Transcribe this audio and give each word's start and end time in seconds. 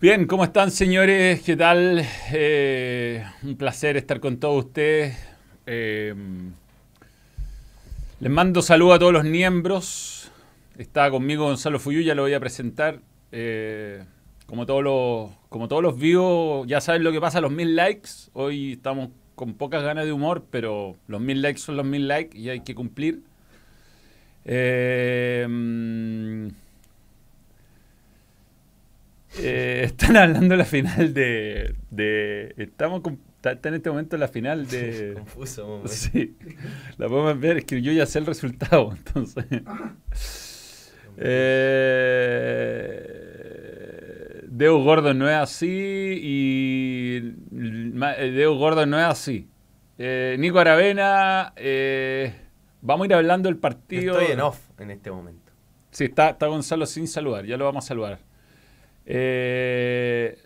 Bien, 0.00 0.26
¿cómo 0.26 0.44
están 0.44 0.70
señores? 0.70 1.42
¿Qué 1.42 1.58
tal? 1.58 2.02
Eh, 2.32 3.22
un 3.42 3.54
placer 3.56 3.98
estar 3.98 4.18
con 4.18 4.38
todos 4.38 4.64
ustedes. 4.64 5.14
Eh, 5.66 6.14
les 8.18 8.32
mando 8.32 8.62
saludos 8.62 8.96
a 8.96 8.98
todos 8.98 9.12
los 9.12 9.24
miembros. 9.24 10.32
Está 10.78 11.10
conmigo 11.10 11.44
Gonzalo 11.44 11.78
Fuyú, 11.78 12.00
ya 12.00 12.14
lo 12.14 12.22
voy 12.22 12.32
a 12.32 12.40
presentar. 12.40 13.00
Eh, 13.30 14.02
como, 14.46 14.64
todos 14.64 14.82
los, 14.82 15.32
como 15.50 15.68
todos 15.68 15.82
los 15.82 15.98
vivos, 15.98 16.66
ya 16.66 16.80
saben 16.80 17.04
lo 17.04 17.12
que 17.12 17.20
pasa, 17.20 17.42
los 17.42 17.52
mil 17.52 17.76
likes. 17.76 18.08
Hoy 18.32 18.72
estamos 18.72 19.10
con 19.34 19.52
pocas 19.52 19.82
ganas 19.82 20.06
de 20.06 20.12
humor, 20.12 20.46
pero 20.50 20.96
los 21.08 21.20
mil 21.20 21.42
likes 21.42 21.60
son 21.60 21.76
los 21.76 21.84
mil 21.84 22.08
likes 22.08 22.38
y 22.38 22.48
hay 22.48 22.60
que 22.60 22.74
cumplir. 22.74 23.20
Eh, 24.46 25.46
eh, 29.38 29.82
están 29.84 30.16
hablando 30.16 30.56
la 30.56 30.64
final 30.64 31.14
de. 31.14 31.76
de 31.90 32.54
estamos 32.56 33.00
con, 33.00 33.20
está, 33.42 33.68
en 33.68 33.74
este 33.74 33.90
momento 33.90 34.16
la 34.16 34.28
final 34.28 34.66
de. 34.66 35.14
Confuso, 35.18 35.82
Sí, 35.86 36.36
la 36.98 37.08
podemos 37.08 37.38
ver, 37.38 37.58
es 37.58 37.64
que 37.64 37.80
yo 37.82 37.92
ya 37.92 38.06
sé 38.06 38.18
el 38.18 38.26
resultado, 38.26 38.92
entonces. 38.96 39.44
Eh, 41.16 43.16
Deo 44.48 44.82
Gordo 44.82 45.14
no 45.14 45.28
es 45.28 45.36
así 45.36 46.20
y 46.22 47.16
eh, 47.18 48.32
Deo 48.34 48.56
Gordo 48.56 48.84
no 48.84 48.98
es 48.98 49.04
así. 49.04 49.48
Eh, 49.96 50.36
Nico 50.38 50.58
Aravena, 50.58 51.52
eh, 51.56 52.34
vamos 52.80 53.04
a 53.04 53.06
ir 53.06 53.14
hablando 53.14 53.48
del 53.48 53.58
partido. 53.58 54.18
Estoy 54.18 54.32
en 54.32 54.40
off 54.40 54.58
en 54.78 54.90
este 54.90 55.10
momento. 55.10 55.40
Sí, 55.90 56.04
está, 56.04 56.30
está 56.30 56.46
Gonzalo 56.46 56.86
sin 56.86 57.08
saludar, 57.08 57.44
ya 57.44 57.56
lo 57.56 57.64
vamos 57.64 57.84
a 57.84 57.88
saludar. 57.88 58.20
Eh, 59.06 60.36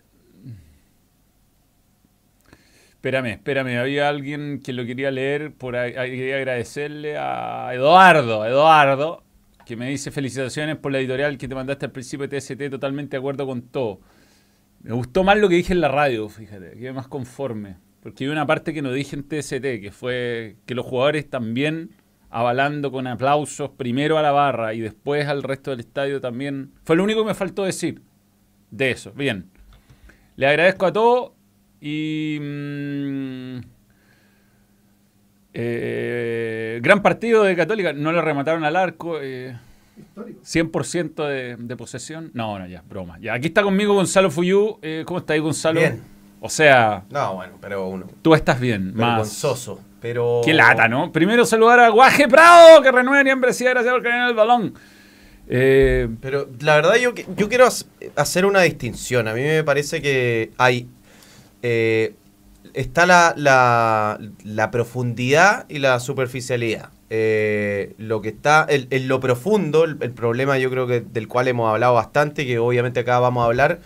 espérame, 3.05 3.33
espérame, 3.33 3.77
había 3.77 4.09
alguien 4.09 4.61
que 4.63 4.73
lo 4.73 4.85
quería 4.85 5.11
leer, 5.11 5.53
por 5.53 5.75
ahí, 5.75 5.93
quería 5.93 6.37
agradecerle 6.37 7.17
a 7.17 7.69
Eduardo, 7.73 8.45
Eduardo, 8.45 9.23
que 9.65 9.75
me 9.75 9.89
dice 9.89 10.09
felicitaciones 10.09 10.77
por 10.77 10.91
la 10.91 10.99
editorial 10.99 11.37
que 11.37 11.47
te 11.47 11.53
mandaste 11.53 11.85
al 11.85 11.91
principio 11.91 12.27
de 12.27 12.39
TST, 12.39 12.69
totalmente 12.71 13.11
de 13.11 13.19
acuerdo 13.19 13.45
con 13.45 13.61
todo. 13.63 13.99
Me 14.81 14.93
gustó 14.93 15.23
más 15.23 15.37
lo 15.37 15.49
que 15.49 15.55
dije 15.55 15.73
en 15.73 15.81
la 15.81 15.87
radio, 15.87 16.29
fíjate, 16.29 16.71
quedé 16.71 16.93
más 16.93 17.07
conforme. 17.07 17.77
Porque 18.01 18.23
hay 18.23 18.29
una 18.29 18.45
parte 18.45 18.73
que 18.73 18.83
no 18.83 18.91
dije 18.91 19.15
en 19.15 19.23
TST, 19.23 19.81
que 19.81 19.91
fue 19.91 20.57
que 20.67 20.75
los 20.75 20.85
jugadores 20.85 21.27
también 21.29 21.91
avalando 22.29 22.91
con 22.91 23.07
aplausos 23.07 23.71
primero 23.71 24.17
a 24.17 24.21
la 24.21 24.31
barra 24.31 24.73
y 24.73 24.79
después 24.79 25.27
al 25.27 25.41
resto 25.41 25.71
del 25.71 25.79
estadio 25.79 26.21
también. 26.21 26.71
Fue 26.83 26.95
lo 26.95 27.03
único 27.03 27.21
que 27.21 27.29
me 27.29 27.33
faltó 27.33 27.63
decir 27.63 28.01
de 28.75 28.91
eso. 28.91 29.11
Bien. 29.11 29.49
Le 30.35 30.47
agradezco 30.47 30.85
a 30.85 30.93
todos 30.93 31.31
y... 31.79 32.37
mmm, 32.41 33.59
eh, 35.57 36.79
gran 36.81 37.01
partido 37.01 37.43
de 37.43 37.55
Católica. 37.55 37.93
No 37.93 38.11
le 38.11 38.21
remataron 38.21 38.65
al 38.65 38.75
arco. 38.75 39.19
Eh, 39.21 39.57
100% 40.43 41.27
de, 41.27 41.55
de, 41.57 41.77
posesión. 41.77 42.29
No, 42.33 42.59
no, 42.59 42.67
ya, 42.67 42.83
broma. 42.87 43.17
Ya, 43.21 43.33
aquí 43.33 43.47
está 43.47 43.63
conmigo 43.63 43.93
Gonzalo 43.93 44.29
Fuyú. 44.29 44.77
Eh, 44.81 45.03
¿Cómo 45.05 45.19
está 45.19 45.33
ahí, 45.33 45.39
Gonzalo? 45.39 45.79
Bien. 45.79 46.03
O 46.41 46.49
sea. 46.49 47.05
No, 47.09 47.35
bueno, 47.35 47.53
pero 47.61 47.87
uno. 47.87 48.07
Tú 48.21 48.35
estás 48.35 48.59
bien. 48.59 48.93
Vergonzoso. 48.93 49.75
Más. 49.75 49.85
Pero. 50.01 50.41
Qué 50.43 50.53
lata, 50.53 50.89
¿no? 50.89 51.13
Primero 51.13 51.45
saludar 51.45 51.79
a 51.79 51.89
Guaje 51.89 52.27
Prado, 52.27 52.81
que 52.81 52.91
renueva 52.91 53.21
y 53.21 53.23
membresía. 53.23 53.69
Gracias 53.69 53.93
por 53.93 54.03
caer 54.03 54.15
en 54.15 54.27
el 54.27 54.33
balón. 54.33 54.73
Eh, 55.47 56.07
pero 56.21 56.49
la 56.59 56.75
verdad, 56.75 56.95
yo, 56.95 57.13
yo 57.35 57.49
quiero 57.49 57.67
hacer 58.15 58.45
una 58.45 58.61
distinción. 58.61 59.27
A 59.27 59.33
mí 59.33 59.41
me 59.41 59.63
parece 59.63 60.01
que 60.01 60.51
hay. 60.57 60.87
Eh, 61.61 62.15
está 62.73 63.05
la, 63.05 63.33
la, 63.37 64.19
la, 64.43 64.71
profundidad 64.71 65.65
y 65.69 65.79
la 65.79 65.99
superficialidad. 65.99 66.89
Eh, 67.09 67.93
lo 67.97 68.21
que 68.21 68.29
está 68.29 68.65
en, 68.67 69.07
lo 69.07 69.19
profundo, 69.19 69.83
el, 69.83 69.97
el, 70.01 70.11
problema 70.11 70.57
yo 70.57 70.69
creo 70.71 70.87
que 70.87 71.01
del 71.01 71.27
cual 71.27 71.47
hemos 71.47 71.69
hablado 71.69 71.93
bastante, 71.93 72.45
que 72.45 72.59
obviamente 72.59 72.99
acá 73.01 73.19
vamos 73.19 73.43
a 73.43 73.45
hablar, 73.45 73.79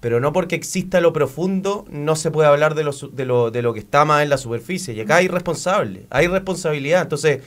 pero 0.00 0.20
no 0.20 0.32
porque 0.32 0.56
exista 0.56 1.00
lo 1.00 1.12
profundo, 1.12 1.84
no 1.90 2.16
se 2.16 2.30
puede 2.30 2.48
hablar 2.48 2.74
de 2.74 2.84
lo, 2.84 2.92
de 2.92 3.24
lo, 3.24 3.50
de 3.50 3.62
lo 3.62 3.74
que 3.74 3.80
está 3.80 4.04
más 4.04 4.22
en 4.22 4.30
la 4.30 4.38
superficie. 4.38 4.94
Y 4.94 5.00
acá 5.00 5.16
hay 5.16 5.28
responsable, 5.28 6.06
hay 6.10 6.26
responsabilidad. 6.26 7.02
Entonces, 7.02 7.40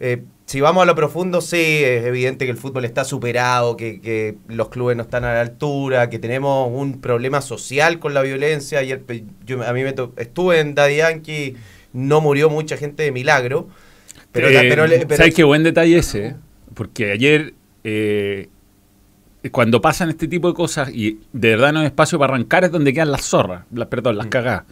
eh, 0.00 0.22
si 0.46 0.60
vamos 0.60 0.82
a 0.82 0.86
lo 0.86 0.94
profundo, 0.94 1.40
sí, 1.40 1.56
es 1.56 2.04
evidente 2.04 2.44
que 2.44 2.50
el 2.50 2.58
fútbol 2.58 2.84
está 2.84 3.04
superado, 3.04 3.76
que, 3.76 4.00
que, 4.00 4.36
los 4.48 4.68
clubes 4.68 4.96
no 4.96 5.02
están 5.04 5.24
a 5.24 5.32
la 5.32 5.40
altura, 5.40 6.10
que 6.10 6.18
tenemos 6.18 6.68
un 6.70 7.00
problema 7.00 7.40
social 7.40 7.98
con 7.98 8.12
la 8.12 8.20
violencia. 8.20 8.80
Ayer 8.80 9.02
yo, 9.46 9.66
a 9.66 9.72
mí 9.72 9.82
me 9.82 9.94
estuve 10.16 10.60
en 10.60 10.74
Daddy 10.74 10.96
Yankee, 10.96 11.56
no 11.94 12.20
murió 12.20 12.50
mucha 12.50 12.76
gente 12.76 13.04
de 13.04 13.10
milagro. 13.10 13.68
Pero, 14.32 14.48
eh, 14.48 14.66
pero, 14.68 14.84
pero 14.86 15.16
¿Sabes 15.16 15.34
qué 15.34 15.44
buen 15.44 15.62
detalle 15.62 15.96
ese? 15.96 16.36
Porque 16.74 17.12
ayer, 17.12 17.54
eh, 17.82 18.48
cuando 19.50 19.80
pasan 19.80 20.10
este 20.10 20.28
tipo 20.28 20.48
de 20.48 20.54
cosas 20.54 20.90
y 20.92 21.20
de 21.32 21.50
verdad 21.50 21.72
no 21.72 21.80
hay 21.80 21.86
espacio 21.86 22.18
para 22.18 22.34
arrancar, 22.34 22.64
es 22.64 22.70
donde 22.70 22.92
quedan 22.92 23.12
las 23.12 23.22
zorras, 23.22 23.64
las, 23.72 23.88
perdón, 23.88 24.18
las 24.18 24.26
cagadas. 24.26 24.64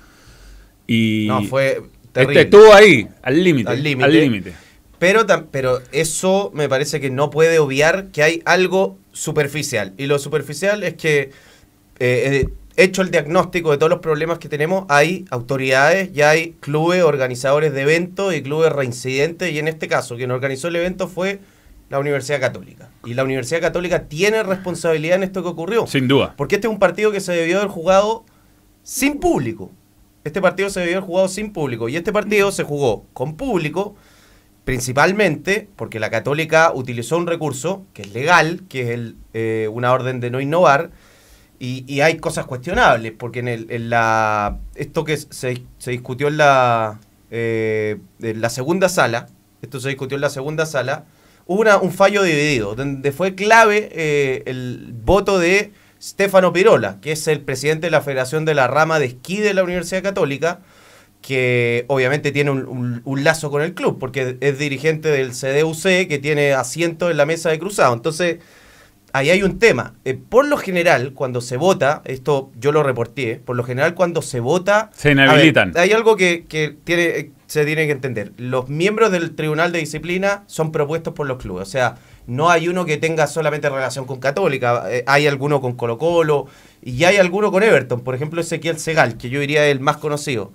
Y 0.86 1.26
no, 1.28 1.42
fue 1.44 1.80
terrible. 2.12 2.40
Este 2.40 2.56
estuvo 2.56 2.74
ahí, 2.74 3.08
al 3.22 3.42
límite. 3.42 3.70
Al 3.70 3.82
límite. 3.82 4.52
Pero, 5.02 5.26
pero 5.50 5.80
eso 5.90 6.52
me 6.54 6.68
parece 6.68 7.00
que 7.00 7.10
no 7.10 7.28
puede 7.28 7.58
obviar 7.58 8.12
que 8.12 8.22
hay 8.22 8.40
algo 8.44 8.98
superficial. 9.10 9.94
Y 9.98 10.06
lo 10.06 10.20
superficial 10.20 10.84
es 10.84 10.94
que, 10.94 11.32
eh, 11.98 12.46
hecho 12.76 13.02
el 13.02 13.10
diagnóstico 13.10 13.72
de 13.72 13.78
todos 13.78 13.90
los 13.90 13.98
problemas 13.98 14.38
que 14.38 14.48
tenemos, 14.48 14.84
hay 14.88 15.24
autoridades, 15.30 16.12
ya 16.12 16.30
hay 16.30 16.52
clubes, 16.60 17.02
organizadores 17.02 17.72
de 17.72 17.82
eventos 17.82 18.32
y 18.32 18.44
clubes 18.44 18.70
reincidentes. 18.70 19.50
Y 19.50 19.58
en 19.58 19.66
este 19.66 19.88
caso, 19.88 20.14
quien 20.14 20.30
organizó 20.30 20.68
el 20.68 20.76
evento 20.76 21.08
fue 21.08 21.40
la 21.90 21.98
Universidad 21.98 22.38
Católica. 22.38 22.88
Y 23.04 23.14
la 23.14 23.24
Universidad 23.24 23.60
Católica 23.60 24.04
tiene 24.04 24.44
responsabilidad 24.44 25.16
en 25.16 25.24
esto 25.24 25.42
que 25.42 25.48
ocurrió. 25.48 25.84
Sin 25.88 26.06
duda. 26.06 26.34
Porque 26.36 26.54
este 26.54 26.68
es 26.68 26.72
un 26.72 26.78
partido 26.78 27.10
que 27.10 27.18
se 27.18 27.32
debió 27.32 27.58
haber 27.58 27.70
jugado 27.70 28.24
sin 28.84 29.18
público. 29.18 29.68
Este 30.22 30.40
partido 30.40 30.70
se 30.70 30.78
debió 30.78 30.98
haber 30.98 31.08
jugado 31.08 31.26
sin 31.26 31.52
público. 31.52 31.88
Y 31.88 31.96
este 31.96 32.12
partido 32.12 32.52
se 32.52 32.62
jugó 32.62 33.04
con 33.12 33.36
público 33.36 33.96
principalmente 34.64 35.68
porque 35.76 35.98
la 35.98 36.10
católica 36.10 36.72
utilizó 36.74 37.16
un 37.16 37.26
recurso 37.26 37.84
que 37.92 38.02
es 38.02 38.12
legal, 38.12 38.62
que 38.68 38.82
es 38.82 38.88
el, 38.90 39.16
eh, 39.34 39.68
una 39.72 39.92
orden 39.92 40.20
de 40.20 40.30
no 40.30 40.40
innovar, 40.40 40.90
y, 41.64 42.00
hay 42.00 42.16
cosas 42.16 42.44
cuestionables, 42.44 43.12
porque 43.16 43.38
en, 43.38 43.46
el, 43.46 43.66
en 43.70 43.88
la 43.88 44.58
esto 44.74 45.04
que 45.04 45.16
se, 45.16 45.62
se 45.78 45.90
discutió 45.92 46.26
en 46.26 46.36
la, 46.36 46.98
eh, 47.30 47.98
en 48.20 48.40
la 48.40 48.50
segunda 48.50 48.88
sala, 48.88 49.28
esto 49.62 49.78
se 49.78 49.90
discutió 49.90 50.16
en 50.16 50.22
la 50.22 50.30
segunda 50.30 50.66
sala, 50.66 51.04
hubo 51.46 51.60
una, 51.60 51.76
un 51.76 51.92
fallo 51.92 52.24
dividido, 52.24 52.74
donde 52.74 53.12
fue 53.12 53.36
clave 53.36 53.90
eh, 53.92 54.42
el 54.46 54.92
voto 55.04 55.38
de 55.38 55.72
Stefano 56.02 56.52
Pirola, 56.52 56.98
que 57.00 57.12
es 57.12 57.28
el 57.28 57.40
presidente 57.40 57.86
de 57.86 57.92
la 57.92 58.00
Federación 58.00 58.44
de 58.44 58.54
la 58.54 58.66
Rama 58.66 58.98
de 58.98 59.06
Esquí 59.06 59.36
de 59.36 59.54
la 59.54 59.62
Universidad 59.62 60.02
Católica, 60.02 60.62
que 61.22 61.84
obviamente 61.88 62.32
tiene 62.32 62.50
un, 62.50 62.66
un, 62.66 63.00
un, 63.04 63.24
lazo 63.24 63.50
con 63.50 63.62
el 63.62 63.74
club, 63.74 63.98
porque 63.98 64.36
es 64.40 64.58
dirigente 64.58 65.08
del 65.08 65.30
CDUC, 65.30 66.08
que 66.08 66.18
tiene 66.20 66.52
asiento 66.52 67.10
en 67.10 67.16
la 67.16 67.24
mesa 67.24 67.48
de 67.48 67.58
cruzado. 67.58 67.94
Entonces, 67.94 68.38
ahí 69.12 69.30
hay 69.30 69.42
un 69.42 69.58
tema. 69.58 69.94
Eh, 70.04 70.14
por 70.14 70.46
lo 70.46 70.56
general, 70.56 71.12
cuando 71.14 71.40
se 71.40 71.56
vota, 71.56 72.02
esto 72.04 72.50
yo 72.58 72.72
lo 72.72 72.82
reporté, 72.82 73.36
por 73.36 73.56
lo 73.56 73.64
general 73.64 73.94
cuando 73.94 74.22
se 74.22 74.40
vota... 74.40 74.90
Se 74.94 75.12
inhabilitan. 75.12 75.72
Ver, 75.72 75.82
hay 75.82 75.92
algo 75.92 76.16
que, 76.16 76.44
que 76.48 76.74
tiene, 76.84 77.30
se 77.46 77.64
tiene 77.64 77.86
que 77.86 77.92
entender. 77.92 78.32
Los 78.36 78.68
miembros 78.68 79.12
del 79.12 79.34
Tribunal 79.34 79.72
de 79.72 79.78
Disciplina 79.78 80.44
son 80.46 80.72
propuestos 80.72 81.14
por 81.14 81.26
los 81.26 81.38
clubes. 81.38 81.68
O 81.68 81.70
sea, 81.70 81.96
no 82.26 82.50
hay 82.50 82.68
uno 82.68 82.84
que 82.84 82.96
tenga 82.96 83.26
solamente 83.26 83.68
relación 83.68 84.06
con 84.06 84.18
Católica, 84.20 84.84
eh, 84.88 85.04
hay 85.06 85.26
alguno 85.26 85.60
con 85.60 85.74
Colo 85.74 85.98
Colo 85.98 86.46
y 86.82 87.04
hay 87.04 87.16
alguno 87.16 87.52
con 87.52 87.62
Everton. 87.62 88.00
Por 88.00 88.14
ejemplo, 88.14 88.40
Ezequiel 88.40 88.78
Segal, 88.78 89.16
que 89.16 89.28
yo 89.28 89.40
diría 89.40 89.66
el 89.66 89.80
más 89.80 89.98
conocido. 89.98 90.52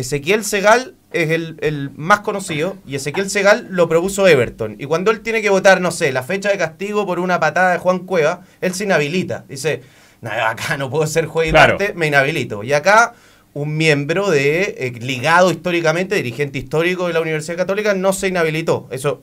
Ezequiel 0.00 0.44
Segal 0.44 0.94
es 1.12 1.30
el, 1.30 1.56
el, 1.60 1.90
más 1.96 2.20
conocido 2.20 2.76
y 2.86 2.94
Ezequiel 2.94 3.30
Segal 3.30 3.68
lo 3.70 3.88
propuso 3.88 4.26
Everton. 4.28 4.76
Y 4.78 4.86
cuando 4.86 5.10
él 5.10 5.20
tiene 5.20 5.42
que 5.42 5.50
votar, 5.50 5.80
no 5.80 5.90
sé, 5.90 6.12
la 6.12 6.22
fecha 6.22 6.50
de 6.50 6.58
castigo 6.58 7.06
por 7.06 7.18
una 7.18 7.40
patada 7.40 7.72
de 7.72 7.78
Juan 7.78 8.00
Cueva, 8.00 8.44
él 8.60 8.74
se 8.74 8.84
inhabilita. 8.84 9.44
Dice, 9.48 9.82
no, 10.20 10.30
acá 10.30 10.76
no 10.76 10.90
puedo 10.90 11.06
ser 11.06 11.26
juez 11.26 11.48
y 11.48 11.52
claro. 11.52 11.78
parte, 11.78 11.94
me 11.94 12.06
inhabilito. 12.06 12.62
Y 12.62 12.72
acá 12.72 13.14
un 13.52 13.76
miembro 13.76 14.30
de 14.30 14.76
eh, 14.78 14.92
ligado 15.00 15.50
históricamente, 15.50 16.14
dirigente 16.14 16.58
histórico 16.58 17.08
de 17.08 17.14
la 17.14 17.20
Universidad 17.20 17.56
Católica, 17.56 17.94
no 17.94 18.12
se 18.12 18.28
inhabilitó. 18.28 18.88
Eso 18.90 19.22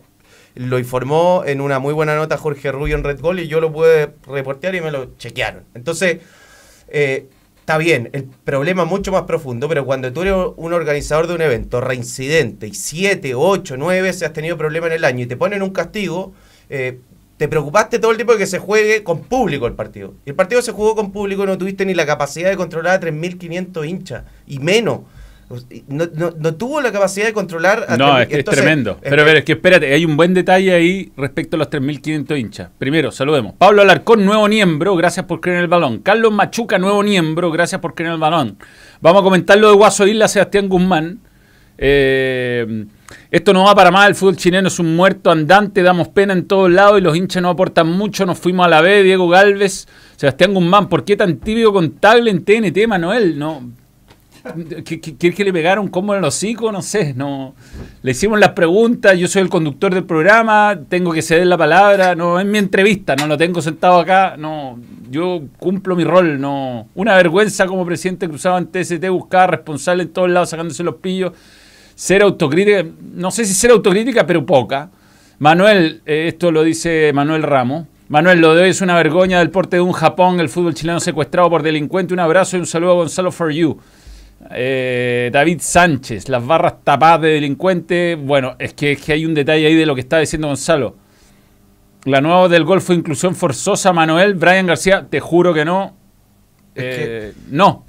lo 0.55 0.79
informó 0.79 1.43
en 1.45 1.61
una 1.61 1.79
muy 1.79 1.93
buena 1.93 2.15
nota 2.15 2.37
Jorge 2.37 2.71
Rubio 2.71 2.95
en 2.95 3.03
Red 3.03 3.21
Gold 3.21 3.39
y 3.41 3.47
yo 3.47 3.61
lo 3.61 3.71
pude 3.71 4.09
reportear 4.25 4.75
y 4.75 4.81
me 4.81 4.91
lo 4.91 5.15
chequearon. 5.17 5.63
Entonces, 5.75 6.19
eh, 6.89 7.27
está 7.67 7.77
bien, 7.77 8.09
el 8.13 8.23
problema 8.23 8.83
es 8.83 8.89
mucho 8.89 9.11
más 9.11 9.23
profundo, 9.23 9.67
pero 9.67 9.85
cuando 9.85 10.13
tú 10.13 10.21
eres 10.21 10.35
un 10.55 10.71
organizador 10.71 11.27
de 11.27 11.35
un 11.35 11.41
evento 11.41 11.81
reincidente 11.81 12.65
y 12.65 12.73
siete, 12.73 13.35
ocho, 13.35 13.75
nueve 13.75 14.03
veces 14.03 14.23
has 14.23 14.31
tenido 14.31 14.57
problemas 14.57 14.87
en 14.91 14.95
el 14.95 15.03
año 15.03 15.25
y 15.25 15.27
te 15.27 15.35
ponen 15.35 15.61
un 15.61 15.71
castigo, 15.71 16.31
eh, 16.69 16.99
te 17.35 17.49
preocupaste 17.49 17.99
todo 17.99 18.11
el 18.11 18.17
tiempo 18.17 18.31
de 18.31 18.39
que 18.39 18.47
se 18.47 18.59
juegue 18.59 19.03
con 19.03 19.23
público 19.23 19.67
el 19.67 19.73
partido. 19.73 20.13
Y 20.25 20.29
el 20.29 20.35
partido 20.37 20.61
se 20.61 20.71
jugó 20.71 20.95
con 20.95 21.11
público 21.11 21.43
y 21.43 21.45
no 21.45 21.57
tuviste 21.57 21.85
ni 21.85 21.93
la 21.93 22.05
capacidad 22.05 22.49
de 22.49 22.55
controlar 22.55 23.03
a 23.03 23.05
3.500 23.05 23.85
hinchas 23.85 24.23
y 24.47 24.59
menos. 24.59 25.01
No, 25.87 26.05
no, 26.13 26.33
no, 26.37 26.55
tuvo 26.55 26.81
la 26.81 26.91
capacidad 26.91 27.25
de 27.25 27.33
controlar 27.33 27.85
a 27.87 27.95
No, 27.95 28.19
es 28.19 28.27
que 28.27 28.39
es 28.39 28.45
tremendo. 28.45 28.97
pero, 29.01 29.23
pero 29.23 29.39
es 29.39 29.45
que 29.45 29.53
espérate, 29.53 29.93
hay 29.93 30.03
un 30.03 30.17
buen 30.17 30.33
detalle 30.33 30.73
ahí 30.73 31.11
respecto 31.15 31.55
a 31.55 31.59
los 31.59 31.69
3.500 31.69 32.37
hinchas. 32.37 32.69
Primero, 32.77 33.11
saludemos. 33.11 33.53
Pablo 33.57 33.81
Alarcón, 33.81 34.25
nuevo 34.25 34.45
miembro, 34.49 34.95
gracias 34.97 35.25
por 35.25 35.39
creer 35.39 35.59
en 35.59 35.63
el 35.63 35.69
balón. 35.69 35.99
Carlos 35.99 36.33
Machuca, 36.33 36.77
nuevo 36.77 37.01
miembro, 37.01 37.49
gracias 37.49 37.79
por 37.79 37.95
creer 37.95 38.09
en 38.09 38.13
el 38.15 38.19
balón. 38.19 38.57
Vamos 38.99 39.21
a 39.21 39.23
comentar 39.23 39.57
lo 39.57 39.69
de 39.69 39.75
Guaso 39.75 40.05
Isla, 40.05 40.27
Sebastián 40.27 40.67
Guzmán. 40.67 41.19
Eh, 41.77 42.85
esto 43.31 43.53
no 43.53 43.63
va 43.63 43.75
para 43.75 43.91
más, 43.91 44.07
el 44.07 44.15
fútbol 44.15 44.35
chileno 44.35 44.67
es 44.67 44.79
un 44.79 44.95
muerto 44.95 45.31
andante, 45.31 45.81
damos 45.81 46.09
pena 46.09 46.33
en 46.33 46.45
todos 46.45 46.69
lados 46.69 46.99
y 46.99 47.01
los 47.01 47.15
hinchas 47.15 47.41
no 47.41 47.49
aportan 47.49 47.87
mucho. 47.87 48.25
Nos 48.25 48.37
fuimos 48.37 48.65
a 48.65 48.69
la 48.69 48.81
B, 48.81 49.03
Diego 49.03 49.29
Galvez, 49.29 49.87
Sebastián 50.17 50.53
Guzmán, 50.53 50.89
¿por 50.89 51.05
qué 51.05 51.15
tan 51.15 51.37
tibio 51.37 51.71
contable 51.71 52.31
en 52.31 52.43
TNT, 52.43 52.87
Manuel? 52.87 53.39
No, 53.39 53.61
¿Quieres 54.83 55.35
que 55.35 55.43
le 55.43 55.53
pegara 55.53 55.81
combo 55.89 56.13
en 56.13 56.19
el 56.19 56.25
hocico? 56.25 56.71
No 56.71 56.81
sé, 56.81 57.13
no. 57.13 57.55
Le 58.01 58.11
hicimos 58.11 58.39
las 58.39 58.51
preguntas, 58.51 59.17
yo 59.17 59.27
soy 59.27 59.41
el 59.41 59.49
conductor 59.49 59.93
del 59.93 60.05
programa, 60.05 60.79
tengo 60.89 61.11
que 61.11 61.21
ceder 61.21 61.47
la 61.47 61.57
palabra, 61.57 62.15
no 62.15 62.39
es 62.39 62.45
mi 62.45 62.57
entrevista, 62.57 63.15
no 63.15 63.27
lo 63.27 63.37
tengo 63.37 63.61
sentado 63.61 63.99
acá, 63.99 64.35
no. 64.37 64.79
Yo 65.09 65.41
cumplo 65.57 65.95
mi 65.95 66.03
rol, 66.03 66.39
no. 66.39 66.87
Una 66.95 67.15
vergüenza 67.15 67.65
como 67.65 67.85
presidente 67.85 68.27
cruzado 68.27 68.57
en 68.57 68.67
TST, 68.67 69.07
buscar 69.09 69.51
responsable 69.51 70.03
en 70.03 70.09
todos 70.09 70.29
lados, 70.29 70.49
sacándose 70.49 70.83
los 70.83 70.95
pillos. 70.95 71.33
Ser 71.95 72.21
autocrítica, 72.21 72.85
no 73.13 73.31
sé 73.31 73.45
si 73.45 73.53
ser 73.53 73.71
autocrítica, 73.71 74.25
pero 74.27 74.45
poca. 74.45 74.89
Manuel, 75.39 76.01
eh, 76.05 76.25
esto 76.27 76.51
lo 76.51 76.63
dice 76.63 77.11
Manuel 77.13 77.43
Ramos. 77.43 77.85
Manuel, 78.09 78.39
lo 78.39 78.55
de 78.55 78.63
hoy 78.63 78.69
es 78.69 78.79
una 78.79 78.95
vergüenza 78.95 79.39
del 79.39 79.49
porte 79.49 79.75
de 79.75 79.81
un 79.81 79.91
Japón, 79.91 80.39
el 80.39 80.47
fútbol 80.47 80.73
chileno 80.73 80.99
secuestrado 81.01 81.49
por 81.49 81.61
delincuente. 81.61 82.13
Un 82.13 82.21
abrazo 82.21 82.55
y 82.55 82.61
un 82.61 82.65
saludo 82.65 82.91
a 82.91 82.95
Gonzalo 82.95 83.31
for 83.33 83.51
you. 83.51 83.77
Eh, 84.51 85.29
David 85.33 85.59
Sánchez, 85.61 86.29
las 86.29 86.45
barras 86.45 86.75
tapadas 86.83 87.21
de 87.21 87.29
delincuente. 87.29 88.15
Bueno, 88.15 88.55
es 88.59 88.73
que, 88.73 88.97
hay 89.09 89.25
un 89.25 89.33
detalle 89.33 89.65
ahí 89.65 89.75
de 89.75 89.85
lo 89.85 89.95
que 89.95 90.01
está 90.01 90.19
diciendo 90.19 90.47
Gonzalo. 90.47 90.95
La 92.05 92.21
nueva 92.21 92.47
del 92.47 92.63
gol 92.63 92.81
fue 92.81 92.95
inclusión 92.95 93.35
forzosa, 93.35 93.91
Manuel. 93.91 94.35
Brian 94.35 94.67
García, 94.67 95.07
te 95.09 95.19
juro 95.19 95.53
que 95.53 95.65
no. 95.65 95.95
Eh, 96.75 97.33
no. 97.49 97.85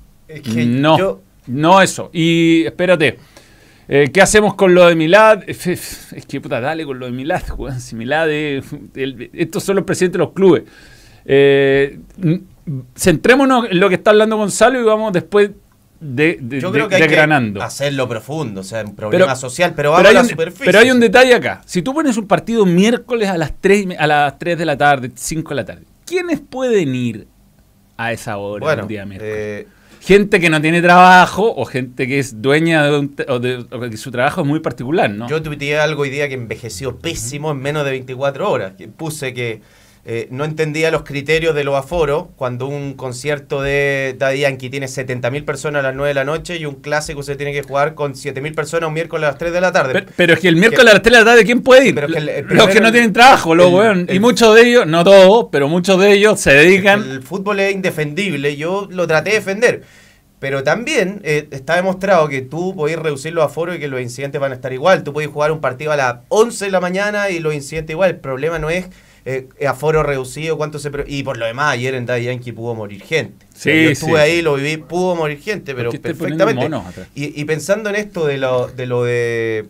no. 0.67 1.21
No 1.47 1.81
eso. 1.83 2.11
Y 2.13 2.65
espérate. 2.65 3.19
Eh, 3.91 4.11
¿Qué 4.13 4.21
hacemos 4.21 4.55
con 4.55 4.75
lo 4.75 4.87
de 4.87 4.95
Milad? 4.95 5.45
Es 5.47 6.27
que 6.27 6.41
puta, 6.41 6.61
dale 6.61 6.85
con 6.85 6.99
lo 6.99 7.07
de 7.07 7.13
Milad, 7.13 7.43
Si 7.79 7.95
Milad 7.95 8.29
estos 8.31 9.63
son 9.63 9.77
los 9.77 9.85
presidentes 9.85 10.19
de 10.19 10.25
los 10.25 10.33
clubes. 10.33 10.65
centrémonos 12.95 13.71
en 13.71 13.81
lo 13.81 13.89
que 13.89 13.95
está 13.95 14.11
hablando 14.11 14.37
Gonzalo 14.37 14.81
y 14.81 14.85
vamos 14.85 15.13
después 15.13 15.53
de, 16.01 16.39
de, 16.41 16.61
Yo 16.61 16.71
creo 16.71 16.89
que 16.89 16.97
hay 16.97 17.09
que 17.09 17.19
hacerlo 17.61 18.09
profundo, 18.09 18.61
o 18.61 18.65
sea, 18.65 18.85
un 18.85 18.95
problema 18.95 19.35
social, 19.35 19.73
pero, 19.75 19.95
pero 19.97 20.09
hay 20.09 20.15
a 20.15 20.19
la 20.19 20.23
un, 20.23 20.29
superficie. 20.29 20.67
Pero 20.67 20.79
hay 20.79 20.91
un 20.91 21.01
detalle 21.01 21.35
acá. 21.35 21.61
Si 21.67 21.83
tú 21.83 21.93
pones 21.93 22.17
un 22.17 22.27
partido 22.27 22.65
miércoles 22.65 23.29
a 23.29 23.37
las 23.37 23.53
3, 23.61 23.97
a 23.99 24.07
las 24.07 24.39
3 24.39 24.59
de 24.59 24.65
la 24.65 24.77
tarde, 24.77 25.11
5 25.15 25.49
de 25.49 25.55
la 25.55 25.65
tarde, 25.65 25.83
¿quiénes 26.05 26.41
pueden 26.41 26.95
ir 26.95 27.27
a 27.97 28.13
esa 28.13 28.37
hora 28.37 28.65
bueno, 28.65 28.87
día 28.87 29.05
miércoles? 29.07 29.35
Eh, 29.37 29.67
gente 30.01 30.39
que 30.41 30.51
no 30.51 30.61
tiene 30.61 30.81
trabajo 30.81 31.53
o 31.55 31.65
gente 31.65 32.07
que 32.07 32.19
es 32.21 32.41
dueña 32.41 32.85
de, 32.85 32.99
un, 32.99 33.17
o 33.29 33.39
de 33.41 33.91
que 33.91 33.97
su 33.97 34.11
trabajo 34.11 34.43
es 34.43 34.47
muy 34.47 34.61
particular, 34.61 35.11
¿no? 35.11 35.29
Yo 35.29 35.43
tuiteé 35.43 35.79
algo 35.79 36.03
hoy 36.03 36.11
día 36.11 36.29
que 36.29 36.35
envejeció 36.35 36.99
pésimo 36.99 37.51
en 37.51 37.59
menos 37.59 37.85
de 37.85 37.91
24 37.91 38.51
horas. 38.51 38.73
Que 38.79 38.89
puse 38.89 39.35
que 39.35 39.63
eh, 40.05 40.29
no 40.31 40.45
entendía 40.45 40.91
los 40.91 41.03
criterios 41.03 41.55
de 41.55 41.65
los 41.65 41.75
aforos 41.75 42.29
cuando 42.37 42.67
un 42.67 42.95
concierto 42.95 43.61
de 43.61 44.15
Daddy 44.19 44.41
Yankee 44.41 44.71
tiene 44.71 44.87
70.000 44.87 45.45
personas 45.45 45.81
a 45.81 45.89
las 45.89 45.95
9 45.95 46.09
de 46.09 46.15
la 46.15 46.25
noche 46.25 46.57
y 46.57 46.65
un 46.65 46.77
clásico 46.77 47.23
se 47.23 47.37
tiene 47.37 47.53
que 47.53 47.63
jugar 47.63 47.95
con 47.95 48.15
7.000 48.15 48.55
personas 48.55 48.89
un 48.89 48.95
miércoles 48.95 49.27
a 49.27 49.31
las 49.33 49.39
3 49.39 49.53
de 49.53 49.61
la 49.61 49.73
tarde. 49.73 50.07
Pero, 50.17 50.35
es 50.35 50.41
que 50.41 50.49
el 50.49 50.57
miércoles 50.57 50.91
a 50.91 50.95
las 50.95 51.03
3 51.03 51.13
de 51.13 51.25
la 51.25 51.31
tarde, 51.31 51.45
¿quién 51.45 51.63
puede 51.63 51.89
ir? 51.89 51.95
los 52.49 52.69
que 52.69 52.81
no 52.81 52.91
tienen 52.91 53.13
trabajo, 53.13 53.55
luego, 53.55 53.83
y 54.09 54.19
muchos 54.19 54.55
de 54.55 54.69
ellos, 54.69 54.87
no 54.87 55.05
todos, 55.05 55.49
pero 55.53 55.69
muchos 55.69 56.01
de 56.01 56.13
ellos 56.13 56.41
se 56.41 56.53
dedican... 56.53 57.03
El 57.03 57.23
fútbol 57.23 57.61
es 57.61 57.75
indefendible, 57.75 58.57
yo 58.57 58.89
lo 58.91 59.07
traté 59.07 59.31
de 59.31 59.37
defender. 59.37 59.83
Pero 60.39 60.63
también 60.63 61.21
eh, 61.25 61.49
está 61.51 61.77
demostrado 61.77 62.29
que 62.29 62.43
tú 62.43 62.75
podés 62.77 62.99
reducir 62.99 63.33
los 63.33 63.45
aforos 63.45 63.77
y 63.77 63.81
que 63.81 63.89
los 63.89 64.01
incidentes 64.01 64.41
van 64.41 64.53
a 64.53 64.55
estar 64.55 64.73
igual. 64.73 65.03
Tú 65.03 65.13
podés 65.13 65.29
jugar 65.29 65.51
un 65.51 65.61
partido 65.61 65.91
a 65.91 65.97
las 65.97 66.17
11 66.29 66.67
de 66.67 66.71
la 66.71 66.81
mañana 66.81 67.29
y 67.31 67.41
los 67.41 67.55
incidentes 67.55 67.95
igual. 67.95 68.11
El 68.11 68.17
problema 68.17 68.59
no 68.59 68.71
es 68.71 68.87
eh, 69.31 69.67
aforo 69.67 70.03
reducido, 70.03 70.57
cuánto 70.57 70.79
se... 70.79 70.91
Y 71.07 71.23
por 71.23 71.37
lo 71.37 71.45
demás, 71.45 71.75
ayer 71.75 71.95
en 71.95 72.07
Daddy 72.07 72.25
Yankee 72.25 72.53
pudo 72.53 72.75
morir 72.75 73.03
gente. 73.03 73.45
Sí, 73.55 73.69
yo 73.85 73.91
estuve 73.91 74.19
ahí, 74.19 74.41
lo 74.41 74.55
viví, 74.55 74.79
pudo 74.79 75.15
morir 75.17 75.39
gente, 75.39 75.75
pero 75.75 75.91
perfectamente. 75.93 76.71
Y, 77.15 77.45
pensando 77.45 77.91
en 77.91 77.97
esto 77.97 78.25
de 78.25 78.39
lo 78.39 78.69
de, 78.69 78.87
lo 78.87 79.05
de, 79.05 79.67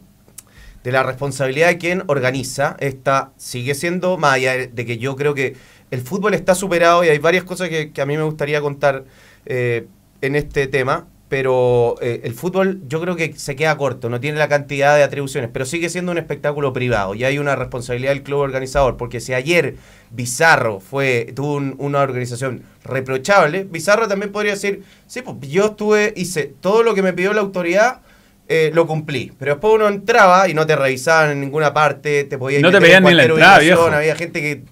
de 0.84 0.92
la 0.92 1.02
responsabilidad 1.02 1.66
de 1.66 1.78
quien 1.78 2.04
organiza, 2.06 2.76
esta 2.78 3.32
sigue 3.36 3.74
siendo, 3.74 4.16
más 4.16 4.34
allá 4.34 4.68
de 4.68 4.86
que 4.86 4.98
yo 4.98 5.16
creo 5.16 5.34
que 5.34 5.56
el 5.90 6.02
fútbol 6.02 6.34
está 6.34 6.54
superado 6.54 7.02
y 7.02 7.08
hay 7.08 7.18
varias 7.18 7.42
cosas 7.42 7.68
que, 7.68 7.90
a 8.00 8.06
mí 8.06 8.16
me 8.16 8.22
gustaría 8.22 8.60
contar 8.60 9.06
eh, 9.44 9.88
en 10.20 10.36
este 10.36 10.68
tema 10.68 11.08
pero 11.28 11.96
eh, 12.00 12.22
el 12.24 12.32
fútbol 12.32 12.80
yo 12.88 13.00
creo 13.00 13.14
que 13.14 13.34
se 13.34 13.54
queda 13.54 13.76
corto, 13.76 14.08
no 14.08 14.18
tiene 14.18 14.38
la 14.38 14.48
cantidad 14.48 14.96
de 14.96 15.02
atribuciones, 15.02 15.50
pero 15.52 15.66
sigue 15.66 15.90
siendo 15.90 16.10
un 16.12 16.18
espectáculo 16.18 16.72
privado 16.72 17.14
y 17.14 17.24
hay 17.24 17.38
una 17.38 17.54
responsabilidad 17.54 18.12
del 18.12 18.22
club 18.22 18.40
organizador, 18.40 18.96
porque 18.96 19.20
si 19.20 19.34
ayer 19.34 19.76
Bizarro 20.10 20.80
fue 20.80 21.32
tuvo 21.34 21.56
una 21.56 22.00
organización 22.00 22.62
reprochable, 22.82 23.64
Bizarro 23.64 24.08
también 24.08 24.32
podría 24.32 24.52
decir, 24.52 24.84
sí, 25.06 25.20
pues 25.20 25.36
yo 25.50 25.66
estuve, 25.66 26.14
hice 26.16 26.52
todo 26.60 26.82
lo 26.82 26.94
que 26.94 27.02
me 27.02 27.12
pidió 27.12 27.34
la 27.34 27.42
autoridad, 27.42 28.00
eh, 28.48 28.70
lo 28.72 28.86
cumplí, 28.86 29.32
pero 29.38 29.52
después 29.52 29.74
uno 29.74 29.88
entraba 29.88 30.48
y 30.48 30.54
no 30.54 30.66
te 30.66 30.76
revisaban 30.76 31.32
en 31.32 31.40
ninguna 31.42 31.74
parte, 31.74 32.24
te 32.24 32.38
podían 32.38 32.62
no 32.62 32.70
te 32.70 32.80
pedían 32.80 33.04
ni 33.04 33.12
la 33.12 33.24
entrada, 33.24 33.96
había 33.98 34.16
gente 34.16 34.40
que 34.40 34.62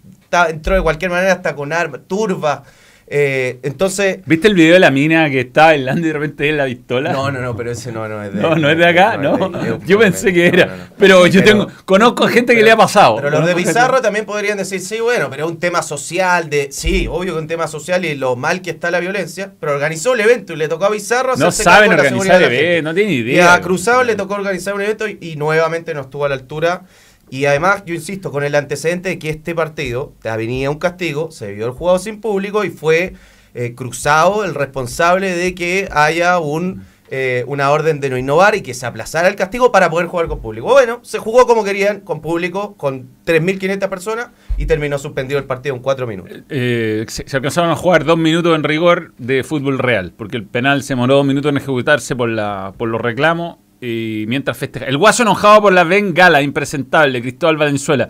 entró 0.49 0.75
de 0.75 0.83
cualquier 0.83 1.11
manera 1.11 1.35
hasta 1.35 1.55
con 1.55 1.73
armas, 1.73 2.01
turba. 2.07 2.65
Eh, 3.09 3.61
entonces. 3.63 4.19
¿Viste 4.27 4.49
el 4.49 4.55
video 4.55 4.75
de 4.75 4.81
la 4.81 4.91
mina 4.91 5.31
que 5.31 5.41
estaba 5.41 5.69
bailando 5.69 6.01
y 6.01 6.09
de 6.09 6.13
repente 6.13 6.49
en 6.49 6.57
la 6.57 6.65
pistola? 6.65 7.13
No, 7.13 7.31
no, 7.31 7.41
no, 7.41 7.57
pero 7.57 7.71
ese 7.71 7.93
no, 7.93 8.09
no 8.09 8.23
es 8.23 8.35
de. 8.35 8.41
No, 8.41 8.57
no 8.57 8.69
es 8.69 8.77
de 8.77 8.87
acá, 8.87 9.17
no. 9.17 9.79
yo, 9.87 9.99
pensé 9.99 10.33
que 10.33 10.47
era. 10.49 10.89
pero 10.99 11.27
yo 11.29 11.45
tengo, 11.45 11.69
conozco 11.85 12.27
gente 12.27 12.57
que 12.57 12.63
le 12.63 12.71
ha 12.73 12.77
pasado. 12.77 13.17
Pero 13.17 13.31
los 13.31 13.47
de 13.47 13.55
Bizarro 13.55 14.01
también 14.01 14.27
podrían 14.27 14.59
decir, 14.59 14.81
sí, 14.81 14.99
bueno, 14.99 15.31
pero 15.31 15.47
es 15.47 15.51
un 15.51 15.61
tema 15.61 15.83
social 15.83 16.51
de. 16.51 16.69
Sí, 16.73 17.07
obvio 17.07 17.35
que 17.35 17.39
es 17.39 17.43
un 17.43 17.49
tema 17.49 17.69
social 17.69 18.05
y 18.05 18.17
lo 18.17 18.35
mal 18.35 18.61
que 18.61 18.71
está 18.71 18.91
la 18.91 18.99
violencia. 18.99 19.53
Pero 19.61 19.73
organizó 19.73 20.15
el 20.15 20.21
evento 20.21 20.55
y 20.55 20.57
le 20.57 20.67
tocó 20.67 20.87
a 20.87 20.91
Bizarro 20.91 21.37
No 21.37 21.53
saben 21.53 21.93
organizar 21.93 22.43
el 22.43 22.53
evento, 22.53 22.89
no 22.89 22.95
tienen 22.95 23.15
idea. 23.15 23.37
Y 23.37 23.57
a 23.57 23.61
Cruzado 23.61 24.03
le 24.03 24.17
tocó 24.17 24.35
organizar 24.35 24.75
un 24.75 24.83
evento 24.83 25.07
y, 25.07 25.19
y 25.21 25.37
nuevamente 25.37 25.95
no 25.95 26.01
estuvo 26.01 26.25
a 26.25 26.29
la 26.29 26.35
altura. 26.35 26.83
Y 27.29 27.47
además, 27.47 27.83
yo 27.85 27.95
insisto, 27.95 28.31
con 28.31 28.45
el 28.45 28.55
antecedente 28.55 29.09
de 29.09 29.19
que 29.19 29.31
este 29.31 29.55
partido 29.55 30.13
venía 30.23 30.71
un 30.71 30.79
castigo, 30.79 31.31
se 31.31 31.53
vio 31.53 31.67
el 31.67 31.73
jugado 31.73 31.99
sin 31.99 32.21
público 32.21 32.65
y 32.65 32.71
fue 32.71 33.15
eh, 33.55 33.75
cruzado 33.75 34.45
el 34.45 34.55
responsable 34.55 35.35
de 35.35 35.55
que 35.55 35.89
haya 35.91 36.39
un, 36.39 36.85
eh, 37.11 37.43
una 37.49 37.71
orden 37.71 38.01
de 38.01 38.11
no 38.11 38.19
innovar 38.19 38.55
y 38.55 38.61
que 38.61 38.75
se 38.75 38.87
aplazara 38.87 39.29
el 39.29 39.35
castigo 39.35 39.73
para 39.73 39.91
poder 39.91 40.07
jugar 40.07 40.29
con 40.29 40.41
público. 40.41 40.69
Bueno, 40.69 41.01
se 41.03 41.19
jugó 41.19 41.47
como 41.47 41.65
querían, 41.65 42.01
con 42.01 42.21
público, 42.21 42.75
con 42.77 43.09
3.500 43.25 43.89
personas 43.89 44.29
y 44.57 44.67
terminó 44.67 44.99
suspendido 44.99 45.41
el 45.41 45.47
partido 45.47 45.75
en 45.75 45.83
4 45.83 46.07
minutos. 46.07 46.43
Eh, 46.49 47.07
se, 47.09 47.25
alcanzaron 47.37 47.71
a 47.71 47.77
jugar 47.77 48.05
2 48.05 48.17
minutos 48.19 48.55
en 48.55 48.63
rigor 48.63 49.15
de 49.19 49.43
fútbol 49.43 49.79
real, 49.79 50.13
porque 50.17 50.37
el 50.37 50.45
penal 50.45 50.83
se 50.85 50.95
demoró 50.95 51.17
2 51.17 51.27
minutos 51.27 51.51
en 51.51 51.57
ejecutarse 51.57 52.15
por, 52.15 52.29
la, 52.29 52.73
por 52.77 52.89
los 52.89 53.01
reclamos 53.01 53.57
y 53.81 54.25
mientras 54.29 54.57
festeja. 54.57 54.87
El 54.87 54.99
guaso 54.99 55.23
enojado 55.23 55.63
por 55.63 55.73
la 55.73 55.85
bengala, 55.85 56.43
impresentable, 56.43 57.21
Cristóbal 57.21 57.57
Valenzuela. 57.57 58.09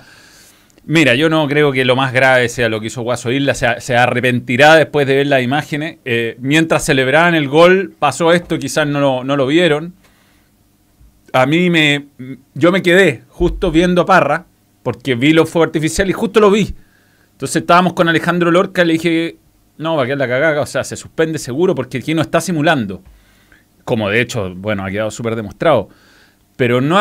Mira, 0.85 1.17
yo 1.17 1.29
no 1.29 1.49
creo 1.49 1.73
que 1.73 1.85
lo 1.85 1.97
más 1.97 2.13
grave 2.13 2.49
sea 2.49 2.69
lo 2.69 2.81
que 2.81 2.87
hizo 2.87 3.03
Guaso 3.03 3.33
Isla, 3.33 3.55
se, 3.55 3.97
arrepentirá 3.97 4.77
después 4.77 5.05
de 5.09 5.17
ver 5.17 5.27
las 5.27 5.43
imágenes. 5.43 5.99
Eh, 6.05 6.37
mientras 6.39 6.85
celebraban 6.85 7.35
el 7.35 7.49
gol, 7.49 7.93
pasó 7.99 8.33
esto, 8.33 8.57
quizás 8.59 8.87
no 8.87 9.01
lo, 9.01 9.25
no 9.25 9.37
lo 9.37 9.49
vieron. 9.49 9.95
A 11.33 11.45
mí 11.45 11.71
me. 11.71 12.07
Yo 12.55 12.71
me 12.71 12.83
quedé 12.83 13.25
justo 13.29 13.73
viendo 13.73 14.03
a 14.03 14.07
Parra, 14.07 14.47
porque 14.85 15.17
vi 15.17 15.33
los 15.33 15.51
fuegos 15.51 15.67
artificiales 15.67 16.11
y 16.11 16.15
justo 16.15 16.39
lo 16.39 16.53
vi. 16.53 16.73
Entonces 17.33 17.57
estábamos 17.57 17.95
con 17.95 18.09
Alejandro 18.09 18.53
Lorca 18.53 18.83
y 18.83 18.87
le 18.87 18.93
dije: 18.93 19.37
No, 19.79 19.97
va 19.97 20.05
a 20.05 20.07
quedar 20.07 20.19
la 20.19 20.29
cagada, 20.29 20.61
o 20.61 20.67
sea, 20.67 20.85
se 20.85 20.95
suspende 20.95 21.41
seguro 21.41 21.75
porque 21.75 21.99
aquí 21.99 22.15
no 22.15 22.23
está 22.23 22.41
simulando 22.41 23.03
como 23.87 24.11
de 24.11 24.21
hecho, 24.21 24.53
bueno, 24.55 24.85
ha 24.85 24.91
quedado 24.91 25.11
súper 25.11 25.37
demostrado. 25.37 25.89
Pero 26.57 26.81
no, 26.81 26.99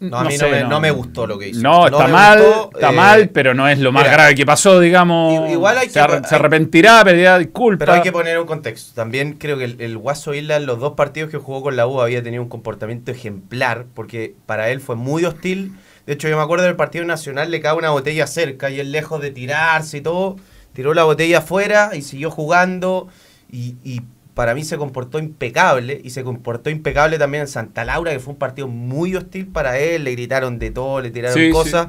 no, 0.00 0.16
a 0.18 0.24
mí 0.24 0.34
no, 0.68 0.80
me, 0.80 0.90
gustó 0.90 1.28
lo 1.28 1.38
que 1.38 1.48
hizo. 1.48 1.62
No, 1.62 1.86
está 1.86 2.08
mal, 2.08 2.42
está 2.74 2.90
eh, 2.90 2.92
mal, 2.92 3.28
pero 3.28 3.54
no 3.54 3.68
es 3.68 3.78
lo 3.78 3.92
más 3.92 4.04
grave 4.04 4.34
que 4.34 4.44
pasó, 4.44 4.80
digamos. 4.80 5.48
Igual 5.48 5.78
hay 5.78 5.88
se, 5.88 6.04
que, 6.04 6.28
se 6.28 6.34
arrepentirá, 6.34 7.04
pedirá 7.04 7.38
disculpas. 7.38 7.86
Pero 7.86 7.92
hay 7.92 8.02
que 8.02 8.10
poner 8.10 8.38
un 8.38 8.46
contexto. 8.46 8.92
También 8.94 9.34
creo 9.34 9.56
que 9.58 9.64
el, 9.64 9.96
Guaso 9.96 10.34
Isla 10.34 10.56
en 10.56 10.66
los 10.66 10.80
dos 10.80 10.94
partidos 10.94 11.30
que 11.30 11.38
jugó 11.38 11.62
con 11.62 11.76
la 11.76 11.86
U 11.86 12.00
había 12.00 12.22
tenido 12.22 12.42
un 12.42 12.48
comportamiento 12.48 13.12
ejemplar, 13.12 13.86
porque 13.94 14.34
para 14.44 14.68
él 14.70 14.80
fue 14.80 14.96
muy 14.96 15.24
hostil 15.24 15.72
De 16.06 16.14
hecho, 16.14 16.28
yo 16.28 16.36
me 16.36 16.42
acuerdo 16.42 16.64
del 16.64 16.76
partido 16.76 17.04
nacional, 17.04 17.52
le 17.52 17.60
cae 17.60 17.74
una 17.74 17.90
botella 17.90 18.26
cerca 18.26 18.70
y 18.70 18.80
él 18.80 18.90
lejos 18.90 19.22
de 19.22 19.30
tirarse 19.30 19.98
y 19.98 20.00
todo, 20.00 20.36
tiró 20.72 20.94
la 20.94 21.04
botella 21.04 21.38
afuera 21.38 21.92
y 21.94 22.02
siguió 22.02 22.30
jugando. 22.30 23.06
Y, 23.52 23.76
y 23.84 24.00
para 24.34 24.54
mí 24.54 24.64
se 24.64 24.76
comportó 24.76 25.18
impecable 25.18 26.00
y 26.02 26.10
se 26.10 26.24
comportó 26.24 26.68
impecable 26.70 27.18
también 27.18 27.42
en 27.42 27.48
Santa 27.48 27.84
Laura, 27.84 28.12
que 28.12 28.20
fue 28.20 28.32
un 28.32 28.38
partido 28.38 28.68
muy 28.68 29.14
hostil 29.14 29.46
para 29.46 29.78
él, 29.78 30.04
le 30.04 30.12
gritaron 30.12 30.58
de 30.58 30.70
todo, 30.70 31.00
le 31.00 31.10
tiraron 31.10 31.38
Sí, 31.38 31.50
cosas. 31.50 31.88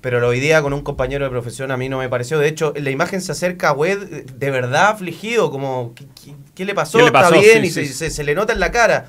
Pero 0.00 0.26
hoy 0.28 0.38
día 0.38 0.60
con 0.60 0.74
un 0.74 0.82
compañero 0.82 1.24
de 1.24 1.30
profesión 1.30 1.70
a 1.70 1.78
mí 1.78 1.88
no 1.88 1.98
me 1.98 2.10
pareció. 2.10 2.38
De 2.38 2.46
hecho, 2.48 2.74
la 2.76 2.90
imagen 2.90 3.22
se 3.22 3.32
acerca 3.32 3.70
a 3.70 3.72
Wed 3.72 4.24
de 4.34 4.50
verdad 4.50 4.88
afligido, 4.88 5.50
como, 5.50 5.92
¿qué, 5.94 6.04
qué- 6.22 6.34
qué 6.54 6.64
le 6.66 6.74
pasó? 6.74 6.98
¿Qué 6.98 7.04
le 7.04 7.12
pasó? 7.12 7.34
Está 7.36 7.40
bien, 7.60 7.72
Sí, 7.72 7.80
y 7.80 7.86
se- 7.86 8.10
se 8.10 8.24
le 8.24 8.34
nota 8.34 8.52
en 8.52 8.60
la 8.60 8.70
cara. 8.70 9.06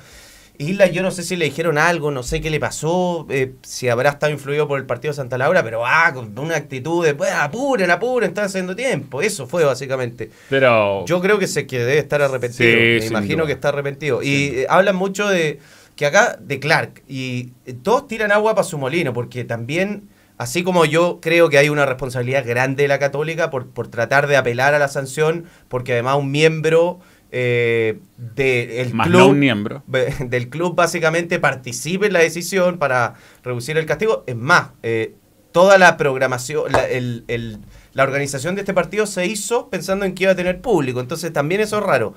Isla, 0.58 0.86
yo 0.86 1.02
no 1.02 1.10
sé 1.10 1.22
si 1.22 1.36
le 1.36 1.44
dijeron 1.46 1.78
algo, 1.78 2.10
no 2.10 2.22
sé 2.22 2.40
qué 2.40 2.50
le 2.50 2.58
pasó, 2.60 3.26
eh, 3.30 3.54
si 3.62 3.88
habrá 3.88 4.10
estado 4.10 4.32
influido 4.32 4.66
por 4.68 4.78
el 4.78 4.86
partido 4.86 5.12
de 5.12 5.16
Santa 5.16 5.38
Laura, 5.38 5.62
pero 5.62 5.84
ah, 5.86 6.10
con 6.14 6.38
una 6.38 6.56
actitud 6.56 7.04
de, 7.04 7.14
"Pues, 7.14 7.30
apuren, 7.32 7.90
apuren, 7.90 8.28
están 8.30 8.44
haciendo 8.46 8.74
tiempo. 8.76 9.22
Eso 9.22 9.46
fue 9.46 9.64
básicamente. 9.64 10.30
Pero. 10.48 11.04
Yo 11.06 11.20
creo 11.20 11.38
que 11.38 11.46
se 11.46 11.66
que 11.66 11.78
debe 11.78 11.98
estar 11.98 12.20
arrepentido. 12.22 12.70
Sí, 12.70 13.00
Me 13.00 13.06
imagino 13.06 13.36
duda. 13.38 13.46
que 13.46 13.52
está 13.52 13.68
arrepentido. 13.68 14.22
Y 14.22 14.60
eh, 14.60 14.66
hablan 14.68 14.96
mucho 14.96 15.28
de 15.28 15.58
que 15.96 16.04
acá 16.06 16.36
de 16.40 16.60
Clark 16.60 17.02
y 17.08 17.52
eh, 17.64 17.74
todos 17.82 18.06
tiran 18.06 18.30
agua 18.32 18.54
para 18.54 18.64
su 18.64 18.76
molino 18.76 19.12
porque 19.14 19.44
también 19.44 20.08
así 20.36 20.62
como 20.62 20.84
yo 20.84 21.20
creo 21.22 21.48
que 21.48 21.56
hay 21.56 21.70
una 21.70 21.86
responsabilidad 21.86 22.44
grande 22.46 22.82
de 22.82 22.88
la 22.88 22.98
Católica 22.98 23.50
por, 23.50 23.68
por 23.70 23.88
tratar 23.88 24.26
de 24.26 24.36
apelar 24.36 24.74
a 24.74 24.78
la 24.78 24.88
sanción 24.88 25.46
porque 25.68 25.94
además 25.94 26.16
un 26.18 26.30
miembro 26.30 27.00
eh, 27.32 27.98
del 28.16 28.94
Más 28.94 29.06
club 29.08 29.18
no 29.20 29.28
un 29.28 29.38
miembro. 29.38 29.82
Del 30.20 30.48
club 30.48 30.74
básicamente 30.74 31.38
participe 31.38 32.06
en 32.06 32.12
la 32.12 32.20
decisión 32.20 32.78
para 32.78 33.14
reducir 33.42 33.76
el 33.78 33.86
castigo. 33.86 34.24
Es 34.26 34.36
más, 34.36 34.70
eh, 34.82 35.14
toda 35.52 35.78
la 35.78 35.96
programación, 35.96 36.70
la, 36.72 36.86
el- 36.86 37.24
el- 37.28 37.58
la 37.92 38.02
organización 38.02 38.54
de 38.54 38.60
este 38.60 38.74
partido 38.74 39.06
se 39.06 39.24
hizo 39.26 39.70
pensando 39.70 40.04
en 40.04 40.14
que 40.14 40.24
iba 40.24 40.32
a 40.32 40.36
tener 40.36 40.60
público. 40.60 41.00
Entonces 41.00 41.32
también 41.32 41.62
eso 41.62 41.78
es 41.78 41.82
raro. 41.84 42.12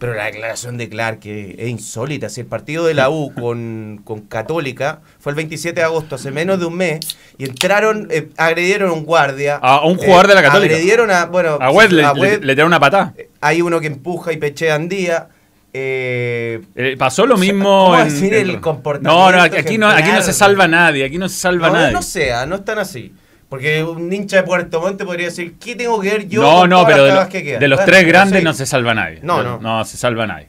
Pero 0.00 0.14
la 0.14 0.24
declaración 0.24 0.78
de 0.78 0.88
Clark 0.88 1.20
que 1.20 1.54
es 1.58 1.68
insólita. 1.68 2.28
Si 2.30 2.40
el 2.40 2.46
partido 2.46 2.86
de 2.86 2.94
la 2.94 3.10
U 3.10 3.32
con, 3.38 4.00
con 4.02 4.22
Católica 4.22 5.02
fue 5.20 5.30
el 5.32 5.36
27 5.36 5.78
de 5.78 5.84
agosto, 5.84 6.14
hace 6.16 6.30
menos 6.30 6.58
de 6.58 6.64
un 6.66 6.74
mes, 6.76 7.00
y 7.38 7.44
entraron, 7.44 8.08
eh, 8.10 8.30
agredieron 8.38 8.88
a 8.90 8.92
un 8.94 9.04
guardia. 9.04 9.56
A 9.62 9.84
un 9.84 9.96
jugador 9.98 10.26
de 10.26 10.34
la 10.34 10.42
Católica. 10.42 10.74
Agredieron 10.74 11.10
a, 11.10 11.26
bueno, 11.26 11.58
A 11.60 11.70
le, 11.86 12.38
le- 12.38 12.54
tiraron 12.54 12.68
una 12.68 12.80
patada. 12.80 13.14
Hay 13.42 13.60
uno 13.62 13.78
que 13.78 13.88
empuja 13.88 14.32
y 14.32 14.38
pechea 14.38 14.74
Andía. 14.74 15.28
Eh, 15.72 16.62
Eh, 16.74 16.96
pasó 16.98 17.26
lo 17.26 17.36
mismo 17.36 17.84
¿cómo 17.90 17.98
en, 18.00 18.04
decir 18.08 18.34
en- 18.34 18.48
el 18.50 18.60
comportamiento 18.60 19.30
No, 19.30 19.30
no, 19.36 19.42
aquí, 19.42 19.78
no, 19.78 19.86
aquí 19.88 20.10
no 20.10 20.20
se 20.22 20.32
salva 20.32 20.66
nadie, 20.66 21.04
aquí 21.04 21.16
no 21.18 21.28
se 21.28 21.36
salva 21.38 21.68
no, 21.68 21.74
nadie. 21.74 21.92
no 21.92 22.02
sea, 22.02 22.44
no 22.46 22.56
están 22.56 22.78
así. 22.78 23.12
Porque 23.50 23.82
un 23.84 24.10
hincha 24.12 24.38
de 24.38 24.42
Puerto 24.44 24.80
Montt 24.80 25.02
podría 25.04 25.26
decir, 25.26 25.56
¿qué 25.60 25.74
tengo 25.74 26.00
que 26.00 26.08
ver 26.10 26.28
yo 26.28 26.40
no, 26.40 26.60
con 26.60 26.70
no, 26.70 26.76
todas 26.82 26.92
pero 26.92 27.06
las 27.08 27.14
de, 27.16 27.22
lo- 27.24 27.28
que 27.28 27.42
quedan? 27.42 27.60
de 27.60 27.68
los 27.68 27.84
tres 27.84 28.06
grandes 28.06 28.38
sí. 28.38 28.44
no 28.44 28.54
se 28.54 28.64
salva 28.64 28.94
nadie. 28.94 29.18
No, 29.22 29.42
no. 29.42 29.58
No, 29.60 29.84
se 29.84 29.96
salva 29.98 30.26
nadie. 30.26 30.48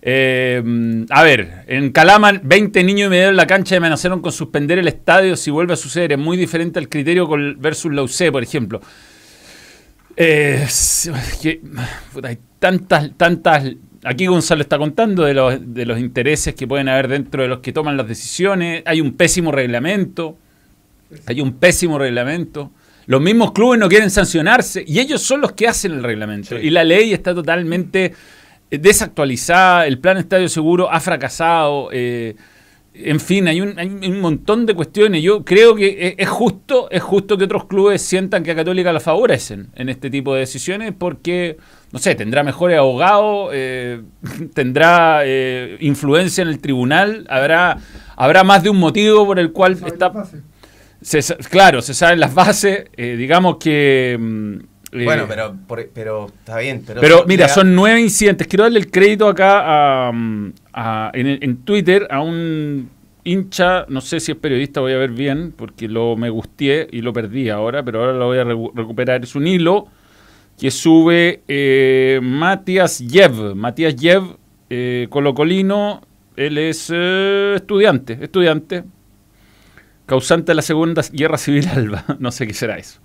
Eh, 0.00 0.62
a 1.10 1.22
ver, 1.24 1.64
en 1.66 1.92
Calama 1.92 2.32
20 2.42 2.82
niños 2.84 3.08
y 3.08 3.10
medio 3.10 3.28
en 3.28 3.36
la 3.36 3.46
cancha 3.46 3.76
amenazaron 3.76 4.22
con 4.22 4.32
suspender 4.32 4.78
el 4.78 4.88
estadio 4.88 5.36
si 5.36 5.50
vuelve 5.50 5.74
a 5.74 5.76
suceder. 5.76 6.12
Es 6.12 6.18
muy 6.18 6.36
diferente 6.36 6.78
al 6.78 6.88
criterio 6.88 7.28
con- 7.28 7.60
versus 7.60 7.92
la 7.92 8.02
UC, 8.02 8.32
por 8.32 8.42
ejemplo. 8.42 8.80
Eh, 10.16 10.66
que, 11.42 11.60
hay 12.22 12.38
tantas, 12.58 13.10
tantas... 13.16 13.64
Aquí 14.04 14.26
Gonzalo 14.26 14.62
está 14.62 14.78
contando 14.78 15.24
de 15.24 15.34
los, 15.34 15.58
de 15.60 15.84
los 15.84 15.98
intereses 15.98 16.54
que 16.54 16.66
pueden 16.66 16.88
haber 16.88 17.08
dentro 17.08 17.42
de 17.42 17.48
los 17.48 17.58
que 17.58 17.72
toman 17.72 17.96
las 17.96 18.08
decisiones. 18.08 18.82
Hay 18.86 19.00
un 19.00 19.12
pésimo 19.16 19.52
reglamento. 19.52 20.38
Hay 21.26 21.40
un 21.40 21.54
pésimo 21.54 21.98
reglamento. 21.98 22.70
Los 23.06 23.20
mismos 23.20 23.52
clubes 23.52 23.80
no 23.80 23.88
quieren 23.88 24.10
sancionarse 24.10 24.84
y 24.86 24.98
ellos 24.98 25.22
son 25.22 25.40
los 25.40 25.52
que 25.52 25.66
hacen 25.66 25.92
el 25.92 26.02
reglamento. 26.02 26.58
Sí. 26.58 26.66
Y 26.66 26.70
la 26.70 26.84
ley 26.84 27.12
está 27.12 27.34
totalmente 27.34 28.12
eh, 28.70 28.78
desactualizada. 28.78 29.86
El 29.86 29.98
plan 29.98 30.18
Estadio 30.18 30.48
Seguro 30.48 30.90
ha 30.90 31.00
fracasado. 31.00 31.88
eh, 31.92 32.36
en 33.00 33.20
fin, 33.20 33.46
hay 33.46 33.60
un, 33.60 33.78
hay 33.78 33.86
un 33.86 34.20
montón 34.20 34.66
de 34.66 34.74
cuestiones. 34.74 35.22
Yo 35.22 35.44
creo 35.44 35.74
que 35.74 36.08
es, 36.08 36.14
es 36.18 36.28
justo, 36.28 36.88
es 36.90 37.02
justo 37.02 37.38
que 37.38 37.44
otros 37.44 37.66
clubes 37.66 38.02
sientan 38.02 38.42
que 38.42 38.50
a 38.50 38.56
Católica 38.56 38.92
la 38.92 39.00
favorecen 39.00 39.68
en 39.74 39.88
este 39.88 40.10
tipo 40.10 40.34
de 40.34 40.40
decisiones 40.40 40.92
porque, 40.98 41.58
no 41.92 41.98
sé, 41.98 42.14
tendrá 42.14 42.42
mejores 42.42 42.78
abogados, 42.78 43.50
eh, 43.52 44.02
tendrá 44.54 45.20
eh, 45.24 45.76
influencia 45.80 46.42
en 46.42 46.48
el 46.48 46.58
tribunal, 46.60 47.24
habrá, 47.28 47.78
habrá 48.16 48.42
más 48.42 48.62
de 48.62 48.70
un 48.70 48.78
motivo 48.78 49.24
por 49.26 49.38
el 49.38 49.52
cual 49.52 49.78
está... 49.86 50.12
Se 51.00 51.20
claro, 51.50 51.80
se 51.80 51.94
saben 51.94 52.20
las 52.20 52.34
bases, 52.34 52.86
eh, 52.96 53.16
digamos 53.16 53.56
que... 53.58 54.16
mm, 54.18 54.54
eh, 54.92 55.04
Bueno, 55.04 55.26
pero, 55.28 55.54
por- 55.66 55.88
pero 55.94 56.26
está 56.26 56.58
bien. 56.58 56.82
Pero, 56.86 57.00
pero 57.00 57.24
mira, 57.26 57.48
son 57.48 57.74
nueve 57.74 58.00
incidentes. 58.00 58.46
Quiero 58.46 58.64
darle 58.64 58.80
el 58.80 58.90
crédito 58.90 59.28
acá 59.28 60.08
a, 60.08 60.12
mm, 60.12 60.52
a- 60.72 61.10
en, 61.14 61.26
en 61.42 61.56
Twitter 61.58 62.06
a 62.10 62.20
un 62.20 62.90
hincha, 63.24 63.84
no 63.88 64.00
sé 64.00 64.18
si 64.20 64.32
es 64.32 64.38
periodista, 64.38 64.80
voy 64.80 64.92
a 64.92 64.96
ver 64.96 65.10
bien, 65.10 65.52
porque 65.54 65.86
lo 65.88 66.16
me 66.16 66.30
gusté 66.30 66.88
y 66.90 67.02
lo 67.02 67.12
perdí 67.12 67.48
ahora, 67.50 67.82
pero 67.82 68.00
ahora 68.00 68.12
lo 68.14 68.26
voy 68.26 68.38
a 68.38 68.44
recu- 68.44 68.72
recuperar. 68.74 69.22
Es 69.22 69.34
un 69.34 69.46
hilo 69.46 69.86
que 70.58 70.70
sube 70.70 71.42
eh, 71.46 72.18
Matías 72.22 72.98
Yev. 72.98 73.54
Matías 73.54 73.94
Yev, 73.94 74.24
eh, 74.70 75.06
colocolino, 75.10 76.00
él 76.36 76.58
es 76.58 76.90
eh, 76.92 77.52
estudiante, 77.56 78.18
estudiante, 78.20 78.82
causante 80.08 80.50
de 80.52 80.56
la 80.56 80.62
Segunda 80.62 81.02
Guerra 81.12 81.38
Civil 81.38 81.68
Alba. 81.72 82.04
no 82.18 82.32
sé 82.32 82.46
qué 82.46 82.54
será 82.54 82.78
eso. 82.78 82.98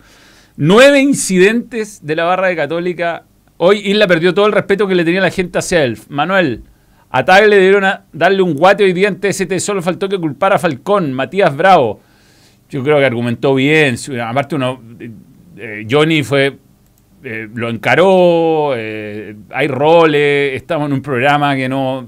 Nueve 0.55 0.99
incidentes 0.99 1.99
de 2.05 2.15
la 2.15 2.23
barra 2.23 2.47
de 2.47 2.55
Católica. 2.55 3.25
Hoy 3.57 3.79
Isla 3.83 4.07
perdió 4.07 4.33
todo 4.33 4.45
el 4.47 4.53
respeto 4.53 4.87
que 4.87 4.95
le 4.95 5.03
tenía 5.03 5.21
la 5.21 5.29
gente 5.29 5.59
hacia 5.59 5.83
él. 5.83 5.97
Manuel, 6.09 6.63
a 7.09 7.25
Tagle 7.25 7.59
le 7.71 7.77
a 7.85 8.05
darle 8.13 8.41
un 8.41 8.53
guate 8.53 8.83
hoy 8.83 8.93
día 8.93 9.07
en 9.09 9.19
TST. 9.19 9.57
Solo 9.59 9.81
faltó 9.81 10.07
que 10.07 10.17
culpara 10.17 10.55
a 10.55 10.59
Falcón. 10.59 11.11
Matías 11.13 11.55
Bravo. 11.55 11.99
Yo 12.69 12.83
creo 12.83 12.97
que 12.97 13.05
argumentó 13.05 13.53
bien. 13.53 13.95
Aparte, 14.21 14.55
uno. 14.55 14.81
eh, 14.99 15.11
eh, 15.57 15.87
Johnny 15.89 16.23
fue. 16.23 16.57
eh, 17.23 17.47
lo 17.53 17.69
encaró. 17.69 18.73
hay 18.73 19.67
roles. 19.67 20.55
Estamos 20.55 20.87
en 20.87 20.93
un 20.93 21.01
programa 21.01 21.55
que 21.55 21.67
no. 21.67 22.07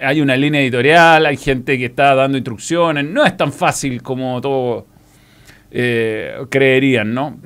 Hay 0.00 0.20
una 0.20 0.36
línea 0.36 0.60
editorial. 0.60 1.26
Hay 1.26 1.36
gente 1.36 1.76
que 1.78 1.86
está 1.86 2.14
dando 2.14 2.36
instrucciones. 2.38 3.04
No 3.04 3.24
es 3.24 3.36
tan 3.36 3.52
fácil 3.52 4.02
como 4.02 4.40
todo 4.40 4.86
eh, 5.70 6.36
creerían, 6.50 7.12
¿no? 7.14 7.38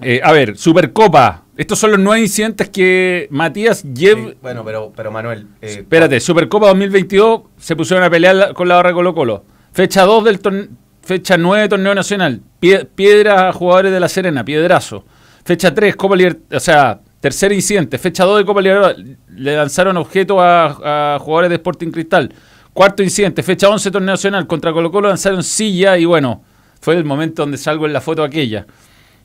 Eh, 0.00 0.20
a 0.22 0.32
ver, 0.32 0.56
Supercopa. 0.56 1.44
Estos 1.56 1.78
son 1.78 1.92
los 1.92 2.00
nueve 2.00 2.20
incidentes 2.22 2.68
que 2.68 3.28
Matías. 3.30 3.78
Sí, 3.94 4.08
bueno, 4.42 4.62
pero, 4.64 4.92
pero 4.94 5.10
Manuel. 5.10 5.46
eh, 5.62 5.76
Espérate, 5.78 6.20
Supercopa 6.20 6.66
2022 6.68 7.42
se 7.56 7.74
pusieron 7.76 8.04
a 8.04 8.10
pelear 8.10 8.52
con 8.52 8.68
la 8.68 8.76
barra 8.76 8.92
Colo 8.92 9.14
Colo. 9.14 9.44
Fecha 9.72 10.02
2 10.02 10.24
del 10.24 10.40
torneo. 10.40 10.66
Fecha 11.02 11.36
9 11.38 11.60
del 11.62 11.68
torneo 11.70 11.94
nacional. 11.94 12.40
Pie- 12.60 12.84
piedra 12.94 13.48
a 13.48 13.52
jugadores 13.52 13.92
de 13.92 14.00
La 14.00 14.08
Serena, 14.08 14.44
piedrazo. 14.44 15.04
Fecha 15.44 15.72
3, 15.72 15.96
Copa 15.96 16.16
Libertadores. 16.16 16.56
O 16.56 16.60
sea, 16.64 17.00
tercer 17.26 17.50
incidente. 17.50 17.98
Fecha 17.98 18.24
2 18.24 18.38
de 18.38 18.44
Copa 18.44 18.60
Libertadores. 18.60 19.16
Le 19.34 19.56
lanzaron 19.56 19.96
objetos 19.96 20.38
a, 20.40 21.18
jugadores 21.20 21.50
de 21.50 21.56
Sporting 21.56 21.90
Cristal. 21.90 22.32
Cuarto 22.72 23.02
incidente. 23.02 23.42
Fecha 23.42 23.68
11, 23.68 23.90
torneo 23.90 24.12
nacional. 24.12 24.46
Contra 24.46 24.72
Colo 24.72 24.92
Colo 24.92 25.08
lanzaron 25.08 25.42
silla 25.42 25.98
y 25.98 26.04
bueno, 26.04 26.44
fue 26.80 26.94
el 26.94 27.04
momento 27.04 27.42
donde 27.42 27.58
salgo 27.58 27.84
en 27.84 27.92
la 27.92 28.00
foto 28.00 28.22
aquella. 28.22 28.64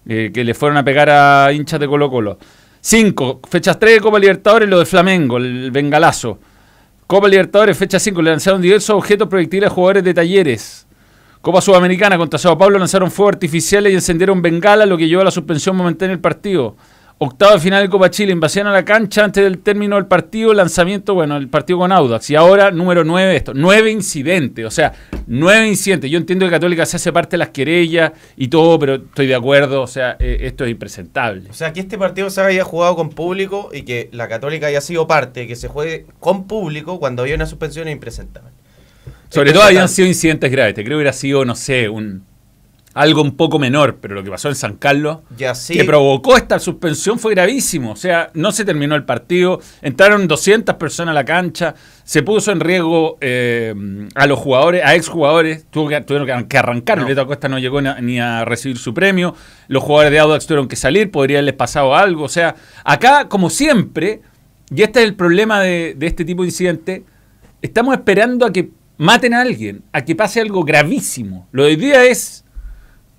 eh, 0.08 0.32
que 0.34 0.44
le 0.44 0.56
fueron 0.56 0.80
a 0.80 0.84
pegar 0.84 1.12
a 1.12 1.54
hinchas 1.54 1.80
de 1.80 1.88
Colo 1.88 2.10
Colo. 2.10 2.40
5. 2.80 3.42
Fechas 3.48 3.78
3 3.78 3.94
de 3.94 4.00
Copa 4.00 4.18
Libertadores, 4.18 4.68
lo 4.68 4.80
de 4.80 4.86
Flamengo, 4.86 5.38
el 5.38 5.70
bengalazo. 5.70 6.40
Copa 7.06 7.28
Libertadores, 7.28 7.78
fecha 7.78 8.00
5, 8.00 8.20
le 8.24 8.32
lanzaron 8.32 8.64
diversos 8.64 8.96
objetos 8.96 9.28
proyectiles 9.28 9.70
a 9.70 9.74
jugadores 9.74 10.04
de 10.04 10.16
talleres. 10.16 10.88
Copa 11.40 11.62
Sudamericana 11.62 12.18
contra 12.18 12.40
Sao 12.40 12.58
Paulo 12.58 12.80
lanzaron 12.80 13.12
fuegos 13.12 13.36
artificiales 13.36 13.92
y 13.92 13.96
encendieron 13.96 14.42
bengala, 14.42 14.88
lo 14.88 14.98
que 14.98 15.08
llevó 15.08 15.22
a 15.22 15.26
la 15.26 15.32
suspensión 15.32 15.76
momentánea 15.76 16.16
del 16.16 16.20
partido. 16.20 16.76
Octavo 17.24 17.54
de 17.54 17.60
final 17.60 17.84
de 17.84 17.90
Copa 17.92 18.10
Chile, 18.10 18.32
invasión 18.32 18.66
a 18.66 18.72
la 18.72 18.84
cancha 18.84 19.24
antes 19.24 19.44
del 19.44 19.60
término 19.60 19.96
del 19.96 20.08
partido, 20.08 20.56
lanzamiento, 20.56 21.14
bueno, 21.14 21.38
el 21.38 21.50
partido 21.50 21.78
con 21.78 21.92
Audax. 21.92 22.32
Y 22.32 22.36
ahora, 22.36 22.72
número 22.72 23.04
9, 23.04 23.36
esto, 23.36 23.52
nueve 23.54 23.92
incidentes, 23.92 24.66
o 24.66 24.72
sea, 24.72 24.92
nueve 25.28 25.68
incidentes. 25.68 26.10
Yo 26.10 26.18
entiendo 26.18 26.48
que 26.48 26.52
Católica 26.54 26.84
se 26.88 26.96
hace 26.96 27.14
parte 27.14 27.36
de 27.36 27.38
las 27.38 27.50
querellas 27.50 28.14
y 28.38 28.48
todo, 28.48 28.80
pero 28.80 28.96
estoy 28.96 29.28
de 29.28 29.36
acuerdo, 29.36 29.84
o 29.84 29.88
sea, 29.88 30.18
eh, 30.20 30.38
esto 30.42 30.66
es 30.66 30.72
impresentable. 30.72 31.48
O 31.48 31.54
sea, 31.54 31.72
que 31.74 31.82
este 31.82 31.96
partido 31.96 32.28
se 32.32 32.42
haya 32.42 32.64
jugado 32.64 32.96
con 32.96 33.12
público 33.12 33.70
y 33.72 33.84
que 33.84 34.10
la 34.12 34.28
Católica 34.28 34.66
haya 34.66 34.82
sido 34.82 35.06
parte, 35.06 35.46
que 35.46 35.56
se 35.56 35.68
juegue 35.68 36.08
con 36.20 36.48
público 36.48 37.00
cuando 37.00 37.22
había 37.22 37.36
una 37.36 37.46
suspensión 37.46 37.88
es 37.88 37.94
impresentable. 37.94 38.50
Sobre 39.30 39.54
todo 39.54 39.62
habían 39.62 39.90
sido 39.90 40.08
incidentes 40.08 40.52
graves. 40.52 40.74
Te 40.74 40.84
creo 40.84 40.96
que 40.96 41.02
hubiera 41.04 41.14
sido, 41.14 41.46
no 41.46 41.54
sé, 41.54 41.88
un 41.88 42.31
algo 42.94 43.22
un 43.22 43.38
poco 43.38 43.58
menor, 43.58 44.00
pero 44.02 44.16
lo 44.16 44.24
que 44.24 44.30
pasó 44.30 44.50
en 44.50 44.56
San 44.56 44.76
Carlos, 44.76 45.20
Ya 45.38 45.56
sí. 45.56 45.74
que 45.76 45.84
provocó 45.86 46.36
esta 46.36 46.60
suspensión, 46.60 47.20
fue 47.20 47.34
gravísimo. 47.34 47.92
O 47.92 47.96
sea, 47.96 48.30
no 48.34 48.52
se 48.52 48.66
terminó 48.66 48.96
el 48.96 49.06
partido, 49.06 49.62
entraron 49.82 50.28
200 50.28 50.76
personas 50.76 51.14
a 51.14 51.16
la 51.16 51.24
cancha, 51.24 51.74
se 52.04 52.22
puso 52.22 52.52
en 52.52 52.60
riesgo 52.60 53.18
eh, 53.22 53.74
a 54.14 54.28
los 54.28 54.38
jugadores, 54.40 54.84
a 54.84 54.94
exjugadores, 54.96 55.66
tuvo 55.70 55.88
que, 55.88 56.02
tuvieron 56.02 56.46
que 56.48 56.58
arrancar, 56.58 56.98
No. 56.98 57.06
Beto 57.06 57.22
Acosta 57.22 57.48
no 57.48 57.60
llegó 57.60 57.82
ni 57.82 58.20
a 58.20 58.44
recibir 58.44 58.78
su 58.78 58.94
premio, 58.94 59.36
los 59.70 59.82
jugadores 59.84 60.12
de 60.12 60.20
Audax 60.20 60.46
tuvieron 60.46 60.68
que 60.68 60.76
salir, 60.76 61.12
podría 61.12 61.38
haberles 61.38 61.56
pasado 61.56 61.96
algo. 61.96 62.24
O 62.24 62.30
sea, 62.30 62.56
acá, 62.84 63.30
como 63.30 63.50
siempre, 63.50 64.22
y 64.74 64.82
este 64.82 65.00
es 65.00 65.06
el 65.06 65.16
problema 65.16 65.62
de, 65.62 65.96
de 65.98 66.08
este 66.08 66.26
tipo 66.26 66.42
de 66.44 66.50
incidente, 66.50 67.06
estamos 67.62 67.94
esperando 67.96 68.46
a 68.46 68.52
que 68.52 68.70
maten 68.98 69.34
a 69.34 69.42
alguien, 69.42 69.84
a 69.94 70.04
que 70.04 70.14
pase 70.16 70.42
algo 70.42 70.64
gravísimo. 70.66 71.48
Lo 71.54 71.64
de 71.64 71.70
hoy 71.70 71.76
día 71.78 72.04
es 72.06 72.44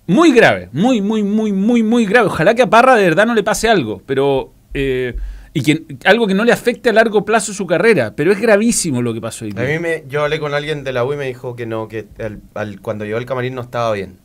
muy 0.06 0.32
grave, 0.32 0.68
muy, 0.72 1.00
muy, 1.00 1.22
muy, 1.22 1.52
muy, 1.52 1.82
muy 1.82 2.06
grave. 2.06 2.26
Ojalá 2.26 2.54
que 2.54 2.62
a 2.62 2.70
Parra 2.70 2.96
de 2.96 3.04
verdad 3.04 3.26
no 3.26 3.34
le 3.34 3.42
pase 3.42 3.68
algo, 3.68 4.02
pero... 4.06 4.52
eh, 4.74 5.16
y 5.54 5.62
que 5.62 5.84
algo 6.06 6.26
que 6.26 6.32
no 6.32 6.44
le 6.44 6.52
afecte 6.52 6.88
a 6.88 6.94
largo 6.94 7.26
plazo 7.26 7.52
su 7.52 7.66
carrera, 7.66 8.14
pero 8.16 8.32
es 8.32 8.40
gravísimo 8.40 9.02
lo 9.02 9.12
que 9.12 9.20
pasó 9.20 9.44
hoy 9.44 9.52
A 9.54 9.60
mí 9.64 9.78
me, 9.78 10.02
yo 10.08 10.22
hablé 10.22 10.40
con 10.40 10.54
alguien 10.54 10.82
de 10.82 10.94
la 10.94 11.04
U 11.04 11.12
y 11.12 11.16
me 11.18 11.26
dijo 11.26 11.54
que 11.56 11.66
no, 11.66 11.88
que 11.88 12.06
al- 12.18 12.40
al- 12.54 12.80
cuando 12.80 13.04
llegó 13.04 13.18
al 13.18 13.26
camarín 13.26 13.54
no 13.54 13.60
estaba 13.60 13.92
bien. 13.92 14.16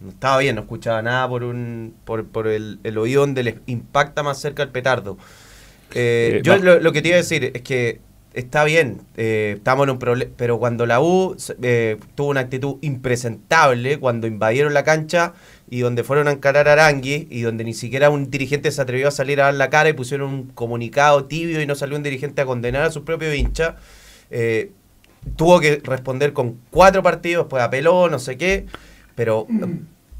No 0.00 0.10
estaba 0.10 0.38
bien, 0.38 0.54
no 0.54 0.62
escuchaba 0.62 1.02
nada 1.02 1.28
por 1.28 1.42
un 1.42 1.94
por, 2.04 2.26
por 2.26 2.46
el, 2.46 2.78
el 2.84 2.96
oído 2.96 3.22
donde 3.22 3.42
les 3.42 3.56
impacta 3.66 4.22
más 4.22 4.40
cerca 4.40 4.62
el 4.62 4.68
petardo. 4.68 5.18
Eh, 5.94 6.34
Eh, 6.36 6.40
yo 6.44 6.56
lo, 6.58 6.78
lo 6.78 6.92
que 6.92 7.02
te 7.02 7.08
iba 7.08 7.16
a 7.16 7.18
decir 7.18 7.50
es 7.54 7.62
que 7.62 8.00
está 8.34 8.64
bien, 8.64 9.02
eh, 9.16 9.54
estamos 9.58 9.84
en 9.84 9.90
un 9.90 9.98
problema, 9.98 10.30
pero 10.36 10.58
cuando 10.58 10.86
la 10.86 11.00
U 11.00 11.36
eh, 11.62 11.98
tuvo 12.14 12.30
una 12.30 12.40
actitud 12.40 12.76
impresentable, 12.80 13.98
cuando 13.98 14.26
invadieron 14.26 14.74
la 14.74 14.84
cancha 14.84 15.34
y 15.68 15.80
donde 15.80 16.04
fueron 16.04 16.28
a 16.28 16.32
encarar 16.32 16.68
a 16.68 16.72
Arangui 16.72 17.28
y 17.30 17.42
donde 17.42 17.64
ni 17.64 17.74
siquiera 17.74 18.10
un 18.10 18.30
dirigente 18.30 18.70
se 18.70 18.80
atrevió 18.80 19.08
a 19.08 19.10
salir 19.10 19.40
a 19.40 19.44
dar 19.44 19.54
la 19.54 19.70
cara 19.70 19.88
y 19.88 19.92
pusieron 19.92 20.30
un 20.30 20.46
comunicado 20.48 21.24
tibio 21.24 21.60
y 21.60 21.66
no 21.66 21.74
salió 21.74 21.96
un 21.96 22.02
dirigente 22.02 22.42
a 22.42 22.46
condenar 22.46 22.82
a 22.82 22.90
su 22.90 23.04
propio 23.04 23.32
hincha, 23.34 23.76
eh, 24.30 24.72
tuvo 25.36 25.60
que 25.60 25.80
responder 25.84 26.32
con 26.32 26.58
cuatro 26.70 27.02
partidos, 27.02 27.46
pues 27.48 27.62
apeló, 27.62 28.08
no 28.08 28.18
sé 28.18 28.36
qué, 28.36 28.66
pero 29.14 29.46
eh, 29.50 29.66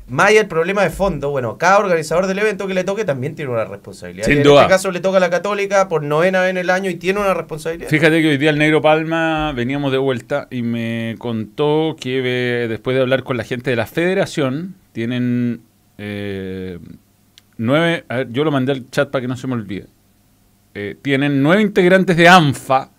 más 0.08 0.28
allá 0.28 0.40
del 0.40 0.48
problema 0.48 0.82
de 0.82 0.90
fondo, 0.90 1.30
bueno, 1.30 1.56
cada 1.58 1.78
organizador 1.78 2.26
del 2.26 2.38
evento 2.38 2.66
que 2.66 2.74
le 2.74 2.84
toque 2.84 3.04
también 3.04 3.34
tiene 3.34 3.50
una 3.50 3.64
responsabilidad. 3.64 4.26
Sin 4.26 4.34
y 4.34 4.36
en 4.38 4.42
duda. 4.42 4.62
este 4.62 4.72
caso 4.72 4.90
le 4.90 5.00
toca 5.00 5.16
a 5.16 5.20
la 5.20 5.30
Católica 5.30 5.88
por 5.88 6.02
novena 6.02 6.40
vez 6.40 6.50
en 6.50 6.58
el 6.58 6.70
año 6.70 6.90
y 6.90 6.96
tiene 6.96 7.20
una 7.20 7.34
responsabilidad. 7.34 7.88
Fíjate 7.88 8.20
que 8.20 8.28
hoy 8.28 8.36
día 8.36 8.50
el 8.50 8.58
Negro 8.58 8.82
Palma 8.82 9.52
veníamos 9.52 9.92
de 9.92 9.98
vuelta 9.98 10.48
y 10.50 10.62
me 10.62 11.14
contó 11.18 11.96
que 11.98 12.20
eh, 12.24 12.68
después 12.68 12.94
de 12.96 13.02
hablar 13.02 13.22
con 13.22 13.36
la 13.36 13.44
gente 13.44 13.70
de 13.70 13.76
la 13.76 13.86
federación, 13.86 14.74
tienen 14.92 15.62
eh, 15.98 16.78
nueve, 17.56 18.04
a 18.08 18.16
ver, 18.16 18.32
yo 18.32 18.44
lo 18.44 18.50
mandé 18.50 18.72
al 18.72 18.90
chat 18.90 19.10
para 19.10 19.22
que 19.22 19.28
no 19.28 19.36
se 19.36 19.46
me 19.46 19.54
olvide, 19.54 19.86
Eh, 20.74 20.96
tienen 21.02 21.42
nueve 21.42 21.60
integrantes 21.60 22.16
de 22.16 22.28
ANFA 22.28 22.90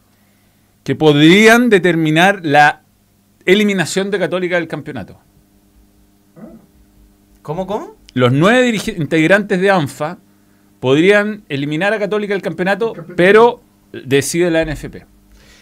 que 0.83 0.95
podrían 0.95 1.69
determinar 1.69 2.41
la 2.43 2.83
eliminación 3.45 4.11
de 4.11 4.19
Católica 4.19 4.57
del 4.57 4.67
campeonato. 4.67 5.17
¿Cómo, 7.43 7.67
cómo? 7.67 7.95
Los 8.15 8.31
nueve 8.31 8.69
integrantes 8.97 9.61
de 9.61 9.69
ANFA 9.69 10.17
podrían 10.79 11.43
eliminar 11.49 11.93
a 11.93 11.99
Católica 11.99 12.33
del 12.33 12.41
campeonato, 12.41 12.93
pero 13.15 13.61
decide 13.91 14.49
la 14.51 14.65
NFP. 14.65 15.05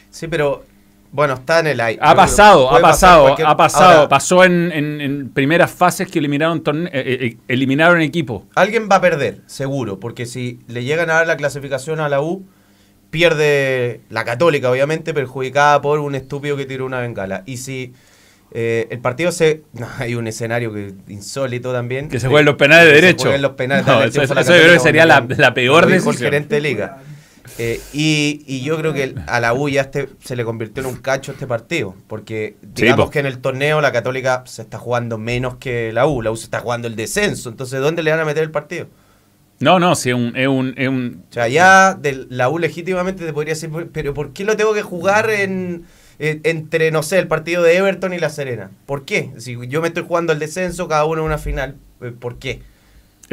Sí, 0.09 0.27
pero 0.27 0.63
bueno, 1.11 1.33
está 1.35 1.59
en 1.59 1.67
el 1.67 1.79
aire. 1.81 1.99
Ha 2.01 2.15
pasado, 2.15 2.71
ha 2.73 2.79
pasado, 2.81 3.23
cualquier- 3.23 3.47
ha 3.47 3.57
pasado. 3.57 3.91
Ahora, 3.99 4.09
Pasó 4.09 4.43
en, 4.45 4.71
en- 4.71 5.01
en 5.01 5.29
primeras 5.29 5.69
fases 5.71 6.07
que 6.09 6.19
eliminaron, 6.19 6.63
torne- 6.63 6.89
eh, 6.93 7.17
eh, 7.21 7.37
eliminaron 7.47 8.01
equipos. 8.01 8.43
Alguien 8.55 8.87
va 8.91 8.97
a 8.97 9.01
perder, 9.01 9.41
seguro, 9.45 9.99
porque 9.99 10.25
si 10.25 10.59
le 10.67 10.83
llegan 10.83 11.09
a 11.09 11.13
dar 11.15 11.27
la 11.27 11.35
clasificación 11.37 11.99
a 11.99 12.07
la 12.09 12.21
U, 12.21 12.45
pierde 13.09 14.01
la 14.09 14.23
Católica, 14.25 14.69
obviamente, 14.71 15.13
perjudicada 15.13 15.81
por 15.81 15.99
un 15.99 16.15
estúpido 16.15 16.55
que 16.57 16.65
tiró 16.65 16.85
una 16.85 16.99
bengala. 16.99 17.43
Y 17.45 17.57
si 17.57 17.93
eh, 18.53 18.87
el 18.91 18.99
partido 18.99 19.31
se. 19.31 19.63
no, 19.73 19.87
hay 19.97 20.15
un 20.15 20.27
escenario 20.27 20.73
que 20.73 20.93
insólito 21.07 21.71
también. 21.73 22.09
Que 22.09 22.19
se 22.19 22.27
jueguen 22.27 22.45
los 22.45 22.55
penales 22.55 22.85
de 22.85 22.91
que 22.91 22.95
se 22.97 23.01
derecho. 23.01 23.23
jueguen 23.23 23.41
los 23.41 23.51
penales 23.51 23.85
No, 23.87 24.03
eso- 24.03 24.21
eso 24.23 24.33
yo 24.35 24.43
creo 24.45 24.73
que 24.73 24.79
sería 24.79 25.05
la- 25.05 25.25
la 25.37 25.53
peor 25.53 25.85
dijo 25.85 25.95
el 25.95 26.03
decisión. 26.05 26.17
gerente 26.31 26.55
de 26.55 26.61
liga. 26.61 26.97
Eh, 27.57 27.81
y, 27.91 28.43
y 28.47 28.61
yo 28.61 28.77
creo 28.77 28.93
que 28.93 29.13
a 29.27 29.39
la 29.41 29.53
U 29.53 29.67
ya 29.67 29.81
este, 29.81 30.07
se 30.23 30.35
le 30.35 30.45
convirtió 30.45 30.81
en 30.83 30.87
un 30.87 30.95
cacho 30.97 31.33
este 31.33 31.47
partido, 31.47 31.95
porque 32.07 32.55
digamos 32.61 33.09
que 33.09 33.19
en 33.19 33.25
el 33.25 33.39
torneo 33.39 33.81
la 33.81 33.91
Católica 33.91 34.43
se 34.45 34.61
está 34.61 34.77
jugando 34.77 35.17
menos 35.17 35.55
que 35.57 35.91
la 35.91 36.05
U, 36.07 36.21
la 36.21 36.31
U 36.31 36.37
se 36.37 36.45
está 36.45 36.59
jugando 36.61 36.87
el 36.87 36.95
descenso, 36.95 37.49
entonces 37.49 37.81
¿dónde 37.81 38.03
le 38.03 38.11
van 38.11 38.21
a 38.21 38.25
meter 38.25 38.43
el 38.43 38.51
partido? 38.51 38.87
No, 39.59 39.79
no, 39.79 39.95
sí, 39.95 40.09
es 40.09 40.15
un, 40.15 40.33
es 40.35 40.47
un, 40.47 40.73
es 40.77 40.87
un- 40.87 41.23
O 41.29 41.33
sea, 41.33 41.47
ya 41.49 41.93
de 41.93 42.25
la 42.29 42.47
U 42.49 42.57
legítimamente 42.57 43.25
te 43.25 43.33
podría 43.33 43.53
decir, 43.53 43.69
pero 43.91 44.13
¿por 44.13 44.31
qué 44.33 44.43
lo 44.45 44.55
tengo 44.55 44.73
que 44.73 44.81
jugar 44.83 45.29
en, 45.29 45.83
en- 46.21 46.41
entre, 46.43 46.91
no 46.91 47.03
sé, 47.03 47.19
el 47.19 47.27
partido 47.27 47.63
de 47.63 47.75
Everton 47.75 48.13
y 48.13 48.19
La 48.19 48.29
Serena? 48.29 48.71
¿Por 48.85 49.03
qué? 49.05 49.31
Si 49.37 49.57
yo 49.67 49.81
me 49.81 49.89
estoy 49.89 50.03
jugando 50.07 50.31
el 50.33 50.39
descenso, 50.39 50.87
cada 50.87 51.03
uno 51.05 51.23
una 51.23 51.37
final, 51.37 51.75
eh, 52.01 52.13
¿por 52.17 52.37
qué? 52.37 52.61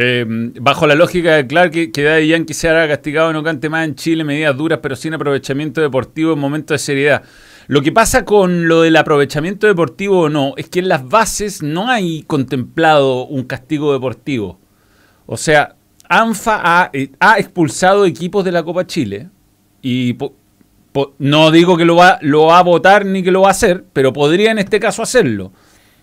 eh, 0.01 0.25
bajo 0.61 0.87
la 0.87 0.95
lógica 0.95 1.35
de 1.35 1.47
Clark, 1.49 1.73
que, 1.73 1.91
que 1.91 2.05
Daddy 2.05 2.29
Yankee 2.29 2.55
sea 2.55 2.87
castigado 2.87 3.33
no 3.33 3.43
cante 3.43 3.69
más 3.69 3.85
en 3.85 3.97
Chile, 3.97 4.23
medidas 4.23 4.57
duras 4.57 4.79
pero 4.81 4.95
sin 4.95 5.13
aprovechamiento 5.13 5.81
deportivo 5.81 6.35
en 6.35 6.39
momentos 6.39 6.77
de 6.77 6.79
seriedad. 6.79 7.23
Lo 7.67 7.83
que 7.83 7.91
pasa 7.91 8.25
con 8.25 8.69
lo 8.69 8.83
del 8.83 8.95
aprovechamiento 8.95 9.67
deportivo 9.67 10.21
o 10.21 10.29
no, 10.29 10.55
es 10.57 10.69
que 10.69 10.79
en 10.79 10.89
las 10.89 11.09
bases 11.09 11.63
no 11.65 11.89
hay 11.91 12.23
contemplado 12.23 13.27
un 13.27 13.43
castigo 13.43 13.93
deportivo. 13.93 14.61
O 15.27 15.37
sea, 15.37 15.75
ANFA 16.09 16.61
ha, 16.63 16.91
eh, 16.93 17.11
ha 17.19 17.39
expulsado 17.41 18.07
equipos 18.07 18.45
de 18.45 18.53
la 18.53 18.63
Copa 18.63 18.87
Chile 18.87 19.29
y 19.83 20.17
no 21.19 21.51
digo 21.51 21.77
que 21.77 21.85
lo 21.85 21.97
va, 21.97 22.19
lo 22.23 22.47
va 22.47 22.59
a 22.59 22.63
votar 22.63 23.05
ni 23.07 23.23
que 23.23 23.31
lo 23.31 23.43
va 23.43 23.49
a 23.49 23.51
hacer, 23.53 23.85
pero 23.93 24.13
podría 24.13 24.51
en 24.51 24.59
este 24.59 24.79
caso 24.81 25.03
hacerlo. 25.03 25.53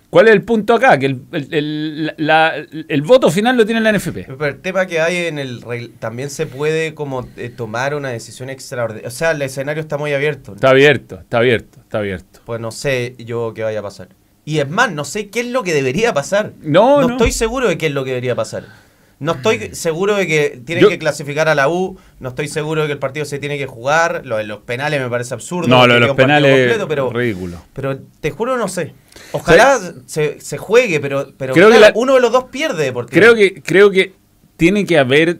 ¿Cuál 0.09 0.27
es 0.29 0.33
el 0.33 0.43
punto 0.43 0.73
acá? 0.73 0.97
Que 0.97 1.07
el, 1.07 1.21
el- 1.33 1.53
el- 1.53 2.13
la- 2.17 2.53
el 2.87 3.01
voto 3.01 3.29
final 3.29 3.57
lo 3.57 3.65
tiene 3.65 3.81
la 3.81 3.91
NFP. 3.91 4.25
Pero 4.27 4.45
el 4.45 4.61
tema 4.61 4.85
que 4.85 5.01
hay 5.01 5.25
en 5.25 5.39
el 5.39 5.61
también 5.99 6.29
se 6.29 6.45
puede 6.47 6.93
como 6.93 7.27
eh, 7.35 7.49
tomar 7.49 7.95
una 7.95 8.09
decisión 8.09 8.49
extraordinaria. 8.49 9.07
O 9.07 9.11
sea, 9.11 9.31
el 9.31 9.41
escenario 9.41 9.81
está 9.81 9.97
muy 9.97 10.13
abierto. 10.13 10.53
Está 10.55 10.69
abierto, 10.69 11.19
está 11.19 11.39
abierto, 11.39 11.79
está 11.81 11.97
abierto. 11.97 12.39
Pues 12.45 12.61
no 12.61 12.71
sé 12.71 13.15
yo 13.19 13.53
qué 13.53 13.63
vaya 13.63 13.79
a 13.79 13.83
pasar. 13.83 14.07
Y 14.45 14.59
es 14.59 14.69
más, 14.69 14.91
no 14.91 15.03
sé 15.03 15.29
qué 15.29 15.41
es 15.41 15.47
lo 15.47 15.63
que 15.63 15.73
debería 15.73 16.13
pasar. 16.13 16.53
No, 16.61 17.01
no. 17.01 17.09
estoy 17.15 17.31
seguro 17.33 17.67
de 17.67 17.77
qué 17.77 17.87
es 17.87 17.91
lo 17.91 18.03
que 18.05 18.11
debería 18.11 18.35
pasar. 18.35 18.63
No 19.19 19.33
estoy 19.33 19.69
seguro 19.73 20.15
de 20.15 20.27
que 20.27 20.61
tienen 20.65 20.83
Yo- 20.83 20.89
que 20.89 20.97
clasificar 20.99 21.47
a 21.47 21.55
la 21.55 21.69
U. 21.69 21.97
No 22.19 22.29
estoy 22.29 22.47
seguro 22.49 22.81
de 22.81 22.87
que 22.87 22.93
el 22.93 22.99
partido 22.99 23.25
se 23.25 23.39
tiene 23.39 23.57
que 23.57 23.65
jugar. 23.65 24.23
Lo 24.25 24.37
de 24.37 24.43
los 24.43 24.59
penales 24.59 24.99
me 24.99 25.09
parece 25.09 25.33
absurdo. 25.33 25.69
No, 25.69 25.87
lo 25.87 25.93
de 25.93 25.99
los 26.01 26.15
penales 26.15 26.51
completo, 26.51 26.87
pero, 26.87 27.09
ridículo. 27.11 27.61
pero 27.73 27.99
te 28.19 28.31
juro 28.31 28.57
no 28.57 28.67
sé. 28.67 28.93
Ojalá 29.31 29.79
se, 30.05 30.41
se 30.41 30.57
juegue, 30.57 30.99
pero, 30.99 31.33
pero 31.37 31.53
Creo 31.53 31.71
que 31.71 31.79
la- 31.79 31.91
uno 31.95 32.15
de 32.15 32.19
los 32.21 32.31
dos 32.31 32.45
pierde. 32.45 32.93
Creo 33.09 33.35
que, 33.35 33.61
creo 33.61 33.89
que 33.89 34.13
tiene 34.57 34.85
que 34.85 34.97
haber, 34.97 35.39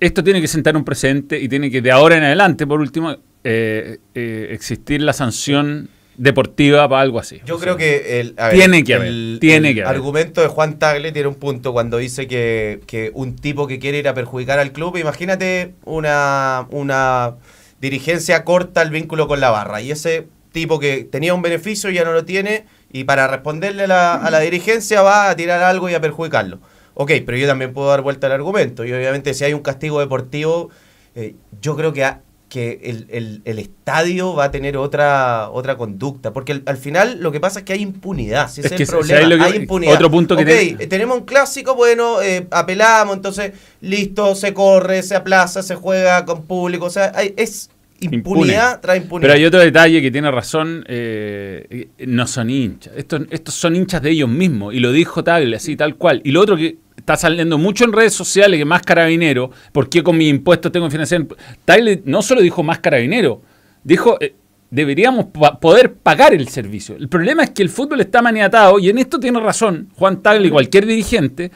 esto 0.00 0.22
tiene 0.22 0.40
que 0.42 0.48
sentar 0.48 0.76
un 0.76 0.84
precedente 0.84 1.38
y 1.40 1.48
tiene 1.48 1.70
que 1.70 1.80
de 1.80 1.90
ahora 1.90 2.16
en 2.18 2.24
adelante, 2.24 2.66
por 2.66 2.80
último, 2.80 3.16
eh, 3.42 3.98
eh, 4.14 4.48
existir 4.50 5.00
la 5.00 5.12
sanción 5.14 5.88
deportiva 6.16 6.88
para 6.88 7.02
algo 7.02 7.18
así. 7.18 7.40
Yo 7.44 7.56
O 7.56 7.58
creo 7.58 7.76
sea, 7.78 7.86
que 7.86 8.20
el, 8.20 8.34
a 8.38 8.50
Tiene 8.50 8.84
que 8.84 8.94
haber, 8.94 9.38
tiene 9.40 9.68
el 9.70 9.74
que 9.74 9.82
haber. 9.82 9.96
argumento 9.96 10.40
de 10.40 10.48
Juan 10.48 10.78
Tagle 10.78 11.12
tiene 11.12 11.28
un 11.28 11.34
punto 11.34 11.72
cuando 11.72 11.98
dice 11.98 12.26
que, 12.26 12.80
que 12.86 13.10
un 13.14 13.36
tipo 13.36 13.66
que 13.66 13.78
quiere 13.78 13.98
ir 13.98 14.08
a 14.08 14.14
perjudicar 14.14 14.58
al 14.58 14.72
club, 14.72 14.96
imagínate 14.96 15.74
una, 15.84 16.66
una 16.70 17.34
dirigencia 17.80 18.44
corta 18.44 18.82
el 18.82 18.90
vínculo 18.90 19.26
con 19.28 19.40
la 19.40 19.50
barra 19.50 19.80
y 19.82 19.90
ese 19.90 20.26
tipo 20.52 20.78
que 20.78 21.04
tenía 21.04 21.34
un 21.34 21.42
beneficio 21.42 21.90
ya 21.90 22.04
no 22.04 22.12
lo 22.12 22.24
tiene 22.24 22.64
y 22.92 23.04
para 23.04 23.26
responderle 23.26 23.84
a 23.84 23.86
la, 23.88 24.14
a 24.14 24.30
la 24.30 24.38
dirigencia 24.40 25.02
va 25.02 25.28
a 25.30 25.36
tirar 25.36 25.62
algo 25.62 25.88
y 25.90 25.94
a 25.94 26.00
perjudicarlo. 26.00 26.60
Ok, 26.94 27.10
pero 27.26 27.36
yo 27.36 27.48
también 27.48 27.72
puedo 27.72 27.88
dar 27.88 28.02
vuelta 28.02 28.28
al 28.28 28.34
argumento 28.34 28.84
y 28.84 28.92
obviamente 28.92 29.34
si 29.34 29.42
hay 29.44 29.52
un 29.52 29.62
castigo 29.62 29.98
deportivo, 29.98 30.70
eh, 31.16 31.34
yo 31.60 31.74
creo 31.76 31.92
que, 31.92 32.04
ha- 32.04 32.20
que 32.54 32.78
el, 32.84 33.06
el- 33.10 33.42
el 33.44 33.58
estadio 33.58 34.32
va 34.34 34.44
a 34.44 34.50
tener 34.52 34.76
otra, 34.76 35.50
otra 35.50 35.76
conducta, 35.76 36.32
porque 36.32 36.52
al, 36.52 36.62
al 36.66 36.76
final 36.76 37.18
lo 37.20 37.32
que 37.32 37.40
pasa 37.40 37.58
es 37.58 37.64
que 37.64 37.72
hay 37.72 37.82
impunidad, 37.82 38.48
si 38.48 38.60
ese 38.60 38.68
Es 38.68 38.72
es, 38.72 38.76
que 38.76 38.82
el 38.84 38.86
si 38.86 38.92
problema, 39.12 39.44
hay 39.44 39.56
impunidad. 39.56 39.94
otro 39.94 40.08
punto 40.08 40.36
que 40.36 40.86
tenemos 40.88 41.18
un 41.18 41.24
clásico, 41.24 41.74
bueno, 41.74 42.22
eh, 42.22 42.46
apelamos, 42.52 43.16
entonces 43.16 43.52
listo, 43.80 44.36
se 44.36 44.54
corre, 44.54 45.02
se 45.02 45.16
aplaza, 45.16 45.64
se 45.64 45.74
juega 45.74 46.24
con 46.24 46.44
público, 46.44 46.86
o 46.86 46.90
sea, 46.90 47.10
hay- 47.16 47.34
es 47.36 47.70
impunidad 48.04 48.74
Impune. 48.74 48.80
tras 48.82 48.96
impunidad. 48.96 49.22
Pero 49.22 49.34
hay 49.34 49.44
otro 49.44 49.60
detalle 49.60 50.02
que 50.02 50.10
tiene 50.10 50.30
razón, 50.30 50.84
eh, 50.88 51.88
no 52.06 52.26
son 52.26 52.50
hinchas, 52.50 52.92
estos, 52.96 53.22
estos 53.30 53.54
son 53.54 53.76
hinchas 53.76 54.02
de 54.02 54.10
ellos 54.10 54.28
mismos, 54.28 54.74
y 54.74 54.80
lo 54.80 54.92
dijo 54.92 55.24
Tagle, 55.24 55.56
así 55.56 55.76
tal 55.76 55.96
cual. 55.96 56.20
Y 56.24 56.32
lo 56.32 56.40
otro 56.40 56.56
que 56.56 56.78
está 56.96 57.16
saliendo 57.16 57.58
mucho 57.58 57.84
en 57.84 57.92
redes 57.92 58.14
sociales, 58.14 58.58
que 58.58 58.64
más 58.64 58.82
carabinero, 58.82 59.50
¿por 59.72 59.88
qué 59.88 60.02
con 60.02 60.16
mis 60.16 60.30
impuestos 60.30 60.72
tengo 60.72 60.86
que 60.86 60.92
financiar? 60.92 61.26
Tagle 61.64 62.02
no 62.04 62.22
solo 62.22 62.40
dijo 62.40 62.62
más 62.62 62.78
carabinero, 62.78 63.42
dijo, 63.82 64.16
eh, 64.20 64.34
deberíamos 64.70 65.26
poder 65.60 65.94
pagar 65.94 66.34
el 66.34 66.48
servicio. 66.48 66.96
El 66.96 67.08
problema 67.08 67.44
es 67.44 67.50
que 67.50 67.62
el 67.62 67.68
fútbol 67.68 68.00
está 68.00 68.22
maniatado, 68.22 68.78
y 68.78 68.88
en 68.88 68.98
esto 68.98 69.20
tiene 69.20 69.40
razón 69.40 69.88
Juan 69.96 70.22
Tagle 70.22 70.48
y 70.48 70.50
cualquier 70.50 70.86
dirigente, 70.86 71.50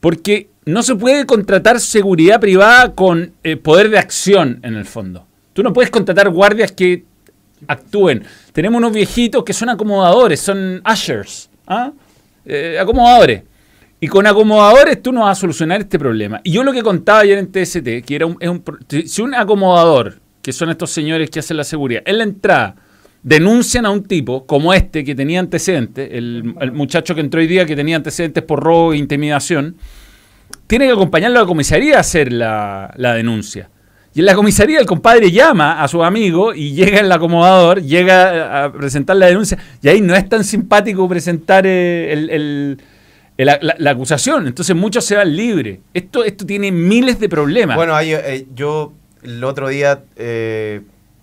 porque 0.00 0.50
no 0.64 0.82
se 0.82 0.94
puede 0.94 1.24
contratar 1.24 1.80
seguridad 1.80 2.40
privada 2.40 2.94
con 2.94 3.32
eh, 3.42 3.56
poder 3.56 3.88
de 3.88 3.98
acción 3.98 4.60
en 4.62 4.74
el 4.74 4.84
fondo. 4.84 5.27
Tú 5.58 5.64
no 5.64 5.72
puedes 5.72 5.90
contratar 5.90 6.28
guardias 6.30 6.70
que 6.70 7.02
actúen. 7.66 8.22
Tenemos 8.52 8.78
unos 8.78 8.92
viejitos 8.92 9.42
que 9.42 9.52
son 9.52 9.68
acomodadores, 9.68 10.38
son 10.38 10.80
ushers, 10.88 11.50
¿ah? 11.66 11.90
eh, 12.46 12.78
acomodadores. 12.80 13.42
Y 13.98 14.06
con 14.06 14.24
acomodadores 14.28 15.02
tú 15.02 15.10
no 15.10 15.22
vas 15.22 15.36
a 15.36 15.40
solucionar 15.40 15.80
este 15.80 15.98
problema. 15.98 16.40
Y 16.44 16.52
yo 16.52 16.62
lo 16.62 16.72
que 16.72 16.84
contaba 16.84 17.18
ayer 17.18 17.38
en 17.38 17.50
TST, 17.50 18.06
que 18.06 18.14
era 18.14 18.26
un, 18.26 18.38
es 18.40 19.10
si 19.10 19.20
un 19.20 19.34
acomodador, 19.34 20.20
que 20.42 20.52
son 20.52 20.70
estos 20.70 20.92
señores 20.92 21.28
que 21.28 21.40
hacen 21.40 21.56
la 21.56 21.64
seguridad, 21.64 22.02
en 22.06 22.18
la 22.18 22.22
entrada 22.22 22.76
denuncian 23.24 23.84
a 23.84 23.90
un 23.90 24.04
tipo 24.04 24.46
como 24.46 24.72
este 24.72 25.02
que 25.02 25.16
tenía 25.16 25.40
antecedentes, 25.40 26.08
el, 26.12 26.54
muchacho 26.72 27.16
que 27.16 27.20
entró 27.20 27.40
hoy 27.40 27.48
día 27.48 27.66
que 27.66 27.74
tenía 27.74 27.96
antecedentes 27.96 28.44
por 28.44 28.62
robo 28.62 28.92
e 28.92 28.96
intimidación, 28.96 29.74
tiene 30.68 30.86
que 30.86 30.92
acompañarlo 30.92 31.40
a 31.40 31.42
la 31.42 31.48
comisaría 31.48 31.96
a 31.96 32.00
hacer 32.02 32.32
la, 32.32 32.94
denuncia. 32.96 33.70
Y 34.18 34.20
en 34.20 34.26
la 34.26 34.34
comisaría 34.34 34.80
el 34.80 34.86
compadre 34.86 35.30
llama 35.30 35.80
a 35.80 35.86
su 35.86 36.02
amigo 36.02 36.52
y 36.52 36.72
llega 36.72 36.98
el 36.98 37.12
acomodador, 37.12 37.80
llega 37.80 38.64
a 38.64 38.72
presentar 38.72 39.14
la 39.14 39.26
denuncia. 39.26 39.58
Y 39.80 39.88
ahí 39.88 40.00
no 40.00 40.16
es 40.16 40.28
tan 40.28 40.42
simpático 40.42 41.08
presentar 41.08 41.64
eh, 41.68 42.12
el, 42.12 42.82
la, 43.36 43.90
acusación. 43.92 44.48
Entonces 44.48 44.74
muchos 44.74 45.04
se 45.04 45.14
van 45.14 45.36
libres. 45.36 45.78
Esto, 45.94 46.24
esto 46.24 46.44
tiene 46.44 46.72
miles 46.72 47.20
de 47.20 47.28
problemas. 47.28 47.76
Bueno, 47.76 47.96
eh, 48.00 48.44
yo 48.56 48.92
el 49.22 49.44
otro 49.44 49.68
día 49.68 50.02
eh, 50.16 50.80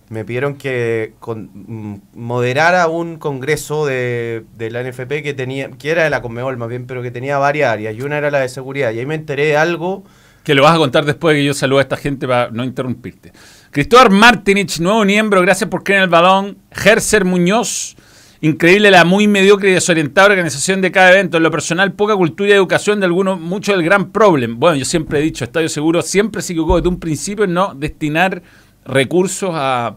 me 0.08 0.24
pidieron 0.24 0.56
que 0.56 1.12
mm, 1.26 1.96
moderara 2.14 2.88
un 2.88 3.18
congreso 3.18 3.84
de, 3.84 4.46
la 4.58 4.82
NFP 4.82 5.22
que 5.22 5.34
tenía, 5.34 5.68
que 5.68 5.90
era 5.90 6.04
de 6.04 6.08
la 6.08 6.22
Conmebol 6.22 6.56
más 6.56 6.70
bien, 6.70 6.86
pero 6.86 7.02
que 7.02 7.10
tenía 7.10 7.36
varias 7.36 7.74
áreas 7.74 7.94
y 7.94 8.00
una 8.00 8.16
era 8.16 8.30
la 8.30 8.38
de 8.38 8.48
seguridad. 8.48 8.92
Y 8.92 9.00
ahí 9.00 9.06
me 9.06 9.16
enteré 9.16 9.44
de 9.44 9.58
algo. 9.58 10.02
Que 10.46 10.54
lo 10.54 10.62
vas 10.62 10.76
a 10.76 10.78
contar 10.78 11.04
después 11.04 11.34
de 11.34 11.40
que 11.40 11.44
yo 11.44 11.54
salude 11.54 11.80
a 11.80 11.82
esta 11.82 11.96
gente 11.96 12.28
para 12.28 12.52
no 12.52 12.62
interrumpirte. 12.62 13.32
Cristóbal 13.72 14.10
Martinich, 14.10 14.78
nuevo 14.78 15.04
miembro, 15.04 15.42
gracias 15.42 15.68
por 15.68 15.82
creer 15.82 15.98
en 15.98 16.04
el 16.04 16.08
balón. 16.08 16.58
Gerser 16.70 17.24
Muñoz, 17.24 17.96
increíble 18.40 18.92
la 18.92 19.04
muy 19.04 19.26
mediocre 19.26 19.70
y 19.70 19.72
desorientada 19.72 20.28
organización 20.28 20.80
de 20.82 20.92
cada 20.92 21.10
evento. 21.10 21.38
En 21.38 21.42
lo 21.42 21.50
personal, 21.50 21.94
poca 21.94 22.14
cultura 22.14 22.50
y 22.50 22.52
educación 22.52 23.00
de 23.00 23.06
algunos, 23.06 23.40
mucho 23.40 23.72
del 23.72 23.82
gran 23.82 24.12
problema. 24.12 24.54
Bueno, 24.56 24.76
yo 24.76 24.84
siempre 24.84 25.18
he 25.18 25.22
dicho, 25.22 25.42
Estadio 25.42 25.68
Seguro 25.68 26.00
siempre 26.00 26.40
se 26.42 26.52
equivocó 26.52 26.76
desde 26.76 26.90
un 26.90 27.00
principio 27.00 27.44
en 27.44 27.52
no 27.52 27.74
destinar 27.74 28.40
recursos 28.84 29.50
a, 29.52 29.96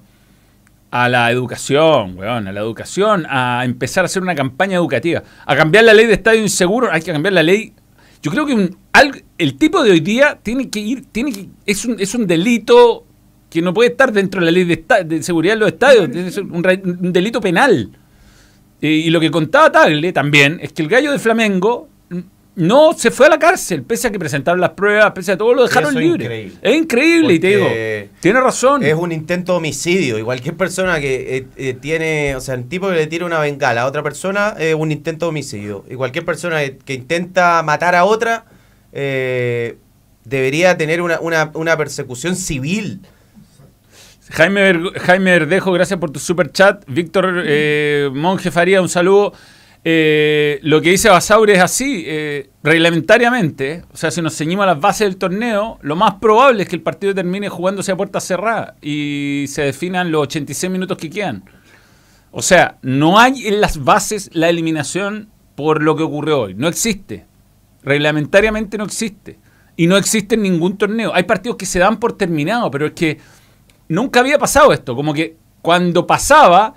la 0.92 1.30
educación, 1.30 2.18
weón, 2.18 2.48
a 2.48 2.52
la 2.52 2.60
educación, 2.60 3.28
a 3.30 3.62
empezar 3.66 4.04
a 4.04 4.06
hacer 4.06 4.24
una 4.24 4.34
campaña 4.34 4.78
educativa, 4.78 5.22
a 5.46 5.56
cambiar 5.56 5.84
la 5.84 5.94
ley 5.94 6.08
de 6.08 6.14
estadio 6.14 6.42
inseguro, 6.42 6.92
hay 6.92 7.04
que 7.04 7.12
cambiar 7.12 7.34
la 7.34 7.44
ley. 7.44 7.76
Yo 8.24 8.32
creo 8.32 8.48
que 8.48 8.72
el 9.40 9.56
tipo 9.56 9.84
de 9.84 9.92
hoy 9.92 10.00
día 10.02 10.40
tiene 10.42 10.70
que 10.70 10.80
ir, 10.80 11.06
tiene 11.12 11.34
que, 11.34 11.48
es, 11.66 11.86
un, 11.86 12.00
es 12.00 12.14
un 12.14 12.28
delito 12.28 13.06
que 13.50 13.62
no 13.62 13.74
puede 13.74 13.90
estar 13.90 14.12
dentro 14.14 14.40
de 14.40 14.46
la 14.46 14.52
ley 14.52 14.64
de, 14.64 15.24
seguridad 15.24 15.56
de 15.56 15.60
los 15.60 15.70
estadios, 15.70 16.10
es 16.16 16.38
un, 16.38 16.62
delito 17.12 17.42
penal. 17.42 17.90
y 18.80 19.10
lo 19.10 19.20
que 19.20 19.32
contaba 19.32 19.72
Tagle 19.72 20.14
también 20.14 20.60
es 20.62 20.72
que 20.72 20.84
el 20.84 20.88
gallo 20.88 21.12
de 21.12 21.18
Flamengo 21.18 21.90
no 22.60 22.92
se 22.92 23.10
fue 23.10 23.28
a 23.28 23.30
la 23.30 23.40
cárcel, 23.40 23.84
pese 23.84 24.08
a 24.10 24.12
que 24.12 24.20
presentaron 24.20 24.60
las 24.60 24.72
pruebas, 24.72 25.14
pese 25.14 25.32
a 25.32 25.38
todo, 25.38 25.54
lo 25.54 25.64
dejaron 25.64 25.96
libre. 25.96 26.52
Es 26.62 26.76
increíble, 26.76 27.36
y 27.36 27.40
te 27.40 27.48
digo, 27.56 27.68
tiene 28.20 28.42
razón. 28.42 28.84
Es 28.84 28.96
un 28.96 29.14
intento 29.14 29.54
de 29.54 29.60
homicidio, 29.60 30.20
y 30.20 30.24
cualquier 30.24 30.58
persona 30.58 31.00
que 31.00 31.38
eh, 31.38 31.48
eh, 31.56 31.74
tiene, 31.80 32.36
o 32.36 32.42
sea, 32.42 32.56
un 32.56 32.68
tipo 32.68 32.90
que 32.90 32.96
le 32.96 33.08
tira 33.08 33.26
una 33.26 33.40
bengala 33.40 33.84
a 33.84 33.86
otra 33.86 34.04
persona 34.04 34.56
es 34.60 34.76
un 34.76 34.92
intento 34.92 35.26
de 35.26 35.30
homicidio. 35.30 35.86
Y 35.90 35.96
cualquier 35.96 36.26
persona 36.26 36.60
que, 36.86 36.94
intenta 36.94 37.64
matar 37.64 37.96
a 37.96 38.04
otra 38.04 38.44
eh, 38.92 39.78
debería 40.24 40.78
tener 40.78 41.02
una, 41.02 41.20
una, 41.20 41.78
persecución 41.78 42.36
civil. 42.36 43.02
Jaime, 44.32 44.92
Jaime 45.02 45.32
Verdejo, 45.32 45.72
gracias 45.72 46.00
por 46.00 46.12
tu 46.12 46.20
super 46.20 46.52
chat. 46.52 46.84
Víctor 46.88 47.44
Monje 48.14 48.52
Faría, 48.52 48.82
un 48.82 48.90
saludo. 48.90 49.34
Eh, 49.86 50.60
lo 50.64 50.82
que 50.82 50.92
dice 50.92 51.10
Basauri 51.10 51.54
es 51.54 51.60
así, 51.60 52.04
eh, 52.06 52.50
reglamentariamente, 52.64 53.84
o 53.94 53.98
sea, 53.98 54.12
si 54.12 54.22
nos 54.22 54.36
ceñimos 54.36 54.64
a 54.64 54.68
las 54.68 54.82
bases 54.82 55.08
del 55.08 55.18
torneo, 55.18 55.80
lo 55.82 55.96
más 55.96 56.16
probable 56.16 56.64
es 56.64 56.70
que 56.70 56.76
el 56.76 56.82
partido 56.82 57.16
termine 57.16 57.48
jugándose 57.48 57.92
a 57.92 57.98
puerta 57.98 58.20
cerrada 58.20 58.76
y 58.82 59.46
se 59.48 59.62
definan 59.62 60.12
los 60.12 60.24
86 60.24 60.72
minutos 60.72 60.98
que 60.98 61.10
quedan. 61.10 61.44
O 62.32 62.42
sea, 62.42 62.78
no 62.82 63.20
hay 63.20 63.48
en 63.48 63.62
las 63.62 63.84
bases 63.84 64.30
la 64.34 64.50
eliminación 64.50 65.30
por 65.56 65.82
lo 65.82 65.96
que 65.96 66.04
ocurrió 66.04 66.42
hoy. 66.42 66.54
No 66.54 66.68
existe. 66.68 67.26
Reglamentariamente 67.84 68.78
no 68.78 68.86
existe. 68.86 69.40
Y 69.76 69.88
no 69.88 69.98
existe 69.98 70.36
en 70.36 70.44
ningún 70.44 70.78
torneo. 70.78 71.14
Hay 71.14 71.24
partidos 71.24 71.58
que 71.58 71.66
se 71.66 71.80
dan 71.80 72.00
por 72.00 72.18
terminado, 72.18 72.70
pero 72.70 72.88
es 72.88 72.92
que 72.92 73.18
nunca 73.88 74.20
había 74.20 74.38
pasado 74.38 74.74
esto. 74.74 74.96
Como 74.96 75.14
que 75.14 75.38
cuando 75.62 76.06
pasaba 76.06 76.74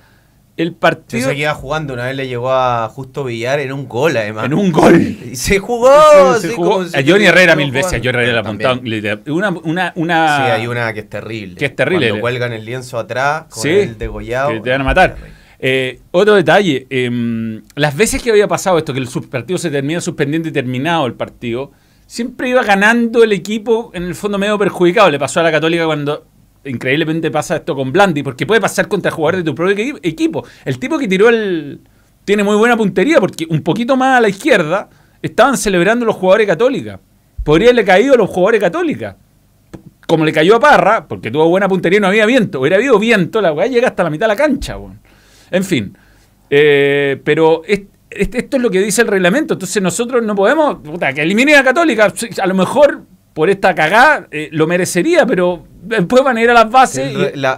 el 0.57 0.75
partido. 0.75 1.23
Se 1.23 1.29
seguía 1.31 1.55
jugando, 1.55 1.95
una 1.95 2.05
vez 2.05 2.17
le 2.17 2.29
llegó 2.29 2.53
a 2.53 2.89
Justo 2.89 3.25
Villar 3.25 3.61
en 3.61 3.73
un 3.73 3.89
gol, 3.89 4.17
además. 4.17 4.45
En 4.47 4.55
un 4.55 4.71
gol. 4.71 5.01
Y 5.01 5.37
se 5.37 5.59
jugó. 5.59 5.91
Se, 6.39 6.51
jugó. 6.51 6.83
a 6.83 7.03
Johnny 7.07 7.25
Herrera 7.25 7.57
mil 7.57 7.71
veces, 7.71 7.95
a 7.95 7.97
Johnny 7.97 8.09
Herrera 8.09 8.33
la 8.35 8.41
apuntado. 8.41 8.81
Una, 9.27 9.51
una, 9.51 9.93
una, 9.97 10.37
Sí, 10.37 10.51
hay 10.53 10.67
una 10.67 10.93
que 10.93 11.01
es 11.01 11.09
terrible. 11.09 11.57
Que 11.57 11.67
es 11.67 11.77
terrible. 11.77 12.09
Cuando 12.09 12.21
cuelgan 12.21 12.53
el 12.53 12.65
lienzo 12.65 12.99
atrás, 12.99 13.45
con 13.49 13.67
el 13.67 13.99
degollado. 13.99 14.51
Que 14.51 14.61
te 14.61 14.71
van 14.71 14.83
a 14.83 14.85
matar. 14.85 15.17
Eh, 15.65 16.01
otro 16.11 16.35
detalle, 16.35 16.89
em, 16.91 17.63
las 17.77 17.97
veces 17.97 18.21
que 18.21 18.31
había 18.31 18.49
pasado 18.49 18.79
esto, 18.79 18.93
que 18.93 18.99
el 18.99 19.09
partido 19.31 19.59
se 19.59 19.71
termina 19.71 20.01
suspendiendo 20.01 20.49
y 20.49 20.53
terminado 20.53 21.07
el 21.07 21.15
partido, 21.15 21.71
siempre 22.05 22.49
iba 22.49 22.65
ganando 22.65 23.23
el 23.23 23.31
equipo 23.33 23.93
en 23.95 24.03
el 24.03 24.17
fondo 24.17 24.39
medio 24.39 24.59
perjudicado. 24.59 25.09
Le 25.09 25.21
pasó 25.21 25.39
a 25.39 25.45
la 25.45 25.53
Católica 25.53 25.87
cuando 25.87 26.27
increíblemente 26.65 27.31
pasa 27.31 27.57
esto 27.57 27.77
con 27.77 27.93
Blandi, 27.93 28.25
porque 28.25 28.45
puede 28.45 28.61
pasar 28.61 28.89
contra 28.89 29.13
jugadores 29.13 29.45
de 29.45 29.51
tu 29.51 29.55
propio 29.55 29.99
equipo. 30.03 30.45
El 30.65 30.81
tipo 30.81 30.99
que 30.99 31.07
tiró 31.07 31.29
el. 31.29 31.81
tiene 32.25 32.43
muy 32.43 32.57
buena 32.57 32.77
puntería, 32.77 33.21
porque 33.21 33.47
un 33.49 33.63
poquito 33.63 33.97
más 33.97 34.19
a 34.19 34.21
la 34.21 34.29
izquierda 34.29 34.91
estaban 35.23 35.57
celebrando 35.57 36.05
los 36.05 36.17
jugadores 36.17 36.49
católicos. 36.49 36.99
Podría 37.45 37.69
haberle 37.69 37.85
caído 37.85 38.15
a 38.15 38.17
los 38.17 38.29
jugadores 38.29 38.61
católicos. 38.61 39.15
Como 40.09 40.25
le 40.25 40.33
cayó 40.33 40.57
a 40.57 40.61
Parra, 40.61 41.07
porque 41.07 41.31
tuvo 41.31 41.49
buena 41.49 41.69
puntería 41.69 41.99
y 41.99 42.01
no 42.01 42.09
había 42.09 42.27
viento. 42.27 42.61
Hubiera 42.61 42.77
habido 42.77 42.99
viento, 42.99 43.41
la 43.41 43.53
weá 43.53 43.69
llega 43.69 43.87
hasta 43.87 44.03
la 44.03 44.11
mitad 44.11 44.27
de 44.27 44.35
la 44.35 44.37
cancha. 44.37 44.77
En 45.53 45.65
fin. 45.65 45.97
Eh, 46.51 47.21
pero 47.25 47.63
esto 48.11 48.57
es 48.57 48.63
lo 48.63 48.71
que 48.71 48.81
dice 48.81 49.03
el 49.03 49.09
reglamento. 49.09 49.55
Entonces 49.55 49.83
nosotros 49.83 50.23
no 50.23 50.35
podemos. 50.35 50.77
Puta, 50.77 51.13
que 51.13 51.23
elimine 51.23 51.55
a 51.55 51.63
Católica. 51.63 52.13
A 52.43 52.47
lo 52.47 52.55
mejor 52.55 53.03
por 53.33 53.49
esta 53.49 53.75
cagada 53.75 54.27
eh, 54.31 54.49
lo 54.53 54.67
merecería, 54.67 55.25
pero 55.27 55.65
después 55.83 56.23
van 56.23 56.37
a 56.37 56.43
ir 56.43 56.51
a 56.51 56.55
las 56.55 56.71
bases. 56.71 57.15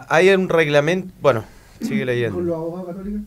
hay 0.09 0.31
un 0.31 0.49
reglamento. 0.49 1.13
Bueno, 1.21 1.45
sigue 1.81 2.05
leyendo. 2.05 2.37
¿Con 2.37 2.47
los 2.47 2.57
abogados 2.57 2.89
católicos? 2.89 3.23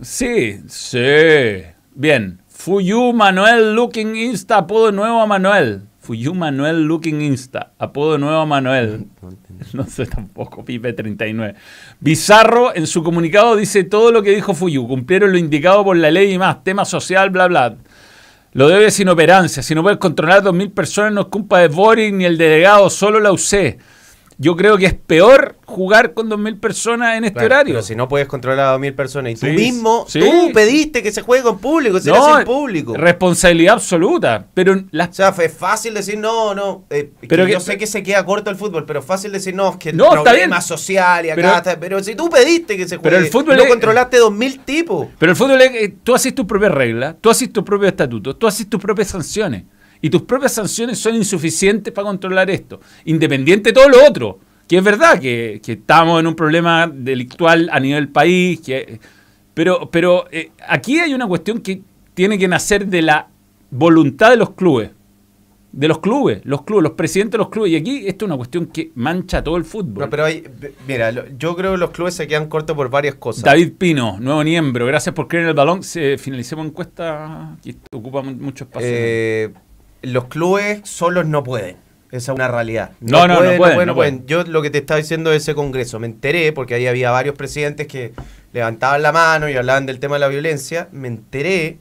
Sí, 0.00 0.60
sí. 0.66 1.62
Bien. 1.94 2.38
Fuyu 2.48 3.12
Manuel 3.12 3.74
Looking 3.74 4.14
Insta, 4.14 4.58
apodo 4.58 4.92
nuevo 4.92 5.20
a 5.20 5.26
Manuel. 5.26 5.82
Fuyu 6.02 6.34
Manuel 6.34 6.82
Looking 6.82 7.22
Insta, 7.22 7.74
apodo 7.78 8.18
nuevo 8.18 8.40
a 8.40 8.46
Manuel. 8.46 9.06
No, 9.74 9.84
sé 9.84 10.06
tampoco, 10.06 10.64
Pipe 10.64 10.92
39. 10.92 11.54
Bizarro 12.00 12.74
en 12.74 12.88
su 12.88 13.04
comunicado 13.04 13.54
dice 13.54 13.84
todo 13.84 14.10
lo 14.10 14.22
que 14.22 14.30
dijo 14.30 14.54
Fuyu. 14.54 14.88
Cumplieron 14.88 15.30
lo 15.30 15.38
indicado 15.38 15.84
por 15.84 15.96
la 15.96 16.10
ley 16.10 16.32
y 16.32 16.38
más. 16.38 16.64
Tema 16.64 16.84
social, 16.84 17.30
bla, 17.30 17.46
bla. 17.46 17.76
Lo 18.54 18.68
debe 18.68 18.90
sin 18.90 19.08
operancia. 19.08 19.62
Si 19.62 19.74
no 19.74 19.82
puedes 19.82 19.98
controlar 19.98 20.42
2.000 20.42 20.74
personas, 20.74 21.12
no 21.12 21.20
es 21.22 21.26
culpa 21.28 21.60
de 21.60 21.68
Boris 21.68 22.12
ni 22.12 22.24
el 22.24 22.36
delegado, 22.36 22.90
solo 22.90 23.20
la 23.20 23.30
UC. 23.32 23.78
Yo 24.42 24.56
creo 24.56 24.76
que 24.76 24.86
es 24.86 24.94
peor 24.94 25.54
jugar 25.66 26.14
con 26.14 26.28
2.000 26.28 26.58
personas 26.58 27.16
en 27.16 27.24
este 27.24 27.44
horario. 27.44 27.74
Pero 27.74 27.82
si 27.84 27.94
no 27.94 28.08
puedes 28.08 28.26
controlar 28.26 28.74
a 28.74 28.76
2.000 28.76 28.96
personas 28.96 29.32
y 29.32 29.36
tú 29.36 29.46
mismo, 29.46 30.04
tú 30.12 30.50
pediste 30.52 31.00
que 31.00 31.12
se 31.12 31.22
juegue 31.22 31.44
con 31.44 31.60
público, 31.60 32.00
se 32.00 32.10
no, 32.10 32.44
público. 32.44 32.94
Responsabilidad 32.94 33.74
absoluta. 33.74 34.44
Pero 34.52 34.74
O 34.74 35.12
sea, 35.12 35.32
fue 35.32 35.48
fácil 35.48 35.94
decir 35.94 36.18
no, 36.18 36.56
no. 36.56 36.86
Eh, 36.90 37.12
pero 37.28 37.46
yo 37.46 37.60
sé 37.60 37.78
que 37.78 37.86
se 37.86 38.02
queda 38.02 38.24
corto 38.24 38.50
el 38.50 38.56
fútbol, 38.56 38.84
pero 38.84 39.00
fácil 39.00 39.30
decir 39.30 39.54
no, 39.54 39.78
que 39.78 39.92
no, 39.92 40.10
problema 40.10 40.60
social 40.60 41.24
y 41.26 41.30
acá. 41.30 41.62
Pero, 41.78 42.02
si 42.02 42.16
tú 42.16 42.28
pediste 42.28 42.76
que 42.76 42.88
se 42.88 42.96
juegue, 42.96 43.10
pero 43.10 43.24
el 43.24 43.30
fútbol 43.30 43.56
no 43.58 43.66
controlaste 43.66 44.18
2.000 44.18 44.64
tipos. 44.64 45.06
Pero 45.20 45.30
el 45.30 45.36
fútbol 45.36 45.62
es, 45.62 45.92
tú 46.02 46.16
haces 46.16 46.34
tus 46.34 46.46
propias 46.46 46.72
reglas, 46.72 47.14
tú 47.20 47.30
haces 47.30 47.52
tus 47.52 47.62
propios 47.62 47.92
estatutos, 47.92 48.36
tú 48.36 48.48
haces 48.48 48.68
tus 48.68 48.80
propias 48.80 49.06
sanciones. 49.06 49.62
Y 50.02 50.10
tus 50.10 50.22
propias 50.22 50.52
sanciones 50.52 50.98
son 50.98 51.14
insuficientes 51.14 51.92
para 51.94 52.06
controlar 52.08 52.50
esto, 52.50 52.80
independiente 53.06 53.70
de 53.70 53.74
todo 53.74 53.88
lo 53.88 54.04
otro. 54.06 54.38
Que 54.68 54.78
es 54.78 54.84
verdad 54.84 55.18
que, 55.18 55.60
estamos 55.66 56.20
en 56.20 56.26
un 56.26 56.34
problema 56.34 56.90
delictual 56.92 57.68
a 57.72 57.80
nivel 57.80 58.08
país, 58.08 58.60
que, 58.60 58.98
pero, 59.54 59.88
pero 59.90 60.26
eh, 60.30 60.50
aquí 60.68 60.98
hay 60.98 61.14
una 61.14 61.26
cuestión 61.26 61.60
que 61.60 61.80
tiene 62.14 62.36
que 62.38 62.48
nacer 62.48 62.86
de 62.86 63.02
la 63.02 63.28
voluntad 63.70 64.30
de 64.30 64.36
los 64.36 64.50
clubes. 64.50 64.90
de 65.72 65.88
los 65.88 66.00
clubes, 66.00 66.40
los 66.44 66.62
clubes, 66.64 66.82
los 66.82 66.92
presidentes 66.92 67.32
de 67.32 67.38
los 67.38 67.48
clubes. 67.48 67.72
Y 67.72 67.76
aquí 67.76 68.06
esto 68.06 68.24
es 68.24 68.26
una 68.28 68.36
cuestión 68.36 68.66
que 68.66 68.90
mancha 68.94 69.42
todo 69.42 69.56
el 69.56 69.64
fútbol. 69.64 70.04
No, 70.04 70.10
pero 70.10 70.24
hay, 70.26 70.42
mira, 70.86 71.10
yo 71.38 71.56
creo 71.56 71.72
que 71.72 71.78
los 71.78 71.90
clubes 71.92 72.12
se 72.14 72.26
quedan 72.26 72.48
cortos 72.48 72.76
por 72.76 72.90
varias 72.90 73.14
cosas. 73.14 73.42
David 73.44 73.72
Pino, 73.78 74.18
nuevo 74.20 74.42
miembro, 74.44 74.84
gracias 74.86 75.14
por 75.14 75.28
creer 75.28 75.44
en 75.44 75.48
el 75.50 75.54
balón. 75.54 75.82
Se, 75.82 76.18
finalicemos 76.18 76.66
encuesta, 76.66 77.56
que 77.62 77.74
ocupa 77.90 78.20
mu- 78.22 78.32
mucho 78.32 78.64
espacio. 78.64 78.88
Eh, 78.90 79.50
los 80.02 80.24
clubes 80.26 80.80
solos 80.84 81.26
no 81.26 81.42
pueden. 81.42 81.76
Esa 82.10 82.32
es 82.32 82.36
una 82.36 82.48
realidad. 82.48 82.90
No, 83.00 83.26
no, 83.26 83.40
no 83.42 83.56
pueden, 83.56 83.86
no 83.86 83.94
pueden. 83.94 84.26
Yo 84.26 84.44
lo 84.44 84.60
que 84.60 84.68
te 84.68 84.78
estaba 84.78 84.98
diciendo 84.98 85.30
de 85.30 85.36
ese 85.38 85.54
congreso, 85.54 85.98
me 85.98 86.06
enteré, 86.06 86.52
porque 86.52 86.74
ahí 86.74 86.86
había 86.86 87.10
varios 87.10 87.34
presidentes 87.36 87.86
que 87.86 88.12
levantaban 88.52 89.00
la 89.00 89.12
mano 89.12 89.48
y 89.48 89.54
hablaban 89.56 89.86
del 89.86 89.98
tema 89.98 90.16
de 90.16 90.20
la 90.20 90.28
violencia. 90.28 90.88
Me 90.92 91.08
enteré, 91.08 91.78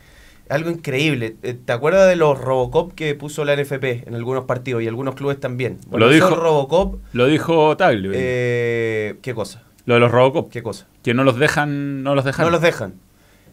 algo 0.48 0.70
increíble. 0.70 1.36
Eh, 1.44 1.54
¿Te 1.66 1.74
acuerdas 1.74 2.08
de 2.08 2.16
los 2.16 2.40
Robocop 2.40 2.94
que 2.94 3.14
puso 3.16 3.44
la 3.44 3.56
NFP 3.58 4.08
en 4.08 4.16
algunos 4.16 4.46
partidos 4.46 4.82
y 4.84 4.88
algunos 4.88 5.16
clubes 5.16 5.38
también? 5.38 5.80
Lo 5.92 6.10
dijo- 6.10 6.34
Robocop, 6.34 7.00
Lo 7.12 7.26
dijo 7.28 7.76
Taglio. 7.76 8.12
eh, 8.14 9.16
¿qué 9.22 9.34
cosa? 9.34 9.64
lo 9.86 9.96
de 9.96 10.00
los 10.00 10.12
Robocop. 10.12 10.50
¿Qué 10.50 10.64
cosa? 10.64 10.88
Que 11.04 11.14
no 11.14 11.24
los 11.26 11.38
dejan, 11.40 12.04
no 12.04 12.16
los 12.16 12.24
dejan. 12.24 12.46
No 12.46 12.52
los 12.52 12.62
dejan. 12.62 12.94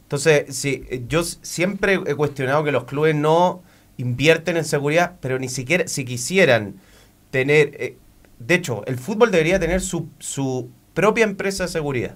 Entonces, 0.03 0.55
sí, 0.57 0.85
yo 1.09 1.23
siempre 1.25 1.95
he 2.07 2.15
cuestionado 2.15 2.63
que 2.63 2.71
los 2.71 2.85
clubes 2.85 3.15
no 3.17 3.63
invierten 3.99 4.57
en 4.57 4.65
seguridad, 4.65 5.17
pero 5.21 5.39
ni 5.39 5.49
siquiera, 5.49 5.87
si 5.87 6.05
quisieran 6.07 6.75
tener... 7.31 7.71
eh, 7.79 7.97
de 8.39 8.55
hecho, 8.55 8.85
el 8.87 8.97
fútbol 8.99 9.31
debería 9.31 9.59
tener 9.61 9.81
su, 9.81 10.09
su 10.21 10.71
propia 10.95 11.25
empresa 11.25 11.65
de 11.65 11.69
seguridad. 11.69 12.15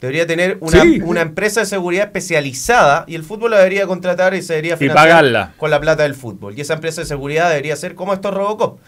Debería 0.00 0.26
tener 0.26 0.58
una, 0.60 0.82
Sí. 0.82 1.00
una 1.04 1.22
empresa 1.22 1.60
de 1.60 1.66
seguridad 1.66 2.04
especializada 2.06 3.04
y 3.08 3.14
el 3.16 3.24
fútbol 3.24 3.50
la 3.52 3.56
debería 3.58 3.86
contratar 3.86 4.34
y 4.34 4.42
se 4.42 4.52
debería 4.52 4.74
Y 4.74 4.76
financiar 4.78 5.06
pagarla. 5.08 5.54
con 5.56 5.70
la 5.70 5.80
plata 5.80 6.04
del 6.04 6.14
fútbol. 6.14 6.56
Y 6.56 6.60
esa 6.60 6.74
empresa 6.74 7.00
de 7.00 7.06
seguridad 7.08 7.48
debería 7.48 7.74
ser 7.74 7.94
como 7.96 8.12
estos 8.12 8.32
Robocop. 8.32 8.78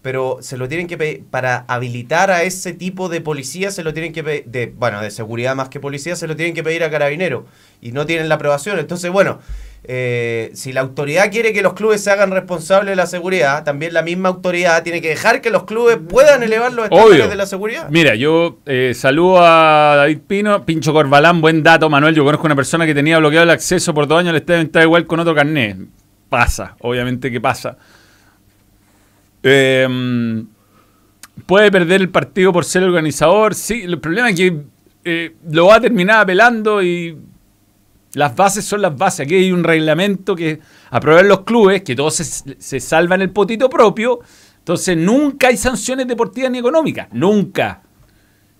Pero 0.00 0.38
se 0.40 0.56
lo 0.56 0.68
tienen 0.68 0.86
que 0.86 0.96
pedir, 0.96 1.24
para 1.28 1.64
habilitar 1.66 2.30
a 2.30 2.44
ese 2.44 2.72
tipo 2.72 3.08
de 3.08 3.20
policía, 3.20 3.70
se 3.70 3.82
lo 3.82 3.92
tienen 3.92 4.12
que 4.12 4.22
pedir, 4.22 4.44
de, 4.44 4.66
bueno, 4.66 5.00
de 5.00 5.10
seguridad 5.10 5.56
más 5.56 5.68
que 5.68 5.80
policía, 5.80 6.14
se 6.14 6.28
lo 6.28 6.36
tienen 6.36 6.54
que 6.54 6.62
pedir 6.62 6.84
a 6.84 6.90
carabinero. 6.90 7.46
Y 7.80 7.92
no 7.92 8.06
tienen 8.06 8.28
la 8.28 8.36
aprobación. 8.36 8.78
Entonces, 8.78 9.10
bueno, 9.10 9.40
eh, 9.84 10.50
si 10.54 10.72
la 10.72 10.80
autoridad 10.80 11.30
quiere 11.30 11.52
que 11.52 11.62
los 11.62 11.74
clubes 11.74 12.02
se 12.02 12.10
hagan 12.10 12.30
responsables 12.30 12.92
de 12.92 12.96
la 12.96 13.06
seguridad, 13.06 13.64
también 13.64 13.94
la 13.94 14.02
misma 14.02 14.28
autoridad 14.28 14.82
tiene 14.82 15.00
que 15.00 15.08
dejar 15.08 15.40
que 15.40 15.50
los 15.50 15.64
clubes 15.64 15.98
puedan 16.08 16.42
elevar 16.42 16.72
los 16.72 16.84
estándares 16.86 17.28
de 17.30 17.36
la 17.36 17.46
seguridad. 17.46 17.88
Mira, 17.88 18.14
yo 18.14 18.58
eh, 18.66 18.92
saludo 18.94 19.38
a 19.40 19.94
David 19.96 20.18
Pino, 20.26 20.64
Pincho 20.64 20.92
Corbalán, 20.92 21.40
buen 21.40 21.62
dato, 21.62 21.88
Manuel. 21.88 22.14
Yo 22.14 22.24
conozco 22.24 22.46
una 22.46 22.56
persona 22.56 22.86
que 22.86 22.94
tenía 22.94 23.18
bloqueado 23.18 23.44
el 23.44 23.50
acceso 23.50 23.94
por 23.94 24.06
dos 24.06 24.18
años 24.18 24.30
al 24.30 24.36
estadio, 24.36 24.62
está 24.62 24.82
igual 24.82 25.06
con 25.06 25.20
otro 25.20 25.34
carnet. 25.34 25.76
Pasa, 26.28 26.76
obviamente 26.80 27.30
que 27.30 27.40
pasa. 27.40 27.78
Eh, 29.42 30.44
puede 31.46 31.70
perder 31.70 32.00
el 32.00 32.10
partido 32.10 32.52
por 32.52 32.64
ser 32.64 32.84
organizador. 32.84 33.54
Sí, 33.54 33.82
el 33.82 33.98
problema 33.98 34.30
es 34.30 34.36
que 34.36 34.62
eh, 35.04 35.34
lo 35.50 35.66
va 35.66 35.76
a 35.76 35.80
terminar 35.80 36.20
apelando 36.20 36.82
y 36.82 37.16
las 38.14 38.34
bases 38.34 38.64
son 38.64 38.82
las 38.82 38.96
bases. 38.96 39.20
Aquí 39.20 39.34
hay 39.34 39.52
un 39.52 39.64
reglamento 39.64 40.34
que 40.34 40.60
aprueban 40.90 41.28
los 41.28 41.40
clubes, 41.40 41.82
que 41.82 41.96
todos 41.96 42.14
se, 42.14 42.80
salvan 42.80 43.22
el 43.22 43.30
potito 43.30 43.70
propio. 43.70 44.20
Entonces 44.58 44.96
nunca 44.96 45.48
hay 45.48 45.56
sanciones 45.56 46.06
deportivas 46.06 46.50
ni 46.50 46.58
económicas. 46.58 47.08
Nunca. 47.12 47.82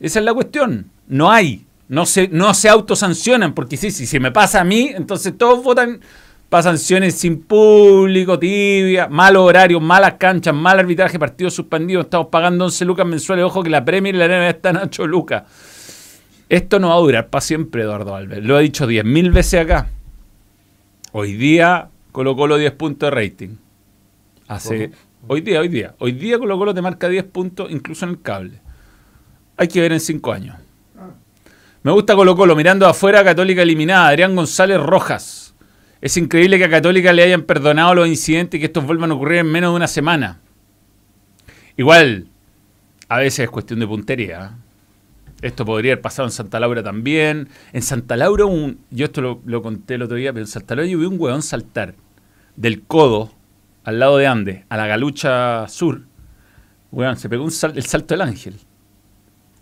Esa 0.01 0.19
es 0.21 0.25
la 0.25 0.33
cuestión. 0.33 0.91
No 1.09 1.31
hay. 1.31 1.67
No 1.89 2.05
se, 2.05 2.29
no 2.29 2.53
se 2.53 2.69
autosancionan, 2.69 3.55
porque 3.55 3.79
sí, 3.79 3.91
si 3.91 4.07
se 4.07 4.21
me 4.21 4.31
pasa 4.31 4.61
a 4.61 4.65
mí, 4.65 4.91
entonces 4.95 5.37
todos 5.39 5.65
votan 5.65 6.01
para 6.49 6.63
sanciones 6.63 7.15
sin 7.15 7.43
público, 7.43 8.39
tibia, 8.39 9.07
malos 9.09 9.43
horarios, 9.43 9.83
malas 9.83 10.15
canchas, 10.15 10.55
mal 10.55 10.79
arbitraje, 10.79 11.19
partidos 11.19 11.55
suspendidos. 11.55 12.05
Estamos 12.07 12.29
pagando 12.29 12.65
11 12.65 12.85
lucas 12.87 13.07
mensuales. 13.07 13.45
Ojo 13.45 13.63
que 13.63 13.71
la 13.71 13.85
Premier 13.85 14.15
y 14.15 14.19
la 14.19 14.29
NBA 14.29 14.49
están 14.51 14.77
a 14.79 14.85
8 14.85 15.07
lucas. 15.07 15.43
Esto 16.49 16.79
no 16.79 16.89
va 16.89 16.95
a 16.95 16.99
durar 16.99 17.29
para 17.29 17.43
siempre, 17.43 17.83
Eduardo 17.83 18.15
Alves. 18.15 18.43
Lo 18.43 18.59
he 18.59 18.63
dicho 18.63 18.89
10.000 18.89 19.33
veces 19.33 19.61
acá. 19.61 19.91
Hoy 21.13 21.35
día 21.35 21.89
Colo 22.13 22.35
Colo 22.35 22.57
10 22.57 22.73
puntos 22.73 23.11
de 23.11 23.15
rating. 23.15 23.57
Hace, 24.47 24.91
hoy 25.27 25.43
día, 25.43 25.61
hoy 25.61 25.69
día. 25.69 25.95
Hoy 25.99 26.13
día 26.13 26.39
Colo 26.39 26.57
Colo 26.57 26.73
te 26.73 26.81
marca 26.81 27.09
10 27.11 27.25
puntos 27.25 27.71
incluso 27.71 28.07
en 28.07 28.13
el 28.13 28.23
cable. 28.23 28.61
Hay 29.59 29.69
que 29.69 29.83
ver 29.83 29.93
en 29.93 30.01
5 30.01 30.33
años. 30.33 30.57
Me 31.83 31.93
gusta 31.93 32.17
Colo 32.17 32.35
Colo. 32.35 32.57
Mirando 32.57 32.87
afuera, 32.87 33.23
Católica 33.23 33.61
eliminada. 33.61 34.09
Adrián 34.09 34.35
González 34.35 34.81
Rojas. 34.81 35.48
Es 36.01 36.17
increíble 36.17 36.59
que 36.59 36.65
a 36.65 36.71
Católica 36.71 37.13
le 37.13 37.23
hayan 37.23 37.43
perdonado 37.43 37.95
los 37.95 38.09
incidentes 38.09 38.59
y 38.59 38.61
que 38.61 38.67
estos 38.67 38.87
vuelvan 38.87 39.11
a 39.11 39.15
ocurrir 39.15 39.39
en 39.39 39.47
menos 39.47 39.73
de 39.73 39.77
una 39.77 39.89
semana. 39.89 40.41
Igual, 41.77 42.29
a 43.09 43.19
veces 43.19 43.41
es 43.41 43.51
cuestión 43.51 43.81
de 43.81 43.87
puntería. 43.87 44.45
¿eh? 44.45 44.69
Esto 45.43 45.65
podría 45.65 45.93
haber 45.93 46.03
pasado 46.03 46.29
en 46.29 46.33
Santa 46.33 46.61
Laura 46.61 46.83
también. 46.83 47.49
En 47.73 47.83
Santa 47.83 48.17
Laura, 48.17 48.45
un, 48.45 48.79
yo 48.91 49.07
esto 49.07 49.21
lo, 49.21 49.41
lo 49.45 49.63
conté 49.63 49.95
el 49.95 50.03
otro 50.03 50.17
día, 50.17 50.33
pero 50.33 50.45
en 50.45 50.51
Santa 50.51 50.75
Laura 50.75 50.91
yo 50.91 50.99
vi 50.99 51.07
un 51.07 51.17
hueón 51.19 51.43
saltar 51.43 51.95
del 52.57 52.83
codo 52.83 53.33
al 53.89 54.01
lado 54.01 54.19
de 54.19 54.27
Andes, 54.27 54.65
a 54.69 54.77
la 54.77 54.87
galucha 54.87 55.67
sur. 55.69 56.03
Weón, 56.93 57.17
se 57.17 57.31
pegó 57.31 57.47
el 57.47 57.53
salto 57.53 58.15
del 58.15 58.21
ángel. 58.21 58.57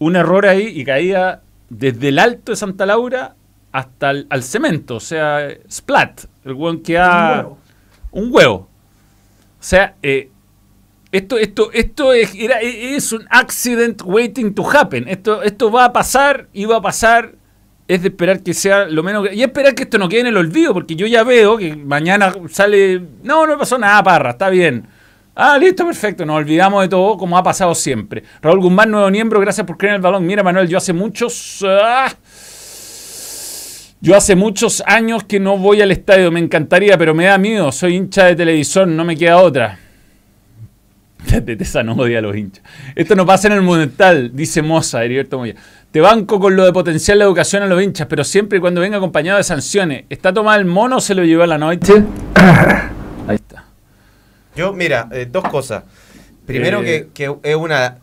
Un 0.00 0.16
error 0.16 0.46
ahí 0.46 0.66
y 0.66 0.84
caía 0.84 1.42
desde 1.68 2.08
el 2.08 2.18
alto 2.18 2.50
de 2.50 2.56
Santa 2.56 2.86
Laura 2.86 3.35
hasta 3.76 4.10
el 4.10 4.26
al 4.30 4.42
cemento. 4.42 4.96
O 4.96 5.00
sea, 5.00 5.48
splat. 5.70 6.22
El 6.44 6.52
hueón 6.54 6.80
que 6.82 6.98
ha. 6.98 7.46
Un 8.10 8.28
huevo. 8.32 8.68
O 9.58 9.62
sea, 9.68 9.94
eh, 10.02 10.30
esto, 11.12 11.38
esto, 11.38 11.70
esto 11.72 12.12
es, 12.12 12.34
era- 12.34 12.60
es 12.60 13.12
un 13.12 13.26
accident 13.30 14.02
waiting 14.04 14.54
to 14.54 14.64
happen. 14.70 15.08
Esto, 15.08 15.42
esto 15.42 15.70
va 15.70 15.86
a 15.86 15.92
pasar 15.92 16.48
y 16.52 16.64
va 16.64 16.76
a 16.76 16.80
pasar. 16.82 17.32
Es 17.88 18.02
de 18.02 18.08
esperar 18.08 18.42
que 18.42 18.52
sea 18.54 18.86
lo 18.86 19.02
menos. 19.02 19.28
Y 19.32 19.42
esperar 19.42 19.74
que 19.74 19.84
esto 19.84 19.98
no 19.98 20.08
quede 20.08 20.20
en 20.20 20.26
el 20.28 20.36
olvido, 20.36 20.72
porque 20.74 20.96
yo 20.96 21.06
ya 21.06 21.22
veo 21.22 21.56
que 21.56 21.76
mañana 21.76 22.34
sale. 22.50 23.00
No, 23.22 23.46
no 23.46 23.56
pasó 23.58 23.78
nada, 23.78 24.02
parra, 24.02 24.30
está 24.30 24.48
bien. 24.50 24.86
Ah, 25.36 25.58
listo, 25.58 25.84
perfecto. 25.84 26.24
Nos 26.24 26.36
olvidamos 26.36 26.82
de 26.82 26.88
todo, 26.88 27.16
como 27.18 27.36
ha 27.38 27.42
pasado 27.42 27.74
siempre. 27.74 28.24
Raúl 28.40 28.60
Guzmán, 28.60 28.90
nuevo 28.90 29.10
miembro, 29.10 29.38
gracias 29.38 29.66
por 29.66 29.76
creer 29.76 29.92
en 29.92 29.96
el 29.96 30.02
balón. 30.02 30.26
Mira, 30.26 30.42
Manuel, 30.42 30.66
yo 30.66 30.78
hace 30.78 30.92
muchos. 30.94 31.62
ah, 31.68 32.10
yo 34.00 34.14
hace 34.14 34.36
muchos 34.36 34.82
años 34.86 35.24
que 35.24 35.40
no 35.40 35.58
voy 35.58 35.80
al 35.80 35.90
estadio, 35.90 36.30
me 36.30 36.40
encantaría, 36.40 36.98
pero 36.98 37.14
me 37.14 37.24
da 37.24 37.38
miedo. 37.38 37.72
Soy 37.72 37.96
hincha 37.96 38.24
de 38.26 38.36
televisor, 38.36 38.86
no 38.86 39.04
me 39.04 39.16
queda 39.16 39.38
otra. 39.38 39.78
De 41.42 41.56
esa 41.58 41.82
no 41.82 41.94
odia 41.94 42.18
a 42.18 42.22
los 42.22 42.36
hinchas. 42.36 42.62
Esto 42.94 43.16
no 43.16 43.26
pasa 43.26 43.48
en 43.48 43.54
el 43.54 43.62
Monumental, 43.62 44.30
dice 44.34 44.62
Moza, 44.62 45.02
Heriberto 45.04 45.38
Moya. 45.38 45.54
Te 45.90 46.00
banco 46.00 46.38
con 46.38 46.54
lo 46.54 46.64
de 46.64 46.72
potenciar 46.72 47.16
la 47.16 47.24
educación 47.24 47.62
a 47.62 47.66
los 47.66 47.82
hinchas, 47.82 48.06
pero 48.06 48.22
siempre 48.22 48.58
y 48.58 48.60
cuando 48.60 48.80
venga 48.80 48.98
acompañado 48.98 49.38
de 49.38 49.44
sanciones. 49.44 50.04
¿Está 50.10 50.32
tomado 50.32 50.58
el 50.60 50.66
mono 50.66 50.96
o 50.96 51.00
se 51.00 51.14
lo 51.14 51.24
llevó 51.24 51.42
a 51.42 51.46
la 51.46 51.58
noche? 51.58 51.94
Ahí 53.26 53.36
está. 53.36 53.64
Yo, 54.54 54.72
mira, 54.72 55.08
eh, 55.10 55.26
dos 55.30 55.44
cosas. 55.48 55.84
Primero 56.44 56.82
Eh, 56.82 57.08
que, 57.12 57.28
que 57.28 57.50
es 57.50 57.56
una 57.56 57.98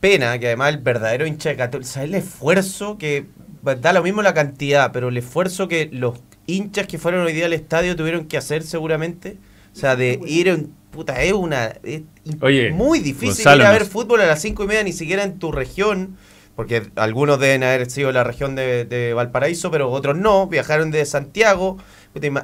pena 0.00 0.38
que 0.38 0.48
además 0.48 0.74
el 0.74 0.78
verdadero 0.78 1.26
hincha 1.26 1.50
de 1.50 1.56
Católica, 1.56 1.90
¿sabes 1.90 2.08
el 2.10 2.14
esfuerzo 2.16 2.98
que 2.98 3.26
da 3.74 3.92
lo 3.92 4.02
mismo 4.02 4.22
la 4.22 4.34
cantidad, 4.34 4.92
pero 4.92 5.08
el 5.08 5.16
esfuerzo 5.16 5.68
que 5.68 5.88
los 5.92 6.20
hinchas 6.46 6.86
que 6.86 6.98
fueron 6.98 7.24
hoy 7.26 7.32
día 7.32 7.46
al 7.46 7.52
estadio 7.52 7.96
tuvieron 7.96 8.26
que 8.26 8.36
hacer 8.36 8.62
seguramente? 8.62 9.36
O 9.72 9.76
sea, 9.76 9.96
de 9.96 10.20
ir 10.26 10.48
en 10.48 10.70
puta, 10.90 11.22
es 11.22 11.32
una 11.32 11.74
es 11.82 12.02
Oye, 12.40 12.70
muy 12.70 13.00
difícil 13.00 13.44
Gonzalo, 13.44 13.62
ir 13.62 13.66
a 13.66 13.72
ver 13.72 13.84
fútbol 13.84 14.20
a 14.22 14.26
las 14.26 14.40
cinco 14.40 14.64
y 14.64 14.66
media 14.68 14.82
ni 14.82 14.92
siquiera 14.92 15.22
en 15.22 15.38
tu 15.38 15.52
región. 15.52 16.16
Porque 16.54 16.84
algunos 16.96 17.38
deben 17.38 17.62
haber 17.62 17.90
sido 17.90 18.12
la 18.12 18.24
región 18.24 18.54
de, 18.54 18.86
de 18.86 19.12
Valparaíso, 19.12 19.70
pero 19.70 19.90
otros 19.90 20.16
no. 20.16 20.46
Viajaron 20.46 20.90
de 20.90 21.04
Santiago. 21.04 21.76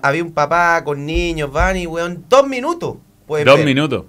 Había 0.03 0.23
un 0.23 0.33
papá 0.33 0.85
con 0.85 1.07
niños, 1.07 1.51
van 1.51 1.79
y 1.79 1.87
weón, 1.87 2.27
dos 2.29 2.47
minutos. 2.47 2.99
Dos 3.27 3.45
ver. 3.45 3.65
minutos. 3.65 4.05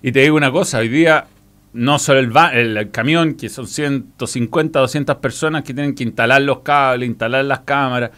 Y 0.00 0.12
te 0.12 0.20
digo 0.20 0.36
una 0.36 0.50
cosa, 0.50 0.78
hoy 0.78 0.88
día 0.88 1.26
no 1.74 1.98
solo 1.98 2.20
el, 2.20 2.34
va- 2.34 2.52
el 2.54 2.90
camión, 2.90 3.34
que 3.34 3.48
son 3.48 3.66
150, 3.66 4.78
200 4.80 5.16
personas 5.16 5.62
que 5.64 5.74
tienen 5.74 5.94
que 5.94 6.04
instalar 6.04 6.40
los 6.42 6.60
cables, 6.60 7.08
instalar 7.08 7.44
las 7.44 7.60
cámaras, 7.60 8.10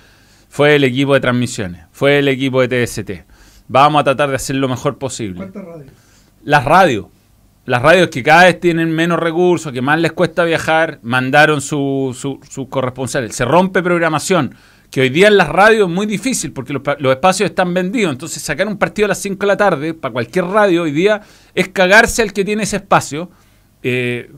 fue 0.49 0.77
el 0.77 0.85
equipo 0.85 1.14
de 1.14 1.21
transmisiones, 1.21 1.87
fue 1.90 2.19
el 2.21 2.29
equipo 2.29 2.64
de 2.64 2.87
TST. 2.87 3.11
Vamos 3.69 4.01
a 4.01 4.05
tratar 4.05 4.29
de 4.31 4.37
hacer 4.37 4.57
lo 4.57 4.69
mejor 4.69 4.97
posible. 4.99 5.37
¿Cuántas 5.38 5.64
radios? 5.64 5.92
Las 6.45 6.64
radios. 6.64 7.07
Las 7.64 7.83
radios 7.83 8.09
que 8.11 8.23
cada 8.23 8.45
vez 8.45 8.61
tienen 8.61 8.92
menos 8.95 9.19
recursos, 9.19 9.73
que 9.73 9.83
más 9.83 9.99
les 10.01 10.12
cuesta 10.12 10.45
viajar, 10.45 11.01
mandaron 11.03 11.61
sus 11.61 12.16
su, 12.16 12.38
sus 12.49 12.69
corresponsales. 12.69 13.35
Se 13.35 13.45
rompe 13.45 13.83
programación, 13.83 14.55
que 14.88 15.01
hoy 15.01 15.09
día 15.09 15.27
en 15.27 15.37
las 15.37 15.49
radios 15.49 15.88
es 15.88 15.95
muy 15.95 16.07
difícil 16.07 16.53
porque 16.53 16.73
los, 16.73 16.83
los 17.01 17.12
espacios 17.12 17.51
están 17.51 17.75
vendidos. 17.75 18.12
Entonces 18.12 18.40
sacar 18.40 18.69
un 18.69 18.79
partido 18.79 19.07
a 19.07 19.09
las 19.09 19.19
5 19.19 19.38
de 19.40 19.47
la 19.49 19.57
tarde 19.57 19.95
para 19.95 20.12
cualquier 20.12 20.45
radio 20.45 20.83
hoy 20.83 20.92
día 20.92 21.23
es 21.57 21.69
cagarse 21.71 22.23
al 22.23 22.33
que 22.33 22.45
tiene 22.45 22.62
ese 22.62 22.77
espacio. 22.77 23.31
Eh, 23.88 24.31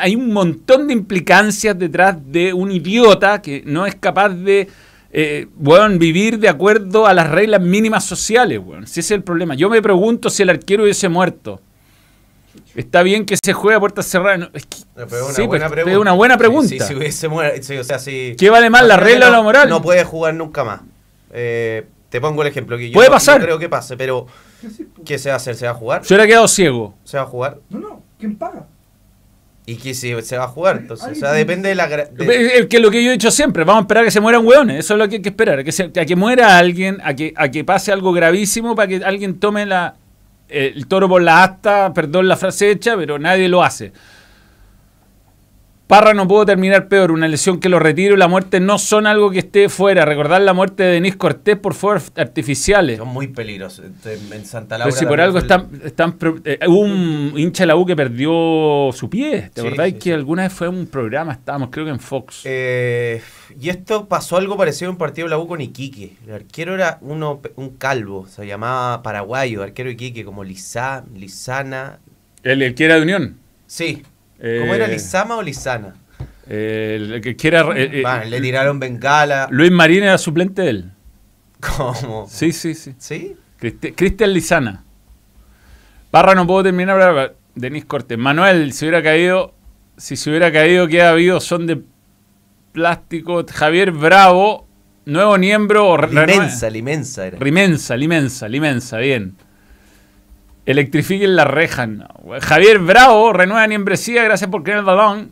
hay 0.00 0.14
un 0.14 0.32
montón 0.32 0.86
de 0.86 0.92
implicancias 0.92 1.76
detrás 1.78 2.16
de 2.24 2.52
un 2.52 2.70
idiota 2.70 3.42
que 3.42 3.62
no 3.66 3.84
es 3.86 3.96
capaz 3.96 4.28
de 4.30 4.68
eh, 5.12 5.48
weón, 5.58 5.98
vivir 5.98 6.38
de 6.38 6.48
acuerdo 6.48 7.06
a 7.06 7.14
las 7.14 7.28
reglas 7.30 7.60
mínimas 7.60 8.04
sociales. 8.04 8.60
Si 8.84 9.00
ese 9.00 9.00
es 9.00 9.10
el 9.10 9.24
problema. 9.24 9.54
Yo 9.56 9.68
me 9.68 9.82
pregunto 9.82 10.30
si 10.30 10.42
el 10.44 10.50
arquero 10.50 10.84
hubiese 10.84 11.08
muerto. 11.08 11.60
Está 12.76 13.02
bien 13.02 13.26
que 13.26 13.36
se 13.42 13.52
juegue 13.52 13.76
a 13.76 13.80
puertas 13.80 14.06
cerradas. 14.06 14.38
No, 14.40 14.48
es 14.52 14.66
que- 14.66 14.76
pero 14.94 15.24
una 15.26 15.34
sí, 15.34 15.46
buena 15.46 15.66
pues, 15.66 15.72
pregunta. 15.72 15.90
es 15.92 15.98
una 15.98 16.12
buena 16.12 16.38
pregunta. 16.38 16.68
sí, 16.68 16.78
si 16.80 16.94
hubiese 16.94 17.28
muer- 17.28 17.60
sí, 17.62 17.76
o 17.76 17.82
sea, 17.84 17.98
si- 17.98 18.34
¿Qué 18.38 18.50
vale 18.50 18.70
más, 18.70 18.84
la 18.86 18.96
regla 18.96 19.28
o 19.28 19.32
la 19.32 19.42
moral? 19.42 19.68
No 19.68 19.82
puede 19.82 20.04
jugar 20.04 20.34
nunca 20.34 20.62
más. 20.62 20.80
Eh, 21.32 21.86
te 22.08 22.20
pongo 22.20 22.42
el 22.42 22.48
ejemplo. 22.48 22.76
Que 22.76 22.88
yo 22.90 22.94
Puede 22.94 23.08
no- 23.08 23.14
pasar. 23.14 23.38
No 23.40 23.46
creo 23.46 23.58
que 23.58 23.68
pase, 23.68 23.96
pero 23.96 24.26
¿qué 25.04 25.18
se 25.18 25.28
va 25.30 25.34
a 25.34 25.36
hacer? 25.36 25.56
¿Se 25.56 25.64
va 25.66 25.72
a 25.72 25.74
jugar? 25.74 26.04
Se 26.04 26.12
hubiera 26.14 26.26
quedado 26.28 26.46
ciego. 26.48 26.94
¿Se 27.04 27.16
va 27.16 27.22
a 27.24 27.26
jugar? 27.26 27.58
No, 27.70 27.78
no, 27.78 28.02
¿quién 28.20 28.36
paga? 28.36 28.66
¿Y 29.66 29.76
qué 29.76 29.94
si 29.94 30.14
se 30.22 30.36
va 30.38 30.44
a 30.44 30.48
jugar? 30.48 30.78
Entonces, 30.78 31.08
o 31.12 31.14
sea, 31.14 31.32
depende 31.32 31.68
de 31.68 31.74
la... 31.74 31.88
gra- 31.88 32.08
de- 32.10 32.58
Es 32.58 32.66
que 32.66 32.80
lo 32.80 32.90
que 32.90 33.02
yo 33.04 33.10
he 33.10 33.12
dicho 33.12 33.30
siempre, 33.30 33.62
vamos 33.64 33.80
a 33.80 33.84
esperar 33.84 34.02
a 34.02 34.06
que 34.06 34.10
se 34.10 34.20
mueran 34.20 34.44
hueones, 34.44 34.78
eso 34.80 34.94
es 34.94 34.98
lo 34.98 35.08
que 35.08 35.16
hay 35.16 35.22
que 35.22 35.28
esperar, 35.28 35.58
a 35.60 35.64
que, 35.64 35.70
se- 35.72 35.84
a 35.94 36.04
que 36.04 36.16
muera 36.16 36.56
alguien, 36.58 36.98
a 37.04 37.14
que, 37.14 37.32
a 37.36 37.48
que 37.50 37.62
pase 37.64 37.92
algo 37.92 38.12
gravísimo 38.12 38.74
para 38.74 38.88
que 38.88 38.96
alguien 39.04 39.38
tome 39.38 39.66
la, 39.66 39.94
eh, 40.48 40.72
el 40.74 40.86
toro 40.86 41.08
por 41.08 41.22
la 41.22 41.44
asta, 41.44 41.92
perdón 41.94 42.26
la 42.26 42.36
frase 42.36 42.70
hecha, 42.70 42.96
pero 42.96 43.18
nadie 43.18 43.48
lo 43.48 43.62
hace. 43.62 43.92
Parra 45.90 46.14
no 46.14 46.28
pudo 46.28 46.46
terminar 46.46 46.86
peor, 46.86 47.10
una 47.10 47.26
lesión 47.26 47.58
que 47.58 47.68
lo 47.68 47.80
retiro 47.80 48.14
y 48.14 48.16
la 48.16 48.28
muerte 48.28 48.60
no 48.60 48.78
son 48.78 49.08
algo 49.08 49.30
que 49.32 49.40
esté 49.40 49.68
fuera. 49.68 50.04
Recordar 50.04 50.40
la 50.40 50.52
muerte 50.52 50.84
de 50.84 50.92
Denis 50.92 51.16
Cortés 51.16 51.56
por 51.58 51.74
fuegos 51.74 52.12
artificiales. 52.16 52.98
Son 52.98 53.08
muy 53.08 53.26
peligrosos. 53.26 53.84
En 54.04 54.32
en 54.32 54.46
Santa 54.46 54.78
Laura... 54.78 54.84
Pero 54.92 54.96
si 55.00 55.06
por 55.06 55.20
algo 55.20 55.38
están, 55.38 55.68
están 55.84 56.16
eh, 56.44 56.60
hubo 56.68 56.78
un 56.78 57.32
hincha 57.36 57.64
de 57.64 57.66
la 57.66 57.74
U 57.76 57.84
que 57.84 57.96
perdió 57.96 58.90
su 58.92 59.10
pie. 59.10 59.50
¿Te 59.52 59.60
Sí, 59.62 59.66
acordáis 59.66 59.94
sí, 59.94 59.98
que 59.98 60.04
sí. 60.04 60.12
alguna 60.12 60.44
vez 60.44 60.52
fue 60.52 60.68
un 60.68 60.86
programa? 60.86 61.32
Estábamos, 61.32 61.70
creo 61.72 61.84
que 61.86 61.90
en 61.90 61.98
Fox. 62.00 62.42
Eh, 62.44 63.20
y 63.60 63.68
esto 63.68 64.06
pasó 64.06 64.36
algo 64.36 64.56
parecido 64.56 64.90
en 64.90 64.94
un 64.94 64.98
partido 64.98 65.26
de 65.26 65.30
la 65.30 65.38
U 65.38 65.48
con 65.48 65.60
Iquique. 65.60 66.16
El 66.24 66.34
arquero 66.34 66.74
era 66.76 66.98
uno, 67.00 67.40
un 67.56 67.70
calvo, 67.70 68.28
se 68.28 68.46
llamaba 68.46 69.02
paraguayo, 69.02 69.64
arquero 69.64 69.90
Iquique, 69.90 70.24
como 70.24 70.44
Lizá, 70.44 71.04
Lizana. 71.14 71.98
el, 72.44 72.62
el 72.62 72.74
que 72.76 72.84
era 72.84 72.94
de 72.94 73.02
Unión. 73.02 73.36
Sí. 73.66 74.02
Eh, 74.40 74.58
¿Cómo 74.60 74.74
era 74.74 74.86
Lizama 74.88 75.36
o 75.36 75.42
Lizana? 75.42 75.94
El, 76.48 77.20
que 77.22 77.36
que 77.36 77.48
era. 77.48 77.60
eh, 77.76 77.90
eh, 77.92 78.02
Bueno, 78.02 78.24
le 78.24 78.40
tiraron 78.40 78.80
bengala. 78.80 79.46
Luis 79.50 79.70
Marín 79.70 80.02
era 80.02 80.18
suplente 80.18 80.62
de 80.62 80.70
él. 80.70 80.92
¿Cómo? 81.60 82.26
Sí, 82.28 82.52
sí, 82.52 82.74
sí. 82.74 82.94
¿Sí? 82.98 83.36
Cristi- 83.60 83.94
Cristian 83.94 84.32
Lizana. 84.32 84.84
Parra 86.10 86.34
no 86.34 86.46
puedo 86.46 86.62
terminar. 86.64 87.36
Denis 87.54 87.84
Cortés. 87.84 88.18
Manuel, 88.18 88.72
si 88.72 88.86
hubiera 88.86 89.02
caído. 89.02 89.54
Si 89.96 90.16
se 90.16 90.30
hubiera 90.30 90.50
caído, 90.50 90.88
¿qué 90.88 91.02
ha 91.02 91.10
habido? 91.10 91.40
Son 91.40 91.66
de 91.66 91.82
plástico. 92.72 93.44
Javier 93.52 93.92
Bravo, 93.92 94.66
nuevo 95.04 95.36
miembro. 95.36 95.96
Limensa, 96.08 96.70
Limensa 96.70 97.26
era. 97.26 97.38
Rimensa, 97.38 97.96
limensa, 97.96 98.48
limensa, 98.48 98.96
bien. 98.98 99.36
Electrifiquen 100.66 101.36
la 101.36 101.44
reja. 101.44 101.88
Javier 102.40 102.78
Bravo, 102.78 103.32
renueva 103.32 103.66
membresía, 103.66 104.24
gracias 104.24 104.50
por 104.50 104.62
creer 104.62 104.78
el 104.78 104.84
balón. 104.84 105.30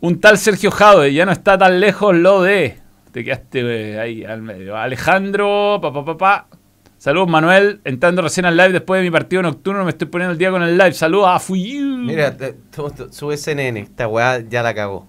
Un 0.00 0.20
tal 0.20 0.38
Sergio 0.38 0.70
Jade, 0.70 1.12
ya 1.12 1.26
no 1.26 1.32
está 1.32 1.58
tan 1.58 1.80
lejos 1.80 2.14
lo 2.14 2.42
de. 2.42 2.78
Te 3.12 3.24
quedaste 3.24 3.60
eh, 3.94 3.98
ahí 3.98 4.24
al 4.24 4.42
medio. 4.42 4.76
Alejandro, 4.76 5.78
papá, 5.80 6.04
papá. 6.04 6.46
Saludos, 6.98 7.28
Manuel. 7.28 7.80
Entrando 7.84 8.22
recién 8.22 8.46
al 8.46 8.56
live 8.56 8.72
después 8.72 9.00
de 9.00 9.04
mi 9.04 9.10
partido 9.10 9.42
nocturno, 9.42 9.84
me 9.84 9.90
estoy 9.90 10.08
poniendo 10.08 10.32
el 10.32 10.38
día 10.38 10.50
con 10.50 10.62
el 10.62 10.76
live. 10.76 10.92
Saludos 10.92 11.28
a 11.30 11.38
Fuyu. 11.38 11.98
Mira, 11.98 12.36
sube 13.10 13.36
CNN, 13.36 13.80
esta 13.80 14.08
weá 14.08 14.40
ya 14.40 14.62
la 14.62 14.74
cagó. 14.74 15.08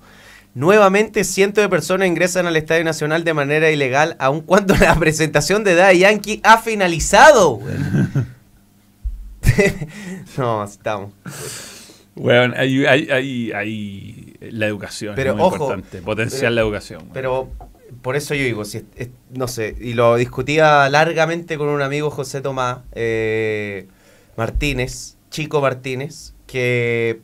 Nuevamente 0.53 1.23
cientos 1.23 1.61
de 1.61 1.69
personas 1.69 2.07
ingresan 2.07 2.47
al 2.47 2.55
Estadio 2.55 2.83
Nacional 2.83 3.23
de 3.23 3.33
manera 3.33 3.69
ilegal, 3.69 4.15
aun 4.19 4.41
cuando 4.41 4.75
la 4.75 4.95
presentación 4.99 5.63
de 5.63 5.75
Daddy 5.75 5.99
Yankee 5.99 6.41
ha 6.43 6.57
finalizado. 6.57 7.59
no, 10.37 10.63
estamos. 10.63 11.11
Weón, 12.15 12.53
hay, 12.57 12.85
hay, 12.85 13.09
hay, 13.09 13.51
hay- 13.51 14.33
la 14.39 14.65
educación. 14.67 15.13
Pero, 15.15 15.31
es 15.31 15.35
muy 15.37 15.45
ojo, 15.45 15.55
importante. 15.55 16.01
Potenciar 16.01 16.41
pero- 16.41 16.55
la 16.55 16.61
educación. 16.61 17.09
Pero 17.13 17.49
por 18.01 18.15
eso 18.15 18.33
yo 18.33 18.43
digo, 18.43 18.65
si 18.65 18.77
es- 18.79 18.83
es- 18.95 19.09
no 19.33 19.47
sé, 19.47 19.75
y 19.79 19.93
lo 19.93 20.15
discutía 20.15 20.89
largamente 20.89 21.57
con 21.57 21.69
un 21.69 21.81
amigo 21.81 22.09
José 22.09 22.41
Tomás 22.41 22.79
eh, 22.93 23.87
Martínez, 24.35 25.17
Chico 25.29 25.61
Martínez, 25.61 26.33
que 26.47 27.21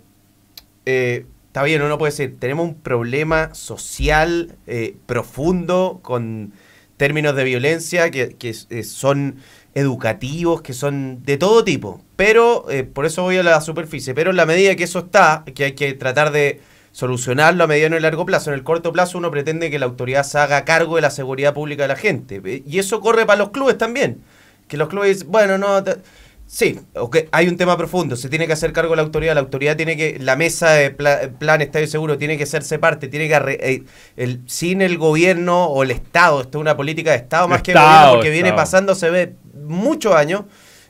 eh, 0.86 1.26
está 1.48 1.64
bien, 1.64 1.82
uno 1.82 1.98
puede 1.98 2.12
decir, 2.12 2.36
tenemos 2.40 2.68
un 2.68 2.76
problema 2.76 3.54
social 3.54 4.56
eh, 4.68 4.96
profundo 5.06 6.00
con 6.02 6.54
términos 6.98 7.36
de 7.36 7.44
violencia 7.44 8.12
que, 8.12 8.36
que, 8.38 8.54
son 8.84 9.38
educativos, 9.74 10.62
que 10.62 10.74
son 10.74 11.24
de 11.24 11.38
todo 11.38 11.64
tipo. 11.64 12.02
Pero, 12.16 12.66
eh, 12.70 12.84
por 12.84 13.06
eso 13.06 13.24
voy 13.24 13.38
a 13.38 13.44
la 13.44 13.60
superficie, 13.62 14.14
pero 14.14 14.30
en 14.32 14.38
la 14.38 14.46
medida 14.46 14.76
que 14.76 14.84
eso 14.84 15.00
está, 15.00 15.44
que 15.56 15.64
hay 15.66 15.72
que 15.74 15.94
tratar 15.94 16.32
de 16.32 16.62
solucionarlo 16.92 17.64
a 17.64 17.68
mediano 17.68 17.98
y 17.98 18.00
largo 18.00 18.26
plazo. 18.26 18.52
En 18.52 18.54
el 18.56 18.64
corto 18.64 18.94
plazo 18.94 19.18
uno 19.18 19.32
pretende 19.32 19.72
que 19.72 19.80
la 19.80 19.86
autoridad 19.88 20.24
se 20.24 20.38
haga 20.38 20.64
cargo 20.64 20.96
de 20.98 21.02
la 21.02 21.10
seguridad 21.10 21.54
pública 21.56 21.84
de 21.84 21.88
la 21.88 21.96
gente. 21.96 22.40
Y 22.68 22.78
eso 22.78 23.00
corre 23.02 23.26
para 23.26 23.40
los 23.40 23.50
clubes 23.50 23.78
también. 23.80 24.22
Que 24.68 24.78
los 24.78 24.90
clubes, 24.90 25.26
bueno, 25.26 25.58
no... 25.58 25.84
te- 25.84 25.98
Sí, 26.46 26.78
ok, 26.94 27.18
hay 27.32 27.48
un 27.48 27.56
tema 27.58 27.78
profundo, 27.78 28.16
se 28.18 28.30
tiene 28.30 28.46
que 28.46 28.54
hacer 28.54 28.74
cargo 28.74 28.96
la 28.96 29.02
autoridad, 29.02 29.34
la 29.34 29.40
autoridad 29.40 29.76
tiene 29.78 29.96
que, 29.98 30.20
la 30.20 30.36
mesa 30.36 30.72
de 30.72 30.92
pla- 30.92 31.32
plan 31.40 31.62
Estadio 31.62 31.88
Seguro 31.88 32.18
tiene 32.18 32.38
que 32.38 32.44
hacerse 32.44 32.78
parte, 32.78 33.08
tiene 33.08 33.28
que, 33.30 33.34
arre- 33.36 33.58
eh, 33.62 33.84
el, 34.18 34.42
sin 34.46 34.82
el 34.82 34.98
gobierno 35.00 35.66
o 35.66 35.82
el 35.84 35.90
Estado, 35.92 36.42
esto 36.42 36.58
es 36.58 36.62
una 36.62 36.76
política 36.78 37.12
de 37.12 37.18
Estado 37.18 37.48
más 37.48 37.64
que 37.64 37.72
de 37.72 37.80
gobierno 37.80 38.12
porque 38.16 38.30
viene 38.30 38.50
pasando, 38.58 38.94
se 38.94 39.10
ve 39.10 39.34
muchos 39.64 40.14
años, 40.14 40.44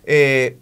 eh, 0.06 0.58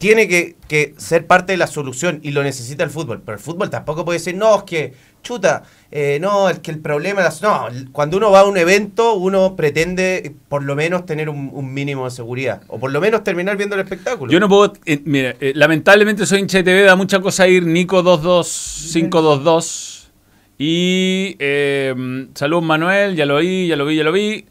tiene 0.00 0.28
que, 0.28 0.56
que 0.66 0.94
ser 0.96 1.26
parte 1.26 1.52
de 1.52 1.58
la 1.58 1.66
solución 1.66 2.20
y 2.22 2.30
lo 2.30 2.42
necesita 2.42 2.82
el 2.84 2.88
fútbol, 2.90 3.20
pero 3.22 3.36
el 3.36 3.42
fútbol 3.44 3.68
tampoco 3.68 4.02
puede 4.06 4.18
decir, 4.18 4.34
no, 4.34 4.56
es 4.56 4.62
que, 4.62 4.94
chuta, 5.22 5.64
eh, 5.90 6.16
no, 6.22 6.48
es 6.48 6.60
que 6.60 6.70
el 6.70 6.78
problema, 6.78 7.20
las- 7.20 7.42
no, 7.42 7.66
cuando 7.92 8.16
uno 8.16 8.30
va 8.30 8.40
a 8.40 8.44
un 8.44 8.56
evento, 8.56 9.12
uno 9.12 9.56
pretende 9.56 10.22
eh, 10.24 10.32
por 10.48 10.62
lo 10.62 10.74
menos 10.74 11.04
tener 11.04 11.28
un, 11.28 11.50
un 11.52 11.74
mínimo 11.74 12.06
de 12.06 12.12
seguridad, 12.12 12.62
o 12.68 12.80
por 12.80 12.90
lo 12.90 12.98
menos 13.02 13.22
terminar 13.24 13.58
viendo 13.58 13.74
el 13.76 13.82
espectáculo. 13.82 14.32
Yo 14.32 14.40
no 14.40 14.48
puedo. 14.48 14.72
eh, 14.86 15.02
mira, 15.04 15.36
eh, 15.38 15.52
lamentablemente 15.54 16.24
soy 16.24 16.40
hincha 16.40 16.56
de 16.58 16.64
TV, 16.64 16.80
da 16.84 16.96
mucha 16.96 17.20
cosa 17.20 17.46
ir 17.46 17.66
Nico 17.66 18.02
22522. 18.02 20.10
Y 20.58 21.36
eh, 21.38 21.94
saludos 22.34 22.64
Manuel, 22.64 23.16
ya 23.16 23.24
lo 23.26 23.36
vi, 23.38 23.66
ya 23.66 23.76
lo 23.76 23.84
vi, 23.86 23.96
ya 23.96 24.04
lo 24.04 24.12
vi. 24.12 24.44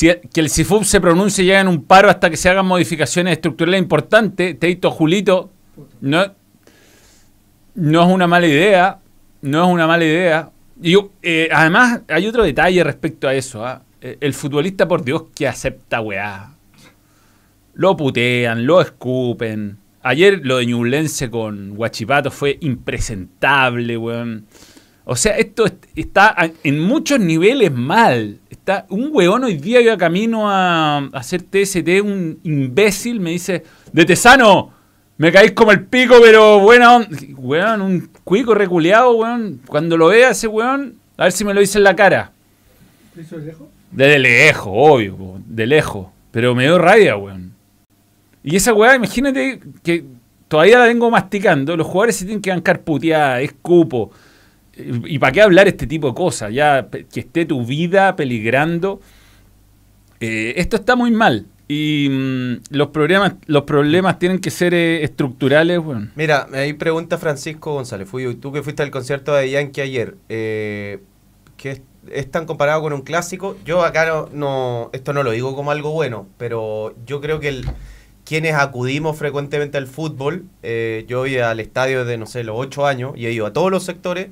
Que 0.00 0.40
el 0.40 0.48
CIFUB 0.48 0.84
se 0.84 1.00
pronuncie 1.00 1.44
y 1.44 1.52
hagan 1.52 1.68
un 1.68 1.84
paro 1.84 2.08
hasta 2.08 2.30
que 2.30 2.36
se 2.36 2.48
hagan 2.48 2.66
modificaciones 2.66 3.32
estructurales 3.32 3.80
importantes. 3.80 4.58
Teito 4.58 4.90
Julito, 4.90 5.50
no, 6.00 6.24
no 7.74 8.02
es 8.02 8.08
una 8.08 8.26
mala 8.26 8.46
idea. 8.46 8.98
No 9.42 9.64
es 9.64 9.70
una 9.70 9.86
mala 9.86 10.04
idea. 10.04 10.50
Y 10.80 10.96
eh, 11.22 11.48
además, 11.52 12.00
hay 12.08 12.26
otro 12.26 12.44
detalle 12.44 12.82
respecto 12.84 13.28
a 13.28 13.34
eso. 13.34 13.66
¿ah? 13.66 13.82
Eh, 14.00 14.16
El 14.20 14.34
futbolista, 14.34 14.88
por 14.88 15.04
Dios, 15.04 15.24
que 15.34 15.46
acepta 15.46 16.00
weá. 16.00 16.54
Lo 17.74 17.96
putean, 17.96 18.66
lo 18.66 18.80
escupen. 18.80 19.78
Ayer 20.02 20.40
lo 20.42 20.56
de 20.56 20.66
Ñublense 20.66 21.30
con 21.30 21.74
Guachipato 21.74 22.30
fue 22.30 22.58
impresentable, 22.60 23.96
weón. 23.96 24.46
O 25.12 25.16
sea, 25.16 25.36
esto 25.36 25.66
est- 25.66 25.84
está 25.94 26.34
en 26.64 26.80
muchos 26.80 27.20
niveles 27.20 27.70
mal. 27.70 28.38
Está, 28.48 28.86
un 28.88 29.10
weón 29.12 29.44
hoy 29.44 29.58
día 29.58 29.82
iba 29.82 29.94
camino 29.98 30.48
a, 30.50 31.06
hacer 31.12 31.42
TST, 31.42 32.00
un 32.02 32.38
imbécil, 32.44 33.20
me 33.20 33.30
dice, 33.32 33.62
de 33.92 34.04
Tesano, 34.06 34.72
me 35.18 35.30
caís 35.30 35.52
como 35.52 35.70
el 35.70 35.84
pico, 35.84 36.14
pero 36.22 36.60
buena 36.60 36.96
onda. 36.96 37.08
Weón, 37.36 37.82
un 37.82 38.08
cuico 38.24 38.54
reculeado, 38.54 39.12
weón. 39.16 39.60
Cuando 39.66 39.98
lo 39.98 40.06
vea 40.08 40.30
ese 40.30 40.46
weón, 40.46 40.94
a 41.18 41.24
ver 41.24 41.32
si 41.32 41.44
me 41.44 41.52
lo 41.52 41.60
dice 41.60 41.76
en 41.76 41.84
la 41.84 41.94
cara. 41.94 42.32
¿Eso 43.14 43.36
es 43.36 43.44
lejos? 43.44 43.68
De 43.90 44.18
lejos, 44.18 44.72
obvio, 44.74 45.40
de 45.46 45.66
lejos. 45.66 46.06
Pero 46.30 46.54
me 46.54 46.62
dio 46.62 46.78
rabia, 46.78 47.18
weón. 47.18 47.52
Y 48.42 48.56
esa 48.56 48.72
weá, 48.72 48.96
imagínate 48.96 49.60
que 49.82 50.04
todavía 50.48 50.78
la 50.78 50.86
vengo 50.86 51.10
masticando. 51.10 51.76
Los 51.76 51.86
jugadores 51.86 52.16
se 52.16 52.24
tienen 52.24 52.40
que 52.40 52.48
bancar 52.48 52.80
puteada, 52.80 53.42
escupo. 53.42 54.10
¿Y 54.76 55.18
para 55.18 55.32
qué 55.32 55.42
hablar 55.42 55.68
este 55.68 55.86
tipo 55.86 56.08
de 56.08 56.14
cosas? 56.14 56.52
Ya 56.52 56.88
que 56.90 57.20
esté 57.20 57.44
tu 57.44 57.64
vida 57.66 58.16
peligrando. 58.16 59.00
Eh, 60.20 60.54
esto 60.56 60.76
está 60.76 60.96
muy 60.96 61.10
mal. 61.10 61.46
Y 61.68 62.08
mm, 62.10 62.54
los, 62.76 62.88
problemas, 62.88 63.34
los 63.46 63.62
problemas 63.62 64.18
tienen 64.18 64.38
que 64.40 64.50
ser 64.50 64.74
eh, 64.74 65.02
estructurales, 65.04 65.78
weón. 65.78 66.12
Mira, 66.16 66.48
ahí 66.52 66.72
pregunta 66.74 67.18
Francisco 67.18 67.72
González, 67.74 68.08
fui, 68.08 68.34
tú 68.34 68.52
que 68.52 68.62
fuiste 68.62 68.82
al 68.82 68.90
concierto 68.90 69.32
de 69.34 69.50
Yankee 69.50 69.80
ayer, 69.80 70.16
eh, 70.28 71.00
¿qué 71.56 71.70
es, 71.70 71.82
es 72.10 72.30
tan 72.30 72.44
comparado 72.46 72.82
con 72.82 72.92
un 72.92 73.00
clásico? 73.02 73.56
Yo 73.64 73.82
acá 73.84 74.06
no, 74.06 74.28
no- 74.32 74.90
esto 74.92 75.12
no 75.12 75.22
lo 75.22 75.30
digo 75.30 75.54
como 75.54 75.70
algo 75.70 75.92
bueno, 75.92 76.26
pero 76.36 76.94
yo 77.06 77.20
creo 77.20 77.40
que 77.40 77.62
quienes 78.24 78.54
acudimos 78.54 79.16
frecuentemente 79.16 79.78
al 79.78 79.86
fútbol, 79.86 80.44
eh, 80.62 81.04
yo 81.08 81.20
voy 81.20 81.38
al 81.38 81.58
estadio 81.60 82.04
de, 82.04 82.18
no 82.18 82.26
sé, 82.26 82.44
los 82.44 82.56
ocho 82.58 82.86
años 82.86 83.12
y 83.16 83.26
he 83.26 83.32
ido 83.32 83.46
a 83.46 83.52
todos 83.52 83.70
los 83.70 83.82
sectores, 83.84 84.28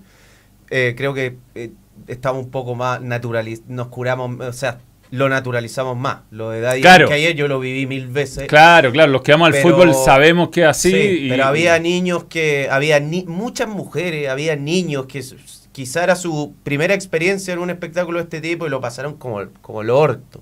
eh, 0.70 0.94
creo 0.96 1.12
que 1.14 1.36
eh, 1.54 1.70
estamos 2.06 2.44
un 2.44 2.50
poco 2.50 2.74
más 2.74 3.00
naturalizados, 3.02 3.68
nos 3.70 3.88
curamos, 3.88 4.40
o 4.40 4.52
sea, 4.52 4.78
lo 5.10 5.28
naturalizamos 5.28 5.96
más. 5.96 6.18
Lo 6.30 6.50
de 6.50 6.60
Daddy 6.60 6.80
Claro. 6.82 7.08
que 7.08 7.14
ayer 7.14 7.34
yo 7.34 7.48
lo 7.48 7.58
viví 7.58 7.86
mil 7.86 8.06
veces. 8.06 8.46
Claro, 8.46 8.92
claro, 8.92 9.10
los 9.10 9.22
que 9.22 9.32
vamos 9.32 9.46
al 9.46 9.52
Pero- 9.54 9.68
fútbol 9.68 9.94
sabemos 9.94 10.50
que 10.50 10.62
es 10.62 10.66
así. 10.68 10.90
Sí, 10.92 10.96
y- 11.26 11.28
pero 11.28 11.44
había 11.46 11.78
niños 11.80 12.24
que, 12.24 12.68
había 12.70 13.00
ni- 13.00 13.24
muchas 13.24 13.68
mujeres, 13.68 14.28
había 14.28 14.54
niños 14.56 15.06
que 15.06 15.24
quizá 15.72 16.04
era 16.04 16.14
su 16.16 16.54
primera 16.62 16.94
experiencia 16.94 17.52
en 17.52 17.58
un 17.58 17.70
espectáculo 17.70 18.18
de 18.18 18.24
este 18.24 18.40
tipo 18.40 18.66
y 18.66 18.70
lo 18.70 18.80
pasaron 18.80 19.14
como, 19.14 19.40
como 19.60 19.82
el 19.82 19.90
orto. 19.90 20.40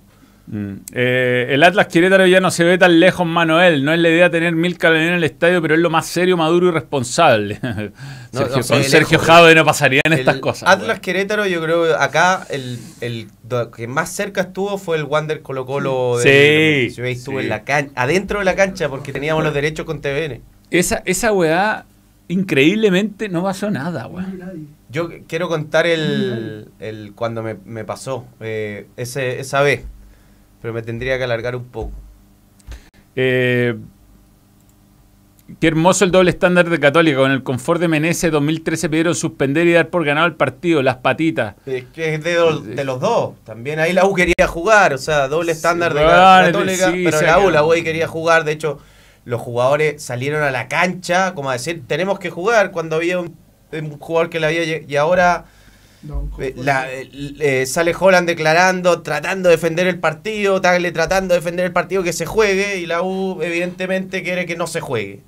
Mm. 0.51 0.75
Eh, 0.95 1.49
el 1.51 1.63
Atlas 1.63 1.89
Querétaro 1.89 2.27
ya 2.27 2.41
no 2.41 2.51
se 2.51 2.65
ve 2.65 2.79
tan 2.79 2.99
lejos, 3.01 3.27
Manuel. 3.27 3.85
No 3.85 3.93
es 3.93 3.99
la 4.01 4.09
idea 4.09 4.31
tener 4.31 4.55
mil 4.55 4.79
calones 4.79 5.09
en 5.09 5.15
el 5.15 5.25
estadio, 5.25 5.61
pero 5.61 5.75
es 5.75 5.81
lo 5.81 5.91
más 5.91 6.07
serio, 6.07 6.37
maduro 6.37 6.69
y 6.69 6.71
responsable. 6.71 7.61
No, 8.31 8.41
Sergio, 8.41 8.57
no 8.59 8.67
con 8.69 8.85
Sergio. 8.85 9.19
Jade 9.19 9.55
no 9.55 9.65
pasarían 9.65 10.03
El 10.05 10.13
estas 10.13 10.37
cosas. 10.37 10.69
Atlas. 10.69 11.01
Querétaro, 11.01 11.47
yo 11.47 11.63
creo 11.63 11.99
acá 11.99 12.47
el, 12.51 12.79
que 13.75 13.87
más 13.89 14.11
cerca 14.11 14.43
estuvo 14.43 14.77
fue 14.77 14.99
el 14.99 15.05
Wander 15.05 15.41
Colo 15.41 15.65
Colo 15.65 16.17
Sí, 16.23 16.29
de 16.29 16.93
sí. 17.19 17.31
en 17.31 17.49
la 17.49 17.65
can- 17.65 17.91
adentro 17.95 18.41
de 18.41 18.45
la 18.45 18.55
cancha 18.55 18.91
porque 18.91 19.13
teníamos 19.15 19.43
los 19.45 19.55
derechos 19.55 19.87
con 19.87 20.03
TVN. 20.03 20.43
Esa, 20.71 21.03
esa 21.07 21.33
weá, 21.33 21.87
increíblemente, 22.29 23.29
no 23.29 23.43
pasó 23.43 23.71
nada, 23.71 24.07
weón. 24.07 24.69
Yo 24.91 25.09
quiero 25.27 25.49
contar 25.49 25.87
el, 25.87 26.69
el 26.81 27.13
cuando 27.15 27.43
me, 27.43 27.57
me 27.65 27.85
pasó 27.85 28.27
eh, 28.41 28.87
ese, 28.97 29.41
esa 29.41 29.61
vez, 29.63 29.85
pero 30.61 30.75
me 30.75 30.83
tendría 30.83 31.19
que 31.19 31.25
alargar 31.25 31.57
un 31.57 31.65
poco. 31.65 31.93
Eh, 33.17 33.75
qué 35.61 35.67
hermoso 35.67 36.05
el 36.05 36.11
doble 36.11 36.31
estándar 36.31 36.69
de 36.69 36.79
Católica. 36.79 37.19
Con 37.19 37.31
el 37.31 37.43
confort 37.43 37.81
de 37.81 37.89
Menezes 37.89 38.31
2013 38.31 38.89
pidieron 38.89 39.15
suspender 39.15 39.67
y 39.67 39.73
dar 39.73 39.89
por 39.89 40.05
ganado 40.05 40.27
el 40.27 40.35
partido. 40.35 40.83
Las 40.83 40.97
patitas. 40.97 41.55
Es 41.67 41.85
que 41.95 42.15
es 42.15 42.23
de, 42.23 42.35
do- 42.35 42.61
de 42.61 42.85
los 42.85 43.01
dos. 43.01 43.35
También 43.45 43.81
ahí 43.81 43.93
la 43.93 44.05
U 44.07 44.15
quería 44.15 44.47
jugar, 44.47 44.93
o 44.95 44.99
sea, 44.99 45.29
doble 45.29 45.53
estándar 45.53 45.95
de 45.95 46.03
bueno, 46.03 46.17
Católica, 46.17 46.93
sí, 46.93 47.05
pero 47.05 47.23
la 47.23 47.39
U, 47.41 47.51
la. 47.51 47.65
U 47.65 47.73
ahí 47.73 47.83
quería 47.83 48.07
jugar. 48.07 48.45
De 48.45 48.53
hecho, 48.53 48.79
los 49.25 49.41
jugadores 49.41 50.03
salieron 50.03 50.43
a 50.43 50.51
la 50.51 50.69
cancha 50.69 51.35
como 51.35 51.51
a 51.51 51.55
decir, 51.55 51.83
tenemos 51.87 52.19
que 52.19 52.31
jugar 52.31 52.71
cuando 52.71 52.97
había 52.97 53.19
un, 53.21 53.37
un 53.73 53.99
jugador 53.99 54.31
que 54.31 54.41
la 54.41 54.47
había... 54.49 54.81
Y 54.83 54.97
ahora 54.97 55.45
Eh, 56.39 56.55
la- 56.57 56.87
eh, 56.93 57.67
sale 57.67 57.93
Holland 57.99 58.29
declarando, 58.29 59.03
tratando 59.03 59.49
de 59.49 59.57
defender 59.57 59.87
el 59.89 59.99
partido, 59.99 60.61
Tagle 60.61 60.93
tratando 60.93 61.35
de 61.35 61.41
defender 61.41 61.67
el 61.67 61.73
partido 61.73 62.03
que 62.03 62.13
se 62.13 62.25
juegue 62.27 62.79
y 62.79 62.87
la 62.87 63.03
U 63.03 63.43
evidentemente 63.43 64.23
quiere 64.23 64.47
que 64.47 64.57
no 64.57 64.67
se 64.67 64.81
juegue. 64.81 65.21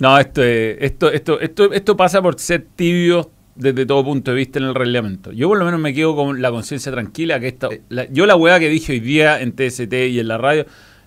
No, 0.00 0.18
esto, 0.18 0.42
es- 0.42 0.76
esto, 0.80 1.10
esto, 1.10 1.40
esto, 1.40 1.72
esto 1.72 1.96
pasa 1.96 2.22
por 2.22 2.38
ser 2.38 2.66
tibio 2.76 3.30
desde 3.56 3.84
todo 3.84 4.04
punto 4.04 4.30
de 4.30 4.36
vista 4.38 4.58
en 4.58 4.66
el 4.66 4.74
reglamento. 4.74 5.32
Yo 5.32 5.48
por 5.48 5.58
lo 5.58 5.64
menos 5.64 5.80
me 5.80 5.92
quedo 5.92 6.14
con 6.16 6.40
la 6.40 6.50
conciencia 6.50 6.90
tranquila 6.92 7.38
que 7.40 7.48
esta, 7.48 7.68
la- 7.88 8.06
yo 8.10 8.24
la 8.26 8.36
weá 8.36 8.58
que 8.60 8.68
dije 8.68 8.92
hoy 8.92 9.00
día 9.00 9.40
en 9.40 9.52
TST 9.52 9.92
y 10.08 10.20
en 10.20 10.28
la 10.28 10.38
radio, 10.38 10.64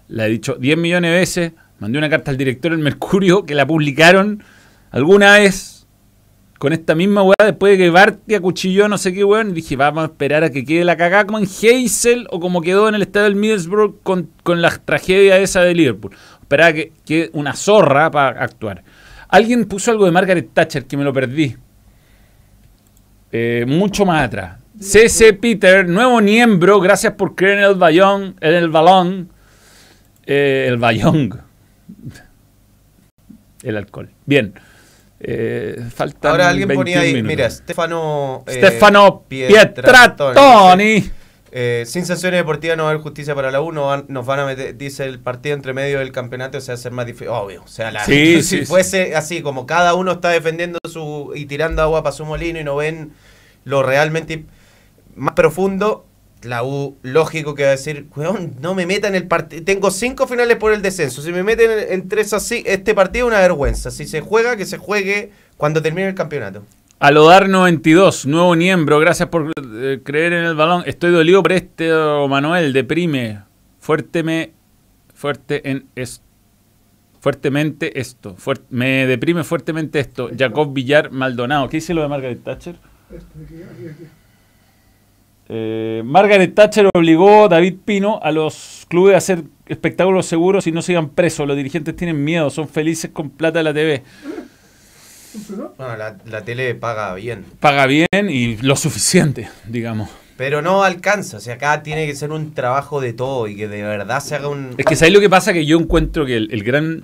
la 0.10 0.28
he 0.28 0.30
dicho 0.30 0.56
10 0.60 0.78
millones 0.78 1.10
de 1.12 1.18
veces, 1.18 1.52
mandé 1.80 1.98
una 1.98 2.10
carta 2.10 2.30
al 2.30 2.38
director 2.38 2.72
del 2.72 2.82
Mercurio 2.82 3.46
que 3.46 3.56
la 3.56 3.66
publicaron 3.66 4.44
alguna 4.92 5.40
vez 5.40 5.73
con 6.64 6.72
esta 6.72 6.96
misma 6.96 7.24
weá 7.24 7.36
después 7.44 7.74
de 7.74 7.78
que 7.78 7.90
Barty 7.90 8.36
acuchilló 8.36 8.88
no 8.88 8.98
sé 8.98 9.14
qué 9.14 9.26
weón, 9.26 9.54
dije, 9.54 9.76
vamos 9.76 10.04
a 10.04 10.06
esperar 10.06 10.46
a 10.46 10.50
que 10.50 10.64
quede 10.64 10.86
la 10.86 10.96
cagada 10.96 11.26
como 11.26 11.38
en 11.38 11.44
Hazel 11.44 12.26
o 12.30 12.40
como 12.40 12.62
quedó 12.62 12.88
en 12.88 12.96
el 12.96 13.02
estadio 13.02 13.26
del 13.26 13.36
Middlesbrough 13.36 14.02
con, 14.02 14.30
con 14.44 14.62
la 14.62 14.70
tragedia 14.70 15.38
esa 15.40 15.60
de 15.60 15.76
Liverpool. 15.76 16.16
Esperar 16.42 16.70
a 16.70 16.74
que 16.74 16.94
quede 17.06 17.32
una 17.34 17.54
zorra 17.54 18.10
para 18.10 18.42
actuar. 18.42 18.82
Alguien 19.28 19.66
puso 19.66 19.92
algo 19.92 20.06
de 20.06 20.12
Margaret 20.12 20.52
Thatcher 20.54 20.86
que 20.86 20.96
me 20.96 21.04
lo 21.04 21.12
perdí. 21.12 21.54
Eh, 23.34 23.66
mucho 23.68 24.06
más 24.06 24.24
atrás. 24.24 24.58
CC 24.80 25.34
Peter, 25.34 25.86
nuevo 25.86 26.22
miembro, 26.22 26.80
gracias 26.80 27.12
por 27.16 27.36
creer 27.36 27.58
en 27.58 27.66
el 27.66 27.76
balón, 27.76 28.38
en 28.40 28.54
el 28.54 28.70
balón. 28.70 29.30
Eh, 30.26 30.68
el 30.70 30.78
bayón. 30.78 31.28
El 33.64 33.76
alcohol. 33.76 34.10
Bien. 34.26 34.54
Eh, 35.26 35.82
faltan 35.96 36.32
Ahora 36.32 36.50
alguien 36.50 36.68
21 36.68 36.80
ponía 36.84 37.00
ahí, 37.00 37.14
minutos. 37.14 37.28
mira, 37.36 37.50
Stefano... 37.50 38.44
eh, 38.46 38.54
Stefano. 38.56 39.24
Eh, 41.56 41.84
sin 41.86 42.04
sanciones 42.06 42.40
deportivas 42.40 42.76
no 42.76 42.84
va 42.84 42.90
a 42.90 42.92
haber 42.94 43.04
justicia 43.04 43.36
para 43.36 43.52
la 43.52 43.62
U, 43.62 43.72
no 43.72 43.86
van- 43.86 44.06
nos 44.08 44.26
van 44.26 44.40
a 44.40 44.46
meter, 44.48 44.76
dice 44.76 45.06
el 45.06 45.20
partido 45.20 45.54
entre 45.56 45.72
medio 45.74 46.00
del 46.00 46.12
campeonato, 46.12 46.60
se 46.60 46.72
va 46.72 46.74
a 46.74 46.78
hacer 46.80 46.92
más 46.92 47.06
difícil. 47.06 47.28
Obvio, 47.30 47.62
o 47.64 47.68
sea, 47.68 47.92
la- 47.92 48.04
Sí, 48.06 48.42
si 48.44 48.60
sí, 48.60 48.66
fuese 48.66 49.16
así, 49.16 49.42
como 49.44 49.66
cada 49.68 49.94
uno 49.94 50.14
está 50.14 50.30
defendiendo 50.30 50.80
su 50.90 51.32
y 51.36 51.46
tirando 51.46 51.82
agua 51.84 52.02
para 52.04 52.14
su 52.16 52.26
molino 52.26 52.60
y 52.60 52.64
no 52.64 52.76
ven 52.76 53.14
lo 53.66 53.84
realmente 53.84 54.46
más 55.16 55.36
profundo, 55.36 56.06
la 56.44 56.64
U, 56.64 56.98
lógico 57.04 57.56
que 57.56 57.64
va 57.64 57.70
a 57.70 57.72
decir, 57.72 58.08
weón, 58.16 58.56
no 58.62 58.74
me 58.76 58.86
metan 58.86 59.16
en 59.16 59.22
el 59.24 59.28
partido, 59.28 59.64
tengo 59.64 59.92
cinco 59.92 60.28
finales 60.28 60.58
por 60.58 60.74
el 60.74 60.82
descenso, 60.82 61.22
si 61.22 61.32
me 61.32 61.44
meten 61.44 61.72
en, 61.72 61.94
en 61.94 62.08
tres 62.10 62.34
así, 62.34 62.64
este 62.66 62.94
partido 62.94 63.28
es 63.28 63.32
una 63.34 63.42
vergüenza, 63.42 63.92
si 63.92 64.06
se 64.06 64.22
juega, 64.22 64.56
que 64.58 64.66
se 64.66 64.78
juegue 64.78 65.32
cuando 65.58 65.82
termine 65.82 66.08
el 66.10 66.16
campeonato. 66.16 66.64
Alodar 67.00 67.50
92, 67.50 68.26
nuevo 68.28 68.56
miembro, 68.56 68.98
gracias 69.00 69.28
por 69.28 69.52
eh, 69.76 70.00
creer 70.06 70.32
en 70.34 70.46
el 70.46 70.56
balón. 70.56 70.84
Estoy 70.86 71.12
dolido 71.12 71.44
por 71.44 71.52
este 71.52 71.92
oh, 71.94 72.30
Manuel, 72.30 72.72
deprime. 72.72 73.42
Fuerteme, 73.80 74.54
fuerte 75.14 75.70
en 75.70 75.88
es- 75.96 76.22
fuertemente 77.20 78.00
esto. 78.00 78.38
me 78.70 79.06
deprime 79.06 79.44
fuertemente 79.44 80.00
esto. 80.00 80.30
Jacob 80.38 80.74
Villar 80.74 81.12
Maldonado. 81.12 81.68
¿Qué 81.68 81.78
dice 81.78 81.94
lo 81.94 82.02
de 82.04 82.08
Margaret 82.08 82.42
Thatcher? 82.44 82.76
Esto, 83.14 83.28
aquí, 83.44 83.56
aquí, 83.56 83.88
aquí. 83.88 84.04
Eh, 85.56 86.02
Margaret 86.04 86.56
Thatcher 86.56 86.90
obligó 86.96 87.46
a 87.46 87.48
David 87.48 87.76
Pino 87.86 88.20
a 88.24 88.32
los 88.32 88.88
clubes 88.90 89.14
a 89.14 89.18
hacer 89.20 89.44
espectáculos 89.68 90.26
seguros 90.26 90.66
y 90.66 90.72
no 90.72 90.82
sigan 90.82 91.10
presos. 91.10 91.48
Los 91.48 91.56
dirigentes 91.56 91.96
tienen 91.96 92.24
miedo, 92.24 92.50
son 92.50 92.68
felices 92.68 93.12
con 93.14 93.30
plata 93.30 93.60
de 93.60 93.64
la 93.64 93.72
TV. 93.72 94.02
La, 95.78 96.18
la 96.26 96.42
tele 96.44 96.74
paga 96.74 97.14
bien. 97.14 97.46
Paga 97.60 97.86
bien 97.86 98.08
y 98.30 98.58
lo 98.58 98.76
suficiente, 98.76 99.48
digamos. 99.68 100.10
Pero 100.38 100.64
no 100.64 100.84
alcanza, 100.84 101.38
o 101.38 101.40
sea, 101.40 101.54
acá 101.54 101.84
tiene 101.84 102.08
que 102.08 102.16
ser 102.16 102.32
un 102.32 102.56
trabajo 102.56 103.00
de 103.00 103.14
todo 103.14 103.48
y 103.48 103.56
que 103.56 103.68
de 103.68 103.84
verdad 103.84 104.22
se 104.22 104.34
haga 104.34 104.48
un... 104.48 104.74
Es 104.80 104.86
que 104.88 104.96
¿sabes 104.96 105.14
lo 105.14 105.20
que 105.20 105.30
pasa? 105.30 105.54
Que 105.54 105.68
yo 105.68 105.78
encuentro 105.78 106.26
que 106.26 106.36
el, 106.38 106.52
el 106.52 106.64
gran... 106.64 107.04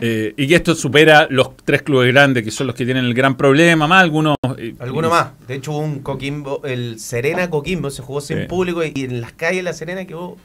eh, 0.00 0.34
y 0.36 0.46
que 0.48 0.54
esto 0.56 0.74
supera 0.74 1.26
los 1.30 1.56
tres 1.64 1.82
clubes 1.82 2.12
grandes, 2.12 2.42
que 2.44 2.50
son 2.50 2.66
los 2.66 2.76
que 2.76 2.84
tienen 2.84 3.04
el 3.04 3.14
gran 3.14 3.36
problema, 3.36 3.86
más 3.86 4.02
algunos... 4.02 4.36
eh, 4.58 4.74
Alguno 4.78 5.08
y- 5.08 5.10
más. 5.10 5.28
De 5.46 5.54
hecho, 5.56 5.72
hubo 5.72 5.80
un 5.80 6.00
Coquimbo, 6.00 6.62
el 6.64 6.98
Serena 6.98 7.50
Coquimbo 7.50 7.90
se 7.90 8.02
jugó 8.02 8.20
sin 8.20 8.46
público 8.46 8.82
y 8.84 8.92
en 8.96 9.20
las 9.20 9.32
calles 9.32 9.64
La 9.64 9.72
Serena 9.72 10.04
quedó... 10.04 10.36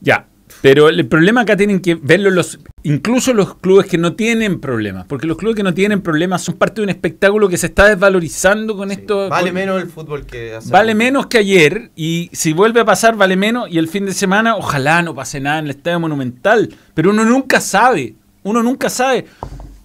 Ya, 0.00 0.26
pero 0.62 0.88
el 0.88 1.06
problema 1.06 1.40
acá 1.40 1.56
tienen 1.56 1.80
que 1.80 1.94
verlo 1.96 2.30
los... 2.30 2.58
Incluso 2.82 3.32
los 3.34 3.56
clubes 3.56 3.86
que 3.86 3.98
no 3.98 4.12
tienen 4.14 4.60
problemas, 4.60 5.06
porque 5.06 5.26
los 5.26 5.36
clubes 5.36 5.56
que 5.56 5.62
no 5.64 5.74
tienen 5.74 6.02
problemas 6.02 6.42
son 6.44 6.54
parte 6.54 6.76
de 6.76 6.82
un 6.84 6.90
espectáculo 6.90 7.48
que 7.48 7.56
se 7.56 7.66
está 7.66 7.86
desvalorizando 7.88 8.76
con 8.76 8.90
sí, 8.90 8.94
esto. 9.00 9.28
vale 9.28 9.48
con- 9.48 9.54
menos 9.54 9.82
el 9.82 9.88
fútbol 9.88 10.24
que 10.24 10.54
hace 10.54 10.70
Vale 10.70 10.94
menos 10.94 11.26
que 11.26 11.38
ayer 11.38 11.90
y 11.96 12.30
si 12.32 12.52
vuelve 12.52 12.80
a 12.80 12.84
pasar 12.84 13.16
vale 13.16 13.34
menos 13.36 13.68
y 13.70 13.78
el 13.78 13.88
fin 13.88 14.06
de 14.06 14.12
semana 14.12 14.54
ojalá 14.56 15.02
no 15.02 15.14
pase 15.16 15.40
nada 15.40 15.58
en 15.58 15.64
el 15.64 15.70
Estadio 15.72 15.98
Monumental, 15.98 16.72
pero 16.94 17.10
uno 17.10 17.24
nunca 17.24 17.60
sabe, 17.60 18.14
uno 18.46 18.62
nunca 18.62 18.88
sabe, 18.88 19.26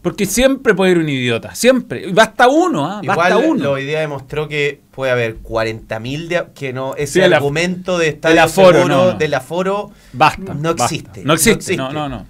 porque 0.01 0.25
siempre 0.25 0.73
puede 0.73 0.91
ir 0.93 0.97
un 0.97 1.09
idiota, 1.09 1.53
siempre, 1.53 2.07
y 2.07 2.11
basta 2.11 2.47
uno, 2.47 2.85
¿ah? 2.87 3.01
basta 3.05 3.37
uno. 3.37 3.71
hoy 3.71 3.85
día 3.85 3.99
demostró 3.99 4.47
que 4.47 4.81
puede 4.91 5.11
haber 5.11 5.41
40.000 5.43 6.27
de 6.27 6.43
que 6.55 6.73
no 6.73 6.95
ese 6.95 7.13
Sí, 7.13 7.19
el 7.21 7.33
af- 7.33 7.35
argumento 7.37 7.97
de 7.97 8.07
estar 8.09 8.31
el 8.31 8.39
aforo, 8.39 8.77
seguro 8.79 8.87
no, 8.95 9.11
no. 9.11 9.17
del 9.17 9.33
aforo 9.33 9.91
Basta, 10.13 10.53
no 10.53 10.73
basta. 10.75 10.83
existe, 10.85 11.23
no 11.23 11.33
existe, 11.33 11.51
no 11.53 11.57
existe. 11.57 11.77
no, 11.77 11.91
no, 11.91 12.09
no, 12.09 12.25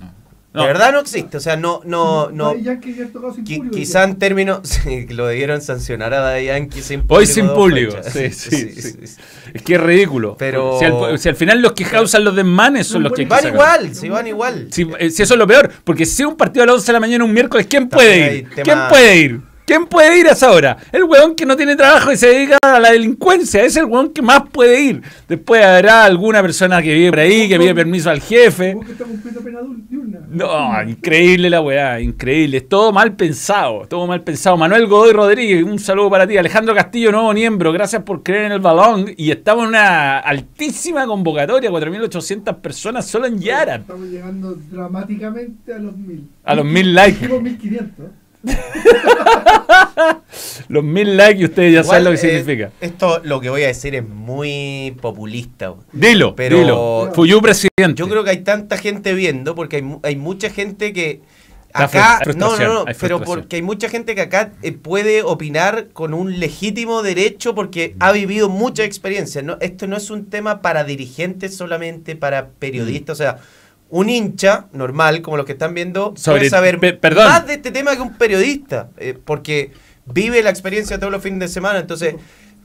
no. 0.53 0.61
de 0.61 0.67
verdad 0.67 0.91
no 0.91 0.99
existe, 0.99 1.37
o 1.37 1.39
sea, 1.39 1.55
no 1.55 1.81
no 1.85 2.29
no 2.31 2.53
qui- 2.53 3.11
público. 3.11 3.75
quizá 3.75 4.03
en 4.03 4.17
términos 4.17 4.59
sí, 4.63 5.07
lo 5.09 5.27
debieron 5.27 5.61
sancionar 5.61 6.13
a 6.13 6.19
Daddy 6.19 6.45
Yankee 6.45 6.81
sin 6.81 7.01
público 7.01 7.15
Hoy 7.15 7.25
sin 7.25 7.47
público, 7.49 7.97
fechas. 8.03 8.35
sí, 8.35 8.71
sí, 8.71 8.81
sí. 8.81 9.15
Es 9.53 9.61
que 9.61 9.75
es 9.75 9.81
ridículo. 9.81 10.35
Pero- 10.37 10.77
Si 10.79 10.85
al, 10.85 11.19
si 11.19 11.29
al 11.29 11.35
final 11.35 11.61
los 11.61 11.71
que 11.73 11.85
causan 11.85 12.23
los 12.23 12.35
desmanes 12.35 12.87
son 12.87 13.03
los 13.03 13.13
que 13.13 13.25
Van 13.25 13.47
igual, 13.47 13.95
sí 13.95 14.09
van 14.09 14.27
igual. 14.27 14.67
Si, 14.71 14.87
eh, 14.99 15.09
si 15.09 15.23
eso 15.23 15.33
es 15.35 15.37
lo 15.37 15.47
peor, 15.47 15.71
porque 15.83 16.05
si 16.05 16.21
es 16.23 16.27
un 16.27 16.35
partido 16.35 16.63
a 16.63 16.65
las 16.67 16.75
11 16.75 16.87
de 16.87 16.93
la 16.93 16.99
mañana 16.99 17.23
un 17.23 17.33
miércoles, 17.33 17.67
¿quién 17.69 17.87
puede 17.87 18.09
También 18.19 18.35
ir? 18.35 18.49
tema- 18.55 18.63
¿Quién 18.63 18.79
puede 18.89 19.17
ir? 19.17 19.41
¿Quién 19.71 19.85
puede 19.85 20.19
ir 20.19 20.27
a 20.27 20.33
esa 20.33 20.51
hora? 20.51 20.75
El 20.91 21.05
weón 21.05 21.33
que 21.33 21.45
no 21.45 21.55
tiene 21.55 21.77
trabajo 21.77 22.11
y 22.11 22.17
se 22.17 22.27
dedica 22.27 22.57
a 22.61 22.77
la 22.77 22.91
delincuencia, 22.91 23.63
es 23.63 23.77
el 23.77 23.85
weón 23.85 24.09
que 24.09 24.21
más 24.21 24.43
puede 24.51 24.81
ir. 24.81 25.01
Después 25.29 25.63
habrá 25.63 26.03
alguna 26.03 26.41
persona 26.41 26.81
que 26.81 26.93
vive 26.93 27.09
por 27.09 27.19
ahí, 27.19 27.47
que 27.47 27.57
pide 27.57 27.73
permiso 27.73 28.09
al 28.09 28.19
jefe. 28.19 28.75
No, 30.27 30.83
increíble 30.83 31.49
la 31.49 31.61
weá, 31.61 32.01
increíble. 32.01 32.57
Es 32.57 32.67
todo 32.67 32.91
mal 32.91 33.15
pensado, 33.15 33.85
todo 33.87 34.05
mal 34.07 34.21
pensado. 34.23 34.57
Manuel 34.57 34.87
Godoy 34.87 35.13
Rodríguez, 35.13 35.63
un 35.63 35.79
saludo 35.79 36.09
para 36.09 36.27
ti. 36.27 36.35
Alejandro 36.35 36.75
Castillo, 36.75 37.13
nuevo 37.13 37.31
miembro, 37.31 37.71
gracias 37.71 38.03
por 38.03 38.23
creer 38.23 38.47
en 38.47 38.51
el 38.51 38.59
balón. 38.59 39.05
Y 39.15 39.31
estamos 39.31 39.63
en 39.63 39.69
una 39.69 40.19
altísima 40.19 41.07
convocatoria, 41.07 41.71
4.800 41.71 42.59
personas 42.59 43.07
solo 43.07 43.25
en 43.25 43.39
Yara. 43.39 43.75
Estamos 43.75 44.07
llegando 44.09 44.53
dramáticamente 44.69 45.73
a 45.73 45.79
los 45.79 45.95
mil. 45.95 46.27
A 46.43 46.55
los 46.55 46.65
mil 46.65 46.93
likes. 46.93 47.19
Dijimos 47.19 47.41
1500. 47.41 48.20
Los 50.67 50.83
mil 50.83 51.17
likes 51.17 51.41
y 51.41 51.45
ustedes 51.45 51.73
ya 51.73 51.83
saben 51.83 52.03
lo 52.05 52.11
que 52.11 52.15
eh, 52.15 52.19
significa. 52.19 52.71
Esto, 52.79 53.19
lo 53.23 53.41
que 53.41 53.49
voy 53.49 53.63
a 53.63 53.67
decir 53.67 53.93
es 53.95 54.07
muy 54.07 54.95
populista. 55.01 55.73
Dilo, 55.91 56.35
pero- 56.35 56.57
dilo. 56.57 57.11
Fuyú 57.13 57.41
presidente. 57.41 57.93
Yo 57.95 58.07
creo 58.07 58.23
que 58.23 58.29
hay 58.31 58.39
tanta 58.43 58.77
gente 58.77 59.13
viendo, 59.13 59.53
porque 59.55 59.77
hay, 59.77 59.81
mu- 59.81 59.99
hay 60.03 60.15
mucha 60.15 60.49
gente 60.49 60.93
que 60.93 61.21
acá, 61.73 62.19
no, 62.35 62.57
no, 62.57 62.73
no, 62.73 62.85
pero 62.99 63.21
porque 63.21 63.57
hay 63.57 63.61
mucha 63.61 63.89
gente 63.89 64.13
que 64.15 64.21
acá 64.21 64.51
eh, 64.61 64.71
puede 64.73 65.23
opinar 65.23 65.87
con 65.93 66.13
un 66.13 66.39
legítimo 66.39 67.01
derecho 67.01 67.53
porque 67.55 67.95
ha 67.99 68.11
vivido 68.11 68.49
mucha 68.49 68.83
experiencia. 68.83 69.41
No, 69.41 69.57
esto 69.61 69.87
no 69.87 69.97
es 69.97 70.09
un 70.09 70.29
tema 70.29 70.61
para 70.61 70.83
dirigentes 70.83 71.55
solamente, 71.55 72.15
para 72.15 72.49
periodistas, 72.49 73.19
o 73.19 73.23
sea, 73.23 73.37
un 73.91 74.09
hincha 74.09 74.65
normal, 74.73 75.21
como 75.21 75.37
los 75.37 75.45
que 75.45 75.51
están 75.51 75.73
viendo, 75.73 76.13
Sobre- 76.17 76.39
puede 76.39 76.49
saber 76.49 76.79
pe- 76.79 76.93
perdón. 76.93 77.27
más 77.27 77.45
de 77.45 77.53
este 77.55 77.71
tema 77.71 77.95
que 77.95 78.01
un 78.01 78.13
periodista, 78.17 78.89
eh, 78.97 79.15
porque 79.23 79.71
vive 80.05 80.41
la 80.41 80.49
experiencia 80.49 80.97
todos 80.97 81.11
los 81.11 81.21
fines 81.21 81.39
de 81.39 81.47
semana. 81.47 81.79
Entonces, 81.79 82.15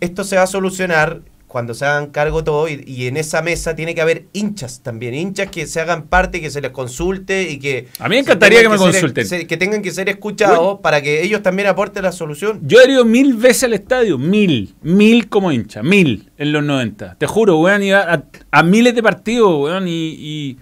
esto 0.01 0.25
se 0.25 0.37
va 0.37 0.43
a 0.43 0.47
solucionar 0.47 1.21
cuando 1.49 1.75
se 1.75 1.87
hagan 1.87 2.09
cargo 2.09 2.45
todo 2.45 2.69
y, 2.69 2.83
y 2.87 3.07
en 3.07 3.17
esa 3.17 3.41
mesa 3.41 3.75
tiene 3.75 3.95
que 3.95 4.01
haber 4.03 4.27
hinchas 4.35 4.81
también, 4.83 5.15
hinchas 5.15 5.49
que 5.51 5.67
se 5.67 5.81
hagan 5.81 6.03
parte, 6.07 6.41
que 6.41 6.51
se 6.51 6.61
les 6.61 6.71
consulte 6.71 7.45
y 7.51 7.59
que... 7.59 7.87
A 7.99 8.09
mí 8.09 8.17
me 8.17 8.21
encantaría 8.21 8.61
que 8.63 8.69
me 8.69 8.77
ser- 8.77 8.91
consulten. 8.93 9.27
se- 9.27 9.47
que 9.47 9.57
tengan 9.57 9.81
que 9.81 9.91
ser 9.93 10.09
escuchados 10.09 10.81
para 10.81 11.01
que 11.01 11.23
ellos 11.23 11.43
también 11.43 11.69
aporten 11.69 12.03
la 12.03 12.13
solución. 12.13 12.61
Yo 12.63 12.81
he 12.81 12.91
ido 12.91 13.05
mil 13.05 13.35
veces 13.35 13.65
al 13.65 13.73
estadio, 13.75 14.19
mil, 14.19 14.75
mil 14.83 15.29
como 15.29 15.51
hincha, 15.51 15.83
mil 15.83 16.31
en 16.37 16.53
los 16.53 16.63
90. 16.63 17.15
Te 17.19 17.27
juro, 17.27 17.59
weón, 17.59 17.83
iba 17.83 18.01
a, 18.13 18.25
a 18.51 18.63
miles 18.63 18.95
de 18.95 19.03
partidos, 19.03 19.63
weón, 19.63 19.89
y, 19.89 19.93
y, 20.19 20.57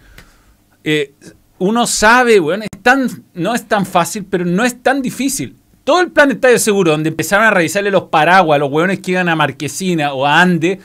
eh, 0.85 1.12
uno 1.59 1.87
sabe, 1.87 2.39
weón, 2.41 2.62
es 2.62 2.68
tan, 2.82 3.09
no 3.35 3.55
es 3.55 3.66
tan 3.66 3.87
fácil, 3.87 4.26
pero 4.28 4.45
no 4.45 4.64
es 4.64 4.82
tan 4.82 5.03
difícil. 5.03 5.57
Todo 5.85 6.01
el 6.01 6.11
plan 6.11 6.28
de 6.28 6.35
estadio 6.35 6.59
seguro, 6.59 6.93
donde 6.93 7.11
empezaron 7.11 7.47
a 7.47 7.51
revisarle 7.51 7.91
los 7.91 8.05
paraguas 8.05 8.57
a 8.57 8.59
los 8.59 8.70
weones 8.70 9.01
que 9.01 9.12
iban 9.12 9.28
a 9.28 9.37
Marquesina 9.37 10.12
o 10.14 10.24
a 10.26 10.41
Ande, 10.41 10.80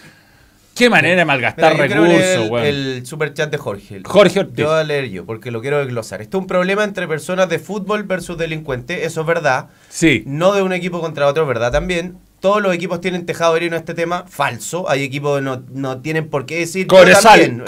qué 0.76 0.90
manera 0.90 1.16
de 1.16 1.26
malgastar 1.26 1.74
Mira, 1.74 1.88
recursos, 1.88 2.22
el, 2.22 2.50
weón. 2.52 2.66
el 2.66 3.06
super 3.06 3.34
chat 3.34 3.50
de 3.52 3.58
Jorge. 3.58 4.02
Jorge 4.04 4.40
Ortiz. 4.42 4.56
Yo 4.58 4.68
voy 4.68 4.80
a 4.80 4.84
leer 4.84 5.10
yo, 5.10 5.26
porque 5.26 5.52
lo 5.52 5.62
quiero 5.62 5.80
desglosar. 5.80 6.22
Esto 6.22 6.38
es 6.38 6.42
un 6.42 6.48
problema 6.48 6.84
entre 6.84 7.08
personas 7.08 7.50
de 7.50 7.60
fútbol 7.60 8.04
versus 8.04 8.38
delincuentes, 8.38 9.06
eso 9.06 9.22
es 9.22 9.28
verdad. 9.28 9.68
Sí, 9.90 10.24
No 10.26 10.54
de 10.54 10.62
un 10.64 10.74
equipo 10.74 11.00
contra 11.02 11.28
otro, 11.28 11.46
¿verdad? 11.46 11.72
También. 11.72 12.18
Todos 12.40 12.62
los 12.62 12.74
equipos 12.74 13.02
tienen 13.02 13.26
tejado 13.26 13.58
en 13.58 13.74
este 13.74 13.94
tema. 13.94 14.26
Falso. 14.28 14.90
Hay 14.90 15.04
equipos 15.04 15.38
que 15.40 15.44
no, 15.44 15.62
no 15.74 15.98
tienen 16.00 16.30
por 16.30 16.46
qué 16.46 16.60
decir. 16.60 16.84
yo 16.84 16.88
Cobresal, 16.88 17.40
también. 17.40 17.62
Eh, 17.62 17.64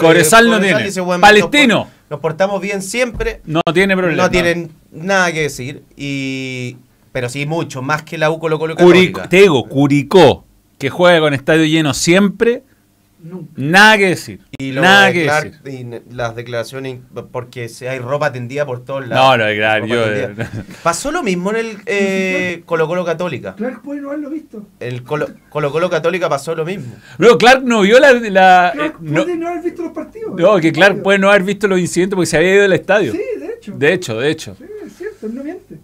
no 0.50 0.60
tiene. 0.60 1.00
bueno, 1.00 1.20
Palestino. 1.20 1.74
Nos, 1.76 1.84
por- 1.86 2.10
nos 2.10 2.20
portamos 2.20 2.60
bien 2.62 2.82
siempre. 2.82 3.40
no 3.44 3.60
tiene 3.74 3.96
problema. 3.96 4.22
No 4.22 4.30
tienen 4.30 4.70
nada 4.90 5.32
que 5.32 5.42
decir. 5.42 5.82
Y 5.96 6.76
pero 7.12 7.28
sí, 7.28 7.44
mucho. 7.46 7.82
Más 7.82 8.02
que 8.02 8.16
la 8.16 8.30
U 8.30 8.38
Colo 8.38 8.58
Colo 8.58 8.74
Católica. 8.74 9.28
te 9.28 9.38
digo, 9.42 9.68
Curicó, 9.68 10.44
que 10.78 10.88
juega 10.88 11.20
con 11.20 11.34
estadio 11.34 11.64
lleno 11.64 11.92
siempre, 11.92 12.62
Nunca. 13.22 13.52
nada 13.56 13.96
que 13.98 14.06
decir. 14.08 14.40
Y 14.58 14.72
lo 14.72 14.82
nada 14.82 15.06
de 15.06 15.12
que 15.12 15.22
Clark 15.24 15.62
decir. 15.62 16.02
y 16.10 16.14
las 16.14 16.34
declaraciones, 16.34 16.98
porque 17.30 17.68
si 17.68 17.86
hay 17.86 17.98
ropa 17.98 18.32
tendida 18.32 18.66
por 18.66 18.84
todos 18.84 19.06
lados. 19.06 19.38
No, 19.38 19.44
no, 19.48 19.54
claro, 19.54 19.86
yo- 19.86 20.04
tendida. 20.04 20.50
Pasó 20.82 21.10
lo 21.12 21.22
mismo 21.22 21.50
en 21.50 21.56
el 21.56 21.78
eh, 21.86 22.62
Colo 22.66 22.86
Colo 22.88 23.04
Católica. 23.04 23.54
Clark 23.56 23.82
puede 23.82 24.00
no 24.00 24.08
haberlo 24.08 24.30
visto. 24.30 24.66
El 24.80 25.02
Colo 25.02 25.28
Colo, 25.50 25.70
Colo 25.70 25.88
Católica 25.90 26.28
pasó 26.28 26.54
lo 26.54 26.64
mismo. 26.64 26.94
Luego 27.18 27.38
Clark 27.38 27.62
no 27.64 27.82
vio 27.82 28.00
la. 28.00 28.12
la- 28.12 28.68
eh, 28.70 28.72
Clark 28.74 28.96
no, 29.00 29.22
puede 29.22 29.36
no 29.36 29.48
haber 29.48 29.62
visto 29.62 29.82
los 29.82 29.92
partidos. 29.92 30.34
no, 30.36 30.56
que 30.60 30.72
Clark 30.72 31.02
puede 31.02 31.18
no 31.18 31.28
haber 31.30 31.42
visto 31.44 31.68
los 31.68 31.78
incidentes 31.78 32.14
porque 32.16 32.26
se 32.26 32.36
había 32.36 32.54
ido 32.54 32.62
del 32.62 32.72
estadio. 32.72 33.12
Sí, 33.12 33.18
de 33.38 33.46
hecho. 33.54 33.72
De 33.76 33.92
hecho, 33.92 34.18
de 34.20 34.30
hecho. 34.30 34.56
Sí, 34.58 34.64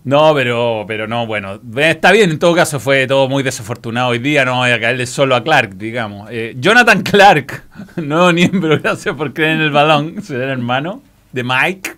no 0.09 0.32
pero, 0.34 0.86
pero 0.88 1.06
no, 1.06 1.26
bueno, 1.26 1.61
eh, 1.76 1.90
está 1.90 2.12
bien, 2.12 2.30
en 2.30 2.38
todo 2.38 2.54
caso 2.54 2.80
fue 2.80 3.06
todo 3.06 3.28
muy 3.28 3.42
desafortunado. 3.42 4.09
Hoy 4.09 4.18
día 4.18 4.42
no 4.42 4.56
voy 4.56 4.70
a 4.70 4.80
caerle 4.80 5.06
solo 5.06 5.36
a 5.36 5.44
Clark, 5.44 5.76
digamos. 5.76 6.30
Eh, 6.32 6.56
Jonathan 6.59 7.02
Clark, 7.02 7.64
nuevo 7.96 8.32
miembro, 8.32 8.80
gracias 8.80 9.14
por 9.14 9.34
creer 9.34 9.56
en 9.56 9.61
el 9.61 9.70
balón, 9.70 10.22
será 10.22 10.50
hermano 10.50 11.02
de 11.30 11.44
Mike. 11.44 11.90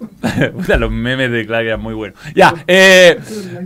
Los 0.78 0.90
memes 0.90 1.30
de 1.30 1.46
Clark 1.46 1.66
eran 1.66 1.80
muy 1.80 1.94
buenos. 1.94 2.18
Ya, 2.34 2.52
eh, 2.66 3.16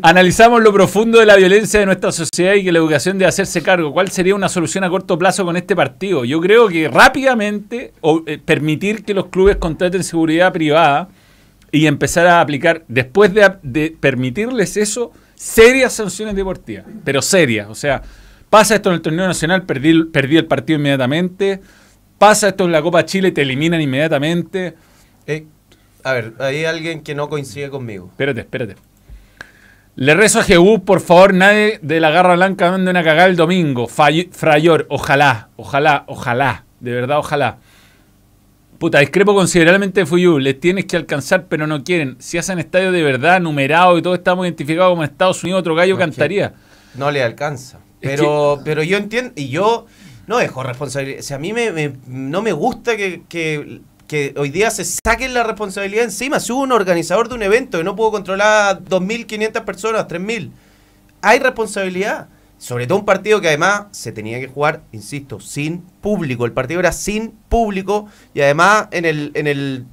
analizamos 0.02 0.62
lo 0.62 0.70
profundo 0.70 1.18
de 1.18 1.24
la 1.24 1.36
violencia 1.36 1.80
de 1.80 1.86
nuestra 1.86 2.12
sociedad 2.12 2.52
y 2.52 2.64
que 2.64 2.72
la 2.72 2.80
educación 2.80 3.16
debe 3.16 3.30
hacerse 3.30 3.62
cargo. 3.62 3.94
¿Cuál 3.94 4.10
sería 4.10 4.34
una 4.34 4.50
solución 4.50 4.84
a 4.84 4.90
corto 4.90 5.18
plazo 5.18 5.46
con 5.46 5.56
este 5.56 5.74
partido? 5.74 6.26
Yo 6.26 6.38
creo 6.42 6.68
que 6.68 6.88
rápidamente 6.88 7.94
o, 8.02 8.22
eh, 8.26 8.38
permitir 8.44 9.04
que 9.04 9.14
los 9.14 9.26
clubes 9.26 9.56
contraten 9.56 10.04
seguridad 10.04 10.52
privada 10.52 11.08
y 11.72 11.86
empezar 11.86 12.26
a 12.26 12.40
aplicar, 12.40 12.84
después 12.86 13.34
de, 13.34 13.50
de 13.62 13.96
permitirles 13.98 14.76
eso, 14.76 15.10
serias 15.34 15.94
sanciones 15.94 16.36
deportivas, 16.36 16.84
pero 17.04 17.20
serias. 17.22 17.68
O 17.68 17.74
sea, 17.74 18.02
pasa 18.50 18.76
esto 18.76 18.90
en 18.90 18.96
el 18.96 19.00
torneo 19.02 19.26
nacional, 19.26 19.62
perdí, 19.64 19.88
el- 19.90 20.06
perdí 20.08 20.36
el 20.36 20.44
partido 20.46 20.78
inmediatamente, 20.78 21.60
pasa 22.18 22.48
esto 22.48 22.66
en 22.66 22.72
la 22.72 22.82
Copa 22.82 23.04
Chile, 23.06 23.32
te 23.32 23.42
eliminan 23.42 23.80
inmediatamente. 23.80 24.74
Eh, 25.26 25.46
a 26.04 26.12
ver, 26.12 26.34
hay 26.38 26.64
alguien 26.66 27.00
que 27.02 27.14
no 27.14 27.28
coincide 27.28 27.70
conmigo. 27.70 28.08
Espérate, 28.10 28.40
espérate. 28.40 28.76
Le 29.94 30.14
rezo 30.14 30.40
a 30.40 30.42
Jehú, 30.42 30.84
por 30.84 31.00
favor, 31.00 31.34
nadie 31.34 31.78
de 31.82 32.00
la 32.00 32.10
garra 32.10 32.34
blanca 32.34 32.70
mande 32.70 32.90
una 32.90 33.02
cagada 33.04 33.28
el 33.28 33.36
domingo. 33.36 33.88
Frayor, 33.88 34.86
ojalá, 34.88 35.48
ojalá, 35.56 36.04
ojalá, 36.06 36.64
de 36.80 36.92
verdad, 36.92 37.18
ojalá. 37.18 37.58
Puta, 38.82 38.98
discrepo 38.98 39.32
considerablemente 39.32 40.00
de 40.00 40.06
Fuyú. 40.06 40.40
Les 40.40 40.58
tienes 40.58 40.86
que 40.86 40.96
alcanzar, 40.96 41.46
pero 41.46 41.68
no 41.68 41.84
quieren. 41.84 42.16
Si 42.18 42.36
hacen 42.36 42.58
estadio 42.58 42.90
de 42.90 43.00
verdad, 43.04 43.40
numerado 43.40 43.96
y 43.96 44.02
todo 44.02 44.16
estamos 44.16 44.44
identificados 44.44 44.90
como 44.90 45.04
Estados 45.04 45.40
Unidos, 45.44 45.60
otro 45.60 45.76
gallo 45.76 45.94
No, 45.94 45.98
que- 45.98 46.04
cantaría. 46.06 46.54
No 46.96 47.12
le 47.12 47.22
alcanza. 47.22 47.78
Es 48.00 48.10
Pero, 48.10 48.58
pero 48.64 48.82
yo 48.82 48.96
entiendo, 48.96 49.34
y 49.36 49.50
yo 49.50 49.86
no 50.26 50.38
dejo 50.38 50.64
responsabilidad. 50.64 51.20
O 51.20 51.22
sea, 51.22 51.36
a 51.36 51.38
mí 51.38 51.52
me, 51.52 51.70
me- 51.70 51.92
no 52.08 52.42
me 52.42 52.50
gusta 52.50 52.96
que, 52.96 53.22
que- 53.28 53.82
que 54.08 54.34
hoy 54.36 54.50
día 54.50 54.68
se 54.72 54.84
saquen 54.84 55.32
la 55.32 55.44
responsabilidad 55.44 56.02
encima. 56.02 56.40
Si 56.40 56.50
hubo 56.50 56.62
un 56.62 56.72
organizador 56.72 57.28
de 57.28 57.36
un 57.36 57.44
evento 57.44 57.80
y 57.80 57.84
no 57.84 57.94
pudo 57.94 58.10
controlar 58.10 58.74
a 58.74 58.80
2.500 58.80 59.62
personas, 59.64 60.08
3.000, 60.08 60.50
hay 61.20 61.38
responsabilidad. 61.38 62.26
Sobre 62.62 62.86
todo 62.86 63.00
un 63.00 63.04
partido 63.04 63.40
que 63.40 63.48
además 63.48 63.86
se 63.90 64.12
tenía 64.12 64.38
que 64.38 64.46
jugar, 64.46 64.82
insisto, 64.92 65.40
sin 65.40 65.80
público. 66.00 66.46
El 66.46 66.52
partido 66.52 66.78
era 66.78 66.92
sin 66.92 67.32
público 67.48 68.06
y 68.34 68.40
además 68.40 68.86
en 68.92 69.04
el, 69.04 69.32
en 69.34 69.48
el 69.48 69.84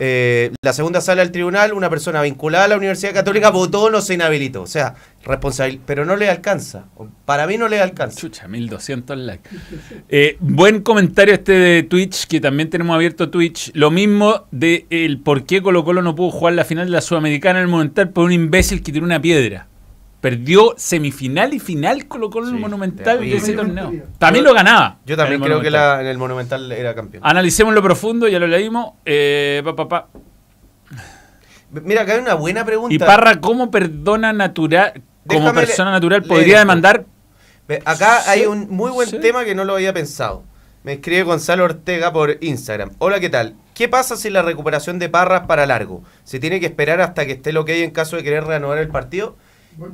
eh, 0.00 0.50
la 0.60 0.72
segunda 0.72 1.00
sala 1.00 1.22
del 1.22 1.30
tribunal, 1.30 1.72
una 1.72 1.88
persona 1.88 2.20
vinculada 2.22 2.64
a 2.64 2.68
la 2.68 2.76
Universidad 2.76 3.14
Católica 3.14 3.50
votó, 3.50 3.88
no 3.88 4.00
se 4.00 4.14
inhabilitó. 4.14 4.62
O 4.62 4.66
sea, 4.66 4.96
responsabilidad, 5.22 5.84
pero 5.86 6.04
no 6.04 6.16
le 6.16 6.28
alcanza. 6.28 6.86
Para 7.24 7.46
mí 7.46 7.56
no 7.56 7.68
le 7.68 7.80
alcanza. 7.80 8.18
Chucha, 8.18 8.48
1200 8.48 9.16
likes. 9.16 9.50
Eh, 10.08 10.38
buen 10.40 10.82
comentario 10.82 11.34
este 11.34 11.52
de 11.52 11.82
Twitch, 11.84 12.26
que 12.26 12.40
también 12.40 12.68
tenemos 12.68 12.96
abierto 12.96 13.30
Twitch. 13.30 13.70
Lo 13.74 13.92
mismo 13.92 14.48
de 14.50 14.86
el 14.90 15.20
por 15.20 15.44
qué 15.44 15.62
Colo 15.62 15.84
Colo 15.84 16.02
no 16.02 16.16
pudo 16.16 16.32
jugar 16.32 16.54
la 16.54 16.64
final 16.64 16.86
de 16.86 16.92
la 16.94 17.00
Sudamericana 17.00 17.60
en 17.60 17.66
el 17.66 17.68
Monumental 17.68 18.10
por 18.10 18.24
un 18.24 18.32
imbécil 18.32 18.82
que 18.82 18.90
tiró 18.90 19.04
una 19.04 19.22
piedra. 19.22 19.68
Perdió 20.20 20.74
semifinal 20.76 21.54
y 21.54 21.60
final 21.60 22.08
Colo 22.08 22.28
Colo 22.28 22.48
en 22.48 22.56
el 22.56 22.60
Monumental 22.60 23.20
de 23.20 23.36
ese 23.36 23.52
torneo. 23.52 23.92
También 24.18 24.44
lo 24.44 24.52
ganaba. 24.52 24.98
Yo 25.06 25.16
también 25.16 25.40
creo 25.40 25.60
que 25.60 25.70
la- 25.70 26.00
en 26.00 26.08
el 26.08 26.18
Monumental 26.18 26.72
era 26.72 26.94
campeón. 26.94 27.22
Analicemos 27.24 27.72
lo 27.72 27.82
profundo, 27.82 28.26
ya 28.26 28.40
lo 28.40 28.48
leímos. 28.48 28.94
Eh, 29.04 29.62
pa, 29.64 29.76
pa, 29.76 29.88
pa. 29.88 30.08
Mira, 31.70 32.02
acá 32.02 32.14
hay 32.14 32.20
una 32.20 32.34
buena 32.34 32.64
pregunta. 32.64 32.94
Y 32.94 32.98
Parra, 32.98 33.40
¿cómo 33.40 33.70
perdona 33.70 34.32
natural, 34.32 35.02
como 35.26 35.40
Déjame 35.42 35.60
persona 35.66 35.90
natural, 35.92 36.22
podría 36.22 36.58
demandar? 36.60 37.04
Acá 37.84 38.20
Sí, 38.22 38.30
hay 38.30 38.46
un 38.46 38.68
muy 38.70 38.90
buen 38.90 39.08
sí. 39.08 39.18
tema 39.20 39.44
que 39.44 39.54
no 39.54 39.64
lo 39.64 39.74
había 39.74 39.92
pensado. 39.92 40.42
Me 40.82 40.94
escribe 40.94 41.22
Gonzalo 41.24 41.64
Ortega 41.64 42.12
por 42.12 42.38
Instagram. 42.40 42.92
Hola, 42.98 43.20
¿qué 43.20 43.28
tal? 43.28 43.54
¿Qué 43.74 43.88
pasa 43.88 44.16
si 44.16 44.30
la 44.30 44.40
recuperación 44.42 44.98
de 44.98 45.10
Parras 45.10 45.42
para 45.46 45.66
largo? 45.66 46.02
¿Se 46.24 46.40
tiene 46.40 46.58
que 46.60 46.66
esperar 46.66 47.00
hasta 47.02 47.26
que 47.26 47.32
esté 47.32 47.52
lo 47.52 47.64
que 47.66 47.72
hay 47.72 47.82
en 47.82 47.90
caso 47.90 48.16
de 48.16 48.22
querer 48.24 48.44
reanudar 48.44 48.78
el 48.78 48.88
partido? 48.88 49.36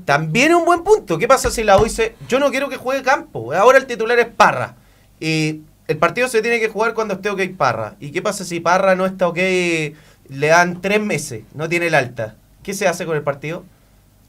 También 0.04 0.50
es 0.52 0.56
un 0.56 0.64
buen 0.64 0.82
punto. 0.82 1.18
¿Qué 1.18 1.28
pasa 1.28 1.50
si 1.50 1.62
la 1.62 1.78
U 1.78 1.84
dice, 1.84 2.14
yo 2.28 2.38
no 2.38 2.50
quiero 2.50 2.68
que 2.68 2.76
juegue 2.76 3.02
campo? 3.02 3.52
Ahora 3.52 3.78
el 3.78 3.86
titular 3.86 4.18
es 4.18 4.26
Parra. 4.26 4.76
Y 5.20 5.60
el 5.88 5.96
partido 5.98 6.28
se 6.28 6.40
tiene 6.42 6.58
que 6.60 6.68
jugar 6.68 6.94
cuando 6.94 7.14
esté 7.14 7.28
ok 7.30 7.40
Parra. 7.56 7.94
¿Y 8.00 8.10
qué 8.10 8.22
pasa 8.22 8.44
si 8.44 8.60
Parra 8.60 8.94
no 8.94 9.04
está 9.06 9.28
ok? 9.28 9.36
Le 9.36 10.46
dan 10.46 10.80
tres 10.80 11.00
meses, 11.00 11.42
no 11.54 11.68
tiene 11.68 11.88
el 11.88 11.94
alta. 11.94 12.36
¿Qué 12.62 12.72
se 12.72 12.88
hace 12.88 13.04
con 13.04 13.14
el 13.16 13.22
partido? 13.22 13.64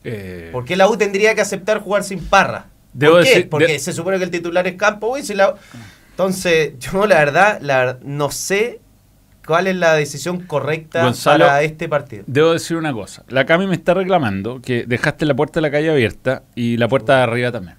Eh, 0.04 0.50
¿Por 0.52 0.66
qué 0.66 0.76
la 0.76 0.90
U 0.90 0.98
tendría 0.98 1.34
que 1.36 1.42
aceptar 1.42 1.80
jugar 1.80 2.04
sin 2.04 2.20
Parra? 2.26 2.68
Debo 2.94 3.14
¿Por 3.16 3.24
qué? 3.24 3.30
decir- 3.30 3.50
Porque 3.50 3.68
de- 3.74 3.80
se 3.80 3.94
supone 3.94 4.18
que 4.18 4.26
el 4.26 4.32
titular 4.32 4.68
es 4.68 4.76
campo, 4.76 5.08
güey, 5.08 5.24
si 5.24 5.34
la- 5.34 5.56
Entonces, 6.12 6.74
yo 6.80 7.06
la 7.08 7.16
verdad, 7.20 7.60
la 7.62 7.98
no 8.04 8.30
sé 8.32 8.80
cuál 9.46 9.68
es 9.68 9.76
la 9.76 9.94
decisión 9.94 10.42
correcta 10.42 11.04
Gonzalo, 11.04 11.46
para 11.46 11.62
este 11.62 11.88
partido. 11.90 12.24
Debo 12.28 12.54
decir 12.54 12.78
una 12.78 12.92
cosa. 12.94 13.24
La 13.28 13.46
Cami 13.46 13.68
me 13.68 13.76
está 13.76 13.94
reclamando 13.94 14.62
que 14.62 14.86
dejaste 14.86 15.26
la 15.26 15.34
puerta 15.36 15.60
de 15.60 15.62
la 15.62 15.72
calle 15.72 15.90
abierta 15.92 16.44
y 16.56 16.78
la 16.78 16.88
puerta 16.88 17.18
de 17.18 17.24
arriba 17.24 17.52
también. 17.52 17.78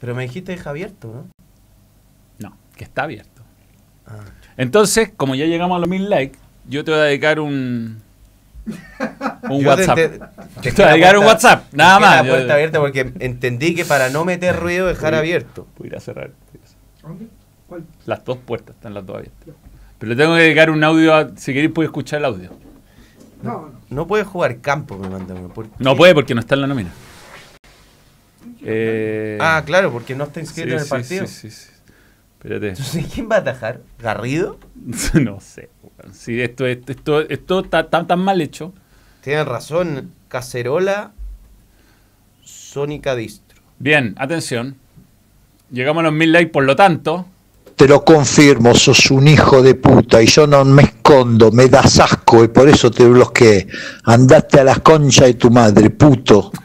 Pero 0.00 0.14
me 0.14 0.22
dijiste 0.24 0.52
deja 0.52 0.70
abierto, 0.70 1.08
¿no? 1.08 2.48
No, 2.48 2.56
que 2.76 2.84
está 2.84 3.04
abierto. 3.04 3.42
Ah. 4.06 4.20
Entonces, 4.56 5.10
como 5.16 5.34
ya 5.34 5.46
llegamos 5.46 5.76
a 5.76 5.80
los 5.80 5.88
mil 5.88 6.08
likes, 6.08 6.38
yo 6.68 6.84
te 6.84 6.90
voy 6.92 7.00
a 7.00 7.04
dedicar 7.04 7.40
un. 7.40 8.02
Un 9.48 9.60
Yo 9.62 9.68
WhatsApp. 9.68 9.94
te- 9.94 10.08
te- 10.08 10.18
Te 10.18 10.70
dejé 10.70 10.82
va 10.82 10.90
a 10.90 10.94
llegar 10.94 11.16
un 11.18 11.24
WhatsApp, 11.24 11.72
nada 11.72 12.00
más. 12.00 12.16
la 12.16 12.22
Yo- 12.24 12.32
puerta 12.34 12.54
abierta 12.54 12.80
porque 12.80 13.12
entendí 13.20 13.76
que 13.76 13.84
para 13.84 14.10
no 14.10 14.24
meter 14.24 14.56
ruido 14.56 14.88
dejar 14.88 15.14
abierto. 15.14 15.68
Voy 15.78 15.86
a 15.86 15.88
ir 15.90 15.96
a 15.96 16.00
cerrar. 16.00 16.30
¿Dónde? 17.00 17.28
¿Cuál? 17.68 17.84
Las 18.06 18.24
dos 18.24 18.38
puertas 18.38 18.74
están 18.74 18.92
las 18.94 19.06
dos 19.06 19.18
abiertas. 19.18 19.54
Pero 20.06 20.14
le 20.14 20.22
tengo 20.22 20.36
que 20.36 20.42
dedicar 20.42 20.70
un 20.70 20.84
audio. 20.84 21.12
a- 21.16 21.36
si 21.36 21.52
queréis, 21.52 21.72
puede 21.72 21.86
escuchar 21.86 22.20
el 22.20 22.26
audio. 22.26 22.50
No, 23.42 23.52
no. 23.52 23.80
No 23.90 24.06
puedes 24.06 24.24
jugar 24.24 24.60
campo, 24.60 24.96
me 24.96 25.08
mandan. 25.08 25.48
¿por 25.48 25.66
No 25.80 25.96
puede 25.96 26.14
porque 26.14 26.32
no 26.32 26.38
está 26.40 26.54
en 26.54 26.60
la 26.60 26.66
nómina. 26.68 26.90
Eh, 28.62 29.36
Ah, 29.40 29.64
claro, 29.66 29.90
porque 29.90 30.14
no 30.14 30.24
está 30.24 30.34
sí, 30.34 30.46
inscrito 30.46 30.68
en 30.74 30.78
el 30.78 30.84
sí, 30.84 30.90
partido. 30.90 31.26
Sí, 31.26 31.50
sí, 31.50 31.50
sí. 31.50 31.70
Espérate. 32.36 32.68
Entonces, 32.70 33.06
¿quién 33.12 33.28
va 33.28 33.36
a 33.36 33.38
atajar? 33.40 33.80
¿Garrido? 33.98 34.58
no 35.14 35.40
sé. 35.40 35.70
Sí, 36.12 36.40
esto, 36.40 36.66
esto, 36.66 36.92
esto, 36.92 37.20
esto 37.22 37.60
está 37.64 37.90
tan, 37.90 38.06
tan 38.06 38.20
mal 38.20 38.40
hecho. 38.40 38.72
Tienen 39.22 39.46
razón. 39.46 40.12
Cacerola 40.28 41.10
Sónica 42.44 43.16
Distro. 43.16 43.60
Bien, 43.80 44.14
atención. 44.18 44.76
Llegamos 45.72 46.02
a 46.02 46.04
los 46.04 46.12
mil 46.12 46.30
likes, 46.30 46.52
por 46.52 46.62
lo 46.62 46.76
tanto. 46.76 47.26
Te 47.76 47.86
lo 47.86 48.02
confirmo, 48.04 48.74
sos 48.74 49.10
un 49.10 49.28
hijo 49.28 49.62
de 49.62 49.74
puta 49.74 50.22
y 50.22 50.26
yo 50.26 50.46
no 50.46 50.64
me 50.64 50.82
escondo, 50.82 51.52
me 51.52 51.68
das 51.68 52.00
asco 52.00 52.42
y 52.42 52.48
por 52.48 52.68
eso 52.70 52.90
te 52.90 53.06
bloqueé. 53.06 53.66
Andate 54.04 54.60
a 54.60 54.64
las 54.64 54.80
conchas 54.80 55.26
de 55.26 55.34
tu 55.34 55.50
madre, 55.50 55.90
puto. 55.90 56.50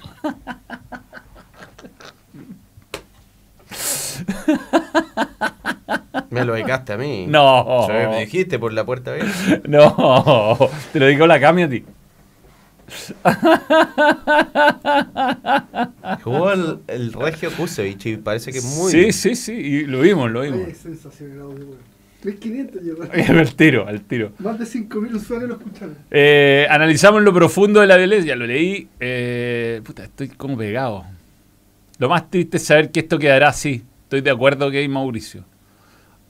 Me 6.29 6.45
lo 6.45 6.53
dedicaste 6.53 6.93
a 6.93 6.97
mí. 6.97 7.25
No. 7.27 7.87
Me 7.89 8.21
dijiste 8.21 8.57
por 8.57 8.71
la 8.71 8.85
puerta 8.85 9.11
abierta. 9.11 9.61
No, 9.67 10.57
te 10.93 10.99
lo 10.99 11.07
digo 11.07 11.27
la 11.27 11.39
Cami 11.41 11.63
a 11.63 11.69
ti. 11.69 11.83
Jugó 16.23 16.51
el, 16.51 16.79
el 16.87 17.13
Regio 17.13 17.51
Kusevich 17.51 18.05
y 18.07 18.17
parece 18.17 18.51
que 18.51 18.61
muy 18.61 18.91
sí, 18.91 18.97
bien. 18.99 19.13
sí, 19.13 19.35
sí, 19.35 19.53
y 19.53 19.85
lo 19.85 20.01
vimos, 20.01 20.29
lo 20.31 20.41
vimos. 20.41 20.67
Es 20.67 20.77
sensacional 20.79 21.35
el 21.35 21.41
audio, 21.41 21.65
weón. 21.65 21.91
3500 22.21 22.81
llegó. 22.83 23.03
al 23.39 23.55
tiro, 23.55 23.87
al 23.87 24.01
tiro. 24.01 24.31
Más 24.39 24.59
de 24.59 24.65
5000 24.65 25.15
usuarios 25.15 25.49
lo 25.49 25.55
escucharon. 25.55 25.95
Eh, 26.11 26.67
analizamos 26.69 27.23
lo 27.23 27.33
profundo 27.33 27.81
de 27.81 27.87
la 27.87 27.97
violencia, 27.97 28.35
lo 28.35 28.45
leí. 28.45 28.87
eh, 28.99 29.81
puta, 29.83 30.03
estoy 30.03 30.27
como 30.29 30.55
pegado. 30.57 31.03
Lo 31.97 32.09
más 32.09 32.29
triste 32.29 32.57
es 32.57 32.63
saber 32.63 32.91
que 32.91 32.99
esto 32.99 33.17
quedará 33.17 33.49
así. 33.49 33.83
Estoy 34.03 34.21
de 34.21 34.29
acuerdo 34.31 34.69
que 34.69 34.77
hay 34.79 34.87
Mauricio. 34.87 35.45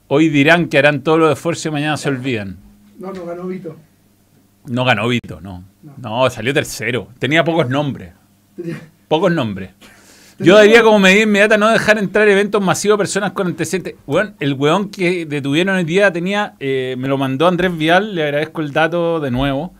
Hoy 0.08 0.28
dirán 0.28 0.68
que 0.68 0.78
harán 0.78 1.02
todos 1.02 1.18
los 1.18 1.32
esfuerzos 1.32 1.66
y 1.66 1.70
mañana 1.70 1.96
se 1.96 2.08
olvidan. 2.08 2.56
No, 2.98 3.12
no 3.12 3.24
ganó 3.26 3.46
Vito. 3.46 3.76
No 4.66 4.84
ganó 4.84 5.08
Vito, 5.08 5.40
no. 5.40 5.64
No. 5.82 5.94
No, 5.96 6.30
salió 6.30 6.54
tercero. 6.54 7.08
Tenía 7.18 7.44
pocos 7.44 7.68
nombres. 7.68 8.12
Pocos 9.08 9.32
nombres. 9.32 9.70
Yo 10.38 10.56
daría 10.56 10.82
como 10.82 10.98
medida 10.98 11.22
inmediata 11.22 11.58
no 11.58 11.70
dejar 11.70 11.98
entrar 11.98 12.28
eventos 12.28 12.62
masivos 12.62 12.96
a 12.96 12.98
personas 12.98 13.32
con 13.32 13.46
antecedentes. 13.46 13.94
Weón, 14.06 14.34
el 14.40 14.54
weón 14.54 14.90
que 14.90 15.26
detuvieron 15.26 15.78
el 15.78 15.86
día 15.86 16.12
tenía, 16.12 16.54
eh, 16.58 16.96
me 16.98 17.08
lo 17.08 17.16
mandó 17.16 17.46
Andrés 17.46 17.76
Vial, 17.76 18.14
le 18.14 18.24
agradezco 18.24 18.60
el 18.60 18.72
dato 18.72 19.20
de 19.20 19.30
nuevo. 19.30 19.74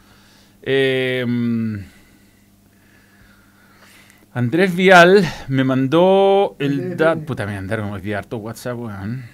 Eh, 0.62 1.24
Andrés 4.34 4.74
Vial 4.74 5.24
me 5.48 5.64
mandó 5.64 6.56
el 6.58 6.96
dato. 6.96 7.22
Puta, 7.22 7.46
me 7.46 7.54
mandaron 7.56 7.90
hoy 7.90 8.12
harto 8.12 8.36
WhatsApp, 8.38 8.78
weón. 8.78 9.24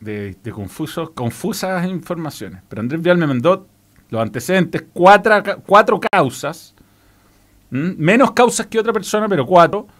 De, 0.00 0.36
de 0.42 0.50
confusos, 0.50 1.10
confusas 1.10 1.86
informaciones. 1.86 2.62
Pero 2.68 2.80
Andrés 2.80 3.00
Vial 3.02 3.18
me 3.18 3.26
mandó 3.26 3.68
los 4.10 4.22
antecedentes, 4.22 4.84
cuatro, 4.92 5.62
cuatro 5.66 6.00
causas. 6.00 6.74
¿m? 7.70 7.94
Menos 7.98 8.32
causas 8.32 8.66
que 8.66 8.78
otra 8.78 8.92
persona, 8.92 9.28
pero 9.28 9.46
cuatro. 9.46 9.86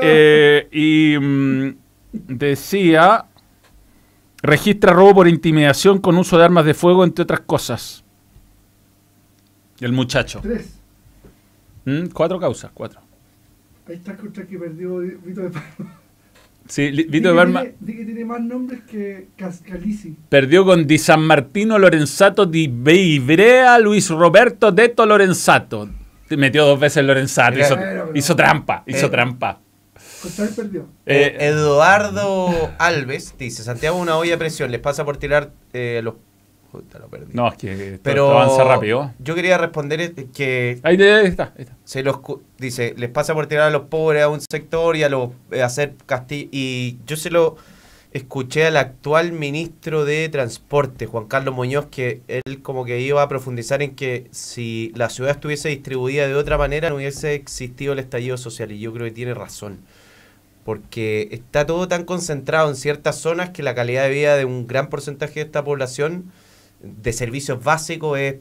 Eh, 0.00 0.66
y 0.72 1.18
mm, 1.20 1.76
decía, 2.10 3.26
registra 4.40 4.94
robo 4.94 5.16
por 5.16 5.28
intimidación 5.28 5.98
con 5.98 6.16
uso 6.16 6.38
de 6.38 6.44
armas 6.44 6.64
de 6.64 6.72
fuego, 6.72 7.04
entre 7.04 7.24
otras 7.24 7.40
cosas. 7.40 8.02
El 9.78 9.92
muchacho. 9.92 10.40
Tres. 10.42 10.78
Cuatro 12.14 12.40
causas, 12.40 12.70
cuatro. 12.72 13.00
Ahí 13.86 13.96
está 13.96 14.16
contra 14.16 14.46
que 14.46 14.58
perdió 14.58 14.98
Vito 14.98 15.42
de 15.42 15.50
Palma. 15.50 16.00
Sí, 16.68 16.90
Vito 16.90 17.32
tiene- 17.34 17.74
Di 17.80 17.96
que 17.96 18.04
tiene 18.04 18.24
más 18.26 18.40
nombres 18.40 18.80
que 18.90 19.28
Cas- 19.36 19.62
Calisi. 19.66 20.14
perdió 20.28 20.64
con 20.66 20.86
Di 20.86 20.98
San 20.98 21.22
Martino 21.22 21.78
Lorenzato 21.78 22.44
di 22.44 22.68
Beivrea 22.70 23.78
Luis 23.78 24.10
Roberto 24.10 24.70
Deto 24.70 25.06
Lorenzato. 25.06 25.88
Metió 26.30 26.66
dos 26.66 26.78
veces 26.78 27.02
Lorenzato, 27.04 27.52
Mira, 27.54 27.66
hizo, 27.66 27.76
pero- 27.76 28.10
hizo 28.14 28.36
trampa, 28.36 28.82
hizo 28.86 29.06
Eh, 29.06 29.10
trampa. 29.10 29.60
Perdió. 30.56 30.88
Eh, 31.06 31.36
Eduardo 31.40 32.50
Alves 32.78 33.34
dice: 33.38 33.62
Santiago, 33.62 33.96
una 33.98 34.16
olla 34.16 34.32
de 34.32 34.38
presión. 34.38 34.70
Les 34.70 34.80
pasa 34.80 35.04
por 35.04 35.16
tirar 35.16 35.52
eh, 35.72 36.00
los. 36.02 36.14
Puta, 36.78 37.00
lo 37.00 37.08
perdí. 37.08 37.32
no, 37.32 37.48
es 37.48 37.56
que 37.56 37.98
Pero 38.04 38.30
avanza 38.30 38.62
rápido. 38.62 39.12
yo 39.18 39.34
quería 39.34 39.58
responder 39.58 40.00
eh, 40.00 40.12
que 40.32 40.78
Ahí, 40.84 41.00
ahí 41.02 41.26
está, 41.26 41.52
ahí 41.56 41.62
está. 41.64 41.76
se 41.84 42.04
los 42.04 42.18
dice 42.56 42.94
les 42.96 43.10
pasa 43.10 43.34
por 43.34 43.48
tirar 43.48 43.66
a 43.66 43.70
los 43.70 43.82
pobres 43.86 44.22
a 44.22 44.28
un 44.28 44.40
sector 44.40 44.96
y 44.96 45.02
a 45.02 45.08
los 45.08 45.30
eh, 45.50 45.62
hacer 45.62 45.94
castillo 46.06 46.48
y 46.52 46.98
yo 47.04 47.16
se 47.16 47.30
lo 47.30 47.56
escuché 48.12 48.64
al 48.66 48.76
actual 48.76 49.32
ministro 49.32 50.04
de 50.04 50.28
transporte 50.28 51.06
Juan 51.06 51.26
Carlos 51.26 51.52
Muñoz 51.52 51.86
que 51.90 52.20
él 52.28 52.62
como 52.62 52.84
que 52.84 53.00
iba 53.00 53.20
a 53.22 53.28
profundizar 53.28 53.82
en 53.82 53.96
que 53.96 54.28
si 54.30 54.92
la 54.94 55.10
ciudad 55.10 55.32
estuviese 55.32 55.68
distribuida 55.70 56.28
de 56.28 56.34
otra 56.36 56.58
manera 56.58 56.90
no 56.90 56.96
hubiese 56.96 57.34
existido 57.34 57.92
el 57.92 57.98
estallido 57.98 58.36
social 58.36 58.70
y 58.70 58.78
yo 58.78 58.92
creo 58.92 59.04
que 59.06 59.10
tiene 59.12 59.34
razón 59.34 59.78
porque 60.64 61.28
está 61.32 61.64
todo 61.66 61.88
tan 61.88 62.04
concentrado 62.04 62.68
en 62.68 62.76
ciertas 62.76 63.16
zonas 63.16 63.50
que 63.50 63.62
la 63.62 63.74
calidad 63.74 64.02
de 64.04 64.10
vida 64.10 64.36
de 64.36 64.44
un 64.44 64.66
gran 64.66 64.90
porcentaje 64.90 65.40
de 65.40 65.46
esta 65.46 65.64
población 65.64 66.30
de 66.80 67.12
servicios 67.12 67.62
básicos 67.62 68.18
es 68.18 68.36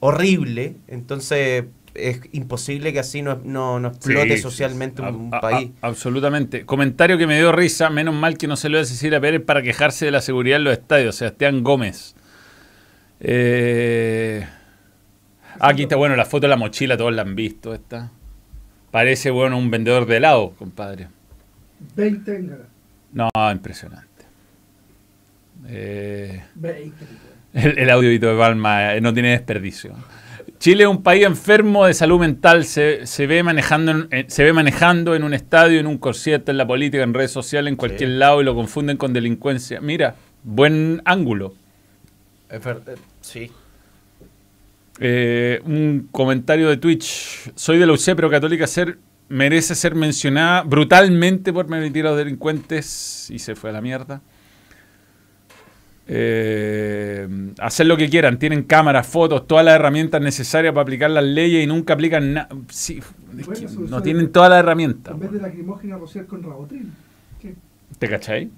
horrible, 0.00 0.76
entonces 0.88 1.64
es 1.94 2.20
imposible 2.32 2.92
que 2.92 2.98
así 2.98 3.22
no, 3.22 3.40
no, 3.42 3.80
no 3.80 3.88
explote 3.88 4.36
Sí, 4.36 4.42
socialmente 4.42 5.00
un, 5.02 5.30
a- 5.32 5.40
país. 5.40 5.70
a- 5.80 5.86
absolutamente. 5.86 6.66
Comentario 6.66 7.16
que 7.16 7.26
me 7.26 7.36
dio 7.38 7.52
risa, 7.52 7.88
menos 7.88 8.14
mal 8.14 8.36
que 8.36 8.46
no 8.46 8.56
se 8.56 8.68
lo 8.68 8.74
voy 8.76 8.84
a 8.84 8.88
decir 8.88 9.14
a 9.14 9.20
Pérez 9.20 9.42
para 9.42 9.62
quejarse 9.62 10.04
de 10.04 10.10
la 10.10 10.20
seguridad 10.20 10.58
en 10.58 10.64
los 10.64 10.74
estadios, 10.74 11.16
Sebastián 11.16 11.62
Gómez. 11.64 12.14
Eh, 13.20 14.46
aquí 15.58 15.82
está, 15.84 15.96
bueno, 15.96 16.16
la 16.16 16.26
foto 16.26 16.42
de 16.42 16.48
la 16.48 16.56
mochila, 16.56 16.96
todos 16.98 17.14
la 17.14 17.22
han 17.22 17.34
visto, 17.34 17.72
esta. 17.72 18.10
Parece, 18.90 19.30
bueno, 19.30 19.56
un 19.58 19.70
vendedor 19.70 20.04
de 20.06 20.18
helado, 20.18 20.50
compadre. 20.58 21.08
20 21.96 22.30
Bengala. 22.30 22.64
No, 23.12 23.30
impresionante. 23.52 24.06
Eh, 25.66 26.42
20. 26.54 26.94
El, 27.56 27.78
el 27.78 27.90
audiovito 27.90 28.26
de 28.28 28.38
Palma 28.38 28.94
eh, 28.94 29.00
no 29.00 29.12
tiene 29.12 29.30
desperdicio. 29.30 29.94
Chile 30.58 30.84
es 30.84 30.88
un 30.88 31.02
país 31.02 31.24
enfermo 31.26 31.84
de 31.86 31.92
salud 31.92 32.18
mental, 32.18 32.64
se, 32.64 33.06
se 33.06 33.26
ve 33.26 33.42
manejando 33.42 34.06
en, 34.10 34.30
se 34.30 34.42
ve 34.42 34.52
manejando 34.52 35.14
en 35.14 35.22
un 35.22 35.34
estadio, 35.34 35.78
en 35.80 35.86
un 35.86 35.98
concierto, 35.98 36.50
en 36.50 36.56
la 36.56 36.66
política, 36.66 37.02
en 37.02 37.12
redes 37.12 37.30
sociales, 37.30 37.70
en 37.70 37.76
cualquier 37.76 38.10
Sí. 38.10 38.16
lado 38.16 38.40
y 38.40 38.44
lo 38.44 38.54
confunden 38.54 38.96
con 38.96 39.12
delincuencia. 39.12 39.80
Mira, 39.80 40.14
buen 40.42 41.02
ángulo. 41.04 41.54
Eh, 42.50 42.60
sí. 43.20 43.50
Eh, 44.98 45.60
un 45.64 46.08
comentario 46.10 46.68
de 46.68 46.78
Twitch. 46.78 47.50
Soy 47.54 47.78
de 47.78 47.86
la 47.86 47.92
UC, 47.92 48.14
pero 48.16 48.30
Católica 48.30 48.66
ser, 48.66 48.98
merece 49.28 49.74
ser 49.74 49.94
mencionada 49.94 50.62
brutalmente 50.62 51.52
por 51.52 51.66
permitir 51.66 52.06
a 52.06 52.10
los 52.10 52.18
delincuentes 52.18 53.28
y 53.30 53.38
se 53.38 53.54
fue 53.54 53.70
a 53.70 53.72
la 53.74 53.80
mierda. 53.82 54.22
Eh, 56.08 57.28
hacer 57.58 57.86
lo 57.86 57.96
que 57.96 58.08
quieran, 58.08 58.38
tienen 58.38 58.62
cámaras, 58.62 59.06
fotos, 59.06 59.46
todas 59.46 59.64
las 59.64 59.74
herramientas 59.74 60.20
necesarias 60.20 60.72
para 60.72 60.82
aplicar 60.82 61.10
las 61.10 61.24
leyes 61.24 61.64
y 61.64 61.66
nunca 61.66 61.94
aplican 61.94 62.32
nada. 62.34 62.48
Sí, 62.70 62.98
es 62.98 63.46
Bueno, 63.46 63.60
que 63.60 63.66
eso- 63.66 63.80
no 63.80 64.02
tienen 64.02 64.30
todas 64.30 64.50
las 64.50 64.60
herramientas. 64.60 65.14
En 65.14 65.20
vez 65.20 65.32
de 65.32 65.40
lacrimógena 65.40 65.96
rociar 65.98 66.26
con 66.26 66.42
rabotril. 66.42 66.90
¿Qué? 67.40 67.54
¿Te 67.98 68.08
cachai? 68.08 68.50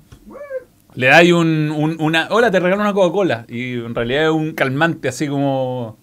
Le 0.94 1.06
dais 1.06 1.32
un, 1.32 1.70
un- 1.70 1.96
una. 2.00 2.28
Hola, 2.30 2.50
te 2.50 2.60
regalo 2.60 2.82
una 2.82 2.92
Coca-Cola. 2.92 3.44
Y 3.48 3.74
en 3.74 3.94
realidad 3.94 4.24
es 4.24 4.30
un 4.30 4.52
calmante 4.52 5.08
así 5.08 5.26
como. 5.28 5.96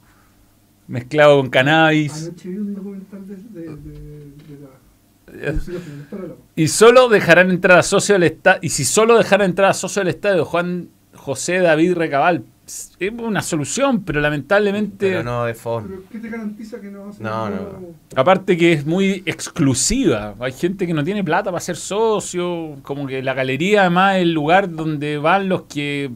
mezclado 0.87 1.37
con 1.39 1.49
cannabis. 1.49 2.27
Anoche 2.27 2.49
vi 2.49 2.57
un 2.57 2.75
documental 2.75 3.27
de, 3.27 3.35
de, 3.35 3.61
de, 3.61 3.75
de 3.75 4.59
la... 4.61 5.47
de 5.47 5.53
Lucía 5.53 5.79
Pineda, 5.79 6.03
está 6.03 6.17
re 6.17 6.27
loco. 6.27 6.41
Y 6.55 6.67
solo 6.67 7.09
dejarán 7.09 7.49
entrar 7.49 7.79
a 7.79 7.83
socio 7.83 8.13
del 8.13 8.23
estadio. 8.23 8.59
Y 8.61 8.69
si 8.69 8.85
solo 8.85 9.17
dejaran 9.17 9.49
entrar 9.49 9.71
a 9.71 9.73
socio 9.73 10.01
del 10.01 10.09
estadio 10.09 10.45
Juan 10.45 10.89
José 11.25 11.57
David 11.57 11.95
Recabal, 11.95 12.43
es 12.67 12.93
una 13.17 13.41
solución, 13.41 14.03
pero 14.03 14.21
lamentablemente. 14.21 15.09
Pero 15.09 15.23
no 15.23 15.45
de 15.45 15.55
fondo. 15.55 16.03
¿qué 16.11 16.19
te 16.19 16.29
garantiza 16.29 16.79
que 16.79 16.91
no 16.91 17.07
vas 17.07 17.19
a 17.19 17.23
No, 17.23 17.49
no, 17.49 17.79
Aparte 18.15 18.55
que 18.55 18.73
es 18.73 18.85
muy 18.85 19.23
exclusiva. 19.25 20.35
Hay 20.39 20.51
gente 20.51 20.85
que 20.85 20.93
no 20.93 21.03
tiene 21.03 21.23
plata 21.23 21.49
para 21.49 21.61
ser 21.61 21.77
socio. 21.77 22.75
Como 22.83 23.07
que 23.07 23.23
la 23.23 23.33
galería 23.33 23.81
además 23.81 24.17
es 24.17 24.21
el 24.21 24.33
lugar 24.33 24.69
donde 24.69 25.17
van 25.17 25.49
los 25.49 25.63
que... 25.63 26.11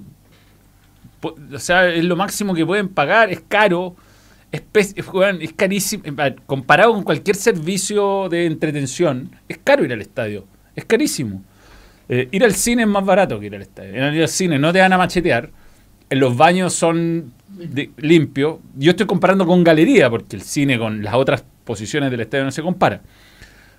O 1.24 1.60
sea, 1.60 1.90
es 1.90 2.06
lo 2.06 2.16
máximo 2.16 2.54
que 2.54 2.64
pueden 2.64 2.90
pagar. 2.90 3.32
Es 3.32 3.42
caro. 3.48 3.96
Es, 4.52 4.62
es, 4.96 5.54
carísimo. 5.54 6.04
Comparado 6.46 6.94
con 6.94 7.04
cualquier 7.04 7.36
servicio 7.36 8.30
de 8.30 8.46
entretención, 8.46 9.32
es 9.48 9.58
caro 9.58 9.84
ir 9.84 9.92
al 9.92 10.02
estadio. 10.02 10.46
Es 10.76 10.86
carísimo. 10.86 11.44
Eh, 12.10 12.28
ir 12.32 12.44
al 12.44 12.56
cine 12.56 12.82
es 12.84 12.88
más 12.88 13.06
barato 13.06 13.40
que 13.40 13.46
ir 13.46 13.56
al 13.56 13.62
estadio. 13.62 13.96
Ir 13.96 14.22
al 14.22 14.28
cine 14.28 14.58
no 14.58 14.74
te 14.74 14.80
van 14.80 14.92
a 14.92 14.98
machetear. 14.98 15.52
Los 16.10 16.36
baños 16.36 16.74
son 16.74 17.32
limpios. 17.98 18.58
Yo 18.76 18.92
estoy 18.92 19.06
comparando 19.06 19.46
con 19.46 19.64
galería, 19.64 20.10
porque 20.10 20.36
el 20.36 20.42
cine 20.42 20.80
con 20.80 21.04
las 21.04 21.14
otras 21.14 21.46
posiciones 21.64 22.10
del 22.10 22.22
estadio 22.22 22.46
no 22.46 22.52
se 22.52 22.64
compara. 22.64 23.02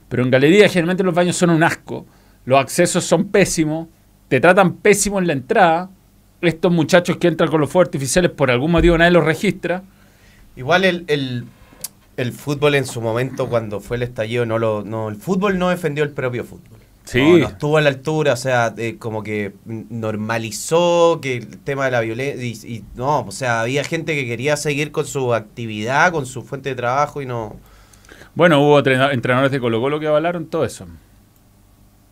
Pero 0.09 0.22
en 0.22 0.31
galería 0.31 0.68
generalmente 0.68 1.03
los 1.03 1.14
baños 1.14 1.37
son 1.37 1.51
un 1.51 1.62
asco. 1.64 2.07
Los 2.45 2.61
accesos 2.61 3.05
son 3.05 3.28
pésimos. 3.28 3.89
Te 4.28 4.41
tratan 4.41 4.74
pésimo 4.74 5.18
en 5.18 5.26
la 5.26 5.33
entrada. 5.33 5.91
Estos 6.41 6.72
muchachos 6.72 7.16
que 7.16 7.26
entran 7.26 7.51
con 7.51 7.61
los 7.61 7.68
fuegos 7.68 7.89
artificiales 7.89 8.31
por 8.31 8.51
algún 8.51 8.70
motivo 8.70 8.97
nadie 8.97 9.11
los 9.11 9.24
registra. 9.24 9.83
Igual 10.57 10.85
el, 10.85 11.05
el, 11.09 11.45
el 12.16 12.33
fútbol 12.33 12.76
en 12.76 12.87
su 12.87 13.01
momento, 13.01 13.49
cuando 13.49 13.81
fue 13.81 13.97
el 13.97 14.05
estallido, 14.05 14.47
no 14.47 14.59
lo, 14.59 14.85
no, 14.85 15.09
el 15.09 15.16
fútbol 15.16 15.59
no 15.59 15.68
defendió 15.68 16.05
el 16.05 16.11
propio 16.11 16.45
fútbol. 16.45 16.80
Sí. 17.05 17.19
No, 17.21 17.39
no 17.39 17.47
estuvo 17.49 17.77
a 17.77 17.81
la 17.81 17.89
altura, 17.89 18.35
o 18.35 18.37
sea, 18.37 18.73
eh, 18.77 18.97
como 18.99 19.23
que 19.23 19.53
normalizó 19.67 21.19
que 21.21 21.39
el 21.39 21.59
tema 21.59 21.87
de 21.87 21.91
la 21.91 22.01
violencia. 22.01 22.45
Y, 22.45 22.77
y 22.77 22.85
no, 22.95 23.21
o 23.23 23.33
sea, 23.33 23.63
había 23.63 23.83
gente 23.85 24.15
que 24.15 24.27
quería 24.27 24.57
seguir 24.57 24.93
con 24.93 25.07
su 25.07 25.35
actividad, 25.35 26.13
con 26.13 26.27
su 26.27 26.43
fuente 26.43 26.69
de 26.71 26.75
trabajo 26.77 27.21
y 27.23 27.27
no. 27.27 27.57
Bueno, 28.35 28.61
hubo 28.61 28.81
trena- 28.83 29.13
entrenadores 29.13 29.51
de 29.51 29.59
Colo 29.61 29.81
Colo 29.81 29.99
que 29.99 30.07
avalaron 30.07 30.47
todo 30.47 30.65
eso. 30.65 30.87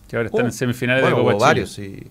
Que 0.09 0.17
ahora 0.17 0.29
están 0.29 0.45
Uh, 0.45 0.49
en 0.49 0.53
semifinales 0.53 1.03
Bueno, 1.03 1.17
de 1.19 1.23
Copa 1.23 1.35
hubo 1.35 1.41
varios, 1.41 1.71
sí. 1.73 2.03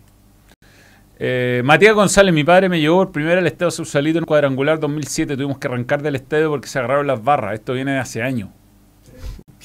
Eh, 1.19 1.61
Matías 1.65 1.95
González, 1.95 2.33
mi 2.33 2.43
padre 2.43 2.69
me 2.69 2.79
llevó 2.79 2.97
por 2.97 3.11
primera 3.11 3.39
al 3.39 3.47
Estadio 3.47 3.71
Sausalito 3.71 4.19
en 4.19 4.25
cuadrangular 4.25 4.79
2007. 4.79 5.35
Tuvimos 5.35 5.57
que 5.57 5.67
arrancar 5.67 6.01
del 6.03 6.15
estadio 6.15 6.49
porque 6.51 6.67
se 6.67 6.77
agarraron 6.77 7.07
las 7.07 7.23
barras. 7.23 7.55
Esto 7.55 7.73
viene 7.73 7.93
de 7.93 7.97
hace 7.97 8.21
años. 8.21 8.49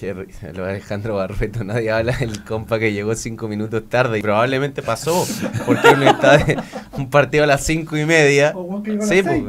Qué 0.03 0.12
risa, 0.14 0.53
lo 0.53 0.64
de 0.64 0.70
Alejandro 0.70 1.14
Barreto, 1.14 1.62
nadie 1.62 1.92
habla 1.92 2.16
del 2.16 2.42
compa 2.42 2.80
que 2.80 2.92
llegó 2.92 3.14
cinco 3.14 3.46
minutos 3.46 3.84
tarde 3.88 4.18
y 4.18 4.22
probablemente 4.22 4.82
pasó, 4.82 5.24
porque 5.64 5.90
uno 5.94 6.11
está 6.11 6.38
de- 6.38 6.57
un 6.98 7.09
partido 7.09 7.44
a 7.44 7.46
las 7.46 7.64
cinco 7.64 7.96
y 7.96 8.05
media. 8.05 8.50
O 8.57 8.82
que 8.82 9.00
Sí, 9.00 9.22
pues. 9.22 9.40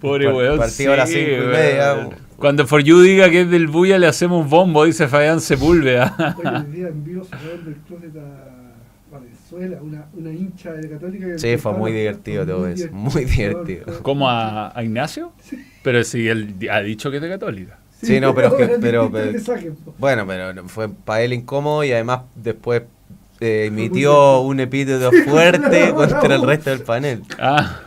Pobre 0.00 0.24
Par- 0.26 0.34
weón. 0.34 0.58
partido 0.58 0.94
a 0.94 0.96
las 0.96 1.10
cinco 1.10 1.30
y 1.30 1.46
media. 1.46 1.92
weón. 1.94 2.14
Cuando 2.38 2.66
For 2.66 2.82
You 2.82 3.02
diga 3.02 3.28
que 3.28 3.42
es 3.42 3.50
del 3.50 3.66
Buya, 3.66 3.98
le 3.98 4.06
hacemos 4.06 4.48
bombo, 4.48 4.86
dice 4.86 5.08
Fabián 5.08 5.42
Sepúlveda. 5.42 6.14
Día 6.72 6.86
del 6.86 7.76
closet 7.86 8.16
a 8.16 9.12
Valenzuela, 9.12 9.78
una, 9.82 10.06
una 10.14 10.30
hincha 10.30 10.72
de 10.72 10.88
Católica. 10.88 11.26
que 11.26 11.38
Sí, 11.38 11.58
fue 11.58 11.74
muy 11.74 11.92
divertido 11.92 12.46
todo 12.46 12.66
eso, 12.66 12.88
muy 12.92 13.26
divertido. 13.26 13.84
¿Cómo 14.02 14.28
a, 14.30 14.76
a 14.76 14.82
Ignacio? 14.82 15.32
Pero 15.82 16.02
si 16.02 16.28
él 16.28 16.54
ha 16.70 16.80
dicho 16.80 17.10
que 17.10 17.18
es 17.18 17.22
de 17.22 17.28
Católica. 17.28 17.78
Sí, 18.04 18.20
no, 18.20 18.34
pero 18.34 18.48
es 18.48 18.54
que- 18.54 18.62
era 18.64 18.78
pero- 18.80 19.02
distinto 19.02 19.18
el 19.18 19.24
pero- 19.24 19.32
mensaje, 19.32 19.70
po. 19.84 19.94
Bueno, 19.98 20.26
pero 20.26 20.68
fue 20.68 20.88
para 20.88 21.22
él 21.22 21.32
incómodo 21.32 21.84
y 21.84 21.92
además 21.92 22.20
después 22.34 22.82
eh, 23.40 23.64
emitió 23.68 24.40
un 24.40 24.60
epíteto 24.60 25.10
fuerte 25.28 25.92
contra 25.94 26.34
el 26.34 26.42
resto 26.42 26.70
del 26.70 26.80
panel. 26.80 27.22
Ah. 27.38 27.80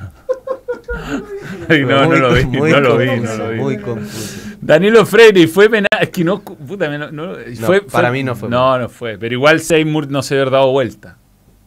Ay, 1.69 1.81
no, 1.83 2.01
no 2.01 2.07
muy- 2.07 2.19
lo 2.19 2.33
vi, 2.33 2.45
no 2.45 2.79
lo 2.79 2.97
vi, 2.97 3.07
confuso, 3.07 3.37
no 3.37 3.43
lo 3.43 3.49
vi. 3.51 3.57
Muy 3.59 3.77
confuso. 3.77 4.39
Danilo 4.61 5.05
Freire, 5.05 5.39
y 5.41 5.47
fue 5.47 5.69
penal. 5.69 5.87
Es 6.01 6.09
que 6.09 6.23
no, 6.23 6.41
puta, 6.41 6.89
me- 6.89 6.97
no, 6.97 7.11
no- 7.11 7.35
fue- 7.65 7.81
para 7.81 8.09
fue- 8.09 8.17
mí 8.17 8.23
no 8.23 8.35
fue 8.35 8.49
No, 8.49 8.77
no 8.79 8.89
fue. 8.89 9.17
Pero 9.17 9.33
igual 9.33 9.59
Seymour 9.61 10.09
no 10.09 10.21
se 10.23 10.39
había 10.39 10.51
dado 10.51 10.71
vuelta. 10.71 11.17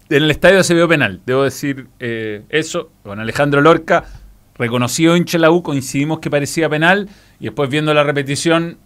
En 0.08 0.24
el 0.24 0.30
estadio 0.30 0.62
se 0.64 0.74
vio 0.74 0.88
penal. 0.88 1.20
Debo 1.24 1.44
decir 1.44 1.86
eh, 2.00 2.42
eso. 2.48 2.90
Con 3.04 3.20
Alejandro 3.20 3.60
Lorca, 3.60 4.04
reconocido 4.56 5.16
hincha 5.16 5.38
la 5.38 5.50
U, 5.50 5.62
coincidimos 5.62 6.18
que 6.18 6.30
parecía 6.30 6.68
penal. 6.68 7.08
Y 7.40 7.44
después 7.44 7.68
viendo 7.70 7.92
la 7.94 8.04
repetición, 8.04 8.76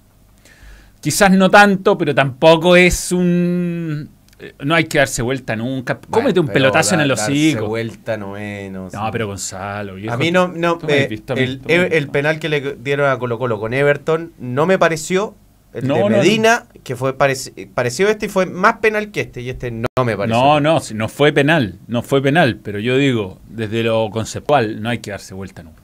quizás 1.00 1.30
no 1.32 1.50
tanto, 1.50 1.98
pero 1.98 2.14
tampoco 2.14 2.76
es 2.76 3.12
un. 3.12 4.08
eh, 4.38 4.54
No 4.64 4.74
hay 4.74 4.84
que 4.84 4.98
darse 4.98 5.22
vuelta 5.22 5.56
nunca. 5.56 5.98
Cómete 6.10 6.40
un 6.40 6.46
Bueno, 6.46 6.54
pelotazo 6.54 6.94
en 6.94 7.00
el 7.02 7.08
da- 7.08 7.14
darse 7.16 7.32
hocico. 7.32 7.66
vuelta 7.66 8.16
no 8.16 8.36
es. 8.36 8.70
No, 8.70 8.90
pero 9.12 9.26
Gonzalo. 9.26 9.94
viejo, 9.96 10.14
A 10.14 10.16
mí 10.16 10.30
no, 10.30 10.48
no 10.48 10.78
eh, 10.88 11.06
visto 11.10 11.34
mí, 11.34 11.42
el, 11.42 11.60
el 11.66 11.88
visto. 11.90 12.12
penal 12.12 12.38
que 12.38 12.48
le 12.48 12.76
dieron 12.76 13.10
a 13.10 13.18
Colo 13.18 13.38
Colo 13.38 13.58
con 13.60 13.74
Everton 13.74 14.32
no 14.38 14.66
me 14.66 14.78
pareció. 14.78 15.34
El 15.72 15.88
No, 15.88 15.94
de 15.96 16.00
no, 16.02 16.10
no. 16.10 16.16
Medina, 16.18 16.66
que 16.84 16.94
fue 16.94 17.18
pareci- 17.18 17.68
parecido 17.74 18.08
a 18.08 18.12
este 18.12 18.26
y 18.26 18.28
fue 18.28 18.46
más 18.46 18.74
penal 18.74 19.10
que 19.10 19.22
este, 19.22 19.40
y 19.40 19.50
este 19.50 19.72
no 19.72 19.88
me 20.04 20.16
pareció. 20.16 20.40
No, 20.40 20.60
no, 20.60 20.80
no 20.94 21.08
fue 21.08 21.32
penal, 21.32 21.80
no 21.88 22.00
fue 22.02 22.22
penal, 22.22 22.60
pero 22.62 22.78
yo 22.78 22.96
digo, 22.96 23.40
desde 23.48 23.82
lo 23.82 24.08
conceptual, 24.10 24.80
no 24.80 24.88
hay 24.90 24.98
que 24.98 25.10
darse 25.10 25.34
vuelta 25.34 25.64
nunca. 25.64 25.83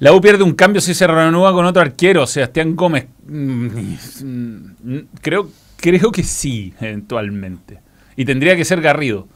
La 0.00 0.14
U 0.14 0.20
pierde 0.20 0.42
un 0.42 0.54
cambio 0.54 0.80
si 0.80 0.94
se 0.94 1.06
reanuda 1.06 1.52
con 1.52 1.66
otro 1.66 1.82
arquero, 1.82 2.26
Sebastián 2.26 2.74
Gómez. 2.74 3.06
Mm, 3.26 3.66
mm, 4.22 5.00
Creo, 5.20 5.50
creo 5.76 6.10
que 6.10 6.22
sí, 6.22 6.72
eventualmente. 6.80 7.80
Y 8.16 8.24
tendría 8.24 8.56
que 8.56 8.64
ser 8.64 8.80
Garrido. 8.80 9.28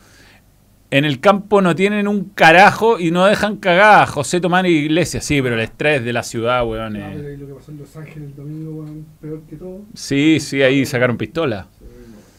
En 0.91 1.05
el 1.05 1.21
campo 1.21 1.61
no 1.61 1.75
tienen 1.75 2.09
un 2.09 2.31
carajo 2.31 2.99
y 2.99 3.11
no 3.11 3.27
dejan 3.27 3.59
cagada. 3.59 4.07
José 4.07 4.41
Tomás 4.41 4.65
y 4.65 4.69
Iglesias, 4.69 5.25
sí, 5.25 5.43
pero 5.43 5.55
el 5.55 5.61
estrés 5.61 6.03
de 6.03 6.15
la 6.15 6.23
ciudad, 6.23 6.67
weón. 6.67 6.95
No, 6.95 6.99
eh. 7.11 7.37
lo 7.37 7.47
que 7.47 7.55
pasó 7.55 7.71
en 7.71 7.79
Los 7.79 7.95
Ángeles 7.97 8.31
el 8.31 8.37
domingo, 8.37 8.71
weón, 8.73 9.07
peor 9.21 9.43
que 9.43 9.57
todo. 9.57 9.83
Sí, 9.93 10.41
sí, 10.41 10.63
ahí 10.63 10.87
sacaron 10.87 11.19
pistola. 11.19 11.67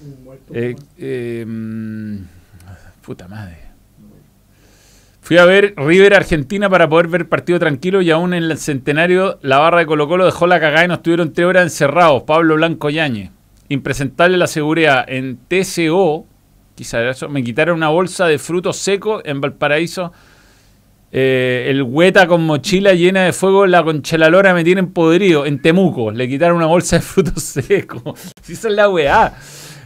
Un 0.02 0.24
muerto. 0.24 0.52
Eh, 0.56 0.76
eh, 0.98 1.46
mm, 1.46 2.18
puta 3.04 3.28
madre. 3.28 3.65
Fui 5.26 5.40
a 5.40 5.46
ver 5.46 5.74
River 5.76 6.14
Argentina 6.14 6.70
para 6.70 6.88
poder 6.88 7.08
ver 7.08 7.28
partido 7.28 7.58
tranquilo 7.58 8.00
y 8.04 8.12
aún 8.12 8.36
en 8.36 8.44
el 8.44 8.60
centenario 8.60 9.40
la 9.42 9.58
barra 9.58 9.80
de 9.80 9.88
Colo 9.88 10.08
Colo 10.08 10.24
dejó 10.24 10.46
la 10.46 10.60
cagada 10.60 10.86
y 10.86 10.88
nos 10.88 11.02
tuvieron 11.02 11.34
tres 11.34 11.48
horas 11.48 11.64
encerrados. 11.64 12.22
Pablo 12.28 12.54
Blanco 12.54 12.92
Yañez. 12.92 13.32
Impresentable 13.68 14.38
la 14.38 14.46
seguridad. 14.46 15.04
En 15.08 15.40
TCO, 15.48 16.28
quizá 16.76 17.02
era 17.02 17.10
eso, 17.10 17.28
me 17.28 17.44
quitaron 17.44 17.78
una 17.78 17.90
bolsa 17.90 18.28
de 18.28 18.38
frutos 18.38 18.78
secos 18.78 19.24
en 19.26 19.42
Valparaíso. 19.42 20.14
Eh, 21.12 21.70
el 21.70 21.82
hueta 21.82 22.28
con 22.28 22.46
mochila 22.46 22.94
llena 22.94 23.24
de 23.24 23.34
fuego, 23.34 23.66
la 23.66 23.84
conchelalora 23.84 24.54
me 24.54 24.64
tienen 24.64 24.94
podrido. 24.94 25.48
En 25.48 25.60
Temuco, 25.60 26.12
le 26.12 26.30
quitaron 26.30 26.58
una 26.58 26.68
bolsa 26.68 26.98
de 26.98 27.02
frutos 27.02 27.42
secos. 27.44 28.32
Si 28.44 28.54
esa 28.54 28.68
es 28.68 28.76
la 28.76 28.90
weá. 28.90 29.34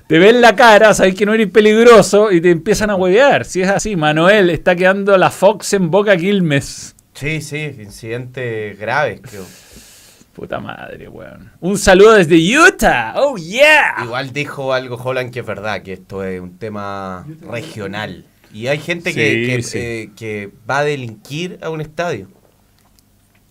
Te 0.09 0.17
ven 0.17 0.41
la 0.41 0.55
cara, 0.55 0.95
sabes 0.95 1.13
que 1.13 1.23
no 1.23 1.35
eres 1.35 1.51
peligroso 1.51 2.31
y 2.31 2.41
te 2.41 2.49
empiezan 2.49 2.89
a 2.89 2.95
huevear. 2.95 3.45
Si 3.45 3.61
es 3.61 3.69
así, 3.69 3.95
Manuel 3.95 4.49
está 4.49 4.75
quedando 4.75 5.15
la 5.19 5.29
Fox 5.29 5.71
en 5.73 5.91
Boca 5.91 6.17
Quilmes. 6.17 6.95
Sí, 7.13 7.41
sí, 7.41 7.75
incidentes 7.79 8.79
graves, 8.79 9.21
creo. 9.21 9.45
Puta 10.33 10.59
madre, 10.59 11.07
weón. 11.09 11.51
Un 11.59 11.77
saludo 11.77 12.13
desde 12.13 12.37
Utah. 12.57 13.13
Oh, 13.17 13.37
yeah. 13.37 13.97
Igual 14.03 14.33
dijo 14.33 14.73
algo 14.73 14.95
Holland 14.95 15.31
que 15.31 15.41
es 15.41 15.45
verdad, 15.45 15.83
que 15.83 15.93
esto 15.93 16.23
es 16.23 16.41
un 16.41 16.57
tema 16.57 17.27
regional. 17.47 18.25
Y 18.51 18.65
hay 18.65 18.79
gente 18.79 19.13
que, 19.13 19.45
Sí, 19.45 19.45
que, 19.57 19.61
sí. 19.61 19.77
eh, 19.77 20.09
que 20.15 20.49
va 20.67 20.79
a 20.79 20.83
delinquir 20.85 21.59
a 21.61 21.69
un 21.69 21.81
estadio. 21.81 22.29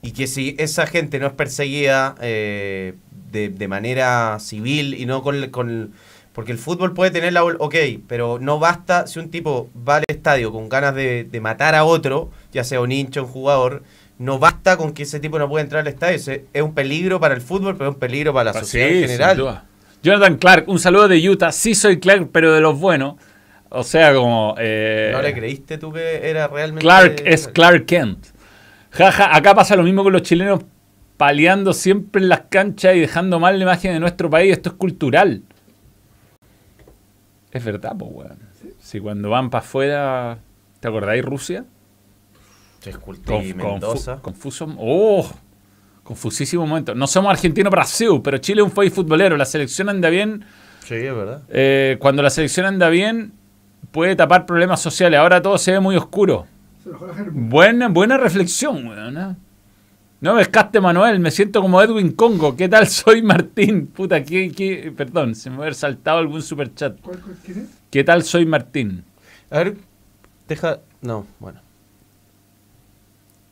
Y 0.02 0.10
que 0.10 0.26
si 0.26 0.56
esa 0.58 0.88
gente 0.88 1.20
no 1.20 1.28
es 1.28 1.34
perseguida 1.34 2.16
eh, 2.20 2.94
de, 3.30 3.48
de 3.48 3.68
manera 3.68 4.38
civil 4.40 4.94
y 4.94 5.06
no 5.06 5.22
con, 5.22 5.50
con... 5.50 5.92
Porque 6.38 6.52
el 6.52 6.58
fútbol 6.58 6.94
puede 6.94 7.10
tener 7.10 7.32
la... 7.32 7.42
Ok, 7.42 7.74
pero 8.06 8.38
no 8.40 8.60
basta 8.60 9.08
si 9.08 9.18
un 9.18 9.28
tipo 9.28 9.70
va 9.76 9.96
al 9.96 10.04
estadio 10.06 10.52
con 10.52 10.68
ganas 10.68 10.94
de, 10.94 11.24
de 11.24 11.40
matar 11.40 11.74
a 11.74 11.82
otro, 11.82 12.30
ya 12.52 12.62
sea 12.62 12.80
un 12.80 12.92
hincha, 12.92 13.22
un 13.22 13.26
jugador, 13.26 13.82
no 14.20 14.38
basta 14.38 14.76
con 14.76 14.92
que 14.92 15.02
ese 15.02 15.18
tipo 15.18 15.40
no 15.40 15.48
pueda 15.48 15.64
entrar 15.64 15.80
al 15.80 15.88
estadio. 15.88 16.14
Es 16.52 16.62
un 16.62 16.74
peligro 16.74 17.18
para 17.18 17.34
el 17.34 17.40
fútbol, 17.40 17.76
pero 17.76 17.90
es 17.90 17.94
un 17.94 17.98
peligro 17.98 18.32
para 18.32 18.52
la 18.52 18.60
sociedad 18.60 18.86
sí, 18.86 18.94
en 18.98 19.08
general. 19.08 19.62
Jonathan 20.00 20.36
Clark, 20.36 20.68
un 20.68 20.78
saludo 20.78 21.08
de 21.08 21.28
Utah. 21.28 21.50
Sí 21.50 21.74
soy 21.74 21.98
Clark, 21.98 22.28
pero 22.30 22.54
de 22.54 22.60
los 22.60 22.78
buenos. 22.78 23.16
O 23.70 23.82
sea, 23.82 24.14
como... 24.14 24.54
eh, 24.60 25.10
¿No 25.10 25.20
le 25.20 25.34
creíste 25.34 25.76
tú 25.76 25.92
que 25.92 26.20
era 26.22 26.46
realmente... 26.46 26.82
Clark 26.82 27.20
es 27.24 27.48
Clark 27.48 27.84
Kent. 27.84 28.26
Jaja, 28.90 29.34
acá 29.34 29.56
pasa 29.56 29.74
lo 29.74 29.82
mismo 29.82 30.04
con 30.04 30.12
los 30.12 30.22
chilenos 30.22 30.60
paleando 31.16 31.72
siempre 31.72 32.22
en 32.22 32.28
las 32.28 32.42
canchas 32.48 32.94
y 32.94 33.00
dejando 33.00 33.40
mal 33.40 33.58
la 33.58 33.64
imagen 33.64 33.92
de 33.92 33.98
nuestro 33.98 34.30
país. 34.30 34.52
Esto 34.52 34.68
es 34.68 34.76
cultural. 34.76 35.42
Es 37.58 37.64
verdad, 37.64 37.92
pues, 37.98 38.10
weón. 38.12 38.38
Si 38.78 39.00
cuando 39.00 39.30
van 39.30 39.50
para 39.50 39.64
afuera, 39.64 40.38
¿te 40.80 40.88
acordáis 40.88 41.24
Rusia? 41.24 41.64
Escultí 42.84 43.30
Conf- 43.32 43.54
Mendoza. 43.54 44.16
confu- 44.16 44.22
confuso. 44.22 44.74
¡Oh! 44.78 45.28
Confusísimo 46.04 46.66
momento. 46.66 46.94
No 46.94 47.06
somos 47.06 47.30
argentinos 47.30 47.70
Brasil, 47.70 48.20
pero 48.24 48.38
Chile 48.38 48.62
es 48.62 48.66
un 48.66 48.72
país 48.72 48.92
futbolero. 48.92 49.36
La 49.36 49.44
selección 49.44 49.88
anda 49.90 50.08
bien. 50.08 50.44
Sí, 50.84 50.94
es 50.94 51.14
verdad. 51.14 51.42
Eh, 51.50 51.96
cuando 52.00 52.22
la 52.22 52.30
selección 52.30 52.64
anda 52.64 52.88
bien, 52.88 53.32
puede 53.90 54.16
tapar 54.16 54.46
problemas 54.46 54.80
sociales. 54.80 55.18
Ahora 55.20 55.42
todo 55.42 55.58
se 55.58 55.72
ve 55.72 55.80
muy 55.80 55.96
oscuro. 55.96 56.46
Se 56.82 56.90
Germo. 57.14 57.48
Buena, 57.50 57.88
buena 57.88 58.16
reflexión, 58.16 58.86
weón. 58.86 59.18
¿eh? 59.18 59.36
No 60.20 60.34
me 60.34 60.42
escaste, 60.42 60.80
Manuel. 60.80 61.20
Me 61.20 61.30
siento 61.30 61.62
como 61.62 61.80
Edwin 61.80 62.12
Congo. 62.12 62.56
¿Qué 62.56 62.68
tal 62.68 62.86
soy 62.88 63.22
Martín? 63.22 63.86
Puta, 63.86 64.22
¿qué, 64.24 64.50
qué? 64.50 64.92
Perdón, 64.96 65.34
se 65.34 65.48
me 65.50 65.56
va 65.56 65.62
a 65.62 65.66
haber 65.66 65.74
saltado 65.74 66.18
algún 66.18 66.42
superchat. 66.42 67.00
¿Cuál, 67.00 67.20
cuál, 67.20 67.36
quién 67.44 67.58
es? 67.60 67.64
¿Qué 67.90 68.04
tal 68.04 68.22
soy 68.24 68.44
Martín? 68.46 69.04
A 69.50 69.58
ver, 69.58 69.76
deja... 70.48 70.80
No, 71.00 71.26
bueno. 71.38 71.60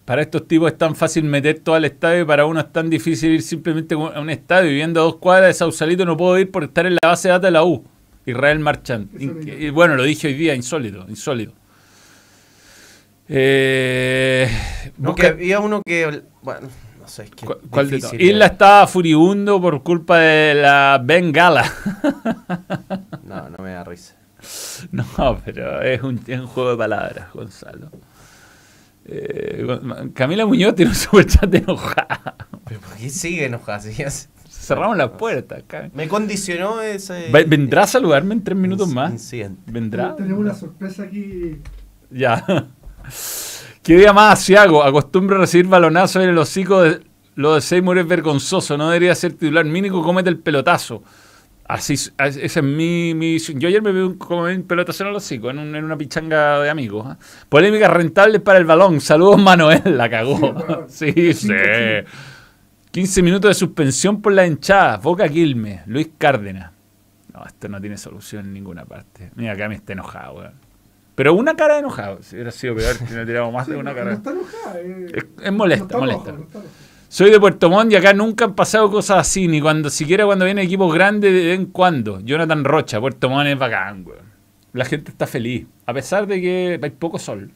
Para 0.05 0.23
estos 0.23 0.47
tipos 0.47 0.71
es 0.71 0.79
tan 0.79 0.95
fácil 0.95 1.25
meter 1.25 1.59
todo 1.61 1.75
al 1.77 1.85
estadio 1.85 2.23
y 2.23 2.25
para 2.25 2.47
uno 2.47 2.61
es 2.61 2.73
tan 2.73 2.89
difícil 2.91 3.33
ir 3.33 3.43
simplemente 3.43 3.95
a 3.95 4.21
un 4.21 4.31
estadio. 4.31 4.69
Viviendo 4.69 5.01
a 5.01 5.05
dos 5.05 5.17
cuadras 5.17 5.49
de 5.49 5.55
Sausalito 5.55 6.05
no 6.05 6.17
puedo 6.17 6.39
ir 6.39 6.51
por 6.51 6.65
estar 6.65 6.87
en 6.87 6.95
la 6.95 7.01
base 7.09 7.29
de 7.29 7.33
datos 7.33 7.47
de 7.49 7.51
la 7.53 7.65
U. 7.65 7.85
Israel 8.25 8.59
Marchand. 8.59 9.09
Y 9.21 9.71
bueno, 9.71 9.95
lo 9.97 10.03
dije 10.03 10.27
hoy 10.29 10.35
día, 10.35 10.55
insólito, 10.55 11.07
insólito. 11.09 11.53
Eh, 13.29 14.49
No, 14.99 15.11
busca- 15.11 15.23
que 15.23 15.29
había 15.29 15.61
uno 15.61 15.83
que. 15.85 16.23
Bueno, 16.47 16.69
no 17.01 17.09
sé, 17.09 17.25
es 17.25 17.31
que. 17.33 17.45
¿Cu- 17.45 17.59
cuál 17.69 17.91
de? 17.91 17.97
Isla 18.21 18.47
estaba 18.47 18.87
furibundo 18.87 19.61
por 19.61 19.83
culpa 19.83 20.19
de 20.21 20.55
la 20.55 21.01
Bengala. 21.05 21.65
No, 23.25 23.51
no 23.51 23.59
me 23.63 23.73
da 23.73 23.83
risa. 23.83 24.15
No, 24.93 25.41
pero 25.45 25.83
es 25.83 26.01
un, 26.03 26.23
es 26.25 26.39
un 26.41 26.47
juego 26.47 26.71
de 26.71 26.77
palabras, 26.77 27.33
Gonzalo. 27.35 27.91
Eh, 29.05 29.67
Camila 30.15 30.47
Muñoz 30.47 30.75
tiene 30.77 30.91
un 30.93 30.97
superchat 30.97 31.53
enojada. 31.53 32.37
Pero 32.65 32.81
¿por 32.81 32.95
qué 32.97 33.11
sigue 33.11 33.47
enojada? 33.47 33.81
Si 33.81 33.93
ya 33.95 34.09
se- 34.11 34.29
Cerramos 34.49 34.97
la 34.97 35.13
puerta. 35.17 35.57
acá. 35.57 35.91
Me 35.95 36.07
condicionó 36.09 36.81
ese. 36.81 37.31
¿Vendrá 37.47 37.83
a 37.83 37.87
saludarme 37.89 38.35
en 38.35 38.45
tres 38.45 38.57
minutos 38.57 38.89
más? 38.89 39.11
Incidente. 39.13 39.61
¿Vendrá? 39.71 40.15
Tenemos 40.15 40.39
una 40.39 40.55
sorpresa 40.55 41.03
aquí. 41.03 41.59
Ya. 42.11 42.45
¿Qué 43.87 43.97
día 43.97 44.13
más 44.13 44.41
asiago? 44.41 44.83
Acostumbro 44.83 45.37
a 45.37 45.41
recibir 45.41 45.69
balonazos 45.69 46.21
en 46.23 46.31
el 46.31 46.39
hocico. 46.39 46.83
De, 46.83 47.01
lo 47.37 47.55
de 47.55 47.61
Seymour 47.61 47.99
es 47.99 48.07
vergonzoso. 48.09 48.77
No 48.77 48.89
debería 48.89 49.15
ser 49.15 49.35
titular. 49.35 49.65
Mínico, 49.65 50.03
cómete 50.03 50.29
el 50.29 50.39
pelotazo. 50.41 51.05
Así, 51.69 51.95
es- 51.95 52.13
ese 52.19 52.45
es 52.45 52.63
mi, 52.63 53.15
mi- 53.15 53.39
Yo 53.39 53.69
ayer 53.69 53.83
me 53.83 53.93
vi 53.93 54.01
un, 54.01 54.19
como 54.19 54.43
un 54.43 54.63
pelotazo 54.65 55.05
en 55.05 55.11
el 55.11 55.17
hocico, 55.17 55.51
en, 55.51 55.59
un- 55.61 55.75
en 55.77 55.85
una 55.85 55.97
pichanga 55.97 56.61
de 56.61 56.69
amigos. 56.71 57.07
¿ah? 57.09 57.17
Polémicas 57.49 57.91
rentables 57.93 58.41
para 58.43 58.59
el 58.59 58.65
balón. 58.65 59.01
Saludos, 59.01 59.41
Manuel. 59.41 59.83
La 59.97 60.11
cagó. 60.11 60.87
Sí, 60.89 61.13
sí. 61.35 61.53
15 62.91 63.23
minutos 63.23 63.51
de 63.51 63.55
suspensión 63.55 64.21
por 64.21 64.33
la 64.33 64.47
hinchada. 64.47 64.97
Boca 64.97 65.29
Quilme. 65.29 65.83
Luis 65.87 66.09
Cárdenas. 66.19 66.73
No, 67.33 67.45
esto 67.47 67.69
no 67.69 67.81
tiene 67.81 67.99
solución 67.99 68.47
en 68.47 68.53
ninguna 68.55 68.85
parte. 68.85 69.31
Mira, 69.37 69.53
acá 69.53 69.69
me 69.69 69.77
está 69.77 69.93
enojado, 69.93 70.35
weón. 70.39 70.66
Pero 71.17 71.35
una 71.35 71.57
cara 71.57 71.75
de 71.75 71.81
enojado. 71.81 72.23
Si 72.23 72.37
hubiera 72.37 72.53
sido 72.53 72.77
peor, 72.77 72.95
si 72.95 73.05
hubiera 73.05 73.27
tirado 73.27 73.51
más 73.51 73.67
Sí, 73.67 73.73
de 73.73 73.79
una 73.79 73.91
no, 73.91 73.97
cara. 73.97 74.11
no 74.11 74.17
está 74.17 74.31
enojada. 74.31 74.81
eh. 74.81 75.07
Es- 75.13 75.27
es 75.43 75.53
molesta, 75.53 75.95
No 75.95 76.01
molesta. 76.01 76.33
no. 76.33 76.47
Soy 77.09 77.31
de 77.31 77.41
Puerto 77.41 77.69
Montt 77.71 77.93
y 77.93 77.97
acá 77.97 78.13
nunca 78.13 78.45
han 78.45 78.55
pasado 78.55 78.91
cosas 78.91 79.19
así, 79.19 79.49
ni 79.49 79.61
cuando 79.61 79.91
siquiera 79.91 80.25
cuando 80.27 80.45
vienen 80.45 80.65
equipos 80.65 80.93
grandes 80.95 81.33
de 81.33 81.45
vez 81.47 81.59
en 81.59 81.67
cuando. 81.67 82.21
Jonathan 82.21 82.65
Rocha, 82.65 83.01
Puerto 83.01 83.29
Montt 83.31 83.49
es 83.49 83.59
bacán, 83.59 84.05
weón. 84.07 84.27
La 84.73 84.85
gente 84.85 85.11
está 85.11 85.27
feliz, 85.27 85.67
a 85.87 85.95
pesar 85.95 86.27
de 86.27 86.41
que 86.41 86.79
hay 86.83 86.91
poco 86.91 87.19
sol. 87.19 87.51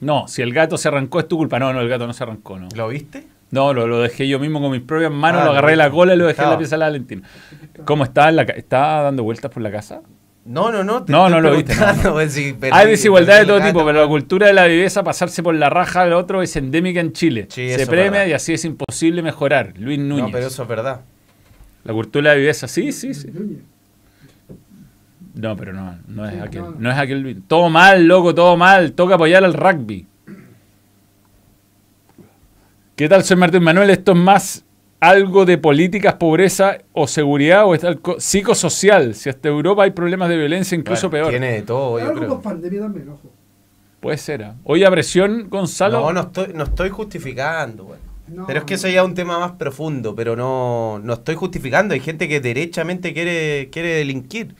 No, 0.00 0.26
si 0.28 0.42
el 0.42 0.52
gato 0.52 0.76
se 0.78 0.88
arrancó 0.88 1.20
es 1.20 1.28
tu 1.28 1.36
culpa. 1.36 1.58
No, 1.58 1.72
no, 1.72 1.80
el 1.80 1.88
gato 1.88 2.06
no 2.06 2.12
se 2.12 2.22
arrancó, 2.24 2.58
no. 2.58 2.68
¿Lo 2.74 2.88
viste? 2.88 3.26
No, 3.50 3.72
lo, 3.74 3.86
lo 3.86 4.00
dejé 4.00 4.26
yo 4.28 4.38
mismo 4.38 4.60
con 4.60 4.70
mis 4.72 4.80
propias 4.80 5.12
manos, 5.12 5.42
Ah, 5.42 5.44
lo 5.44 5.50
agarré 5.52 5.72
de 5.72 5.76
la 5.76 5.90
cola 5.90 6.14
y 6.14 6.16
lo 6.16 6.26
dejé 6.26 6.42
en 6.42 6.50
la 6.50 6.58
pieza 6.58 6.76
de 6.76 6.80
la 6.80 6.86
Valentina. 6.86 7.22
¿Cómo 7.84 8.04
está? 8.04 8.28
En 8.28 8.36
la 8.36 8.46
ca- 8.46 8.54
¿Está 8.54 9.02
dando 9.02 9.22
vueltas 9.24 9.50
por 9.50 9.62
la 9.62 9.70
casa? 9.70 10.00
No, 10.44 10.72
no, 10.72 10.82
no. 10.82 11.04
te 11.04 11.12
No, 11.12 11.26
estoy 11.28 11.40
no 11.40 11.48
lo 11.50 11.56
viste, 11.56 11.74
no, 12.02 12.12
pues, 12.14 12.36
Hay 12.72 12.88
desigualdad 12.88 13.40
de 13.40 13.46
todo 13.46 13.60
tipo, 13.60 13.84
pero 13.84 14.02
la 14.02 14.08
cultura 14.08 14.48
de 14.48 14.52
la 14.52 14.66
viveza, 14.66 15.04
pasarse 15.04 15.40
por 15.42 15.54
la 15.54 15.70
raja 15.70 16.02
del 16.04 16.14
otro, 16.14 16.42
es 16.42 16.56
endémica 16.56 16.98
en 17.00 17.12
Chile. 17.12 17.46
Sí, 17.48 17.70
Se 17.70 17.86
premia 17.86 18.10
verdad. 18.10 18.26
y 18.26 18.32
así 18.32 18.52
es 18.52 18.64
imposible 18.64 19.22
mejorar. 19.22 19.72
Luis 19.76 20.00
Núñez. 20.00 20.24
No, 20.26 20.32
pero 20.32 20.46
eso 20.48 20.62
es 20.64 20.68
verdad. 20.68 21.02
La 21.84 21.92
cultura 21.92 22.30
de 22.30 22.36
la 22.36 22.40
viveza, 22.40 22.66
sí, 22.66 22.90
sí, 22.90 23.14
sí. 23.14 23.28
No, 25.34 25.56
pero 25.56 25.72
no, 25.72 25.96
no 26.08 26.26
es 26.26 26.34
Sí, 26.34 26.40
aquel. 26.40 26.62
no, 26.78 26.90
es 26.90 26.98
aquel. 26.98 27.20
Luis. 27.20 27.36
Todo 27.46 27.70
mal, 27.70 28.04
loco, 28.04 28.34
todo 28.34 28.56
mal. 28.56 28.92
Toca 28.92 29.14
apoyar 29.14 29.44
al 29.44 29.54
rugby. 29.54 30.06
¿Qué 32.96 33.08
tal, 33.08 33.24
soy 33.24 33.36
Martín 33.36 33.62
Manuel? 33.62 33.90
¿Esto 33.90 34.12
es 34.12 34.18
más 34.18 34.64
algo 35.02 35.44
de 35.44 35.58
políticas, 35.58 36.14
pobreza 36.14 36.78
o 36.92 37.08
seguridad 37.08 37.66
o 37.66 37.74
es 37.74 37.82
algo 37.82 38.20
psicosocial? 38.20 39.14
Si 39.16 39.28
hasta 39.28 39.48
Europa 39.48 39.82
hay 39.82 39.90
problemas 39.90 40.28
de 40.28 40.36
violencia, 40.36 40.76
incluso 40.78 41.10
Bueno, 41.10 41.24
peor. 41.26 41.30
Tiene 41.32 41.52
de 41.54 41.62
todo, 41.62 41.98
yo 41.98 42.04
Algo 42.06 42.18
creo. 42.18 42.28
con 42.30 42.42
pandemia 42.42 42.80
también, 42.82 43.08
ojo. 43.08 43.30
Puede 44.00 44.16
ser. 44.16 44.44
¿ah? 44.44 44.54
Oye, 44.64 44.86
a 44.86 44.90
presión, 44.90 45.48
Gonzalo. 45.50 46.00
No, 46.00 46.12
no 46.12 46.20
estoy, 46.20 46.52
no 46.54 46.64
estoy 46.64 46.88
justificando, 46.90 47.84
güey. 47.84 47.98
No, 48.28 48.46
Pero 48.46 48.60
es 48.60 48.64
que 48.64 48.74
eso 48.74 48.88
ya 48.88 49.00
es 49.02 49.06
un 49.06 49.14
tema 49.14 49.38
más 49.40 49.52
profundo, 49.52 50.14
pero 50.14 50.36
no, 50.36 51.00
no 51.02 51.12
estoy 51.14 51.34
justificando. 51.34 51.94
Hay 51.94 52.00
gente 52.00 52.28
que 52.28 52.40
derechamente 52.40 53.12
quiere, 53.12 53.68
quiere 53.70 53.90
delinquir. 53.96 54.54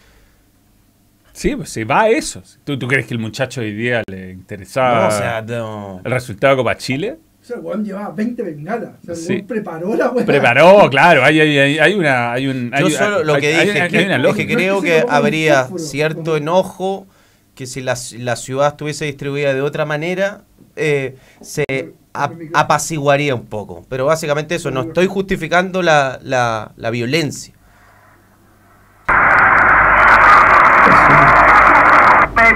Sí, 1.32 1.57
pues 1.57 1.70
se 1.70 1.84
va 1.84 2.03
a 2.03 2.09
eso. 2.11 2.43
¿Tú, 2.64 2.78
¿Tú 2.78 2.86
crees 2.88 3.07
que 3.07 3.14
el 3.14 3.20
muchacho 3.20 3.61
hoy 3.62 3.72
día 3.72 4.03
le 4.09 4.32
interesaba 4.32 5.03
No, 5.03 5.09
o 5.09 5.11
sea, 5.12 5.43
no. 5.43 6.01
el 6.05 6.11
resultado 6.11 6.55
de 6.55 6.57
Copa 6.62 6.76
Chile? 6.76 7.18
O 7.43 7.45
sea, 7.45 7.57
el 7.57 7.62
weón 7.62 7.84
llevaba 7.84 8.11
20 8.11 8.40
bengalas. 8.43 8.90
O 9.03 9.05
sea, 9.05 9.14
el 9.14 9.20
Sí. 9.20 9.32
weón 9.34 9.47
preparó 9.49 9.95
la 9.97 10.11
weá. 10.11 10.24
Preparó, 10.24 10.88
claro, 10.88 11.24
hay, 11.24 11.40
hay, 11.40 11.59
hay, 11.59 11.78
hay 11.80 11.95
una... 11.95 12.32
Hay 12.32 12.47
un, 12.47 12.70
Yo 12.70 12.86
hay- 12.86 12.93
solo 12.93 13.24
lo 13.24 13.34
que 13.38 13.49
dije 13.51 13.88
que, 13.88 13.99
hay 13.99 14.05
una 14.07 14.16
es 14.16 14.22
lógica. 14.22 14.47
que 14.49 14.55
creo 14.55 14.74
No 14.76 14.80
que 14.82 14.88
que 14.88 15.05
habría 15.09 15.68
cierto 15.76 16.22
como- 16.24 16.36
enojo 16.36 17.07
que 17.57 17.66
si 17.66 17.80
la, 17.80 17.95
la 18.18 18.36
ciudad 18.36 18.68
estuviese 18.68 19.07
distribuida 19.07 19.53
de 19.55 19.61
otra 19.61 19.84
manera, 19.84 20.43
eh, 20.76 21.16
se 21.40 21.64
ap- 22.14 22.32
apaciguaría 22.55 23.34
un 23.34 23.47
poco. 23.47 23.84
Pero 23.88 24.07
básicamente 24.07 24.55
eso, 24.55 24.70
no 24.70 24.82
estoy 24.82 25.07
justificando 25.09 25.82
la, 25.82 26.18
la, 26.22 26.70
la 26.76 26.90
violencia. 26.90 27.53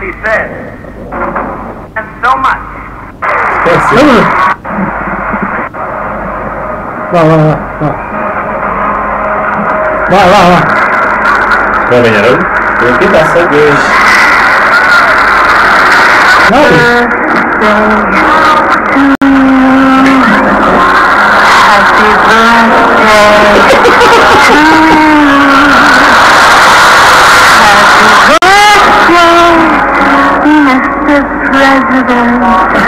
be 0.00 0.12
said. 0.22 0.50
And 1.96 2.22
so 2.22 2.36
much. 2.36 2.76
Va, 7.16 7.22
va, 7.22 7.36
va, 7.36 7.44
va. 7.80 7.90
Va, 10.10 10.22
va, 10.30 10.40
va. 10.50 10.58
Bueno, 11.88 12.02
Peñarol, 12.04 12.38
¿pero 12.78 12.98
qué 12.98 13.06
pasa? 13.06 13.48
Que 13.48 13.62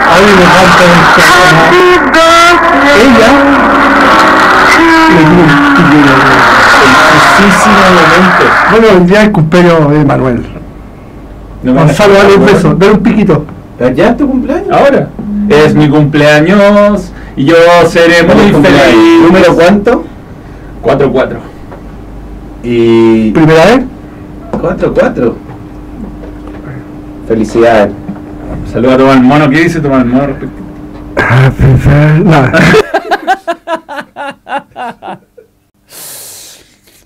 A 0.09 0.21
mí 0.21 0.31
me 0.37 0.47
falta 0.47 0.85
Ella. 3.01 3.58
Bueno, 8.71 8.87
el 8.97 9.07
día 9.07 9.21
del 9.21 9.33
cumpleaños 9.33 9.91
de 9.91 10.05
Manuel. 10.05 10.47
No 11.63 11.75
Gonzalo, 11.75 12.15
dale 12.15 12.37
un 12.37 12.47
beso, 12.47 12.75
dale 12.75 12.93
un 12.93 13.01
piquito. 13.01 13.45
¿Ya 13.95 14.09
es 14.11 14.17
tu 14.17 14.29
cumpleaños? 14.29 14.71
Ahora. 14.71 15.09
Es 15.49 15.75
mi 15.75 15.89
cumpleaños 15.89 17.13
y 17.37 17.45
yo 17.45 17.55
seré 17.87 18.23
muy 18.23 18.35
¿Feliz. 18.35 19.23
¿Número 19.23 19.55
cuánto? 19.55 20.05
4-4. 20.83 21.37
Y... 22.65 23.31
¿Primera 23.31 23.65
vez? 23.65 23.81
4-4. 24.53 25.33
Felicidades. 27.27 27.93
Saluda 28.73 28.95
a 28.95 28.99
Tomás 28.99 29.23
Mono. 29.23 29.49
¿Qué 29.49 29.61
dice 29.61 29.81
Tomás 29.81 30.05
Mono? 30.05 30.27
respecto? 30.27 30.63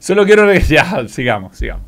Solo 0.02 0.24
quiero 0.26 0.44
re- 0.46 0.60
Ya, 0.68 1.06
sigamos, 1.06 1.56
sigamos. 1.56 1.86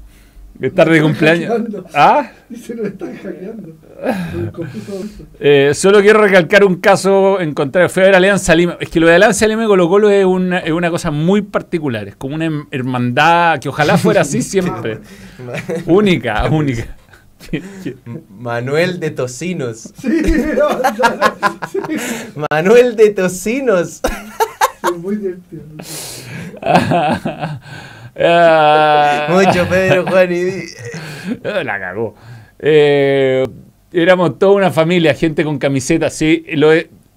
Estar 0.60 0.88
de 0.88 1.02
cumpleaños. 1.02 1.48
hackeando. 1.50 1.84
¿Ah? 1.94 2.30
Dice, 2.48 2.76
lo 2.76 2.86
están 2.86 3.16
hackeando. 3.16 3.70
Eh, 5.40 5.72
solo 5.74 6.00
quiero 6.00 6.20
recalcar 6.22 6.62
un 6.64 6.76
caso 6.76 7.40
en 7.40 7.52
contrario. 7.54 7.88
Fue 7.88 8.02
a 8.04 8.06
ver 8.06 8.14
Alianza 8.14 8.54
Lima. 8.54 8.76
Es 8.80 8.88
que 8.88 9.00
lo 9.00 9.08
de 9.08 9.14
Alianza 9.16 9.48
Lima 9.48 9.64
y 9.64 9.66
Colo 9.66 9.88
Colo 9.88 10.10
es 10.10 10.24
una, 10.24 10.58
es 10.60 10.70
una 10.70 10.90
cosa 10.90 11.10
muy 11.10 11.42
particular. 11.42 12.06
Es 12.06 12.14
como 12.16 12.36
una 12.36 12.46
hem- 12.46 12.66
hermandad 12.70 13.58
que 13.58 13.68
ojalá 13.68 13.98
fuera 13.98 14.20
así 14.20 14.42
siempre. 14.52 15.00
única, 15.86 16.44
única. 16.48 16.96
Manuel 18.30 19.00
de 19.00 19.10
Tocinos. 19.10 19.92
Sí. 20.00 20.22
Manuel 22.50 22.94
de 22.96 23.10
Tocinos. 23.10 24.00
Muy 24.98 25.16
divertido. 25.16 25.62
Ah. 28.16 29.26
Mucho 29.30 29.66
Pedro 29.68 30.04
Juan 30.06 30.32
y. 30.32 30.36
Eh, 30.36 31.64
La 31.64 31.78
cagó. 31.78 32.14
Eh, 32.58 33.44
éramos 33.92 34.38
toda 34.38 34.52
una 34.52 34.70
familia, 34.70 35.14
gente 35.14 35.44
con 35.44 35.58
camisetas, 35.58 36.14
sí. 36.14 36.44
Lo 36.54 36.70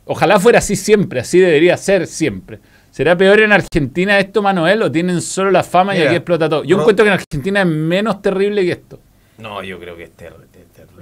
ojalá 0.05 0.39
fuera 0.39 0.59
así 0.59 0.75
siempre, 0.75 1.19
así 1.19 1.39
debería 1.39 1.77
ser 1.77 2.07
siempre. 2.07 2.59
¿Será 2.91 3.15
peor 3.15 3.41
en 3.41 3.51
Argentina 3.51 4.17
esto, 4.17 4.41
Manuel, 4.41 4.81
o 4.81 4.91
tienen 4.91 5.21
solo 5.21 5.51
la 5.51 5.63
fama 5.63 5.95
y 5.95 6.01
aquí 6.01 6.15
explota 6.15 6.49
todo? 6.49 6.63
Yo 6.63 6.75
Ro- 6.77 6.81
encuentro 6.83 7.03
que 7.05 7.09
en 7.09 7.13
Argentina 7.13 7.61
es 7.61 7.67
menos 7.67 8.21
terrible 8.21 8.63
que 8.65 8.71
esto. 8.71 8.99
No, 9.37 9.61
yo 9.61 9.79
creo 9.79 9.95
que 9.95 10.03
es 10.05 10.11
terrible. 10.11 10.47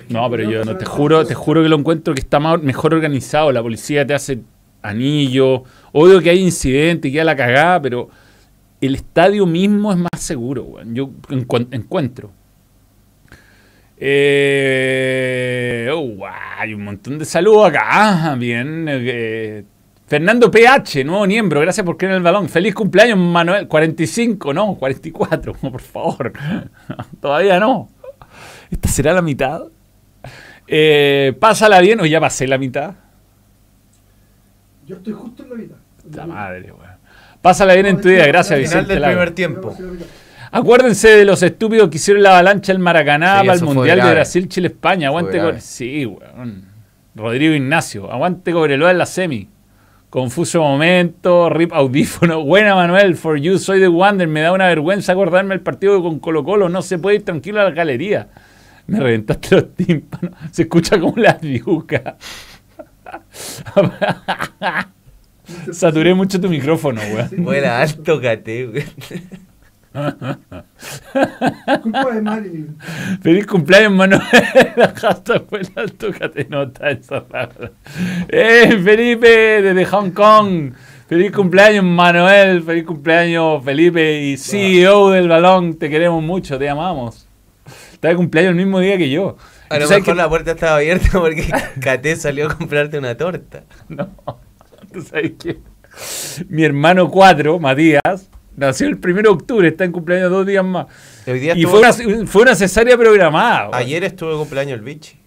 No, 0.10 0.30
pero 0.30 0.50
yo 0.50 0.66
no 0.66 0.76
te 0.76 0.84
juro, 0.86 1.26
te 1.26 1.34
juro 1.34 1.64
que 1.64 1.70
lo 1.70 1.78
encuentro 1.78 2.14
que 2.14 2.20
está 2.20 2.40
mejor 2.40 2.94
organizado. 2.94 3.52
La 3.54 3.62
policía 3.62 4.06
te 4.06 4.14
hace 4.14 4.40
anillo. 4.82 5.64
Obvio 5.94 6.20
que 6.22 6.30
hay 6.32 6.40
incidentes 6.40 7.10
y 7.10 7.14
queda 7.14 7.24
la 7.24 7.36
cagada, 7.36 7.82
pero 7.82 8.10
el 8.86 8.96
estadio 8.96 9.46
mismo 9.46 9.92
es 9.92 9.98
más 9.98 10.10
seguro, 10.20 10.64
weón. 10.64 10.94
Yo 10.96 11.10
encuent- 11.30 11.68
encuentro. 11.74 12.32
Eh, 14.58 15.90
oh, 15.94 16.18
hay 16.58 16.74
un 16.74 16.84
montón 16.84 17.18
de 17.20 17.26
saludos 17.26 17.70
acá. 17.70 18.32
Ah, 18.32 18.36
bien. 18.36 18.86
eh, 18.90 19.64
Fernando 20.08 20.52
PH, 20.52 21.04
nuevo 21.04 21.26
miembro, 21.26 21.60
gracias 21.62 21.86
por 21.86 21.98
creer 21.98 22.12
en 22.14 22.18
el 22.18 22.24
balón. 22.24 22.48
Feliz 22.50 22.76
cumpleaños, 22.76 23.18
Manuel. 23.18 23.68
45, 23.68 24.54
no, 24.54 24.76
44, 24.76 25.54
por 25.72 25.82
favor. 25.82 26.32
Todavía 27.22 27.60
no. 27.60 27.90
¿Esta 28.70 28.88
será 28.90 29.14
la 29.14 29.22
mitad? 29.22 29.64
Eh, 30.68 31.36
pásala 31.40 31.80
bien, 31.82 32.00
o 32.00 32.06
ya 32.06 32.20
pasé 32.20 32.48
la 32.48 32.58
mitad. 32.58 32.94
Yo 34.88 34.98
estoy 34.98 35.14
justo 35.14 35.44
en 35.44 35.50
la 35.50 35.56
mitad. 35.56 35.76
La 36.14 36.28
madre, 36.28 36.72
weón. 36.72 36.95
Pásala 37.46 37.76
bien 37.76 37.86
en 37.86 38.02
tu 38.02 38.10
vida, 38.10 38.26
gracias, 38.26 38.58
Final 38.58 38.62
Vicente 38.64 38.94
del 38.94 39.02
Lago. 39.04 39.14
primer 39.14 39.32
tiempo. 39.36 39.78
Acuérdense 40.50 41.10
de 41.10 41.26
los 41.26 41.44
estúpidos 41.44 41.90
que 41.90 41.98
hicieron 41.98 42.24
la 42.24 42.32
avalancha 42.32 42.72
el 42.72 42.80
Maracaná 42.80 43.42
Sí, 43.42 43.46
para 43.46 43.60
el 43.60 43.64
Mundial 43.66 44.02
de. 44.02 44.12
Brasil, 44.16 44.50
Chile, 44.50 44.68
España. 44.70 45.10
Aguante. 45.10 45.38
Cobre- 45.40 45.60
Sí, 45.62 46.08
weón. 46.08 46.66
Rodrigo 47.14 47.54
Ignacio. 47.54 48.12
Aguante 48.12 48.52
Cobreloa 48.52 48.90
en 48.90 48.98
la 48.98 49.06
semi. 49.06 49.48
Confuso 50.10 50.60
momento, 50.64 51.52
rip 51.52 51.72
audífono. 51.72 52.44
Buena 52.44 52.74
Manuel, 52.74 53.16
for 53.16 53.38
you, 53.38 53.60
soy 53.60 53.80
de 53.80 53.90
Wander. 53.90 54.28
Me 54.28 54.42
da 54.42 54.52
una 54.52 54.66
vergüenza 54.66 55.12
acordarme 55.12 55.54
el 55.54 55.62
partido 55.62 56.02
con 56.02 56.18
Colo 56.18 56.44
Colo. 56.44 56.68
No 56.68 56.82
se 56.82 56.98
puede 56.98 57.18
ir 57.18 57.26
tranquilo 57.26 57.62
a 57.62 57.66
la 57.66 57.70
galería. 57.72 58.28
Me 58.88 59.00
reventaste 59.00 59.50
los 59.56 59.76
tímpanos. 59.76 60.32
Se 60.52 60.64
escucha 60.64 61.00
como 61.00 61.14
la 61.18 61.34
diuca. 61.34 62.16
Saturé 65.72 66.14
mucho 66.14 66.40
tu 66.40 66.50
micrófono, 66.50 67.02
weón. 67.02 67.30
Buena, 67.44 67.82
alto 67.82 68.20
cate, 68.22 68.66
güey. 68.68 68.84
Culpa 71.82 72.12
de 72.14 72.22
Marilyn. 72.22 72.78
Feliz 73.22 73.46
cumpleaños, 73.48 73.94
Manuel. 73.94 74.22
Hashtag 74.96 75.44
fue 75.50 75.62
el 75.62 75.70
alto 75.76 76.08
catenota 76.18 76.90
esa 76.92 77.24
palabra. 77.26 77.72
¡Eh, 78.28 78.78
Felipe, 78.84 79.28
desde 79.62 79.86
Hong 79.86 80.12
Kong! 80.12 80.74
Feliz 81.08 81.32
cumpleaños, 81.32 81.84
Manuel. 81.86 82.62
Feliz 82.64 82.84
cumpleaños, 82.84 83.64
Felipe. 83.64 84.22
Y 84.24 84.38
CEO 84.38 85.12
del 85.12 85.28
balón, 85.30 85.78
te 85.78 85.90
queremos 85.90 86.22
mucho, 86.24 86.58
te 86.58 86.68
amamos. 86.68 87.28
Está 87.94 88.10
de 88.10 88.16
cumpleaños 88.16 88.52
el 88.52 88.58
mismo 88.58 88.80
día 88.80 88.98
que 88.98 89.10
yo. 89.10 89.38
A 89.70 89.76
lo 89.76 89.82
¿Tú 89.84 89.88
sabes 89.88 90.02
mejor 90.04 90.14
que- 90.16 90.22
la 90.22 90.30
puerta 90.30 90.52
estaba 90.52 90.76
abierta 90.78 91.08
porque 91.20 91.48
Cate 91.80 92.16
salió 92.18 92.48
a 92.48 92.54
comprarte 92.56 92.98
una 92.98 93.16
torta. 93.16 93.64
No, 93.90 94.10
tú 94.96 95.02
sabes 95.10 95.34
que 95.40 95.58
mi 96.50 96.64
hermano 96.64 97.10
4, 97.10 97.60
Matías, 97.60 98.30
nació 98.58 98.88
el 98.88 98.96
1 99.02 99.22
de 99.22 99.30
octubre, 99.30 99.68
está 99.68 99.84
en 99.86 99.92
cumpleaños 99.92 100.30
dos 100.32 100.46
días 100.46 100.64
más. 100.66 100.88
Hoy 101.28 101.40
día 101.40 101.54
Y 101.56 101.64
estuvo- 101.64 101.72
fue 101.94 102.06
una, 102.08 102.28
fue 102.28 102.42
una 102.42 102.56
cesárea 102.56 102.98
programada. 102.98 103.70
Ayer 103.78 104.04
estuvo 104.04 104.32
de 104.32 104.38
cumpleaños 104.38 104.78
el 104.80 104.82
bichi. 104.84 105.18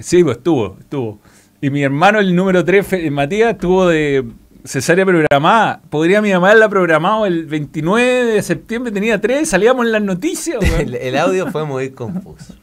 Sí, 0.00 0.22
pues 0.22 0.38
estuvo, 0.38 0.76
estuvo. 0.80 1.18
Y 1.60 1.70
mi 1.70 1.82
hermano, 1.82 2.18
el 2.20 2.34
número 2.34 2.64
3, 2.64 3.10
Matías, 3.10 3.52
estuvo 3.52 3.86
de 3.88 4.24
cesárea 4.64 5.04
programada. 5.06 5.80
Podría 5.88 6.20
mi 6.22 6.32
mamá 6.32 6.48
haberla 6.50 6.68
programado 6.68 7.24
el 7.26 7.46
29 7.46 8.24
de 8.24 8.42
septiembre, 8.42 8.92
tenía 8.92 9.20
3, 9.20 9.48
salíamos 9.48 9.86
en 9.86 9.92
las 9.92 10.02
noticias. 10.02 10.58
El, 10.78 10.94
el 11.00 11.16
audio 11.16 11.50
fue 11.50 11.64
muy 11.64 11.90
confuso. 11.90 12.54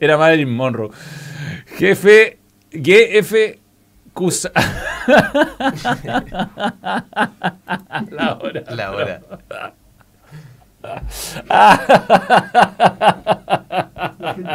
Era 0.00 0.16
Marilyn 0.18 0.52
Monroe. 0.54 0.90
Jefe, 1.76 2.38
GF 2.72 3.34
Cusa. 4.12 4.50
La 8.10 8.38
hora. 8.40 8.62
La 8.70 8.90
hora. 8.92 9.20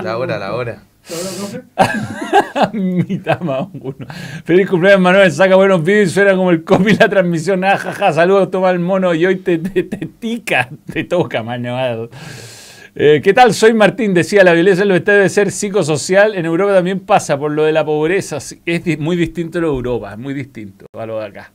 La, 0.04 0.18
hora, 0.18 0.38
la 0.38 0.54
hora. 0.54 0.84
Mitad 2.74 3.40
más 3.42 3.68
uno. 3.74 4.06
Feliz 4.44 4.70
cumpleaños, 4.70 5.02
Manuel. 5.02 5.32
Saca 5.32 5.56
buenos 5.56 5.84
vídeos 5.84 6.10
y 6.10 6.14
suena 6.14 6.36
como 6.36 6.52
el 6.52 6.64
copy 6.64 6.96
la 6.96 7.10
transmisión. 7.10 7.64
Ah, 7.64 7.78
jaja, 7.78 8.14
saludos, 8.14 8.52
toma 8.52 8.70
el 8.72 8.80
mono 8.80 9.14
y 9.14 9.26
hoy 9.26 9.38
te, 9.38 9.58
te, 9.58 9.84
te 9.84 10.06
tica, 10.06 10.70
te 10.92 11.06
toca, 11.06 11.44
Manuel. 11.44 12.10
Eh, 13.00 13.22
¿Qué 13.24 13.32
tal? 13.32 13.54
Soy 13.54 13.74
Martín. 13.76 14.14
Decía, 14.16 14.44
la 14.44 14.54
violencia 14.54 14.82
en 14.82 14.90
los 14.90 14.98
estados 14.98 15.20
debe 15.20 15.30
ser 15.30 15.52
psicosocial. 15.52 16.34
En 16.34 16.46
Europa 16.46 16.74
también 16.74 17.00
pasa 17.02 17.38
por 17.38 17.52
lo 17.52 17.64
de 17.64 17.72
la 17.72 17.86
pobreza. 17.86 18.38
Es 18.66 19.00
muy 19.00 19.16
distinto 19.16 19.60
a 19.60 19.62
lo 19.62 19.68
de 19.70 19.76
Europa, 19.76 20.14
es 20.14 20.18
muy 20.18 20.34
distinto 20.34 20.88
a 20.98 21.06
lo 21.06 21.20
de 21.20 21.26
acá. 21.28 21.52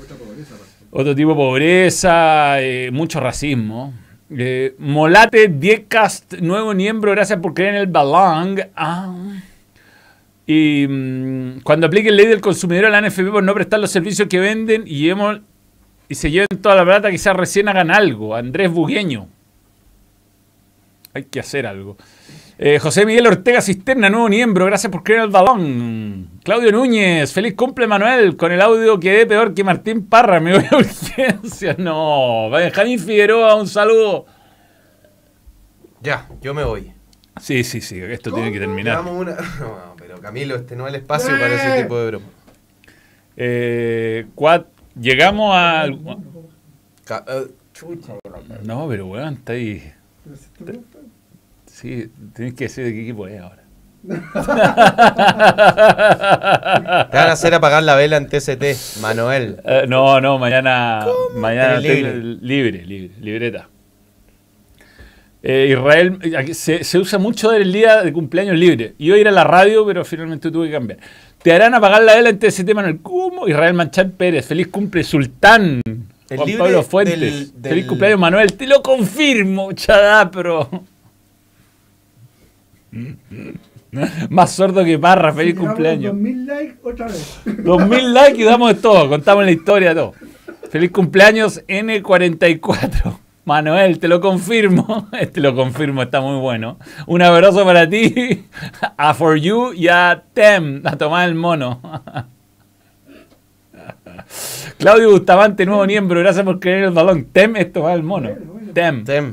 Otra 0.00 0.16
pobreza. 0.16 0.54
Otro 0.92 1.14
tipo 1.16 1.30
de 1.30 1.34
pobreza, 1.34 2.60
eh, 2.60 2.90
mucho 2.92 3.18
racismo. 3.18 3.92
Eh, 4.30 4.76
Molate 4.78 5.48
Diecast, 5.48 6.34
nuevo 6.34 6.72
miembro, 6.74 7.10
gracias 7.10 7.40
por 7.40 7.54
creer 7.54 7.74
en 7.74 7.80
el 7.80 7.86
balón. 7.88 8.60
Ah. 8.76 9.12
Y 10.46 10.86
mm, 10.88 11.60
cuando 11.64 11.88
apliquen 11.88 12.14
ley 12.16 12.26
del 12.26 12.40
consumidor 12.40 12.84
a 12.86 12.90
la 12.90 13.00
NFP 13.00 13.30
por 13.32 13.42
no 13.42 13.52
prestar 13.52 13.80
los 13.80 13.90
servicios 13.90 14.28
que 14.28 14.38
venden 14.38 14.84
y, 14.86 15.00
llevemos- 15.00 15.40
y 16.08 16.14
se 16.14 16.30
lleven 16.30 16.46
toda 16.62 16.76
la 16.76 16.84
plata, 16.84 17.10
quizás 17.10 17.34
recién 17.36 17.68
hagan 17.68 17.90
algo. 17.90 18.36
Andrés 18.36 18.70
Bugueño. 18.70 19.26
Hay 21.14 21.24
que 21.24 21.40
hacer 21.40 21.66
algo. 21.66 21.96
Eh, 22.58 22.78
José 22.78 23.06
Miguel 23.06 23.26
Ortega 23.26 23.60
Cisterna, 23.60 24.10
nuevo 24.10 24.28
miembro, 24.28 24.66
gracias 24.66 24.90
por 24.92 25.02
creer 25.02 25.20
en 25.20 25.24
el 25.26 25.30
balón. 25.30 26.30
Claudio 26.44 26.70
Núñez, 26.72 27.32
feliz 27.32 27.54
cumple 27.54 27.86
Manuel, 27.86 28.36
con 28.36 28.52
el 28.52 28.60
audio 28.60 28.98
quedé 29.00 29.26
peor 29.26 29.54
que 29.54 29.64
Martín 29.64 30.06
Parra, 30.06 30.38
me 30.40 30.54
voy 30.54 30.64
a 30.70 30.76
urgencia. 30.76 31.74
No, 31.78 32.50
Benjamín 32.50 32.98
Figueroa, 32.98 33.54
un 33.56 33.66
saludo. 33.68 34.26
Ya, 36.00 36.28
yo 36.42 36.52
me 36.54 36.64
voy. 36.64 36.92
Sí, 37.40 37.64
sí, 37.64 37.80
sí, 37.80 37.98
esto 38.00 38.32
tiene 38.32 38.52
que 38.52 38.60
terminar. 38.60 39.00
Una... 39.04 39.32
No, 39.60 39.94
pero 39.96 40.20
Camilo, 40.20 40.54
este 40.56 40.76
no 40.76 40.86
es 40.86 40.94
el 40.94 41.00
espacio 41.00 41.30
para 41.30 41.54
ese 41.54 41.82
tipo 41.82 41.98
de 41.98 42.06
broma. 42.06 42.26
Eh, 43.36 44.26
cuat- 44.36 44.66
llegamos 45.00 45.54
al... 45.56 45.98
Ca- 47.04 47.24
eh, 47.26 47.46
chucha. 47.72 48.14
No, 48.62 48.86
pero 48.88 49.06
weón, 49.06 49.34
está 49.34 49.54
ahí. 49.54 49.92
Pero 50.22 50.36
si 50.36 50.44
esto 50.44 50.64
no 50.64 50.70
está- 50.72 50.98
Sí, 51.74 52.08
tienes 52.36 52.54
que 52.54 52.64
decir 52.66 52.84
de 52.84 52.92
qué 52.92 53.02
equipo 53.02 53.26
es 53.26 53.40
ahora. 53.40 53.64
Te 57.10 57.16
van 57.16 57.28
a 57.28 57.32
hacer 57.32 57.52
apagar 57.54 57.82
la 57.82 57.96
vela 57.96 58.16
en 58.16 58.28
TCT, 58.28 59.00
Manuel. 59.00 59.56
Eh, 59.64 59.84
no, 59.88 60.20
no, 60.20 60.38
mañana, 60.38 61.04
mañana 61.36 61.80
Tenés 61.80 62.14
libre, 62.42 62.84
libre, 62.86 63.10
libreta. 63.20 63.68
Eh, 65.42 65.74
Israel, 65.76 66.18
se, 66.54 66.84
se 66.84 66.98
usa 66.98 67.18
mucho 67.18 67.52
el 67.52 67.72
día 67.72 68.02
de 68.02 68.12
cumpleaños 68.12 68.56
libre. 68.56 68.94
Iba 68.98 69.16
a 69.16 69.18
ir 69.18 69.26
a 69.28 69.32
la 69.32 69.42
radio, 69.44 69.84
pero 69.84 70.04
finalmente 70.04 70.50
tuve 70.52 70.68
que 70.68 70.72
cambiar. 70.74 70.98
Te 71.42 71.52
harán 71.52 71.74
apagar 71.74 72.02
la 72.02 72.14
vela 72.14 72.28
en 72.30 72.38
TST 72.38 72.72
Manuel. 72.72 73.00
¿Cómo? 73.02 73.48
Israel 73.48 73.74
Manchán 73.74 74.12
Pérez. 74.12 74.46
Feliz 74.46 74.68
cumple, 74.68 75.02
Sultán. 75.02 75.80
El 76.30 76.36
Juan 76.38 76.50
Pablo 76.56 76.82
Fuentes. 76.84 77.20
del- 77.20 77.52
del- 77.60 77.70
Feliz 77.72 77.86
cumpleaños, 77.86 78.20
Manuel. 78.20 78.52
Te 78.54 78.66
lo 78.66 78.80
confirmo, 78.82 79.72
chadapro. 79.72 80.70
Más 84.30 84.52
sordo 84.52 84.84
que 84.84 84.98
Parra. 84.98 85.32
Feliz 85.32 85.54
Si 85.54 85.60
cumpleaños. 85.60 86.12
2000 86.12 86.46
likes 86.46 86.76
otra 86.82 87.06
vez. 87.06 87.40
2000 87.64 88.14
likes 88.14 88.40
y 88.40 88.44
damos 88.44 88.74
de 88.74 88.80
todo, 88.80 89.08
contamos 89.08 89.44
la 89.44 89.50
historia, 89.50 89.94
todo. 89.94 90.12
Feliz 90.70 90.90
cumpleaños 90.90 91.62
N44. 91.66 93.18
Manuel, 93.44 93.98
te 93.98 94.08
lo 94.08 94.20
confirmo. 94.20 95.08
Te 95.32 95.40
lo 95.40 95.54
confirmo, 95.54 96.02
está 96.02 96.20
muy 96.22 96.40
bueno. 96.40 96.78
Un 97.06 97.20
abrazo 97.20 97.62
para 97.64 97.88
ti, 97.88 98.46
a 98.96 99.12
For 99.12 99.36
You 99.36 99.74
y 99.74 99.88
a 99.88 100.22
Tem, 100.32 100.80
a 100.86 100.96
tomar 100.96 101.28
el 101.28 101.34
mono. 101.34 101.80
Claudio 104.78 105.10
Bustamante, 105.10 105.66
nuevo 105.66 105.84
miembro, 105.84 106.20
gracias 106.20 106.44
por 106.44 106.58
creer 106.58 106.84
el 106.84 106.90
balón. 106.92 107.26
Tem 107.26 107.54
es 107.56 107.70
tomar 107.70 107.96
el 107.96 108.02
mono. 108.02 108.30
Tem. 108.72 109.04
Tem. 109.04 109.32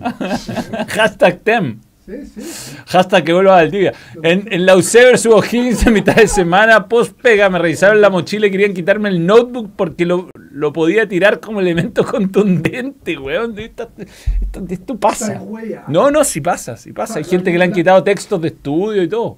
Hashtag 0.89 1.39
Tem. 1.43 1.80
Sí, 2.06 2.26
sí. 2.26 2.78
Hasta 2.93 3.24
que 3.24 3.32
vuelva 3.32 3.60
al 3.60 3.70
día. 3.70 3.93
En, 4.24 4.52
en 4.52 4.66
la 4.66 4.76
UC 4.76 4.93
versus 4.93 5.34
O'Higgins 5.34 5.86
en 5.86 5.93
mitad 5.93 6.16
de 6.16 6.28
semana, 6.28 6.88
post 6.88 7.14
pega, 7.22 7.47
me 7.49 7.60
revisaron 7.60 8.02
la 8.02 8.10
mochila 8.10 8.47
y 8.47 8.52
querían 8.52 8.74
quitarme 8.74 9.10
el 9.10 9.24
notebook 9.26 9.72
porque 9.76 10.06
lo, 10.06 10.30
lo 10.52 10.74
podía 10.74 11.08
tirar 11.08 11.39
como 11.39 11.60
elemento 11.62 12.04
contundente, 12.12 13.18
weón. 13.18 13.58
Esto, 13.60 13.89
esto- 14.41 14.66
esto 14.68 14.97
pasa. 14.97 15.34
No, 15.88 16.10
no, 16.10 16.24
sí 16.24 16.41
pasa, 16.41 16.76
sí 16.76 16.91
pasa. 16.91 17.20
Hay 17.20 17.24
gente 17.24 17.52
que 17.52 17.58
le 17.60 17.64
han 17.66 17.72
quitado 17.72 18.04
textos 18.04 18.41
de 18.41 18.47
estudio 18.47 19.04
y 19.04 19.08
todo. 19.08 19.38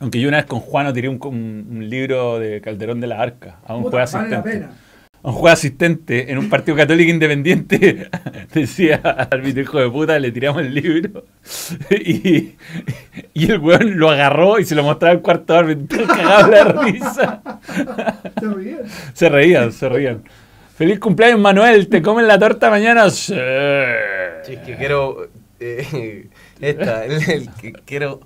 Aunque 0.00 0.20
yo 0.20 0.28
una 0.28 0.36
vez 0.38 0.46
con 0.46 0.60
Juano 0.60 0.92
tiré 0.92 1.08
un, 1.08 1.18
un- 1.24 1.66
un 1.70 1.88
libro 1.88 2.38
de 2.38 2.60
Calderón 2.60 3.00
de 3.00 3.06
la 3.06 3.20
Arca. 3.22 3.58
Fue 3.90 4.00
vale 4.00 4.30
la 4.30 4.38
asistente. 4.40 4.68
Un 5.26 5.32
juez 5.32 5.54
asistente 5.54 6.30
en 6.30 6.38
un 6.38 6.48
partido 6.48 6.76
católico 6.76 7.10
independiente 7.10 8.08
decía 8.54 8.96
al 8.96 9.46
hijo 9.58 9.78
de 9.80 9.90
puta, 9.90 10.18
le 10.20 10.30
tiramos 10.30 10.62
el 10.62 10.72
libro 10.74 11.24
y, 11.90 12.54
y 13.34 13.50
el 13.50 13.58
weón 13.58 13.98
lo 13.98 14.08
agarró 14.10 14.58
y 14.60 14.64
se 14.64 14.74
lo 14.76 14.84
mostraba 14.84 15.14
al 15.14 15.22
cuarto 15.22 15.54
árbitro, 15.56 16.06
cagado 16.06 16.50
la 16.50 16.64
risa. 16.82 17.42
Se 18.40 18.48
ríen. 18.48 18.78
Se 19.14 19.28
reían, 19.28 19.72
se 19.72 19.88
reían. 19.88 20.22
Feliz 20.76 20.98
cumpleaños, 21.00 21.40
Manuel. 21.40 21.88
¿Te 21.88 22.02
comen 22.02 22.26
la 22.28 22.38
torta 22.38 22.70
mañana? 22.70 23.10
Sí. 23.10 23.34
Sí, 24.42 24.52
es 24.54 24.60
que 24.60 24.76
quiero. 24.76 25.28
eh, 25.58 26.28
esta, 26.60 27.04
el, 27.04 27.12
el 27.30 27.50
que 27.54 27.72
quiero. 27.84 28.20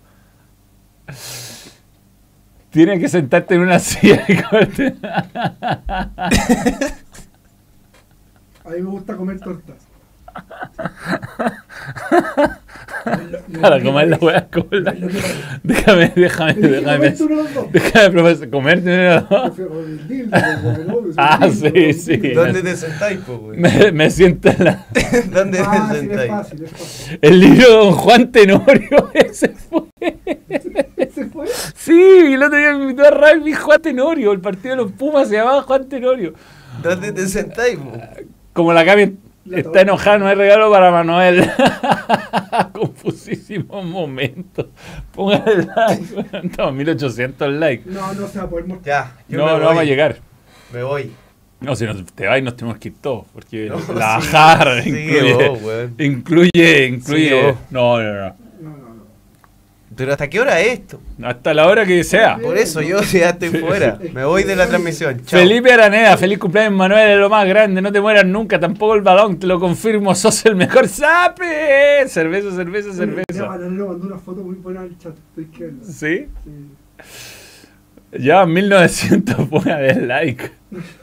Tienes 2.71 3.01
que 3.01 3.09
sentarte 3.09 3.55
en 3.57 3.63
una 3.63 3.79
silla 3.81 4.25
A 8.65 8.71
mí 8.71 8.83
me 8.83 8.91
gusta 8.91 9.17
comer 9.17 9.41
tortas. 9.41 9.90
Para 13.61 13.83
comer 13.83 14.09
la 14.09 14.17
weá. 14.19 14.47
comerla. 14.49 14.95
Déjame, 15.63 16.13
déjame, 16.15 16.55
déjame. 16.55 17.15
Déjame 17.73 18.11
profesor, 18.11 18.51
comerte 18.51 19.23
Ah, 21.17 21.49
sí, 21.51 21.93
sí. 21.95 22.17
¿Dónde 22.35 22.63
te 22.63 22.77
sentáis, 22.77 23.19
po, 23.21 23.39
güey? 23.39 23.59
Me, 23.59 23.93
me 23.93 24.11
siento 24.11 24.49
en 24.51 24.65
la- 24.65 24.87
¿Dónde 25.33 25.59
te 25.59 25.65
es 25.65 25.99
sentáis? 25.99 26.31
fácil, 26.31 26.63
es 26.65 26.71
fácil. 26.71 27.19
el 27.23 27.41
libro 27.41 27.67
de 27.69 27.73
Don 27.75 27.93
Juan 27.93 28.33
Tenorio. 28.33 29.11
Ese 29.15 29.49
fue. 29.49 29.83
¿Se 31.15 31.27
fue? 31.27 31.47
Sí, 31.77 32.33
el 32.35 32.43
otro 32.43 32.59
día 32.59 32.75
me 32.75 32.83
invitó 32.85 33.05
a 33.07 33.11
rugby 33.11 33.53
Juan 33.55 33.81
Tenorio. 33.83 34.33
El 34.33 34.41
partido 34.41 34.77
de 34.77 34.83
los 34.83 34.93
Pumas 34.93 35.29
se 35.29 35.37
llamaba 35.37 35.63
Juan 35.63 35.89
Tenorio. 35.89 36.35
¿Dónde 36.83 37.13
te 37.13 37.27
sentáis, 37.27 37.77
po? 37.79 37.93
Como 38.53 38.73
la 38.73 38.85
Cami 38.85 39.17
está 39.47 39.63
torta. 39.63 39.81
enojada, 39.81 40.19
no 40.19 40.27
hay 40.27 40.35
regalo 40.35 40.71
para 40.71 40.91
Manuel. 40.91 41.51
Confusísimo 42.73 43.83
momento. 43.83 44.71
Póngale 45.13 45.67
like. 45.77 46.53
No, 46.59 46.73
1800 46.73 47.53
likes. 47.55 47.85
No, 47.91 48.13
no 48.15 48.27
se 48.29 48.39
va 48.39 48.45
a 48.45 48.49
poder 48.49 48.67
mostrar. 48.67 49.05
Ya, 49.07 49.25
yo 49.29 49.39
No, 49.39 49.47
no 49.47 49.53
voy. 49.55 49.65
vamos 49.65 49.81
a 49.83 49.85
llegar. 49.85 50.17
Me 50.73 50.83
voy. 50.83 51.13
No, 51.61 51.77
si 51.77 51.85
nos, 51.85 52.03
te 52.15 52.27
vas 52.27 52.43
nos 52.43 52.57
tenemos 52.57 52.79
que 52.79 52.89
ir 52.89 52.95
todos. 53.01 53.27
Porque 53.33 53.67
No, 53.69 53.95
la 53.95 54.21
sí. 54.21 54.29
jarra 54.29 54.79
incluye, 54.79 55.49
weón. 55.51 55.95
incluye. 55.99 56.87
Incluye. 56.87 57.55
No, 57.71 58.01
no, 58.03 58.13
no. 58.29 58.37
Pero 60.01 60.13
¿hasta 60.13 60.31
qué 60.31 60.41
hora 60.41 60.59
es 60.61 60.79
esto? 60.79 60.99
Hasta 61.23 61.53
la 61.53 61.67
hora 61.67 61.85
que 61.85 62.03
sea. 62.05 62.39
Por 62.39 62.57
eso 62.57 62.81
yo 62.81 63.03
ya 63.03 63.29
estoy 63.29 63.51
fuera. 63.51 63.99
Me 64.15 64.25
voy 64.25 64.45
de 64.45 64.57
la 64.57 64.67
transmisión. 64.67 65.21
Chao. 65.27 65.39
Felipe 65.39 65.71
Araneda, 65.71 66.17
feliz 66.17 66.39
cumpleaños 66.39 66.73
Manuel, 66.73 67.11
es 67.11 67.19
lo 67.19 67.29
más 67.29 67.47
grande, 67.47 67.83
no 67.83 67.93
te 67.93 68.01
mueras 68.01 68.25
nunca, 68.25 68.59
tampoco 68.59 68.95
el 68.95 69.03
balón, 69.03 69.39
te 69.39 69.47
lo 69.47 69.61
confirmo, 69.61 70.15
sos 70.15 70.47
el 70.47 70.57
mejor 70.57 70.89
sape. 70.89 72.09
Cerveza, 72.09 72.51
cerveza, 72.51 72.95
cerveza. 72.95 73.47
Mandó 73.47 74.07
una 74.07 74.19
foto 74.19 74.41
muy 74.41 74.55
buena 74.55 74.81
al 74.81 74.97
chat. 74.97 75.13
¿Sí? 75.83 76.29
Sí. 76.45 76.61
Ya 78.19 78.47
1900 78.47 79.49
ponga 79.51 79.77
de 79.77 80.01
like. 80.01 80.51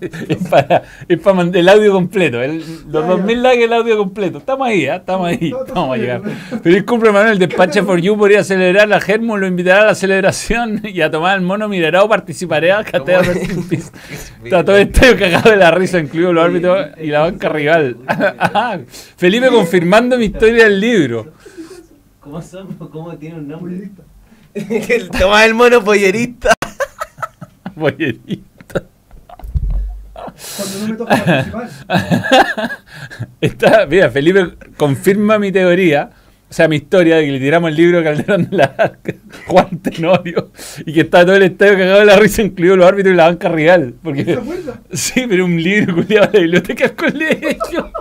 Es 0.28 0.48
para, 0.48 0.82
es 1.08 1.18
para 1.18 1.34
mandar 1.36 1.60
el 1.60 1.68
audio 1.68 1.92
completo. 1.92 2.42
el- 2.42 2.58
los 2.58 3.04
Ah, 3.04 3.08
ya. 3.08 3.14
2000 3.16 3.42
likes 3.42 3.64
el 3.64 3.72
audio 3.72 3.96
completo. 3.98 4.38
Estamos 4.38 4.68
ahí, 4.68 4.86
¿ah? 4.86 4.96
estamos 4.96 5.28
ahí. 5.28 5.52
Estamos 5.66 5.94
a 5.94 5.96
llegar. 5.98 6.22
Feliz 6.62 6.82
cumple 6.84 7.12
Manuel. 7.12 7.38
Despache 7.38 7.82
for 7.82 7.98
You 8.00 8.16
podría 8.16 8.42
celebrar 8.44 8.88
la 8.88 9.00
Germo, 9.00 9.36
lo 9.36 9.46
invitará 9.46 9.82
a 9.82 9.86
la 9.86 9.94
celebración 9.94 10.80
y 10.84 11.00
a 11.00 11.10
tomar 11.10 11.36
el 11.38 11.42
mono 11.44 11.68
Mirarao 11.68 12.08
participaré 12.08 12.72
a 12.72 12.84
Catea 12.84 13.20
in 13.50 13.68
Peace. 13.68 13.90
Está 14.44 14.64
todo 14.64 14.76
el 14.76 14.88
estadio 14.88 15.16
cagado 15.18 15.50
de 15.50 15.56
la 15.56 15.70
risa, 15.70 15.98
incluido 15.98 16.32
los 16.32 16.44
árbitros 16.44 16.86
y 17.00 17.06
la 17.08 17.20
banca 17.20 17.48
rival. 17.48 17.96
Ajá. 18.06 18.80
Felipe 19.16 19.48
confirmando 19.48 20.16
mi 20.18 20.26
historia 20.26 20.64
del 20.64 20.80
libro. 20.80 21.32
¿Cómo 22.20 22.42
son? 22.42 22.74
¿Cómo 22.74 23.16
tiene 23.16 23.36
un 23.36 23.48
nombre? 23.48 23.90
El 24.54 25.10
Tomás 25.10 25.44
el 25.46 25.54
mono 25.54 25.82
pollerista. 25.84 26.54
Boyerito. 27.74 28.45
Cuando 30.56 30.78
no 30.78 30.88
me 30.88 30.96
toca 30.96 31.24
participar. 31.24 31.68
Está, 33.40 33.86
mira, 33.86 34.10
Felipe 34.10 34.54
confirma 34.76 35.38
mi 35.38 35.50
teoría, 35.52 36.10
o 36.48 36.52
sea, 36.52 36.68
mi 36.68 36.76
historia 36.76 37.16
de 37.16 37.24
que 37.24 37.32
le 37.32 37.40
tiramos 37.40 37.70
el 37.70 37.76
libro 37.76 37.98
a 37.98 38.04
Calderón 38.04 38.48
de 38.50 38.56
la 38.56 38.98
Juan 39.46 39.78
Tenorio, 39.78 40.52
y 40.84 40.92
que 40.92 41.00
está 41.00 41.24
todo 41.24 41.36
el 41.36 41.42
estadio 41.42 41.74
cagado 41.74 41.98
de 42.00 42.04
la 42.06 42.16
risa, 42.16 42.42
incluido 42.42 42.76
los 42.76 42.86
árbitros 42.86 43.14
y 43.14 43.16
la 43.16 43.26
banca. 43.28 43.48
¿Se 43.56 43.92
Porque, 44.02 44.32
acuerda? 44.32 44.80
sí, 44.92 45.26
pero 45.28 45.44
un 45.44 45.62
libro 45.62 45.94
culiado 45.94 46.26
de 46.26 46.32
la 46.32 46.40
biblioteca 46.40 46.84
del 46.84 46.96
colegio. 46.96 47.92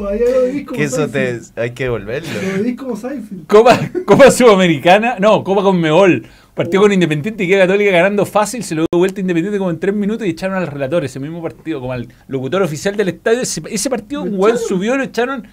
Todavía 0.00 0.26
lo 0.28 0.64
como 0.64 0.76
Que 0.76 0.84
eso 0.84 1.08
te. 1.08 1.40
Hay 1.56 1.70
que 1.70 1.84
devolverlo. 1.84 2.28
Lo 2.64 2.76
como 2.76 2.96
Seinfeld. 2.96 3.46
Copa, 3.46 3.78
Copa 4.06 4.30
Sudamericana, 4.30 5.16
no, 5.18 5.44
Copa 5.44 5.62
con 5.62 5.80
Meol. 5.80 6.26
Partió 6.54 6.80
con 6.80 6.92
Independiente 6.92 7.44
y 7.44 7.48
queda 7.48 7.66
Católica 7.66 7.90
ganando 7.92 8.26
fácil, 8.26 8.62
se 8.64 8.74
lo 8.74 8.82
dio 8.82 8.98
vuelta 8.98 9.20
Independiente 9.20 9.58
como 9.58 9.70
en 9.70 9.78
tres 9.78 9.94
minutos 9.94 10.26
y 10.26 10.30
echaron 10.30 10.56
al 10.56 10.66
relator 10.66 11.04
ese 11.04 11.20
mismo 11.20 11.42
partido, 11.42 11.80
como 11.80 11.92
al 11.92 12.08
locutor 12.28 12.62
oficial 12.62 12.96
del 12.96 13.08
estadio. 13.08 13.40
Ese, 13.40 13.62
ese 13.70 13.88
partido, 13.88 14.22
un 14.22 14.32
¿Lo 14.32 14.38
weón 14.38 14.58
subió 14.58 14.94
y 14.94 14.98
lo 14.98 15.04
echaron 15.04 15.46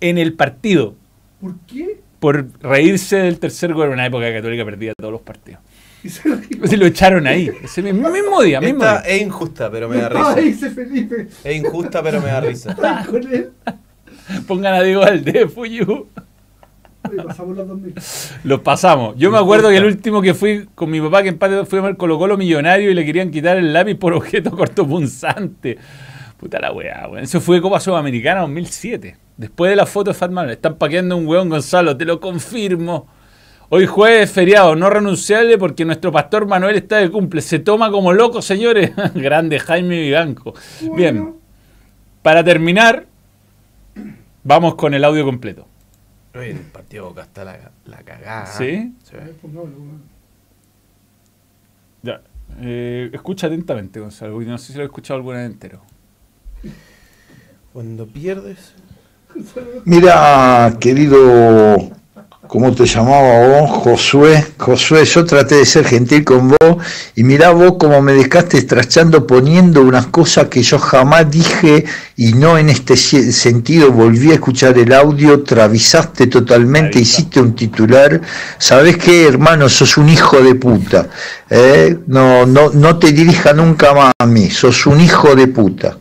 en 0.00 0.18
el 0.18 0.34
partido. 0.34 0.94
¿Por 1.40 1.58
qué? 1.66 2.00
por 2.22 2.46
reírse 2.60 3.16
del 3.16 3.40
tercer 3.40 3.74
gol 3.74 3.88
en 3.88 3.94
una 3.94 4.06
época 4.06 4.26
que 4.26 4.34
Católica 4.34 4.64
perdía 4.64 4.92
todos 4.96 5.10
los 5.10 5.22
partidos. 5.22 5.60
Y 6.04 6.08
se 6.08 6.76
lo 6.76 6.86
echaron 6.86 7.26
ahí, 7.26 7.50
ese 7.64 7.82
mismo, 7.82 8.08
mismo 8.10 8.40
día, 8.40 8.60
mismo 8.60 8.84
Esta 8.84 9.02
día. 9.02 9.10
es 9.16 9.22
injusta, 9.22 9.70
pero 9.72 9.88
me 9.88 9.96
da 9.96 10.08
risa. 10.08 10.34
Ay, 10.36 10.48
ese 10.50 10.70
Felipe. 10.70 11.26
Es 11.42 11.56
injusta, 11.56 12.00
pero 12.00 12.20
me 12.20 12.28
da 12.28 12.40
risa. 12.40 12.76
Ay, 12.80 13.06
con 13.06 13.22
él. 13.32 13.50
Pongan 14.46 14.74
a 14.74 14.82
Diego 14.82 15.00
Valdés, 15.00 15.52
Fuyu. 15.52 16.06
Le 17.10 17.22
pasamos 17.22 17.56
los 17.56 17.68
2000. 17.68 17.94
Los 18.44 18.60
pasamos. 18.60 19.14
Yo 19.16 19.30
me 19.30 19.38
acuerdo 19.38 19.68
que 19.68 19.76
el 19.76 19.84
último 19.84 20.22
que 20.22 20.34
fui 20.34 20.68
con 20.74 20.90
mi 20.90 21.00
papá, 21.00 21.22
que 21.22 21.28
en 21.28 21.34
empate 21.34 21.64
fue 21.64 21.80
a 21.80 21.82
ver 21.82 21.96
Colo 21.96 22.18
Colo 22.18 22.36
Millonario 22.36 22.90
y 22.90 22.94
le 22.94 23.04
querían 23.04 23.30
quitar 23.30 23.56
el 23.56 23.72
lápiz 23.72 23.96
por 23.96 24.12
objeto 24.12 24.50
cortopunzante. 24.56 25.78
Puta 26.38 26.60
la 26.60 26.72
weá, 26.72 27.08
weón. 27.08 27.24
Eso 27.24 27.40
fue 27.40 27.60
Copa 27.60 27.80
Sudamericana 27.80 28.40
2007. 28.42 29.16
Después 29.36 29.70
de 29.70 29.76
la 29.76 29.86
foto 29.86 30.10
de 30.10 30.14
Fatman, 30.14 30.50
están 30.50 30.76
paqueando 30.76 31.16
un 31.16 31.26
weón, 31.26 31.48
Gonzalo, 31.48 31.96
te 31.96 32.04
lo 32.04 32.20
confirmo. 32.20 33.06
Hoy 33.68 33.86
jueves 33.86 34.30
feriado, 34.30 34.76
no 34.76 34.90
renunciable 34.90 35.56
porque 35.56 35.84
nuestro 35.84 36.12
pastor 36.12 36.46
Manuel 36.46 36.76
está 36.76 36.98
de 36.98 37.10
cumple. 37.10 37.40
Se 37.40 37.58
toma 37.58 37.90
como 37.90 38.12
loco, 38.12 38.42
señores. 38.42 38.92
Grande 39.14 39.58
Jaime 39.58 39.98
Viganco. 40.00 40.54
Bien, 40.94 41.34
para 42.22 42.44
terminar, 42.44 43.06
vamos 44.44 44.74
con 44.74 44.94
el 44.94 45.04
audio 45.04 45.24
completo. 45.24 45.66
Oye, 46.34 46.50
el 46.52 46.58
partido 46.60 47.06
Boca 47.06 47.22
está 47.22 47.44
la, 47.44 47.70
la 47.84 47.98
cagada. 47.98 48.46
¿Sí? 48.46 48.94
Sí. 49.02 49.16
Ya. 52.02 52.22
Eh, 52.58 53.10
escucha 53.12 53.46
atentamente, 53.46 54.00
Gonzalo, 54.00 54.34
porque 54.34 54.48
no 54.48 54.58
sé 54.58 54.72
si 54.72 54.78
lo 54.78 54.82
he 54.82 54.86
escuchado 54.86 55.18
alguna 55.18 55.38
vez 55.38 55.50
entero. 55.50 55.82
Cuando 57.72 58.06
pierdes. 58.06 58.74
Mira, 59.84 60.76
querido, 60.78 61.91
¿cómo 62.52 62.70
te 62.74 62.84
llamaba 62.84 63.46
vos? 63.48 63.70
Josué. 63.70 64.44
Josué, 64.58 65.06
yo 65.06 65.24
traté 65.24 65.54
de 65.54 65.64
ser 65.64 65.86
gentil 65.86 66.22
con 66.22 66.48
vos 66.48 66.76
y 67.16 67.24
mirá 67.24 67.48
vos 67.48 67.76
cómo 67.78 68.02
me 68.02 68.12
dejaste 68.12 68.58
estrachando 68.58 69.26
poniendo 69.26 69.80
unas 69.80 70.08
cosas 70.08 70.48
que 70.48 70.62
yo 70.62 70.78
jamás 70.78 71.30
dije 71.30 71.86
y 72.14 72.34
no 72.34 72.58
en 72.58 72.68
este 72.68 72.94
sentido. 72.98 73.90
Volví 73.90 74.32
a 74.32 74.34
escuchar 74.34 74.76
el 74.76 74.92
audio, 74.92 75.42
travisaste 75.42 76.26
totalmente, 76.26 77.00
hiciste 77.00 77.40
un 77.40 77.54
titular. 77.54 78.20
¿Sabés 78.58 78.98
qué, 78.98 79.26
hermano? 79.26 79.70
Sos 79.70 79.96
un 79.96 80.10
hijo 80.10 80.38
de 80.42 80.54
puta. 80.54 81.08
¿eh? 81.48 81.96
No, 82.06 82.44
no, 82.44 82.68
no 82.68 82.98
te 82.98 83.12
dirija 83.12 83.54
nunca 83.54 83.94
más 83.94 84.12
a 84.18 84.26
mí, 84.26 84.50
sos 84.50 84.84
un 84.84 85.00
hijo 85.00 85.34
de 85.34 85.46
puta. 85.46 85.96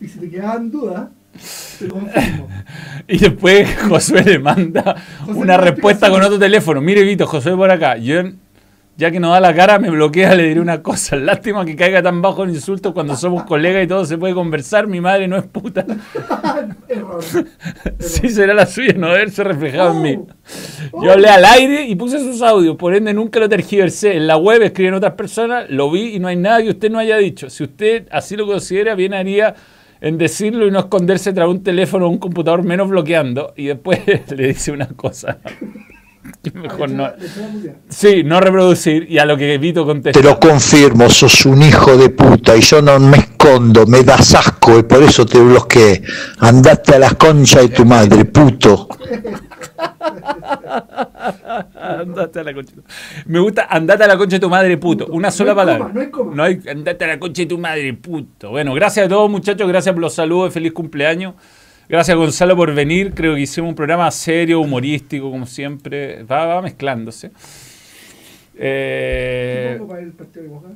Y 0.00 0.08
si 0.08 0.20
te 0.20 0.30
quedaban 0.30 0.70
dudas. 0.70 1.15
Y 3.08 3.18
después 3.18 3.68
Josué 3.88 4.24
le 4.24 4.38
manda 4.38 4.96
José 5.20 5.38
una 5.38 5.56
respuesta 5.56 6.10
con 6.10 6.22
otro 6.22 6.38
teléfono. 6.38 6.80
Mire, 6.80 7.02
Vito, 7.04 7.26
Josué 7.26 7.54
por 7.54 7.70
acá. 7.70 7.96
Yo, 7.96 8.22
ya 8.96 9.10
que 9.10 9.20
no 9.20 9.30
da 9.30 9.40
la 9.40 9.54
cara, 9.54 9.78
me 9.78 9.90
bloquea, 9.90 10.34
le 10.34 10.44
diré 10.44 10.60
una 10.60 10.82
cosa. 10.82 11.16
Lástima 11.16 11.64
que 11.64 11.76
caiga 11.76 12.02
tan 12.02 12.22
bajo 12.22 12.44
el 12.44 12.50
insulto 12.50 12.94
cuando 12.94 13.14
somos 13.14 13.44
colegas 13.44 13.84
y 13.84 13.86
todo 13.86 14.04
se 14.04 14.16
puede 14.16 14.34
conversar. 14.34 14.86
Mi 14.86 15.00
madre 15.00 15.28
no 15.28 15.36
es 15.36 15.44
puta. 15.44 15.84
Error. 16.88 17.22
Sí 17.98 18.28
será 18.28 18.54
la 18.54 18.66
suya 18.66 18.94
no 18.94 19.08
haberse 19.08 19.44
reflejado 19.44 19.92
en 19.92 20.02
mí. 20.02 20.18
Oh. 20.92 21.04
Yo 21.04 21.12
hablé 21.12 21.28
al 21.28 21.44
aire 21.44 21.86
y 21.86 21.94
puse 21.94 22.18
sus 22.18 22.40
audios, 22.42 22.76
por 22.76 22.94
ende 22.94 23.12
nunca 23.12 23.38
lo 23.38 23.48
tergiversé. 23.48 24.16
En 24.16 24.26
la 24.26 24.36
web 24.36 24.62
escriben 24.62 24.94
otras 24.94 25.12
personas, 25.12 25.66
lo 25.68 25.90
vi 25.90 26.14
y 26.14 26.18
no 26.18 26.28
hay 26.28 26.36
nada 26.36 26.62
que 26.62 26.70
usted 26.70 26.90
no 26.90 26.98
haya 26.98 27.18
dicho. 27.18 27.50
Si 27.50 27.64
usted 27.64 28.08
así 28.10 28.34
lo 28.36 28.46
considera, 28.46 28.94
bien 28.94 29.12
haría 29.12 29.54
en 30.00 30.18
decirlo 30.18 30.66
y 30.66 30.70
no 30.70 30.80
esconderse 30.80 31.32
tras 31.32 31.48
un 31.48 31.62
teléfono 31.62 32.06
o 32.06 32.10
un 32.10 32.18
computador 32.18 32.62
menos 32.62 32.88
bloqueando. 32.88 33.52
Y 33.56 33.66
después 33.66 34.00
le 34.36 34.48
dice 34.48 34.72
una 34.72 34.86
cosa. 34.88 35.38
Mejor 36.54 36.90
no. 36.90 37.08
Sí, 37.88 38.22
no 38.24 38.40
reproducir 38.40 39.06
y 39.10 39.18
a 39.18 39.24
lo 39.24 39.36
que 39.36 39.58
Vito 39.58 39.84
contesta. 39.84 40.20
Te 40.20 40.26
lo 40.26 40.38
confirmo, 40.38 41.08
sos 41.08 41.46
un 41.46 41.62
hijo 41.62 41.96
de 41.96 42.10
puta 42.10 42.56
y 42.56 42.60
yo 42.60 42.82
no 42.82 42.98
me 42.98 43.18
escondo, 43.18 43.86
me 43.86 44.02
das 44.02 44.34
asco 44.34 44.78
y 44.78 44.82
por 44.82 45.02
eso 45.02 45.26
te 45.26 45.38
bloqueé. 45.38 46.02
Andate 46.40 46.96
a 46.96 46.98
la 46.98 47.10
concha 47.10 47.60
de 47.60 47.68
tu 47.68 47.84
madre, 47.84 48.24
puto. 48.24 48.88
Andate 51.74 52.40
a 52.40 52.44
la 52.44 52.54
concha. 52.54 52.72
Me 53.26 53.38
gusta 53.40 53.66
andate 53.68 54.04
a 54.04 54.06
la 54.08 54.16
concha 54.16 54.36
de 54.36 54.40
tu 54.40 54.48
madre, 54.50 54.76
puto. 54.78 55.06
Una 55.06 55.28
No 55.28 55.32
sola 55.32 55.54
palabra. 55.54 55.90
no 55.92 56.00
hay 56.00 56.10
coma. 56.10 56.34
No 56.34 56.42
hay- 56.42 56.60
andate 56.68 57.04
a 57.04 57.08
la 57.08 57.18
concha 57.18 57.42
de 57.42 57.46
tu 57.46 57.58
madre, 57.58 57.92
puto. 57.94 58.50
Bueno, 58.50 58.74
gracias 58.74 59.06
a 59.06 59.08
todos, 59.08 59.30
muchachos. 59.30 59.66
Gracias 59.68 59.92
por 59.94 60.02
los 60.02 60.14
saludos. 60.14 60.52
Feliz 60.52 60.72
cumpleaños. 60.72 61.34
Gracias, 61.88 62.16
Gonzalo, 62.16 62.56
por 62.56 62.74
venir. 62.74 63.12
Creo 63.14 63.34
que 63.36 63.42
hicimos 63.42 63.68
un 63.70 63.74
programa 63.76 64.10
serio, 64.10 64.60
humorístico, 64.60 65.30
como 65.30 65.46
siempre. 65.46 66.24
Va, 66.24 66.46
va 66.46 66.62
mezclándose. 66.62 67.30
Eh, 68.58 69.68
¿Qué 69.72 69.78
pongo 69.78 69.90
para 69.90 70.02
el 70.02 70.12
partido 70.12 70.42
de 70.42 70.48
Boca? 70.48 70.68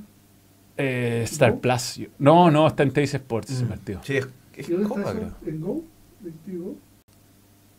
eh, 0.77 1.23
Star 1.25 1.57
Plus. 1.59 2.01
No, 2.19 2.51
no, 2.51 2.67
está 2.69 2.83
en 2.83 2.91
Teis 2.93 3.13
Sports 3.15 3.51
ese 3.51 3.65
partido. 3.65 4.01
Sí, 4.05 4.17
es, 4.19 4.29
es 4.57 4.69
¿Y 4.69 4.73
dónde 4.73 4.89
Copa, 4.89 5.01
está 5.01 5.13
eso? 5.13 5.31
¿En 5.47 5.61
Go? 5.61 5.83
¿En 6.25 6.33
Tigo? 6.45 6.75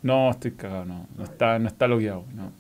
No, 0.04 0.32
estoy 0.32 0.52
cagado, 0.52 0.86
no. 0.86 1.08
No 1.18 1.24
está, 1.24 1.60
no 1.60 1.68
está 1.68 1.88
logueado, 1.88 2.26
no. 2.34 2.52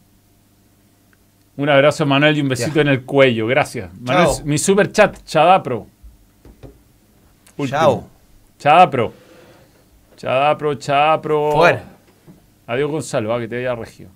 Un 1.57 1.69
abrazo, 1.69 2.05
Manuel, 2.05 2.37
y 2.37 2.41
un 2.41 2.49
besito 2.49 2.75
Ya. 2.75 2.81
en 2.81 2.87
el 2.87 3.03
cuello. 3.03 3.45
Gracias. 3.47 3.91
Manuel, 3.99 4.27
Chao. 4.27 4.45
mi 4.45 4.57
super 4.57 4.91
chat, 4.91 5.17
Chadapro. 5.25 5.85
Último. 7.57 7.79
Chao. 7.79 8.07
Chadapro. 8.57 9.13
Chadapro, 10.15 10.75
Chadapro. 10.75 11.51
Fuera. 11.51 11.83
Adiós, 12.67 12.89
Gonzalo, 12.91 13.33
ah, 13.33 13.39
que 13.39 13.47
te 13.47 13.57
haya 13.57 13.75
regido. 13.75 14.09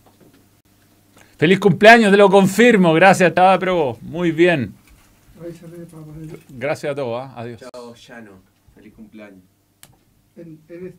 Feliz 1.38 1.60
cumpleaños, 1.60 2.11
te 2.11 2.18
lo 2.18 2.30
confirmo. 2.30 2.93
Gracias, 2.93 3.34
Chadapro. 3.34 3.97
Muy 4.02 4.31
bien. 4.31 4.73
Gracias 6.49 6.91
a 6.91 6.95
todos. 6.95 7.22
ah. 7.22 7.34
Adiós. 7.35 7.61
Chao, 7.61 7.93
Llano. 7.95 8.31
Feliz 8.76 8.93
cumpleaños. 8.93 9.41
en, 10.38 10.60
en 10.69 10.88
este. 10.88 10.97